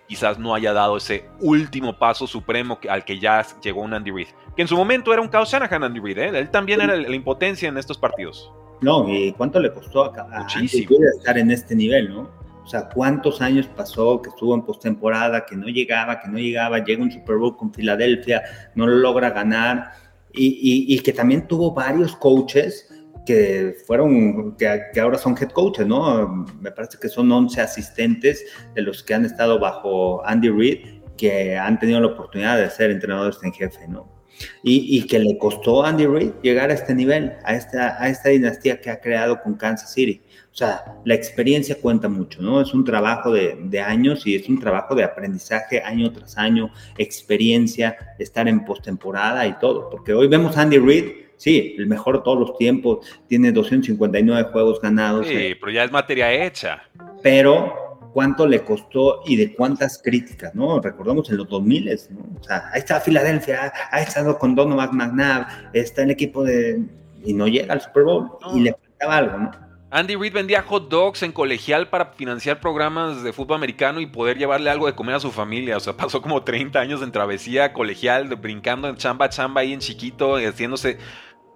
quizás 0.09 0.39
no 0.39 0.55
haya 0.55 0.73
dado 0.73 0.97
ese 0.97 1.29
último 1.41 1.99
paso 1.99 2.27
supremo 2.27 2.79
al 2.89 3.05
que 3.05 3.19
ya 3.19 3.45
llegó 3.63 3.83
un 3.83 3.95
Andy 3.95 4.11
Reid. 4.11 4.29
Que 4.55 4.63
en 4.63 4.69
su 4.69 4.77
momento 4.77 5.13
era 5.13 5.23
un 5.23 5.29
Kyle 5.29 5.45
Shanahan 5.45 5.85
Andy 5.85 6.01
Reid, 6.01 6.19
¿eh? 6.19 6.39
él 6.39 6.51
también 6.51 6.81
era 6.81 6.97
la 6.97 7.15
impotencia 7.15 7.69
en 7.69 7.77
estos 7.77 7.99
partidos. 7.99 8.51
No, 8.81 9.09
y 9.09 9.33
cuánto 9.33 9.59
le 9.59 9.73
costó 9.73 10.05
a, 10.05 10.29
a 10.31 10.47
estar 10.61 11.39
en 11.39 11.51
este 11.51 11.75
nivel, 11.75 12.11
¿no? 12.11 12.31
O 12.67 12.69
sea, 12.69 12.89
cuántos 12.89 13.41
años 13.41 13.69
pasó 13.69 14.21
que 14.21 14.29
estuvo 14.29 14.53
en 14.53 14.63
postemporada, 14.63 15.47
que 15.47 15.55
no 15.55 15.69
llegaba, 15.69 16.19
que 16.19 16.29
no 16.29 16.37
llegaba, 16.37 16.85
llega 16.85 17.01
un 17.01 17.13
Super 17.13 17.37
Bowl 17.37 17.57
con 17.57 17.73
Filadelfia, 17.73 18.43
no 18.75 18.89
lo 18.89 18.97
logra 18.97 19.31
ganar, 19.31 19.93
y, 20.39 20.99
que 21.01 21.13
también 21.13 21.47
tuvo 21.47 21.73
varios 21.73 22.17
coaches 22.17 22.91
que 23.27 23.77
fueron, 23.87 24.57
que, 24.57 25.01
ahora 25.01 25.19
son 25.19 25.37
head 25.39 25.51
coaches, 25.51 25.87
¿no? 25.87 26.47
Me 26.61 26.71
parece 26.71 26.99
que 26.99 27.09
son 27.09 27.31
11 27.31 27.61
asistentes 27.61 28.45
de 28.75 28.83
los 28.83 29.03
que 29.03 29.15
han 29.15 29.25
estado 29.25 29.59
bajo 29.59 30.25
Andy 30.27 30.49
Reid, 30.49 31.03
que 31.17 31.57
han 31.57 31.79
tenido 31.79 32.01
la 32.01 32.09
oportunidad 32.09 32.59
de 32.59 32.71
ser 32.71 32.91
entrenadores 32.91 33.37
en 33.43 33.53
jefe, 33.53 33.87
¿no? 33.89 34.15
Y, 34.63 34.99
y, 34.99 35.07
que 35.07 35.19
le 35.19 35.39
costó 35.39 35.83
a 35.83 35.89
Andy 35.89 36.07
Reid 36.07 36.31
llegar 36.43 36.71
a 36.71 36.75
este 36.75 36.95
nivel, 36.95 37.33
a 37.45 37.55
esta, 37.55 38.03
a 38.03 38.09
esta 38.11 38.29
dinastía 38.29 38.81
que 38.81 38.91
ha 38.91 39.01
creado 39.01 39.41
con 39.43 39.55
Kansas 39.55 39.93
City. 39.93 40.23
O 40.57 40.59
sea, 40.59 40.85
la 41.05 41.15
experiencia 41.15 41.77
cuenta 41.79 42.09
mucho, 42.09 42.41
¿no? 42.41 42.63
Es 42.63 42.73
un 42.73 42.83
trabajo 42.83 43.31
de, 43.31 43.79
años 43.79 44.27
y 44.27 44.37
es 44.37 44.49
un 44.49 44.59
trabajo 44.59 44.95
de 44.95 45.05
aprendizaje 45.05 45.83
año 45.83 46.11
tras 46.13 46.39
año, 46.39 46.71
experiencia, 46.97 48.15
estar 48.19 48.49
en 48.49 48.65
postemporada 48.65 49.47
y 49.47 49.59
todo. 49.59 49.91
Porque 49.91 50.15
hoy 50.15 50.29
vemos 50.29 50.57
a 50.57 50.63
Andy 50.63 50.79
Reid, 50.79 51.26
sí, 51.37 51.75
el 51.79 51.87
mejor 51.87 52.23
todos 52.23 52.39
los 52.39 52.59
tiempos, 52.59 53.07
tiene 53.29 53.53
259 53.53 54.51
juegos 54.51 54.81
ganados. 54.81 55.27
Sí, 55.27 55.35
eh. 55.35 55.57
pero 55.59 55.73
ya 55.73 55.85
es 55.85 55.93
materia 55.93 56.33
hecha. 56.33 56.83
Pero 57.23 57.87
cuánto 58.13 58.47
le 58.47 58.65
costó 58.65 59.21
y 59.27 59.37
de 59.37 59.55
cuántas 59.55 60.01
críticas, 60.03 60.55
¿no? 60.55 60.81
Recordamos 60.81 61.29
en 61.29 61.37
los 61.37 61.49
2000, 61.49 62.01
¿no? 62.11 62.41
O 62.41 62.43
sea, 62.43 62.71
ahí 62.73 62.79
está 62.79 62.99
Filadelfia, 62.99 63.73
ha 63.91 64.01
estado 64.01 64.39
con 64.39 64.55
Donovan 64.55 64.97
McNabb, 64.97 65.47
está 65.75 66.03
el 66.03 66.13
equipo 66.13 66.43
de... 66.43 66.83
y 67.25 67.35
no 67.35 67.47
llega 67.47 67.75
al 67.75 67.83
Super 67.83 68.05
Bowl 68.05 68.31
y 68.55 68.61
le 68.61 68.73
faltaba 68.73 69.17
algo, 69.19 69.39
¿no? 69.39 69.67
Andy 69.91 70.17
Reid 70.17 70.33
vendía 70.33 70.63
hot 70.63 70.89
dogs 70.89 71.23
en 71.23 71.31
colegial 71.31 71.89
para 71.89 72.07
financiar 72.07 72.59
programas 72.59 73.23
de 73.23 73.33
fútbol 73.33 73.57
americano 73.57 74.01
y 74.01 74.07
poder 74.07 74.37
llevarle 74.37 74.69
algo 74.69 74.87
de 74.87 74.95
comer 74.95 75.15
a 75.15 75.21
su 75.21 75.31
familia. 75.31 75.77
O 75.77 75.81
sea, 75.81 75.97
pasó 75.97 76.21
como 76.21 76.43
30 76.43 76.81
años 76.81 77.03
en 77.03 77.13
travesía 77.13 77.73
colegial, 77.73 78.35
brincando 78.37 78.89
en 78.89 78.97
chamba 78.97 79.29
chamba 79.29 79.61
ahí 79.61 79.73
en 79.73 79.81
chiquito, 79.81 80.37
haciéndose. 80.37 80.99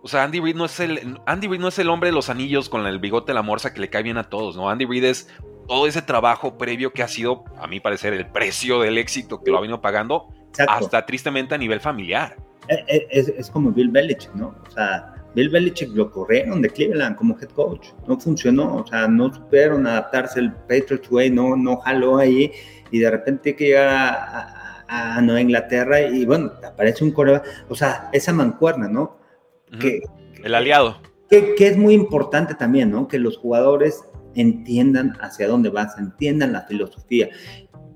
O 0.03 0.09
sea, 0.09 0.25
Andy 0.25 0.41
Reid 0.41 0.57
no 0.57 0.65
es 0.65 0.81
el 0.81 1.21
Andy 1.27 1.49
Reid 1.49 1.61
no 1.61 1.69
es 1.69 1.79
el 1.79 1.89
hombre 1.91 2.09
de 2.09 2.15
los 2.15 2.31
anillos 2.31 2.69
con 2.69 2.87
el 2.87 2.99
bigote 2.99 3.33
de 3.33 3.35
la 3.35 3.43
morsa 3.43 3.75
que 3.75 3.81
le 3.81 3.91
cae 3.91 4.03
bien 4.03 4.17
a 4.17 4.25
todos, 4.25 4.57
¿no? 4.57 4.71
Andy 4.71 4.87
Reid 4.87 5.05
es 5.05 5.29
todo 5.69 5.87
ese 5.87 6.03
trabajo 6.03 6.59
previo 6.59 6.93
que 6.93 7.03
ha 7.03 7.09
sido, 7.09 7.45
a 7.59 7.67
mi 7.67 7.81
parecer, 7.81 8.13
el 8.15 8.27
precio 8.27 8.81
del 8.81 8.99
éxito 8.99 9.43
que 9.43 9.51
lo 9.51 9.59
ha 9.59 9.61
venido 9.61 9.81
pagando, 9.81 10.29
hasta 10.67 11.07
tristemente 11.07 11.55
a 11.55 11.59
nivel 11.59 11.81
familiar. 11.81 12.37
Eh, 12.69 12.85
eh, 12.89 13.07
es, 13.11 13.29
es 13.29 13.51
como 13.51 13.71
Bill 13.71 13.91
Belichick, 13.91 14.35
¿no? 14.35 14.55
O 14.67 14.71
sea, 14.71 15.15
Bill 15.35 15.49
Belichick 15.49 15.91
lo 15.95 16.11
corrieron 16.11 16.61
de 16.61 16.71
Cleveland 16.71 17.17
como 17.17 17.39
head 17.39 17.51
coach. 17.51 17.89
No 18.09 18.19
funcionó, 18.19 18.77
o 18.77 18.87
sea, 18.87 19.07
no 19.07 19.33
supieron 19.33 19.87
adaptarse 19.87 20.41
el 20.41 20.53
Patriots 20.53 21.11
Way, 21.11 21.31
no, 21.31 21.57
no 21.57 21.77
jaló 21.79 22.19
ahí 22.19 22.53
y 22.91 22.99
de 22.99 23.11
repente 23.11 23.55
que 23.55 23.67
llega 23.67 24.57
a, 24.89 25.21
Nueva 25.23 25.41
Inglaterra 25.41 26.01
y 26.01 26.27
bueno, 26.27 26.51
aparece 26.67 27.05
un 27.05 27.13
coreback, 27.13 27.47
o 27.69 27.77
sea, 27.77 28.11
esa 28.13 28.33
mancuerna, 28.33 28.89
¿no? 28.89 29.20
Que, 29.79 30.01
el 30.43 30.55
aliado. 30.55 31.01
Que, 31.29 31.55
que, 31.55 31.69
es 31.69 31.77
muy 31.77 31.95
importante 31.95 32.55
también, 32.55 32.91
¿no? 32.91 33.07
Que 33.09 33.19
los 33.19 33.37
jugadores 33.37 34.03
entiendan 34.35 35.17
hacia 35.21 35.49
dónde 35.49 35.71
vas, 35.71 35.97
entiendan 35.99 36.53
la 36.53 36.63
filosofía 36.63 37.29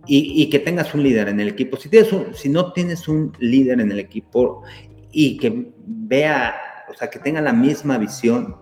y, 0.07 0.43
y 0.43 0.51
que 0.51 0.59
tengas 0.59 0.95
un 0.95 1.03
líder 1.03 1.29
en 1.29 1.41
el 1.41 1.49
equipo. 1.49 1.77
Si, 1.77 1.89
tienes 1.89 2.11
si 2.35 2.49
no 2.49 2.73
tienes 2.73 3.09
un 3.09 3.33
líder 3.39 3.81
en 3.81 3.91
el 3.91 3.99
equipo 3.99 4.63
y 5.11 5.37
que 5.37 5.73
vea 5.87 6.55
o 6.89 6.95
sea, 6.97 7.11
que 7.11 7.19
tenga 7.19 7.41
la 7.41 7.53
misma 7.53 7.99
visión, 7.99 8.57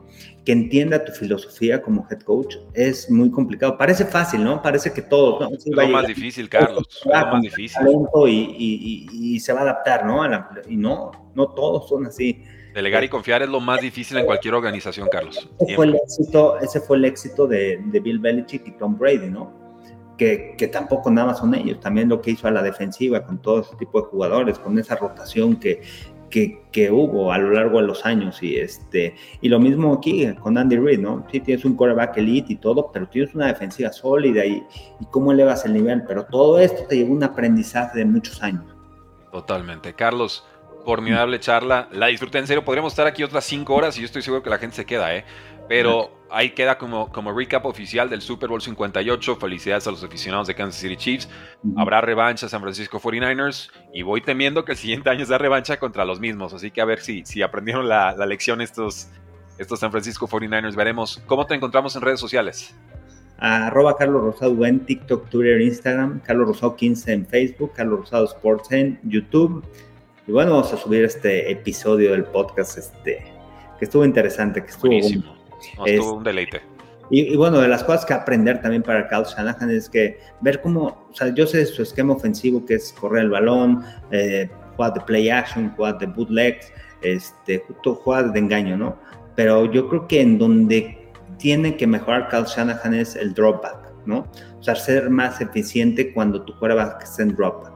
que 0.44 0.52
entienda 0.52 1.04
tu 1.04 1.12
filosofía 1.12 1.82
como 1.82 2.06
head 2.10 2.20
coach, 2.20 2.56
es 2.74 3.10
muy 3.10 3.30
complicado. 3.30 3.76
Parece 3.76 4.04
fácil, 4.04 4.42
¿no? 4.42 4.62
Parece 4.62 4.92
que 4.92 5.02
todo... 5.02 5.40
¿no? 5.40 5.56
es 5.56 5.66
lo 5.66 5.88
más 5.88 6.06
difícil, 6.06 6.48
Carlos. 6.48 6.88
Es 6.88 7.04
lo 7.04 7.12
más 7.12 7.42
difícil. 7.42 7.82
Y, 8.26 9.40
se 9.40 9.52
va 9.52 9.60
a 9.60 9.62
adaptar, 9.62 10.06
¿no? 10.06 10.22
y 10.68 10.76
no, 10.76 11.10
no 11.34 11.48
todos 11.48 11.88
son 11.88 12.06
así. 12.06 12.42
Delegar 12.74 13.04
y 13.04 13.08
confiar 13.08 13.42
es 13.42 13.48
lo 13.48 13.60
más 13.60 13.80
difícil 13.80 14.16
en 14.18 14.24
cualquier 14.24 14.54
organización, 14.54 15.08
Carlos. 15.10 15.48
Ese 15.60 15.76
fue 15.76 15.86
el 15.86 15.94
éxito, 15.94 16.58
ese 16.60 16.80
fue 16.80 16.96
el 16.96 17.04
éxito 17.04 17.46
de, 17.46 17.80
de 17.84 18.00
Bill 18.00 18.18
Belichick 18.18 18.66
y 18.66 18.72
Tom 18.72 18.98
Brady, 18.98 19.28
¿no? 19.28 19.52
Que, 20.16 20.54
que, 20.56 20.68
tampoco 20.68 21.10
nada 21.10 21.34
son 21.34 21.54
ellos, 21.54 21.80
también 21.80 22.08
lo 22.08 22.20
que 22.20 22.30
hizo 22.30 22.46
a 22.46 22.50
la 22.50 22.62
defensiva 22.62 23.24
con 23.24 23.42
todo 23.42 23.60
ese 23.60 23.74
tipo 23.76 24.00
de 24.00 24.06
jugadores, 24.06 24.58
con 24.58 24.78
esa 24.78 24.94
rotación 24.94 25.56
que, 25.56 25.82
que, 26.32 26.90
hubo 26.90 27.30
a 27.32 27.38
lo 27.38 27.50
largo 27.50 27.80
de 27.80 27.86
los 27.86 28.04
años. 28.06 28.42
Y, 28.42 28.56
este, 28.56 29.14
y 29.40 29.48
lo 29.48 29.60
mismo 29.60 29.94
aquí 29.94 30.26
con 30.40 30.56
Andy 30.56 30.76
Reid, 30.76 31.00
¿no? 31.00 31.26
Sí, 31.30 31.40
tienes 31.40 31.64
un 31.64 31.76
quarterback 31.76 32.16
elite 32.16 32.54
y 32.54 32.56
todo, 32.56 32.90
pero 32.92 33.08
tienes 33.08 33.34
una 33.34 33.48
defensiva 33.48 33.92
sólida 33.92 34.44
y, 34.44 34.62
y 35.00 35.04
cómo 35.10 35.32
elevas 35.32 35.64
el 35.66 35.74
nivel. 35.74 36.02
Pero 36.06 36.24
todo 36.24 36.58
esto 36.58 36.84
te 36.88 36.96
llevó 36.96 37.12
un 37.12 37.22
aprendizaje 37.22 37.98
de 37.98 38.04
muchos 38.06 38.42
años. 38.42 38.64
Totalmente. 39.30 39.94
Carlos, 39.94 40.44
formidable 40.84 41.40
charla. 41.40 41.88
La 41.92 42.06
disfruté 42.06 42.38
en 42.38 42.46
serio. 42.46 42.64
Podríamos 42.64 42.92
estar 42.92 43.06
aquí 43.06 43.22
otras 43.22 43.44
cinco 43.44 43.74
horas 43.74 43.96
y 43.96 44.00
yo 44.00 44.06
estoy 44.06 44.22
seguro 44.22 44.42
que 44.42 44.50
la 44.50 44.58
gente 44.58 44.76
se 44.76 44.84
queda, 44.84 45.14
¿eh? 45.14 45.24
Pero 45.68 46.26
ahí 46.30 46.50
queda 46.50 46.76
como, 46.76 47.10
como 47.10 47.32
recap 47.32 47.64
oficial 47.66 48.10
del 48.10 48.20
Super 48.20 48.48
Bowl 48.48 48.60
58. 48.60 49.36
Felicidades 49.36 49.86
a 49.86 49.90
los 49.90 50.02
aficionados 50.02 50.46
de 50.46 50.54
Kansas 50.54 50.80
City 50.80 50.96
Chiefs. 50.96 51.28
Habrá 51.76 52.00
revancha 52.00 52.48
San 52.48 52.60
Francisco 52.60 53.00
49ers 53.00 53.70
y 53.92 54.02
voy 54.02 54.20
temiendo 54.20 54.64
que 54.64 54.72
el 54.72 54.78
siguiente 54.78 55.10
año 55.10 55.24
sea 55.24 55.38
revancha 55.38 55.78
contra 55.78 56.04
los 56.04 56.20
mismos. 56.20 56.52
Así 56.52 56.70
que 56.70 56.80
a 56.80 56.84
ver 56.84 57.00
si, 57.00 57.24
si 57.24 57.42
aprendieron 57.42 57.88
la, 57.88 58.14
lección 58.26 58.60
estos, 58.60 59.08
estos 59.58 59.80
San 59.80 59.90
Francisco 59.90 60.26
49ers. 60.26 60.74
Veremos. 60.74 61.22
¿Cómo 61.26 61.46
te 61.46 61.54
encontramos 61.54 61.94
en 61.96 62.02
redes 62.02 62.20
sociales? 62.20 62.74
arroba 63.44 63.96
Carlos 63.96 64.22
Rosado 64.22 64.64
en 64.64 64.78
TikTok, 64.86 65.28
Twitter, 65.28 65.60
Instagram, 65.60 66.20
Carlos 66.20 66.46
Rosado 66.46 66.76
15 66.76 67.12
en 67.12 67.26
Facebook, 67.26 67.72
Carlos 67.74 68.00
Rosado 68.00 68.24
Sports 68.26 68.70
en 68.70 69.00
YouTube. 69.02 69.64
Y 70.26 70.32
bueno, 70.32 70.52
vamos 70.52 70.72
a 70.72 70.76
subir 70.76 71.04
este 71.04 71.50
episodio 71.50 72.12
del 72.12 72.24
podcast 72.24 72.78
este, 72.78 73.24
que 73.78 73.84
estuvo 73.84 74.04
interesante, 74.04 74.62
que 74.62 74.70
estuvo 74.70 74.90
Buenísimo 74.90 75.42
estuvo 75.84 76.14
un 76.14 76.24
deleite. 76.24 76.62
Y, 77.10 77.36
bueno, 77.36 77.60
de 77.60 77.68
las 77.68 77.84
cosas 77.84 78.06
que 78.06 78.14
aprender 78.14 78.62
también 78.62 78.82
para 78.82 79.06
Carl 79.06 79.24
Shanahan 79.24 79.70
es 79.70 79.90
que 79.90 80.18
ver 80.40 80.62
cómo, 80.62 81.06
o 81.10 81.14
sea, 81.14 81.34
yo 81.34 81.46
sé 81.46 81.66
su 81.66 81.82
esquema 81.82 82.14
ofensivo 82.14 82.64
que 82.64 82.74
es 82.74 82.92
correr 82.98 83.24
el 83.24 83.30
balón, 83.30 83.84
eh, 84.12 84.48
jugar 84.76 84.94
de 84.94 85.00
play 85.00 85.28
action, 85.28 85.74
jugar 85.76 85.98
de 85.98 86.06
bootlegs, 86.06 86.72
este, 87.02 87.62
jugar 87.84 88.32
de 88.32 88.38
engaño, 88.38 88.78
¿no? 88.78 88.96
Pero 89.34 89.70
yo 89.70 89.88
creo 89.88 90.08
que 90.08 90.22
en 90.22 90.38
donde 90.38 91.10
tiene 91.36 91.76
que 91.76 91.86
mejorar 91.86 92.28
Carl 92.28 92.46
Shanahan 92.46 92.94
es 92.94 93.14
el 93.14 93.34
dropback, 93.34 93.92
¿no? 94.06 94.26
O 94.58 94.62
sea, 94.62 94.74
ser 94.74 95.10
más 95.10 95.40
eficiente 95.40 96.14
cuando 96.14 96.42
tu 96.42 96.58
quarterback 96.58 97.02
está 97.02 97.24
en 97.24 97.34
dropback. 97.34 97.71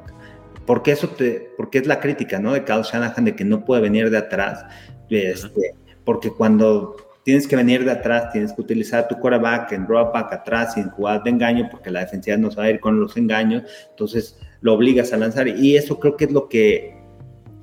Porque 0.67 0.93
eso 0.93 1.09
te, 1.09 1.53
porque 1.57 1.79
es 1.79 1.87
la 1.87 2.01
crítica, 2.01 2.39
¿no? 2.39 2.53
De 2.53 2.65
Carl 2.65 2.83
Shanahan 2.83 3.25
de 3.25 3.37
que 3.37 3.45
no 3.45 3.65
puede 3.65 3.83
venir 3.83 4.11
de 4.11 4.19
atrás, 4.19 4.65
este, 5.09 5.75
porque 6.05 6.31
cuando 6.31 6.97
tienes 7.27 7.49
que 7.49 7.57
venir 7.57 7.85
de 7.85 7.91
atrás, 7.91 8.31
tienes 8.33 8.53
que 8.53 8.61
utilizar 8.63 9.09
tu 9.09 9.17
quarterback 9.17 9.73
en 9.73 9.85
drop 9.85 10.15
back 10.15 10.33
atrás 10.33 10.75
sin 10.75 10.89
jugar 10.91 11.25
de 11.25 11.31
engaño, 11.31 11.69
porque 11.71 11.91
la 11.91 12.01
defensiva 12.01 12.37
no 12.37 12.51
a 12.57 12.71
ir 12.71 12.79
con 12.79 13.01
los 13.01 13.17
engaños, 13.17 13.65
entonces 13.91 14.39
lo 14.61 14.75
obligas 14.75 15.13
a 15.13 15.17
lanzar. 15.17 15.49
Y 15.49 15.77
eso 15.77 15.99
creo 15.99 16.17
que 16.17 16.27
es 16.27 16.33
lo 16.33 16.49
que 16.49 16.97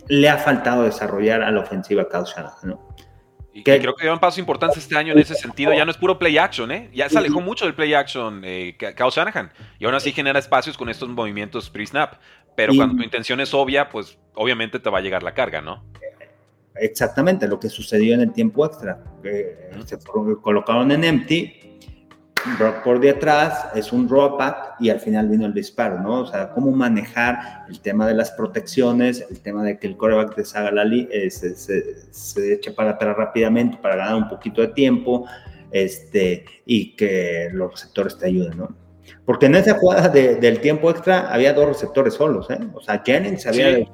le 0.10 0.28
ha 0.28 0.38
faltado 0.38 0.84
desarrollar 0.84 1.42
a 1.42 1.50
la 1.50 1.62
ofensiva 1.62 2.10
Kyle 2.10 2.26
Shanahan, 2.26 2.70
¿no? 2.72 2.94
Y 3.54 3.64
que 3.64 3.80
creo 3.80 3.96
que 3.96 4.10
un 4.10 4.20
paso 4.20 4.40
importante 4.40 4.80
este 4.80 4.98
año 4.98 5.14
en 5.14 5.20
ese 5.20 5.36
sentido. 5.36 5.72
Ya 5.74 5.86
no 5.86 5.92
es 5.92 5.98
puro 5.98 6.18
play 6.18 6.40
action, 6.40 6.72
¿eh? 6.72 6.90
Ya 6.92 7.08
se 7.08 7.20
alejó 7.20 7.40
mucho 7.40 7.66
del 7.66 7.76
play 7.76 7.94
action 7.94 8.42
eh, 8.44 8.76
Kyle 8.78 9.12
Shanahan. 9.12 9.52
Y 9.78 9.86
aún 9.86 9.94
así 9.94 10.12
genera 10.12 10.40
espacios 10.40 10.76
con 10.76 10.90
estos 10.90 11.08
movimientos 11.08 11.70
pre-snap. 11.70 12.16
Pero 12.56 12.74
cuando 12.76 12.96
tu 12.96 13.04
intención 13.04 13.40
es 13.40 13.54
obvia, 13.54 13.90
pues 13.90 14.18
obviamente 14.36 14.80
te 14.80 14.90
va 14.90 15.00
a 15.00 15.02
llegar 15.02 15.24
la 15.24 15.34
carga, 15.34 15.62
¿no? 15.62 15.84
exactamente 16.76 17.48
lo 17.48 17.60
que 17.60 17.70
sucedió 17.70 18.14
en 18.14 18.22
el 18.22 18.34
tiempo 18.34 18.66
extra. 18.66 19.04
se 19.86 19.98
colocaron 20.42 20.92
en 20.92 21.04
empty, 21.04 21.60
Brock 22.60 22.84
por 22.84 23.00
detrás, 23.00 23.68
es 23.74 23.94
un 23.94 24.06
drop 24.06 24.38
back 24.38 24.76
y 24.80 24.90
al 24.90 25.00
final 25.00 25.30
vino 25.30 25.46
el 25.46 25.54
disparo, 25.54 26.02
¿no? 26.02 26.22
O 26.22 26.26
sea, 26.26 26.50
cómo 26.50 26.72
manejar 26.72 27.66
el 27.70 27.80
tema 27.80 28.06
de 28.06 28.14
las 28.16 28.32
protecciones, 28.32 29.26
el 29.30 29.40
tema 29.40 29.64
de 29.64 29.80
que 29.80 29.88
el 29.88 29.96
coreback 29.96 30.36
deshaga 30.36 30.72
la 30.72 30.84
eh, 30.84 31.30
se, 31.30 31.56
se, 31.56 32.54
eche 32.54 32.72
para 32.72 32.92
atrás 32.92 33.16
rápidamente 33.16 33.78
para 33.78 33.96
ganar 33.96 34.16
un 34.16 34.28
poquito 34.28 34.62
de 34.62 34.68
tiempo 34.70 35.26
este, 35.72 36.44
y 36.66 36.98
que 36.98 37.50
los 37.54 37.72
receptores 37.72 38.18
te 38.18 38.26
ayuden, 38.26 38.58
¿no? 38.58 38.76
Porque 39.26 39.46
en 39.46 39.56
esa 39.56 39.76
jugada 39.76 40.10
del 40.10 40.60
tiempo 40.60 40.90
extra 40.90 41.34
había 41.34 41.54
dos 41.54 41.68
receptores 41.68 42.16
solos, 42.16 42.50
¿eh? 42.50 42.60
O 42.74 42.82
sea, 42.82 43.02
Jennings 43.06 43.44
se 43.44 43.50
había 43.50 43.76
sí. 43.78 43.88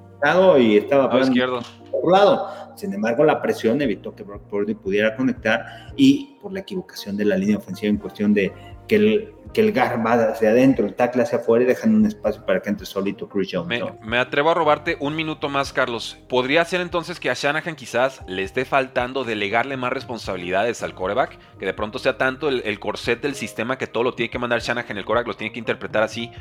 y 0.59 0.77
estaba 0.77 1.13
a 1.13 1.19
izquierdo. 1.19 1.59
por 1.91 2.11
lado 2.11 2.49
sin 2.80 2.93
embargo, 2.93 3.25
la 3.25 3.41
presión 3.41 3.82
evitó 3.82 4.15
que 4.15 4.23
Brock 4.23 4.43
Purdy 4.43 4.73
pudiera 4.73 5.13
conectar 5.13 5.91
y 5.97 6.38
por 6.41 6.53
la 6.53 6.61
equivocación 6.61 7.17
de 7.17 7.25
la 7.25 7.36
línea 7.36 7.57
ofensiva 7.57 7.89
en 7.89 7.97
cuestión 7.97 8.34
de 8.34 8.53
que 8.88 8.95
el, 8.95 9.34
que 9.54 9.62
el 9.62 9.72
gar 9.72 10.06
va 10.06 10.14
hacia 10.14 10.50
adentro, 10.50 10.86
el 10.86 10.93
tackle 10.93 11.24
hacia 11.24 11.39
afuera 11.39 11.64
y 11.64 11.68
dejan 11.68 11.95
un 11.95 12.06
espacio 12.06 12.45
para 12.45 12.62
que 12.62 12.70
entre 12.70 12.86
solito 12.86 13.28
Chris 13.28 13.50
Jones. 13.52 13.68
Me, 13.68 14.08
me, 14.08 14.18
atrevo 14.20 14.52
a 14.52 14.54
robarte 14.54 14.97
un 15.00 15.16
minuto 15.16 15.50
más, 15.50 15.74
Carlos. 15.74 16.18
¿Podría 16.28 16.64
ser 16.66 16.82
entonces 16.82 17.20
que 17.20 17.30
a 17.30 17.34
Shanahan 17.34 17.76
quizás 17.76 18.22
le 18.28 18.43
esté 18.43 18.66
faltando 18.66 19.24
delegarle 19.24 19.78
más 19.78 19.91
responsabilidades 19.91 20.84
al 20.84 20.93
coreback? 20.93 21.39
Que 21.58 21.66
de 21.66 21.74
pronto 21.74 21.97
sea 22.00 22.18
tanto 22.18 22.50
el, 22.50 22.62
el 22.66 22.80
corset 22.80 23.22
del 23.22 23.36
sistema 23.36 23.78
que 23.78 23.88
todo 23.88 24.04
lo 24.04 24.14
tiene 24.14 24.30
que 24.30 24.39
mandar 24.39 24.62
Shanahan, 24.62 24.97
el 24.97 25.06
coreback 25.06 25.28
lo 25.28 25.36
tiene 25.36 25.52
que 25.52 25.60
interpretar 25.60 26.04
así 26.04 26.32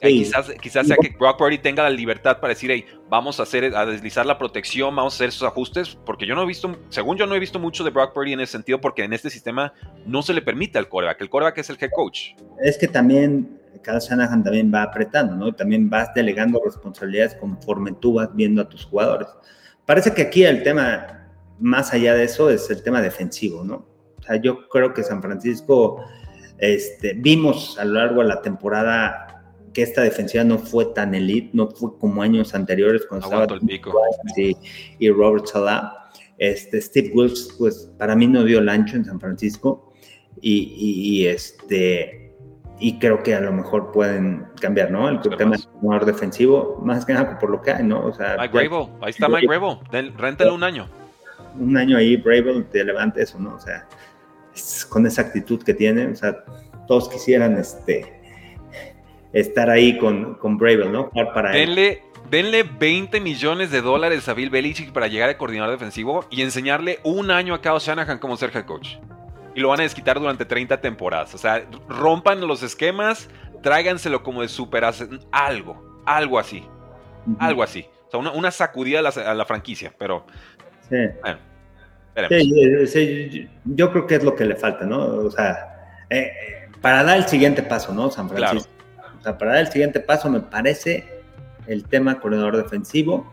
quizás, 0.00 0.50
quizás 0.60 0.86
sea 0.86 0.96
que 0.96 1.10
Brock 1.18 1.38
Purdy 1.38 1.58
tenga 1.58 1.82
la 1.82 1.90
libertad 1.90 2.38
para 2.40 2.54
decir, 2.54 2.70
hey, 2.70 2.84
vamos 3.08 3.40
a 3.40 3.44
hacer, 3.44 3.74
a 3.74 3.86
deslizar 3.86 4.26
la 4.26 4.38
protección, 4.38 4.94
vamos 4.94 5.14
a 5.14 5.16
hacer 5.16 5.28
esos 5.28 5.42
ajustes, 5.42 5.98
porque 6.04 6.26
yo 6.26 6.34
no 6.34 6.42
he 6.42 6.46
visto, 6.46 6.76
según 6.88 7.16
yo 7.16 7.26
no 7.26 7.34
he 7.34 7.38
visto 7.38 7.58
mucho 7.58 7.84
de 7.84 7.90
Brock 7.90 8.12
Purdy 8.12 8.32
en 8.32 8.40
ese 8.40 8.52
sentido, 8.52 8.80
porque 8.80 9.04
en 9.04 9.12
este 9.12 9.30
sistema 9.30 9.72
no 10.06 10.22
se 10.22 10.34
le 10.34 10.42
permite 10.42 10.78
al 10.78 10.88
coreback, 10.88 11.20
el 11.20 11.30
coreback 11.30 11.58
es 11.58 11.70
el 11.70 11.78
head 11.80 11.90
coach. 11.94 12.32
Es 12.62 12.78
que 12.78 12.88
también 12.88 13.58
cada 13.82 13.98
Shanahan 14.00 14.42
también 14.42 14.72
va 14.74 14.82
apretando, 14.82 15.36
¿no? 15.36 15.52
También 15.52 15.88
vas 15.88 16.12
delegando 16.14 16.60
responsabilidades 16.64 17.34
conforme 17.34 17.92
tú 17.92 18.14
vas 18.14 18.34
viendo 18.34 18.62
a 18.62 18.68
tus 18.68 18.84
jugadores. 18.84 19.28
Parece 19.84 20.12
que 20.12 20.22
aquí 20.22 20.44
el 20.44 20.62
tema, 20.62 21.28
más 21.60 21.92
allá 21.92 22.14
de 22.14 22.24
eso, 22.24 22.50
es 22.50 22.68
el 22.70 22.82
tema 22.82 23.00
defensivo, 23.00 23.64
¿no? 23.64 23.86
O 24.18 24.22
sea, 24.22 24.36
yo 24.36 24.68
creo 24.68 24.92
que 24.92 25.04
San 25.04 25.22
Francisco, 25.22 26.04
este, 26.58 27.14
vimos 27.14 27.78
a 27.78 27.84
lo 27.84 27.94
largo 27.94 28.22
de 28.22 28.28
la 28.28 28.42
temporada 28.42 29.35
que 29.76 29.82
esta 29.82 30.00
defensiva 30.00 30.42
no 30.42 30.56
fue 30.58 30.86
tan 30.86 31.14
elite, 31.14 31.50
no 31.52 31.68
fue 31.68 31.98
como 31.98 32.22
años 32.22 32.54
anteriores 32.54 33.04
cuando 33.06 33.26
estaba 33.26 33.44
el 33.44 33.60
pico. 33.60 33.92
Y, 34.34 34.56
y, 34.98 35.10
Robert 35.10 35.44
Salah. 35.44 35.92
Este, 36.38 36.80
Steve 36.80 37.10
Wilkes, 37.12 37.54
pues 37.58 37.92
para 37.98 38.16
mí 38.16 38.26
no 38.26 38.42
dio 38.42 38.60
el 38.60 38.70
ancho 38.70 38.96
en 38.96 39.04
San 39.04 39.20
Francisco 39.20 39.92
y, 40.40 40.72
y, 40.78 41.26
este 41.26 42.32
y 42.80 42.98
creo 42.98 43.22
que 43.22 43.34
a 43.34 43.40
lo 43.42 43.52
mejor 43.52 43.92
pueden 43.92 44.46
cambiar, 44.62 44.90
¿no? 44.90 45.10
El 45.10 45.20
tema 45.20 45.56
del 45.56 45.66
jugador 45.80 46.06
defensivo, 46.06 46.80
más 46.82 47.04
que 47.04 47.12
nada 47.12 47.38
por 47.38 47.50
lo 47.50 47.60
que 47.60 47.72
hay, 47.72 47.84
¿no? 47.84 48.02
O 48.02 48.14
sea, 48.14 48.36
Mike 48.38 48.68
Gravel, 48.68 48.88
ahí 49.02 49.10
está 49.10 49.28
Mike 49.28 49.46
Gravel, 49.46 49.78
réntale 50.16 50.52
un 50.52 50.64
año. 50.64 50.88
Un 51.60 51.76
año 51.76 51.98
ahí, 51.98 52.16
Bravel, 52.16 52.64
te 52.70 52.82
levanta 52.82 53.20
eso, 53.20 53.38
¿no? 53.38 53.56
O 53.56 53.60
sea, 53.60 53.86
es 54.54 54.86
con 54.86 55.06
esa 55.06 55.20
actitud 55.20 55.62
que 55.62 55.74
tiene. 55.74 56.06
O 56.06 56.14
sea, 56.14 56.44
todos 56.86 57.10
quisieran 57.10 57.58
este, 57.58 58.15
estar 59.36 59.68
ahí 59.68 59.98
con, 59.98 60.34
con 60.34 60.56
Bravel, 60.56 60.90
¿no? 60.90 61.10
Para 61.10 61.50
denle, 61.50 62.02
denle 62.30 62.62
20 62.62 63.20
millones 63.20 63.70
de 63.70 63.82
dólares 63.82 64.28
a 64.28 64.34
Bill 64.34 64.50
Belichick 64.50 64.92
para 64.92 65.08
llegar 65.08 65.28
a 65.28 65.36
coordinador 65.36 65.72
defensivo 65.72 66.24
y 66.30 66.42
enseñarle 66.42 67.00
un 67.04 67.30
año 67.30 67.54
a 67.54 67.60
Kyle 67.60 67.78
Shanahan 67.78 68.18
como 68.18 68.36
ser 68.36 68.50
head 68.54 68.64
coach. 68.64 68.96
Y 69.54 69.60
lo 69.60 69.68
van 69.68 69.80
a 69.80 69.82
desquitar 69.84 70.18
durante 70.18 70.44
30 70.44 70.80
temporadas. 70.80 71.34
O 71.34 71.38
sea, 71.38 71.66
rompan 71.88 72.46
los 72.46 72.62
esquemas, 72.62 73.28
tráiganselo 73.62 74.22
como 74.22 74.42
de 74.42 74.48
super 74.48 74.84
algo, 75.30 76.02
algo 76.04 76.38
así. 76.38 76.64
Algo 77.38 77.62
así. 77.62 77.86
O 78.08 78.10
sea, 78.10 78.32
una, 78.32 78.50
sacudida 78.50 79.00
a 79.00 79.34
la, 79.34 79.44
franquicia, 79.44 79.92
pero. 79.98 80.26
Sí. 80.88 80.96
Bueno, 81.22 81.38
sí, 82.86 83.48
yo 83.64 83.90
creo 83.90 84.06
que 84.06 84.14
es 84.14 84.24
lo 84.24 84.34
que 84.34 84.44
le 84.44 84.56
falta, 84.56 84.86
¿no? 84.86 84.98
O 84.98 85.30
sea, 85.30 86.06
eh, 86.08 86.18
eh, 86.20 86.68
para 86.80 87.02
dar 87.02 87.16
el 87.16 87.24
siguiente 87.26 87.62
paso, 87.62 87.92
¿no? 87.92 88.10
San 88.10 88.28
Francisco. 88.28 88.75
Sea, 89.26 89.38
para 89.38 89.52
dar 89.52 89.60
el 89.60 89.68
siguiente 89.68 90.00
paso, 90.00 90.28
me 90.30 90.40
parece 90.40 91.04
el 91.66 91.84
tema 91.84 92.20
coordinador 92.20 92.56
defensivo. 92.56 93.32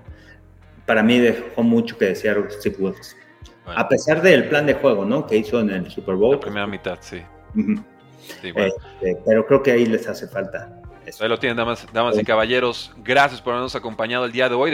Para 0.85 1.03
mí 1.03 1.19
dejó 1.19 1.63
mucho 1.63 1.97
que 1.97 2.05
desear 2.05 2.45
Steve 2.51 2.75
Wilkes. 2.79 3.15
A 3.65 3.87
pesar 3.87 4.21
del 4.21 4.49
plan 4.49 4.65
de 4.65 4.73
juego, 4.73 5.05
¿no? 5.05 5.25
Que 5.25 5.37
hizo 5.37 5.59
en 5.59 5.69
el 5.69 5.89
Super 5.89 6.15
Bowl. 6.15 6.35
La 6.35 6.41
primera 6.41 6.67
mitad, 6.67 6.97
sí. 6.99 7.21
Este, 8.43 9.17
pero 9.25 9.45
creo 9.45 9.63
que 9.63 9.71
ahí 9.71 9.85
les 9.85 10.07
hace 10.07 10.27
falta 10.27 10.81
Ahí 11.19 11.27
lo 11.27 11.37
tienen, 11.37 11.57
damas, 11.57 11.85
damas 11.91 12.17
y 12.17 12.23
caballeros. 12.23 12.91
Gracias 13.03 13.41
por 13.41 13.53
habernos 13.53 13.75
acompañado 13.75 14.25
el 14.25 14.31
día 14.31 14.47
de 14.47 14.55
hoy. 14.55 14.71